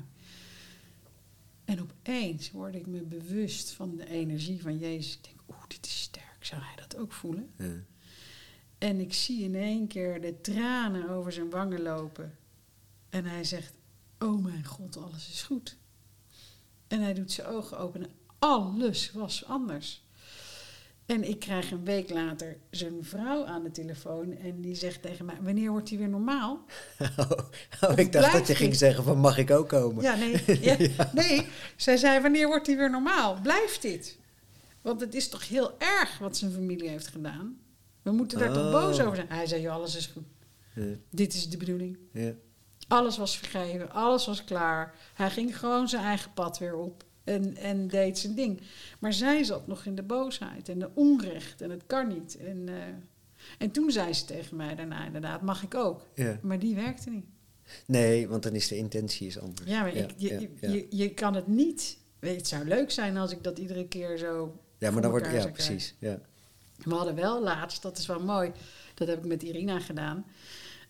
En 1.71 1.81
opeens 1.81 2.51
word 2.51 2.75
ik 2.75 2.87
me 2.87 3.03
bewust 3.03 3.71
van 3.71 3.97
de 3.97 4.09
energie 4.09 4.63
van 4.63 4.79
Jezus. 4.79 5.15
Ik 5.15 5.25
denk, 5.25 5.41
oeh, 5.49 5.63
dit 5.69 5.87
is 5.87 6.01
sterk. 6.01 6.45
Zou 6.45 6.63
hij 6.63 6.77
dat 6.77 6.97
ook 6.97 7.13
voelen? 7.13 7.51
Ja. 7.57 7.85
En 8.79 9.01
ik 9.01 9.15
zie 9.15 9.43
in 9.43 9.55
één 9.55 9.87
keer 9.87 10.21
de 10.21 10.41
tranen 10.41 11.09
over 11.09 11.33
zijn 11.33 11.51
wangen 11.51 11.83
lopen. 11.83 12.39
En 13.09 13.25
hij 13.25 13.45
zegt: 13.45 13.73
Oh 14.19 14.43
mijn 14.43 14.65
god, 14.65 14.97
alles 14.97 15.29
is 15.29 15.43
goed. 15.43 15.77
En 16.87 17.01
hij 17.01 17.15
doet 17.15 17.33
zijn 17.33 17.47
ogen 17.47 17.79
open 17.79 18.03
en 18.03 18.11
alles 18.39 19.13
was 19.13 19.45
anders. 19.45 20.05
En 21.11 21.29
ik 21.29 21.39
krijg 21.39 21.71
een 21.71 21.85
week 21.85 22.11
later 22.11 22.57
zijn 22.71 22.99
vrouw 23.05 23.45
aan 23.45 23.63
de 23.63 23.71
telefoon 23.71 24.33
en 24.37 24.61
die 24.61 24.75
zegt 24.75 25.03
tegen 25.03 25.25
mij: 25.25 25.37
Wanneer 25.41 25.71
wordt 25.71 25.89
hij 25.89 25.99
weer 25.99 26.09
normaal? 26.09 26.65
Oh, 27.19 27.31
oh, 27.91 27.99
ik 27.99 28.13
dacht 28.13 28.33
dat 28.33 28.47
je 28.47 28.55
ging 28.55 28.75
zeggen 28.77 29.05
van 29.05 29.19
mag 29.19 29.39
ik 29.39 29.51
ook 29.51 29.69
komen? 29.69 30.03
Ja, 30.03 30.15
nee. 30.15 30.43
Ja, 30.97 31.11
nee. 31.15 31.47
Zij 31.77 31.97
zei: 31.97 32.21
Wanneer 32.21 32.47
wordt 32.47 32.67
hij 32.67 32.77
weer 32.77 32.91
normaal? 32.91 33.41
Blijft 33.43 33.83
dit? 33.83 34.19
Want 34.83 35.01
het 35.01 35.15
is 35.15 35.29
toch 35.29 35.49
heel 35.49 35.75
erg 35.79 36.19
wat 36.19 36.37
zijn 36.37 36.53
familie 36.53 36.89
heeft 36.89 37.07
gedaan. 37.07 37.59
We 38.03 38.11
moeten 38.13 38.39
daar 38.39 38.53
toch 38.53 38.65
Oh. 38.67 38.73
boos 38.73 39.01
over 39.01 39.17
zijn? 39.17 39.29
Hij 39.29 39.47
zei, 39.47 39.61
joh, 39.63 39.73
alles 39.75 39.97
is 39.97 40.07
goed. 40.07 40.23
Ja, 40.75 40.83
Dit 41.11 41.35
is 41.35 41.49
de 41.49 41.57
bedoeling. 41.57 41.99
ja. 42.13 42.33
Alles 42.89 43.17
was 43.17 43.39
vergeven, 43.39 43.91
alles 43.91 44.27
was 44.27 44.45
klaar. 44.45 44.95
Hij 45.15 45.31
ging 45.31 45.59
gewoon 45.59 45.89
zijn 45.89 46.05
eigen 46.05 46.33
pad 46.33 46.59
weer 46.59 46.75
op 46.77 47.05
en, 47.31 47.57
en 47.57 47.89
deed 47.89 48.19
zijn 48.19 48.35
ding. 48.35 48.61
Maar 48.99 49.13
zij 49.13 49.45
zat 49.45 49.67
nog 49.67 49.85
in 49.85 49.95
de 49.95 50.03
boosheid 50.03 50.69
en 50.69 50.79
de 50.79 50.91
onrecht 50.95 51.61
en 51.61 51.71
het 51.71 51.83
kan 51.87 52.09
niet. 52.09 52.37
En, 52.37 52.69
eh, 52.69 52.75
en 53.59 53.71
toen 53.71 53.91
zei 53.91 54.13
ze 54.13 54.25
tegen 54.25 54.57
mij 54.57 54.75
daarna 54.75 55.07
inderdaad, 55.07 55.43
mag 55.43 55.63
ik 55.63 55.75
ook? 55.75 56.07
ja. 56.15 56.39
Maar 56.43 56.59
die 56.59 56.75
werkte 56.75 57.11
niet. 57.11 57.27
Nee, 57.87 58.29
want 58.29 58.43
dan 58.43 58.55
is 58.55 58.69
de 58.69 58.77
intentie 58.77 59.27
is 59.27 59.39
anders. 59.39 59.71
Ja, 59.71 59.81
maar 59.83 59.97
Ja, 59.97 60.03
ik, 60.03 60.11
je, 60.17 60.29
ja, 60.29 60.41
je. 60.61 60.73
Je, 60.73 60.87
je 60.91 61.15
kan 61.15 61.35
het 61.35 61.47
niet. 61.47 61.99
Weet 62.19 62.37
het 62.37 62.49
zou 62.49 62.65
leuk 62.65 62.91
zijn 62.91 63.17
als 63.17 63.33
ik 63.33 63.43
dat 63.43 63.59
iedere 63.59 63.89
keer 63.89 64.19
zo. 64.19 64.61
Ja, 64.79 64.91
maar 64.91 65.03
dan 65.03 65.11
wordt... 65.11 65.31
Ja, 65.31 65.47
precies. 65.47 65.95
Ja. 65.99 66.21
We 66.85 66.95
hadden 66.95 67.15
wel 67.15 67.43
laatst, 67.43 67.83
dat 67.83 67.99
is 67.99 68.07
wel 68.07 68.21
mooi, 68.21 68.53
dat 68.95 69.09
heb 69.09 69.19
ik 69.19 69.25
met 69.25 69.43
Irina 69.43 69.81
gedaan. 69.81 70.27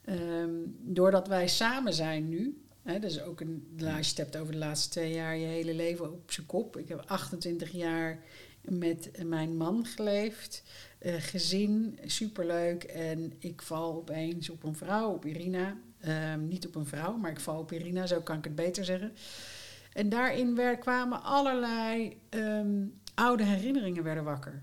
Ehm, 0.04 0.50
doordat 0.80 1.28
wij 1.28 1.48
samen 1.48 1.94
zijn 1.94 2.28
nu, 2.28 2.64
hè, 2.90 2.98
dat 2.98 3.10
is 3.10 3.22
ook 3.22 3.40
een, 3.40 3.80
als 3.96 4.06
je 4.06 4.12
het 4.14 4.16
hebt 4.16 4.36
over 4.36 4.52
de 4.52 4.58
laatste 4.58 4.88
twee 4.88 5.12
jaar, 5.12 5.36
je 5.36 5.46
hele 5.46 5.74
leven 5.74 6.12
op 6.12 6.32
zijn 6.32 6.46
kop. 6.46 6.76
Ik 6.76 6.88
heb 6.88 7.02
28 7.06 7.72
jaar 7.72 8.18
met 8.60 9.10
mijn 9.24 9.56
man 9.56 9.86
geleefd, 9.86 10.62
eh, 10.98 11.14
gezin, 11.18 11.98
superleuk. 12.04 12.84
En 12.84 13.32
ik 13.38 13.62
val 13.62 13.94
opeens 13.94 14.50
op 14.50 14.64
een 14.64 14.76
vrouw, 14.76 15.12
op 15.12 15.24
Irina. 15.24 15.76
Ehm, 16.00 16.48
niet 16.48 16.66
op 16.66 16.74
een 16.74 16.86
vrouw, 16.86 17.16
maar 17.16 17.30
ik 17.30 17.40
val 17.40 17.58
op 17.58 17.72
Irina, 17.72 18.06
zo 18.06 18.20
kan 18.20 18.38
ik 18.38 18.44
het 18.44 18.54
beter 18.54 18.84
zeggen. 18.84 19.12
En 19.92 20.08
daarin 20.08 20.78
kwamen 20.78 21.22
allerlei 21.22 22.16
ehm, 22.28 22.84
oude 23.14 23.44
herinneringen 23.44 24.02
werden 24.02 24.24
wakker. 24.24 24.62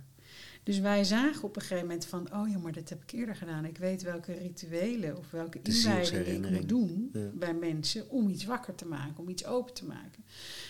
Dus 0.68 0.80
wij 0.80 1.03
zagen 1.03 1.43
op 1.43 1.55
een 1.55 1.61
gegeven 1.61 1.88
moment 1.88 2.05
van, 2.05 2.34
oh 2.34 2.49
ja, 2.49 2.57
maar 2.57 2.72
dat 2.72 2.89
heb 2.89 3.03
ik 3.03 3.11
eerder 3.11 3.36
gedaan. 3.36 3.65
Ik 3.65 3.78
weet 3.78 4.01
welke 4.01 4.34
rituelen 4.34 5.18
of 5.18 5.32
welke 5.32 5.61
De 5.61 5.72
inwijdingen 5.72 6.43
ik 6.43 6.59
moet 6.59 6.70
doen 6.70 7.09
Ja. 7.13 7.30
bij 7.34 7.53
mensen 7.53 8.09
om 8.09 8.30
iets 8.30 8.45
wakker 8.45 8.76
te 8.76 8.86
maken, 8.86 9.18
om 9.18 9.30
iets 9.30 9.45
open 9.45 9.74
te 9.74 9.86
maken. 9.86 10.24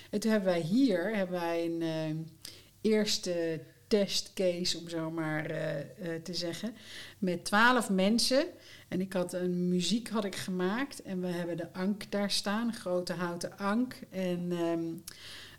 En 0.10 0.20
toen 0.20 0.32
hebben 0.32 0.50
wij 0.50 0.62
hier 0.62 1.16
hebben 1.16 1.40
wij 1.40 1.66
een 1.66 1.82
eh, 1.82 2.92
eerste 2.92 3.62
testcase, 3.88 4.78
om 4.78 4.90
zo 4.90 5.12
maar 5.12 5.46
eh, 5.46 5.80
eh, 5.80 6.22
te 6.24 6.34
zeggen, 6.34 6.74
met 7.20 7.46
twaalf 7.46 7.90
mensen. 7.90 8.46
En 8.88 9.02
ik 9.02 9.14
had 9.14 9.34
een 9.34 9.70
muziek 9.70 10.10
had 10.10 10.26
ik 10.26 10.36
gemaakt 10.36 11.02
en 11.02 11.22
we 11.22 11.28
hebben 11.28 11.58
de 11.58 11.74
ank 11.74 12.12
daar 12.12 12.32
staan, 12.32 12.68
een 12.68 12.74
grote 12.74 13.14
houten 13.14 13.58
ank. 13.58 14.00
En 14.10 14.52
ehm, 14.52 14.84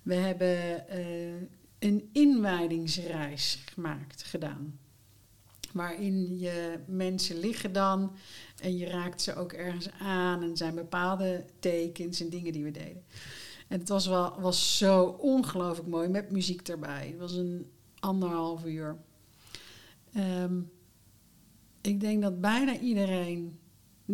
we 0.03 0.15
hebben 0.15 0.85
een 1.79 2.09
inwijdingsreis 2.13 3.63
gemaakt, 3.75 4.23
gedaan. 4.23 4.79
Waarin 5.73 6.39
je 6.39 6.79
mensen 6.87 7.39
liggen 7.39 7.73
dan 7.73 8.13
en 8.63 8.77
je 8.77 8.87
raakt 8.87 9.23
ze 9.23 9.35
ook 9.35 9.53
ergens 9.53 9.91
aan. 10.01 10.43
En 10.43 10.57
zijn 10.57 10.75
bepaalde 10.75 11.45
tekens 11.59 12.21
en 12.21 12.29
dingen 12.29 12.53
die 12.53 12.65
we 12.65 12.71
deden. 12.71 13.05
En 13.69 13.79
het 13.79 13.89
was, 13.89 14.07
wel, 14.07 14.41
was 14.41 14.79
zo 14.79 15.05
ongelooflijk 15.05 15.89
mooi 15.89 16.09
met 16.09 16.31
muziek 16.31 16.69
erbij. 16.69 17.07
Het 17.07 17.19
was 17.19 17.33
een 17.33 17.67
anderhalf 17.99 18.65
uur. 18.65 18.97
Ehm, 20.13 20.61
ik 21.81 22.01
denk 22.01 22.23
dat 22.23 22.41
bijna 22.41 22.79
iedereen 22.79 23.59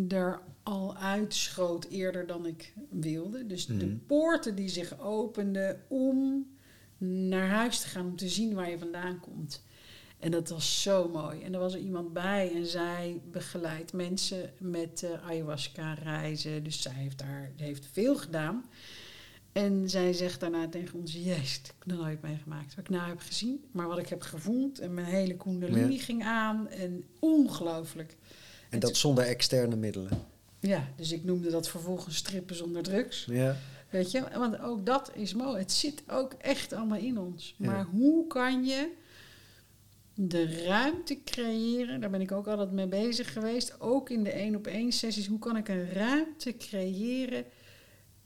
er 0.09 0.41
al 0.63 0.97
uitschoot 0.97 1.85
eerder 1.85 2.27
dan 2.27 2.47
ik 2.47 2.75
wilde. 2.91 3.47
Dus 3.47 3.67
de 3.67 3.75
Mhm. 3.75 3.97
poorten 4.07 4.55
die 4.55 4.69
zich 4.69 4.99
openden 5.01 5.81
om 5.89 6.47
naar 7.29 7.49
huis 7.49 7.81
te 7.81 7.89
gaan 7.89 8.07
om 8.07 8.17
te 8.17 8.29
zien 8.29 8.55
waar 8.55 8.71
je 8.71 8.79
vandaan 8.79 9.21
komt. 9.21 9.63
En 10.19 10.31
dat 10.31 10.49
was 10.49 10.83
zo 10.83 11.09
mooi. 11.09 11.43
En 11.43 11.55
er 11.55 11.61
was 11.61 11.75
er 11.75 11.81
iemand 11.81 12.13
bij 12.13 12.53
en 12.55 12.67
zij 12.67 13.21
begeleidt 13.31 13.93
mensen 13.93 14.51
met 14.59 15.03
eh, 15.03 15.27
ayahuasca 15.29 15.95
reizen. 15.95 16.65
Dus 16.65 16.83
zij 16.83 16.93
heeft 16.95 17.19
daar 17.19 17.51
heeft 17.57 17.87
veel 17.93 18.17
gedaan. 18.17 18.65
En 19.53 19.91
zij 19.91 20.13
zegt 20.13 20.41
daarna 20.41 20.69
tegen 20.69 20.99
ons: 20.99 21.13
Jezus, 21.13 21.61
heb 21.67 21.75
ik 21.81 21.87
nog 21.87 21.99
nooit 21.99 22.23
meegemaakt. 22.23 22.75
Wat 22.75 22.85
ik 22.85 22.91
nou 22.91 23.09
heb 23.09 23.21
gezien, 23.21 23.65
maar 23.73 23.89
wat 23.89 23.99
ik 23.99 24.09
heb 24.09 24.23
gevoeld. 24.23 24.79
En 24.79 24.95
mijn 24.95 25.07
hele 25.07 25.37
Kundalini 25.37 25.95
Ja. 25.95 26.03
ging 26.03 26.23
aan. 26.25 26.69
En 26.69 27.05
ongelooflijk. 27.19 28.17
En 28.71 28.79
dat 28.79 28.97
zonder 28.97 29.25
externe 29.25 29.77
middelen. 29.77 30.11
Ja, 30.61 30.89
dus 30.97 31.13
ik 31.13 31.25
noemde 31.25 31.51
dat 31.51 31.69
vervolgens 31.69 32.17
strippen 32.17 32.57
zonder 32.57 32.83
drugs. 32.83 33.25
Ja. 33.25 33.57
Weet 33.95 34.11
je, 34.11 34.25
want 34.39 34.61
ook 34.61 34.87
dat 34.87 35.11
is 35.15 35.35
mooi. 35.35 35.59
Het 35.59 35.73
zit 35.73 36.03
ook 36.07 36.33
echt 36.33 36.73
allemaal 36.73 36.99
in 36.99 37.19
ons. 37.19 37.55
Ja. 37.59 37.67
Maar 37.67 37.85
hoe 37.85 38.27
kan 38.27 38.65
je 38.65 38.93
de 40.15 40.65
ruimte 40.65 41.23
creëren? 41.25 42.01
Daar 42.01 42.11
ben 42.11 42.21
ik 42.21 42.33
ook 42.33 42.47
altijd 42.47 42.73
mee 42.73 42.87
bezig 42.87 43.33
geweest. 43.33 43.81
Ook 43.81 44.11
in 44.11 44.25
de 44.25 44.31
één 44.31 44.57
op 44.57 44.67
één 44.67 44.93
sessies. 44.93 45.27
Hoe 45.27 45.39
kan 45.39 45.57
ik 45.57 45.69
een 45.69 45.91
ruimte 45.91 46.57
creëren 46.57 47.45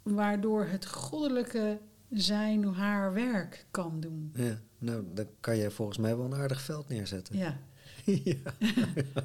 waardoor 0.02 0.66
het 0.66 0.86
goddelijke 0.86 1.78
zijn 2.10 2.64
haar 2.64 3.12
werk 3.12 3.66
kan 3.70 4.00
doen? 4.00 4.32
ja. 4.34 4.60
Nou, 4.78 5.04
dan 5.14 5.26
kan 5.40 5.56
je 5.56 5.70
volgens 5.70 5.98
mij 5.98 6.16
wel 6.16 6.24
een 6.24 6.34
aardig 6.34 6.60
veld 6.60 6.88
neerzetten. 6.88 7.36
Ja, 7.36 7.58
ja. 8.24 8.54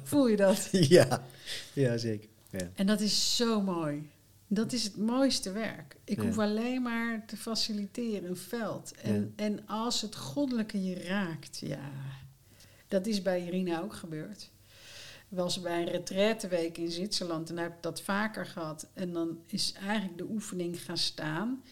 voel 0.02 0.28
je 0.28 0.36
dat? 0.36 0.68
ja. 0.70 1.24
ja, 1.72 1.96
zeker. 1.96 2.28
Ja. 2.50 2.70
En 2.74 2.86
dat 2.86 3.00
is 3.00 3.36
zo 3.36 3.62
mooi. 3.62 4.10
Dat 4.54 4.72
is 4.72 4.84
het 4.84 4.96
mooiste 4.96 5.52
werk. 5.52 5.96
Ik 6.04 6.16
Ja. 6.16 6.24
hoef 6.24 6.38
alleen 6.38 6.82
maar 6.82 7.24
te 7.26 7.36
faciliteren, 7.36 8.28
een 8.28 8.36
veld. 8.36 8.94
En, 8.94 9.32
en 9.36 9.66
als 9.66 10.00
het 10.00 10.16
goddelijke 10.16 10.84
je 10.84 10.94
raakt, 11.04 11.58
ja, 11.58 11.90
dat 12.88 13.06
is 13.06 13.22
bij 13.22 13.44
Irina 13.46 13.80
ook 13.80 13.94
gebeurd. 13.94 14.50
Ik 15.28 15.40
was 15.40 15.60
bij 15.60 15.80
een 15.82 15.88
retraiteweek 15.88 16.78
in 16.78 16.90
Zwitserland 16.90 17.50
en 17.50 17.58
heb 17.58 17.72
ik 17.74 17.82
dat 17.82 18.00
vaker 18.02 18.46
gehad. 18.46 18.86
En 18.92 19.12
dan 19.12 19.38
is 19.46 19.72
eigenlijk 19.72 20.18
de 20.18 20.28
oefening 20.30 20.82
gaan 20.82 20.98
staan. 20.98 21.62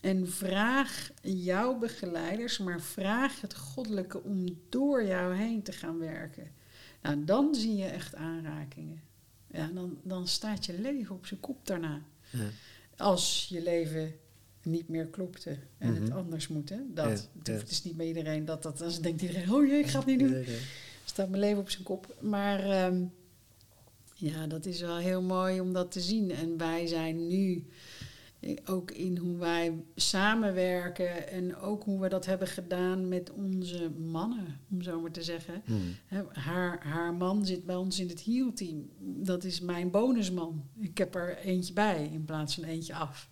En 0.00 0.28
vraag 0.30 1.10
jouw 1.22 1.78
begeleiders, 1.78 2.58
maar 2.58 2.80
vraag 2.80 3.40
het 3.40 3.54
goddelijke 3.56 4.22
om 4.22 4.44
door 4.68 5.04
jou 5.04 5.34
heen 5.34 5.62
te 5.62 5.72
gaan 5.72 5.98
werken. 5.98 6.50
Nou, 7.02 7.24
dan 7.24 7.54
zie 7.54 7.76
je 7.76 7.84
echt 7.86 8.14
aanrakingen. 8.14 9.00
Ja, 9.56 9.70
dan, 9.74 9.98
dan 10.02 10.28
staat 10.28 10.66
je 10.66 10.80
leven 10.80 11.14
op 11.14 11.26
zijn 11.26 11.40
kop 11.40 11.66
daarna. 11.66 12.02
Ja. 12.30 12.38
Als 12.96 13.46
je 13.48 13.62
leven 13.62 14.14
niet 14.62 14.88
meer 14.88 15.06
klopte 15.06 15.56
en 15.78 15.94
het 15.94 16.02
Mhm. 16.08 16.12
anders 16.16 16.48
moet. 16.48 16.68
Hè? 16.68 16.76
Dat, 16.94 17.28
Ja, 17.42 17.52
het, 17.52 17.70
is 17.70 17.82
niet 17.84 17.96
bij 17.96 18.06
iedereen 18.06 18.44
dat 18.44 18.62
dat... 18.62 18.78
Dan 18.78 18.92
denkt 19.02 19.22
iedereen, 19.22 19.52
oh 19.52 19.66
jee, 19.66 19.78
ik 19.78 19.86
ga 19.86 19.98
het 19.98 20.06
niet 20.06 20.18
doen. 20.18 20.44
Staat 21.04 21.28
mijn 21.28 21.40
leven 21.40 21.58
op 21.60 21.70
zijn 21.70 21.82
kop. 21.84 22.14
Maar 22.20 22.60
ehm, 22.70 23.02
ja, 24.14 24.46
dat 24.46 24.66
is 24.66 24.80
wel 24.80 24.96
heel 24.96 25.22
mooi 25.22 25.60
om 25.60 25.72
dat 25.72 25.92
te 25.92 26.00
zien. 26.00 26.30
En 26.30 26.56
wij 26.56 26.86
zijn 26.86 27.26
nu 27.28 27.64
ook 28.64 28.90
in 28.90 29.16
hoe 29.16 29.36
wij 29.36 29.84
samenwerken 29.94 31.28
en 31.28 31.56
ook 31.56 31.84
hoe 31.84 32.00
we 32.00 32.08
dat 32.08 32.26
hebben 32.26 32.48
gedaan 32.48 33.08
met 33.08 33.30
onze 33.30 33.90
mannen, 33.90 34.60
om 34.70 34.82
zo 34.82 35.00
maar 35.00 35.10
te 35.10 35.22
zeggen. 35.22 35.62
Hmm. 35.64 35.96
Haar, 36.32 36.84
haar 36.84 37.14
man 37.14 37.46
zit 37.46 37.64
bij 37.64 37.76
ons 37.76 38.00
in 38.00 38.08
het 38.08 38.20
hielteam. 38.20 38.90
Dat 39.00 39.44
is 39.44 39.60
mijn 39.60 39.90
bonusman. 39.90 40.64
Ik 40.80 40.98
heb 40.98 41.14
er 41.14 41.38
eentje 41.38 41.72
bij 41.72 42.10
in 42.12 42.24
plaats 42.24 42.54
van 42.54 42.64
eentje 42.64 42.94
af. 42.94 43.28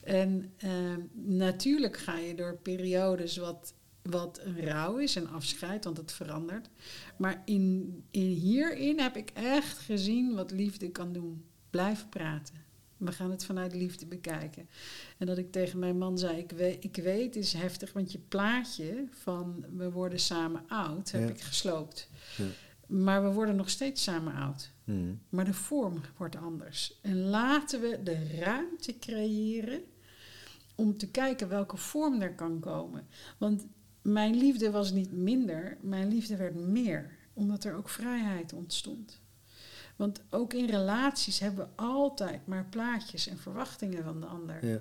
En 0.00 0.52
ehm, 0.56 1.00
natuurlijk 1.12 1.96
ga 1.96 2.18
je 2.18 2.34
door 2.34 2.58
periodes 2.62 3.36
wat, 3.36 3.74
wat 4.02 4.40
een 4.44 4.60
rouw 4.60 4.96
is 4.96 5.16
en 5.16 5.28
afscheid, 5.28 5.84
want 5.84 5.96
het 5.96 6.12
verandert. 6.12 6.68
Maar 7.16 7.42
in, 7.44 7.94
in 8.10 8.26
hierin 8.26 9.00
heb 9.00 9.16
ik 9.16 9.30
echt 9.30 9.78
gezien 9.78 10.34
wat 10.34 10.50
liefde 10.50 10.90
kan 10.90 11.12
doen. 11.12 11.44
Blijf 11.70 12.08
praten. 12.08 12.63
We 12.96 13.12
gaan 13.12 13.30
het 13.30 13.44
vanuit 13.44 13.74
liefde 13.74 14.06
bekijken. 14.06 14.68
En 15.18 15.26
dat 15.26 15.38
ik 15.38 15.52
tegen 15.52 15.78
mijn 15.78 15.98
man 15.98 16.18
zei, 16.18 16.38
ik 16.38 16.50
weet, 16.50 16.84
ik 16.84 16.96
weet 16.96 17.34
het 17.34 17.44
is 17.44 17.52
heftig, 17.52 17.92
want 17.92 18.12
je 18.12 18.18
plaatje 18.18 19.06
van 19.10 19.64
we 19.76 19.90
worden 19.90 20.18
samen 20.20 20.62
oud, 20.68 21.10
heb 21.10 21.20
Ja. 21.22 21.28
ik 21.28 21.40
gesloopt. 21.40 22.08
Ja. 22.36 22.44
Maar 22.86 23.22
we 23.24 23.32
worden 23.32 23.56
nog 23.56 23.70
steeds 23.70 24.02
samen 24.02 24.34
oud. 24.34 24.70
Hmm. 24.84 25.20
Maar 25.28 25.44
de 25.44 25.54
vorm 25.54 26.00
wordt 26.16 26.36
anders. 26.36 26.98
En 27.02 27.20
laten 27.20 27.80
we 27.80 28.00
de 28.02 28.38
ruimte 28.40 28.98
creëren 28.98 29.80
om 30.74 30.96
te 30.96 31.10
kijken 31.10 31.48
welke 31.48 31.76
vorm 31.76 32.20
er 32.20 32.34
kan 32.34 32.60
komen. 32.60 33.06
Want 33.38 33.66
mijn 34.02 34.34
liefde 34.36 34.70
was 34.70 34.92
niet 34.92 35.12
minder, 35.12 35.76
mijn 35.80 36.08
liefde 36.08 36.36
werd 36.36 36.54
meer, 36.54 37.16
omdat 37.32 37.64
er 37.64 37.74
ook 37.74 37.88
vrijheid 37.88 38.52
ontstond. 38.52 39.20
Want 39.96 40.20
ook 40.30 40.52
in 40.52 40.66
relaties 40.66 41.38
hebben 41.38 41.64
we 41.64 41.82
altijd 41.82 42.46
maar 42.46 42.66
plaatjes 42.70 43.26
en 43.26 43.38
verwachtingen 43.38 44.04
van 44.04 44.20
de 44.20 44.26
ander. 44.26 44.66
Ja. 44.66 44.80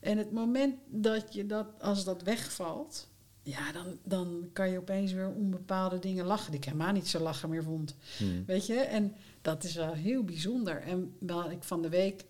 En 0.00 0.18
het 0.18 0.32
moment 0.32 0.74
dat 0.88 1.34
je 1.34 1.46
dat, 1.46 1.66
als 1.80 2.04
dat 2.04 2.22
wegvalt, 2.22 3.08
ja, 3.42 3.72
dan, 3.72 3.98
dan 4.04 4.50
kan 4.52 4.70
je 4.70 4.78
opeens 4.78 5.12
weer 5.12 5.28
om 5.28 5.50
bepaalde 5.50 5.98
dingen 5.98 6.24
lachen 6.24 6.50
die 6.50 6.60
ik 6.60 6.66
helemaal 6.66 6.92
niet 6.92 7.08
zo 7.08 7.18
lachen 7.18 7.48
meer 7.48 7.62
vond. 7.62 7.94
Hmm. 8.18 8.44
Weet 8.46 8.66
je, 8.66 8.74
en 8.74 9.14
dat 9.40 9.64
is 9.64 9.74
wel 9.74 9.92
heel 9.92 10.24
bijzonder. 10.24 10.80
En 10.80 11.16
wel, 11.18 11.50
ik 11.50 11.62
van 11.62 11.82
de 11.82 11.88
week 11.88 12.24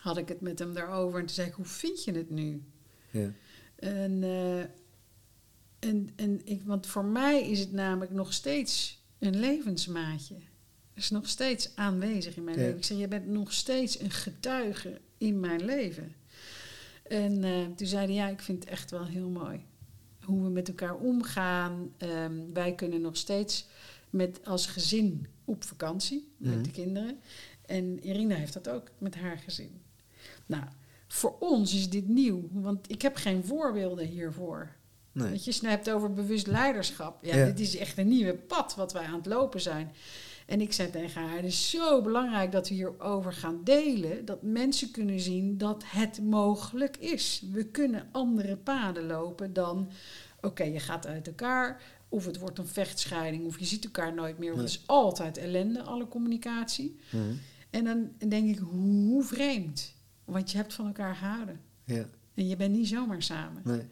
had 0.00 0.16
ik 0.16 0.28
het 0.28 0.40
met 0.40 0.58
hem 0.58 0.74
daarover 0.74 1.20
en 1.20 1.26
toen 1.26 1.34
zei 1.34 1.48
ik, 1.48 1.54
hoe 1.54 1.64
vind 1.64 2.04
je 2.04 2.12
het 2.12 2.30
nu? 2.30 2.62
Ja. 3.10 3.32
En, 3.76 4.22
eh, 4.22 4.60
en, 5.78 6.10
en 6.16 6.40
ik, 6.44 6.62
want 6.64 6.86
voor 6.86 7.04
mij 7.04 7.50
is 7.50 7.60
het 7.60 7.72
namelijk 7.72 8.12
nog 8.12 8.32
steeds 8.32 9.02
een 9.18 9.38
levensmaatje. 9.38 10.34
Is 11.00 11.10
nog 11.10 11.28
steeds 11.28 11.70
aanwezig 11.76 12.36
in 12.36 12.44
mijn 12.44 12.56
Ja. 12.56 12.62
leven. 12.62 12.78
Ik 12.78 12.84
zeg, 12.84 12.98
je 12.98 13.08
bent 13.08 13.26
nog 13.26 13.52
steeds 13.52 14.00
een 14.00 14.10
getuige 14.10 15.00
in 15.18 15.40
mijn 15.40 15.64
leven. 15.64 16.14
En 17.02 17.44
eh, 17.44 17.64
toen 17.76 17.86
zeiden 17.86 18.14
ja, 18.14 18.28
ik 18.28 18.40
vind 18.40 18.64
het 18.64 18.72
echt 18.72 18.90
wel 18.90 19.04
heel 19.06 19.28
mooi. 19.28 19.64
Hoe 20.24 20.42
we 20.42 20.48
met 20.48 20.68
elkaar 20.68 20.94
omgaan. 20.96 21.92
Ehm, 21.96 22.34
wij 22.52 22.74
kunnen 22.74 23.00
nog 23.00 23.16
steeds 23.16 23.66
met, 24.10 24.46
als 24.46 24.66
gezin 24.66 25.26
op 25.44 25.64
vakantie 25.64 26.32
Mhm. 26.36 26.54
met 26.54 26.64
de 26.64 26.70
kinderen. 26.70 27.20
En 27.66 28.04
Irina 28.04 28.34
heeft 28.34 28.52
dat 28.52 28.68
ook 28.68 28.90
met 28.98 29.14
haar 29.14 29.38
gezin. 29.38 29.80
Nou, 30.46 30.64
voor 31.08 31.36
ons 31.38 31.74
is 31.74 31.90
dit 31.90 32.08
nieuw, 32.08 32.48
want 32.52 32.90
ik 32.90 33.02
heb 33.02 33.16
geen 33.16 33.44
voorbeelden 33.44 34.06
hiervoor. 34.06 34.70
Nee. 35.12 35.30
Weet 35.30 35.44
je, 35.44 35.50
het 35.52 35.60
hebt 35.62 35.90
over 35.90 36.12
bewust 36.12 36.46
leiderschap. 36.46 37.24
Ja, 37.24 37.36
Ja. 37.36 37.44
dit 37.46 37.60
is 37.60 37.76
echt 37.76 37.98
een 37.98 38.08
nieuwe 38.08 38.34
pad 38.34 38.74
wat 38.74 38.92
wij 38.92 39.02
aan 39.04 39.14
het 39.16 39.26
lopen 39.26 39.60
zijn. 39.60 39.92
En 40.50 40.60
ik 40.60 40.72
zei 40.72 40.90
tegen 40.90 41.22
haar, 41.22 41.36
het 41.36 41.44
is 41.44 41.70
zo 41.70 42.02
belangrijk 42.02 42.52
dat 42.52 42.68
we 42.68 42.74
hierover 42.74 43.32
gaan 43.32 43.60
delen. 43.64 44.24
Dat 44.24 44.42
mensen 44.42 44.90
kunnen 44.90 45.20
zien 45.20 45.58
dat 45.58 45.82
het 45.86 46.22
mogelijk 46.22 46.96
is. 46.96 47.42
We 47.52 47.64
kunnen 47.64 48.08
andere 48.12 48.56
paden 48.56 49.06
lopen 49.06 49.52
dan, 49.52 49.90
oké, 50.40 50.62
je 50.64 50.80
gaat 50.80 51.06
uit 51.06 51.26
elkaar. 51.26 51.82
Of 52.08 52.24
het 52.24 52.38
wordt 52.38 52.58
een 52.58 52.66
vechtscheiding, 52.66 53.46
of 53.46 53.58
je 53.58 53.64
ziet 53.64 53.84
elkaar 53.84 54.14
nooit 54.14 54.38
meer. 54.38 54.50
Want 54.50 54.62
het 54.62 54.70
is 54.70 54.82
altijd 54.86 55.36
ellende, 55.36 55.82
alle 55.82 56.08
communicatie. 56.08 56.96
Mhm. 57.10 57.34
En 57.70 57.84
dan 57.84 58.28
denk 58.28 58.48
ik, 58.48 58.58
hoe 58.58 59.24
vreemd. 59.24 59.94
Want 60.24 60.50
je 60.50 60.56
hebt 60.56 60.74
van 60.74 60.86
elkaar 60.86 61.14
gehouden. 61.14 61.60
Ja, 61.84 62.04
En 62.34 62.48
je 62.48 62.56
bent 62.56 62.72
niet 62.76 62.88
zomaar 62.88 63.22
samen. 63.22 63.62
nee. 63.64 63.86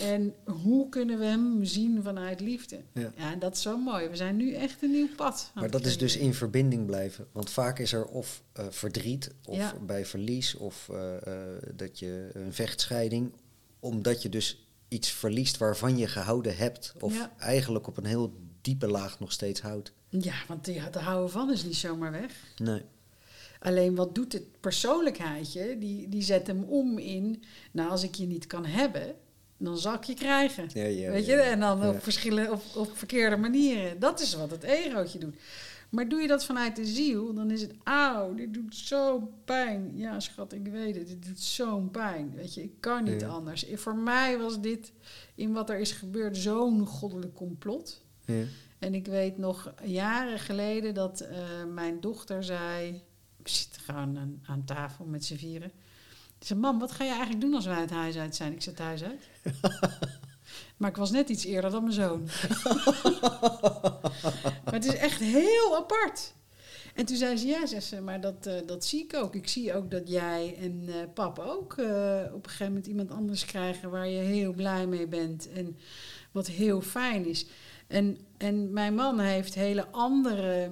En 0.00 0.34
hoe 0.44 0.88
kunnen 0.88 1.18
we 1.18 1.24
hem 1.24 1.64
zien 1.64 2.02
vanuit 2.02 2.40
liefde? 2.40 2.80
Ja. 2.92 3.12
Ja, 3.16 3.32
en 3.32 3.38
dat 3.38 3.56
is 3.56 3.62
zo 3.62 3.78
mooi. 3.78 4.08
We 4.08 4.16
zijn 4.16 4.36
nu 4.36 4.52
echt 4.54 4.82
een 4.82 4.90
nieuw 4.90 5.08
pad. 5.16 5.50
Maar 5.54 5.70
dat 5.70 5.84
is 5.86 5.98
dus 5.98 6.16
in 6.16 6.34
verbinding 6.34 6.86
blijven. 6.86 7.26
Want 7.32 7.50
vaak 7.50 7.78
is 7.78 7.92
er 7.92 8.04
of 8.04 8.42
eh, 8.52 8.66
verdriet, 8.70 9.30
of 9.44 9.56
Ja. 9.56 9.74
bij 9.86 10.06
verlies, 10.06 10.54
of 10.54 10.88
eh, 10.92 11.16
eh, 11.16 11.62
dat 11.74 11.98
je 11.98 12.30
een 12.32 12.52
vechtscheiding. 12.52 13.32
Omdat 13.80 14.22
je 14.22 14.28
dus 14.28 14.68
iets 14.88 15.10
verliest 15.10 15.56
waarvan 15.56 15.96
je 15.96 16.06
gehouden 16.06 16.56
hebt. 16.56 16.94
Of 17.00 17.14
Ja. 17.14 17.32
eigenlijk 17.38 17.86
op 17.86 17.96
een 17.96 18.04
heel 18.06 18.32
diepe 18.60 18.86
laag 18.88 19.20
nog 19.20 19.32
steeds 19.32 19.60
houdt. 19.60 19.92
Ja, 20.08 20.34
want 20.48 20.64
die, 20.64 20.90
de 20.90 20.98
houden 20.98 21.30
van 21.30 21.52
is 21.52 21.64
niet 21.64 21.76
zomaar 21.76 22.10
weg. 22.12 22.32
Nee. 22.56 22.82
Alleen 23.60 23.94
wat 23.94 24.14
doet 24.14 24.32
het 24.32 24.60
persoonlijkheidje? 24.60 25.78
Die, 25.78 26.08
die 26.08 26.22
zet 26.22 26.46
hem 26.46 26.62
om 26.64 26.98
in, 26.98 27.42
nou 27.72 27.90
als 27.90 28.02
ik 28.02 28.14
je 28.14 28.26
niet 28.26 28.46
kan 28.46 28.64
hebben, 28.64 29.14
dan 29.56 29.78
zal 29.78 29.94
ik 29.94 30.04
je 30.04 30.14
krijgen. 30.14 30.68
Ja, 30.72 30.84
ja, 30.84 31.10
Weet 31.10 31.26
je? 31.26 31.32
ja. 31.32 31.38
En 31.38 31.60
dan 31.60 31.88
op, 31.88 32.02
verschillen, 32.02 32.52
op, 32.52 32.62
op 32.76 32.96
verkeerde 32.96 33.36
manieren. 33.36 33.98
Dat 33.98 34.20
is 34.20 34.34
wat 34.34 34.50
het 34.50 34.62
egootje 34.62 35.18
doet. 35.18 35.34
Maar 35.90 36.08
doe 36.08 36.20
je 36.20 36.28
dat 36.28 36.44
vanuit 36.44 36.76
de 36.76 36.84
ziel, 36.84 37.34
dan 37.34 37.50
is 37.50 37.60
het, 37.62 37.72
auw, 37.84 38.34
dit 38.34 38.54
doet 38.54 38.76
zo 38.76 39.30
pijn. 39.44 39.90
Ja, 39.94 40.20
schat, 40.20 40.52
ik 40.52 40.66
weet 40.68 40.96
het, 40.96 41.06
dit 41.08 41.26
doet 41.26 41.40
zo'n 41.40 41.90
pijn. 41.90 42.32
Weet 42.34 42.54
je, 42.54 42.62
ik 42.62 42.72
kan 42.80 43.04
niet 43.04 43.20
Ja. 43.20 43.28
anders. 43.28 43.64
Voor 43.74 43.96
mij 43.96 44.38
was 44.38 44.60
dit, 44.60 44.92
in 45.34 45.52
wat 45.52 45.70
er 45.70 45.78
is 45.78 45.92
gebeurd, 45.92 46.36
zo'n 46.36 46.86
goddelijk 46.86 47.34
complot. 47.34 48.02
Ja. 48.24 48.42
En 48.78 48.94
ik 48.94 49.06
weet 49.06 49.38
nog 49.38 49.74
jaren 49.84 50.38
geleden 50.38 50.94
dat 50.94 51.20
eh, 51.20 51.38
mijn 51.74 52.00
dochter 52.00 52.44
zei... 52.44 53.02
Zitten 53.48 53.82
gewoon 53.82 54.18
aan, 54.18 54.42
aan 54.46 54.64
tafel 54.64 55.04
met 55.04 55.24
z'n 55.24 55.36
vieren. 55.36 55.72
Ze 56.38 56.46
zei, 56.46 56.60
mam, 56.60 56.78
wat 56.78 56.92
ga 56.92 57.04
je 57.04 57.10
eigenlijk 57.10 57.40
doen 57.40 57.54
als 57.54 57.66
wij 57.66 57.80
het 57.80 57.90
huis 57.90 58.16
uit 58.16 58.36
zijn? 58.36 58.52
Ik 58.52 58.62
zet 58.62 58.76
thuis 58.76 59.02
uit. 59.02 59.28
maar 60.76 60.90
ik 60.90 60.96
was 60.96 61.10
net 61.10 61.28
iets 61.28 61.44
eerder 61.44 61.70
dan 61.70 61.82
mijn 61.82 61.94
zoon. 61.94 62.22
maar 64.64 64.74
het 64.74 64.84
is 64.84 64.94
echt 64.94 65.20
heel 65.20 65.76
apart. 65.76 66.32
En 66.94 67.04
toen 67.04 67.16
zei 67.16 67.36
ze, 67.36 67.46
ja, 67.46 67.66
zegt 67.66 67.86
ze, 67.86 68.00
maar 68.00 68.20
dat, 68.20 68.46
eh, 68.46 68.54
dat 68.66 68.84
zie 68.84 69.04
ik 69.04 69.14
ook. 69.14 69.34
Ik 69.34 69.48
zie 69.48 69.74
ook 69.74 69.90
dat 69.90 70.08
jij 70.08 70.56
en 70.60 70.84
eh 70.88 70.94
pap 71.14 71.38
ook 71.38 71.72
eh, 71.72 72.22
op 72.32 72.44
een 72.44 72.50
gegeven 72.50 72.66
moment 72.66 72.86
iemand 72.86 73.10
anders 73.10 73.44
krijgen... 73.44 73.90
waar 73.90 74.08
je 74.08 74.18
heel 74.18 74.52
blij 74.52 74.86
mee 74.86 75.06
bent 75.06 75.52
en 75.52 75.78
wat 76.32 76.46
heel 76.46 76.80
fijn 76.80 77.26
is. 77.26 77.46
En, 77.86 78.18
en 78.36 78.72
mijn 78.72 78.94
man 78.94 79.18
heeft 79.18 79.54
hele 79.54 79.86
andere 79.86 80.70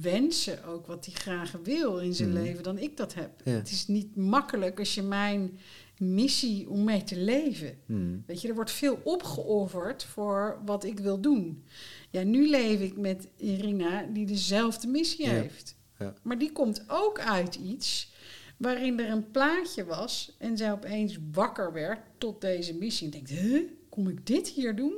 wensen 0.00 0.64
ook, 0.64 0.86
wat 0.86 1.04
hij 1.06 1.14
graag 1.14 1.52
wil 1.62 1.98
in 1.98 2.14
zijn 2.14 2.30
Mhm. 2.32 2.42
leven, 2.42 2.62
dan 2.62 2.78
ik 2.78 2.96
dat 2.96 3.14
heb. 3.14 3.30
Ja. 3.44 3.52
Het 3.52 3.70
is 3.70 3.86
niet 3.86 4.16
makkelijk 4.16 4.78
als 4.78 4.94
je 4.94 5.02
mijn 5.02 5.58
missie 5.98 6.68
om 6.70 6.84
mee 6.84 7.04
te 7.04 7.16
leven. 7.16 7.78
Hmm. 7.86 8.22
Weet 8.26 8.42
je, 8.42 8.48
er 8.48 8.54
wordt 8.54 8.70
veel 8.70 9.00
opgeofferd 9.04 10.04
voor 10.04 10.60
wat 10.64 10.84
ik 10.84 10.98
wil 10.98 11.20
doen. 11.20 11.64
Ja, 12.10 12.22
nu 12.22 12.48
leef 12.48 12.80
ik 12.80 12.96
met 12.96 13.28
Irina, 13.36 14.02
die 14.12 14.26
dezelfde 14.26 14.86
missie 14.88 15.24
Ja. 15.24 15.30
heeft. 15.30 15.76
Ja. 15.98 16.14
Maar 16.22 16.38
die 16.38 16.52
komt 16.52 16.84
ook 16.88 17.18
uit 17.20 17.54
iets 17.54 18.12
waarin 18.56 19.00
er 19.00 19.10
een 19.10 19.30
plaatje 19.30 19.84
was 19.84 20.34
en 20.38 20.56
zij 20.56 20.72
opeens 20.72 21.18
wakker 21.32 21.72
werd 21.72 21.98
tot 22.18 22.40
deze 22.40 22.74
missie. 22.74 23.04
En 23.06 23.10
denkt, 23.12 23.30
huh, 23.30 23.62
kom 23.88 24.08
ik 24.08 24.26
dit 24.26 24.48
hier 24.48 24.76
doen? 24.76 24.94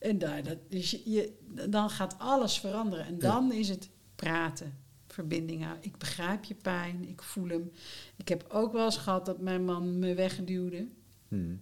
En 0.00 0.18
daar, 0.18 0.42
dat, 0.42 0.58
dus 0.68 0.90
je, 0.90 1.10
je- 1.10 1.32
dan 1.70 1.90
gaat 1.90 2.18
alles 2.18 2.58
veranderen. 2.58 3.06
En 3.06 3.18
dan 3.18 3.52
is 3.52 3.68
het 3.68 3.88
praten, 4.14 4.78
verbinding 5.06 5.62
houden. 5.62 5.84
Ik 5.84 5.96
begrijp 5.98 6.44
je 6.44 6.54
pijn, 6.54 7.08
ik 7.08 7.22
voel 7.22 7.48
hem. 7.48 7.70
Ik 8.16 8.28
heb 8.28 8.46
ook 8.48 8.72
wel 8.72 8.84
eens 8.84 8.96
gehad 8.96 9.26
dat 9.26 9.40
mijn 9.40 9.64
man 9.64 9.98
me 9.98 10.14
wegduwde. 10.14 10.86
Hmm. 11.28 11.60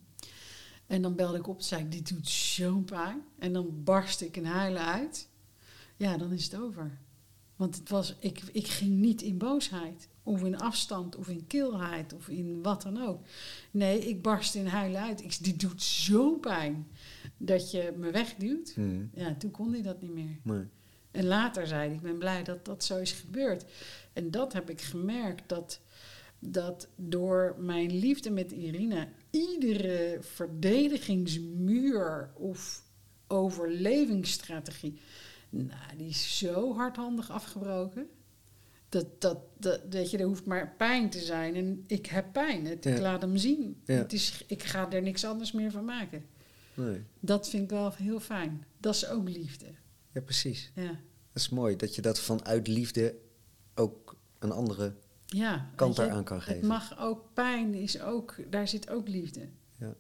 En 0.87 1.03
dan 1.03 1.15
belde 1.15 1.39
ik 1.39 1.47
op 1.49 1.57
en 1.59 1.65
zei 1.65 1.83
ik, 1.83 1.93
dit 1.93 2.09
doet 2.09 2.29
zo'n 2.29 2.85
pijn. 2.85 3.23
En 3.39 3.53
dan 3.53 3.85
barst 3.85 4.21
ik 4.21 4.37
in 4.37 4.45
huilen 4.45 4.85
uit. 4.85 5.29
Ja, 5.97 6.17
dan 6.17 6.33
is 6.33 6.45
het 6.45 6.57
over. 6.61 6.99
Want 7.57 7.77
het 7.77 7.89
was, 7.89 8.15
ik, 8.21 8.43
ik 8.53 8.67
ging 8.67 8.91
niet 8.91 9.23
in 9.23 9.39
boosheid. 9.39 10.09
Of 10.23 10.43
in 10.45 10.59
afstand, 10.59 11.17
of 11.17 11.29
in 11.29 11.47
kilheid, 11.47 12.13
of 12.13 12.29
in 12.29 12.63
wat 12.63 12.83
dan 12.83 13.07
ook. 13.07 13.21
Nee, 13.71 14.09
ik 14.09 14.23
barst 14.23 14.55
in 14.55 14.67
huilen 14.67 15.01
uit. 15.01 15.23
Ik, 15.23 15.45
dit 15.45 15.61
doet 15.61 15.83
zo'n 15.83 16.41
pijn 16.41 16.87
dat 17.39 17.71
je 17.71 17.93
me 17.97 18.11
wegduwt. 18.11 18.73
Hmm. 18.75 19.11
Ja, 19.15 19.35
toen 19.35 19.51
kon 19.51 19.73
hij 19.73 19.83
dat 19.83 20.03
niet 20.03 20.13
meer. 20.13 20.39
Nee. 20.43 20.65
En 21.11 21.25
later 21.25 21.67
zei 21.67 21.87
hij, 21.87 21.95
ik 21.95 22.01
ben 22.01 22.19
blij 22.19 22.43
dat 22.43 22.65
dat 22.65 22.85
zo 22.85 22.97
is 22.97 23.13
gebeurd. 23.13 23.65
En 24.13 24.31
dat 24.31 24.53
heb 24.53 24.71
ik 24.71 24.81
gemerkt, 24.81 25.49
dat, 25.49 25.81
dat 26.39 26.89
door 26.97 27.57
mijn 27.59 27.99
liefde 27.99 28.31
met 28.31 28.53
Irina... 28.53 29.09
iedere 29.31 30.19
verdedigingsmuur 30.21 32.31
of 32.35 32.83
overlevingsstrategie... 33.27 35.01
Nou, 35.51 35.97
die 35.97 36.09
is 36.09 36.39
zo 36.39 36.75
hardhandig 36.75 37.31
afgebroken. 37.31 38.09
Dat, 38.89 39.21
dat, 39.21 39.39
dat, 39.59 39.81
weet 39.91 40.11
je, 40.11 40.19
er 40.19 40.27
hoeft 40.27 40.45
maar 40.45 40.75
pijn 40.77 41.11
te 41.11 41.21
zijn. 41.21 41.55
En 41.55 41.85
ik 41.87 42.07
heb 42.07 42.33
pijn. 42.33 42.67
Het, 42.67 42.87
Ik 42.87 42.99
laat 42.99 43.23
hem 43.23 43.37
zien. 43.37 43.81
Ja. 43.85 43.95
Het 43.95 44.13
is, 44.13 44.45
ik 44.47 44.63
ga 44.63 44.91
er 44.91 45.03
niks 45.03 45.25
anders 45.25 45.53
meer 45.53 45.71
van 45.71 45.85
maken. 45.85 46.25
Nee. 46.79 47.05
Dat 47.21 47.49
vind 47.49 47.63
ik 47.63 47.71
wel 47.71 47.93
heel 47.93 48.21
fijn. 48.21 48.65
Dat 48.81 48.95
is 48.95 49.09
ook 49.09 49.29
liefde. 49.29 49.67
Ja, 50.13 50.21
precies. 50.21 50.73
Ja. 50.75 50.87
Dat 51.33 51.43
is 51.43 51.49
mooi 51.49 51.77
dat 51.77 51.95
je 51.95 52.03
dat 52.03 52.21
vanuit 52.21 52.67
liefde 52.69 53.15
ook 53.75 54.17
een 54.39 54.51
andere 54.51 54.95
Ja, 55.27 55.71
kant 55.75 55.97
daaraan 55.97 56.25
kan 56.25 56.37
Het 56.37 56.47
geven. 56.47 56.67
mag 56.69 56.99
ook 57.01 57.25
pijn, 57.35 57.75
is 57.75 58.01
ook, 58.01 58.35
daar 58.51 58.69
zit 58.69 58.91
ook 58.91 59.09
liefde. 59.09 59.49
Ja. 59.77 59.95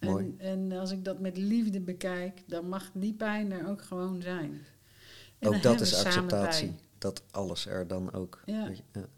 Mooi. 0.00 0.34
En, 0.38 0.70
en 0.70 0.78
als 0.78 0.90
ik 0.90 1.04
dat 1.04 1.20
met 1.20 1.36
liefde 1.36 1.80
bekijk, 1.80 2.42
dan 2.46 2.68
mag 2.68 2.90
die 2.94 3.14
pijn 3.14 3.52
er 3.52 3.68
ook 3.68 3.82
gewoon 3.82 4.22
zijn. 4.22 4.60
En 5.38 5.48
ook 5.48 5.62
dat 5.62 5.80
is 5.80 6.04
acceptatie. 6.04 6.74
Dat 6.98 7.22
alles 7.30 7.66
er 7.66 7.86
dan 7.86 8.12
ook. 8.12 8.42
Ja. 8.46 8.68
je, 8.68 8.82
ja. 8.92 9.08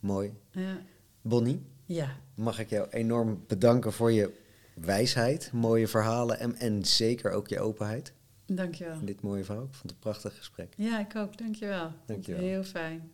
Mooi. 0.00 0.32
Ja. 0.50 0.78
Bonnie, 1.22 1.62
ja, 1.84 2.16
mag 2.34 2.58
ik 2.58 2.70
jou 2.70 2.88
enorm 2.90 3.44
bedanken 3.46 3.92
voor 3.92 4.12
je 4.12 4.44
wijsheid, 4.80 5.52
mooie 5.52 5.88
verhalen 5.88 6.38
en, 6.38 6.56
en 6.56 6.84
zeker 6.84 7.30
ook 7.30 7.48
je 7.48 7.60
openheid 7.60 8.12
dankjewel. 8.46 9.04
dit 9.04 9.22
mooie 9.22 9.44
verhaal. 9.44 9.64
Ik 9.64 9.74
vond 9.74 9.82
het 9.82 9.90
een 9.90 9.98
prachtig 9.98 10.36
gesprek. 10.36 10.74
Ja, 10.76 11.00
ik 11.00 11.16
ook. 11.16 11.38
Dankjewel. 11.38 11.92
Dankjewel. 12.06 12.42
Heel 12.42 12.64
fijn. 12.64 13.12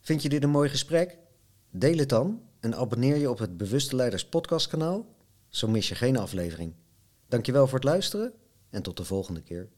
Vind 0.00 0.22
je 0.22 0.28
dit 0.28 0.42
een 0.42 0.50
mooi 0.50 0.68
gesprek? 0.68 1.18
Deel 1.70 1.98
het 1.98 2.08
dan 2.08 2.42
en 2.60 2.74
abonneer 2.74 3.16
je 3.16 3.30
op 3.30 3.38
het 3.38 3.56
Bewuste 3.56 3.96
Leiders 3.96 4.28
podcast 4.28 4.68
kanaal. 4.68 5.14
Zo 5.48 5.68
mis 5.68 5.88
je 5.88 5.94
geen 5.94 6.16
aflevering. 6.16 6.74
Dankjewel 7.28 7.66
voor 7.66 7.78
het 7.78 7.88
luisteren 7.88 8.32
en 8.70 8.82
tot 8.82 8.96
de 8.96 9.04
volgende 9.04 9.42
keer. 9.42 9.68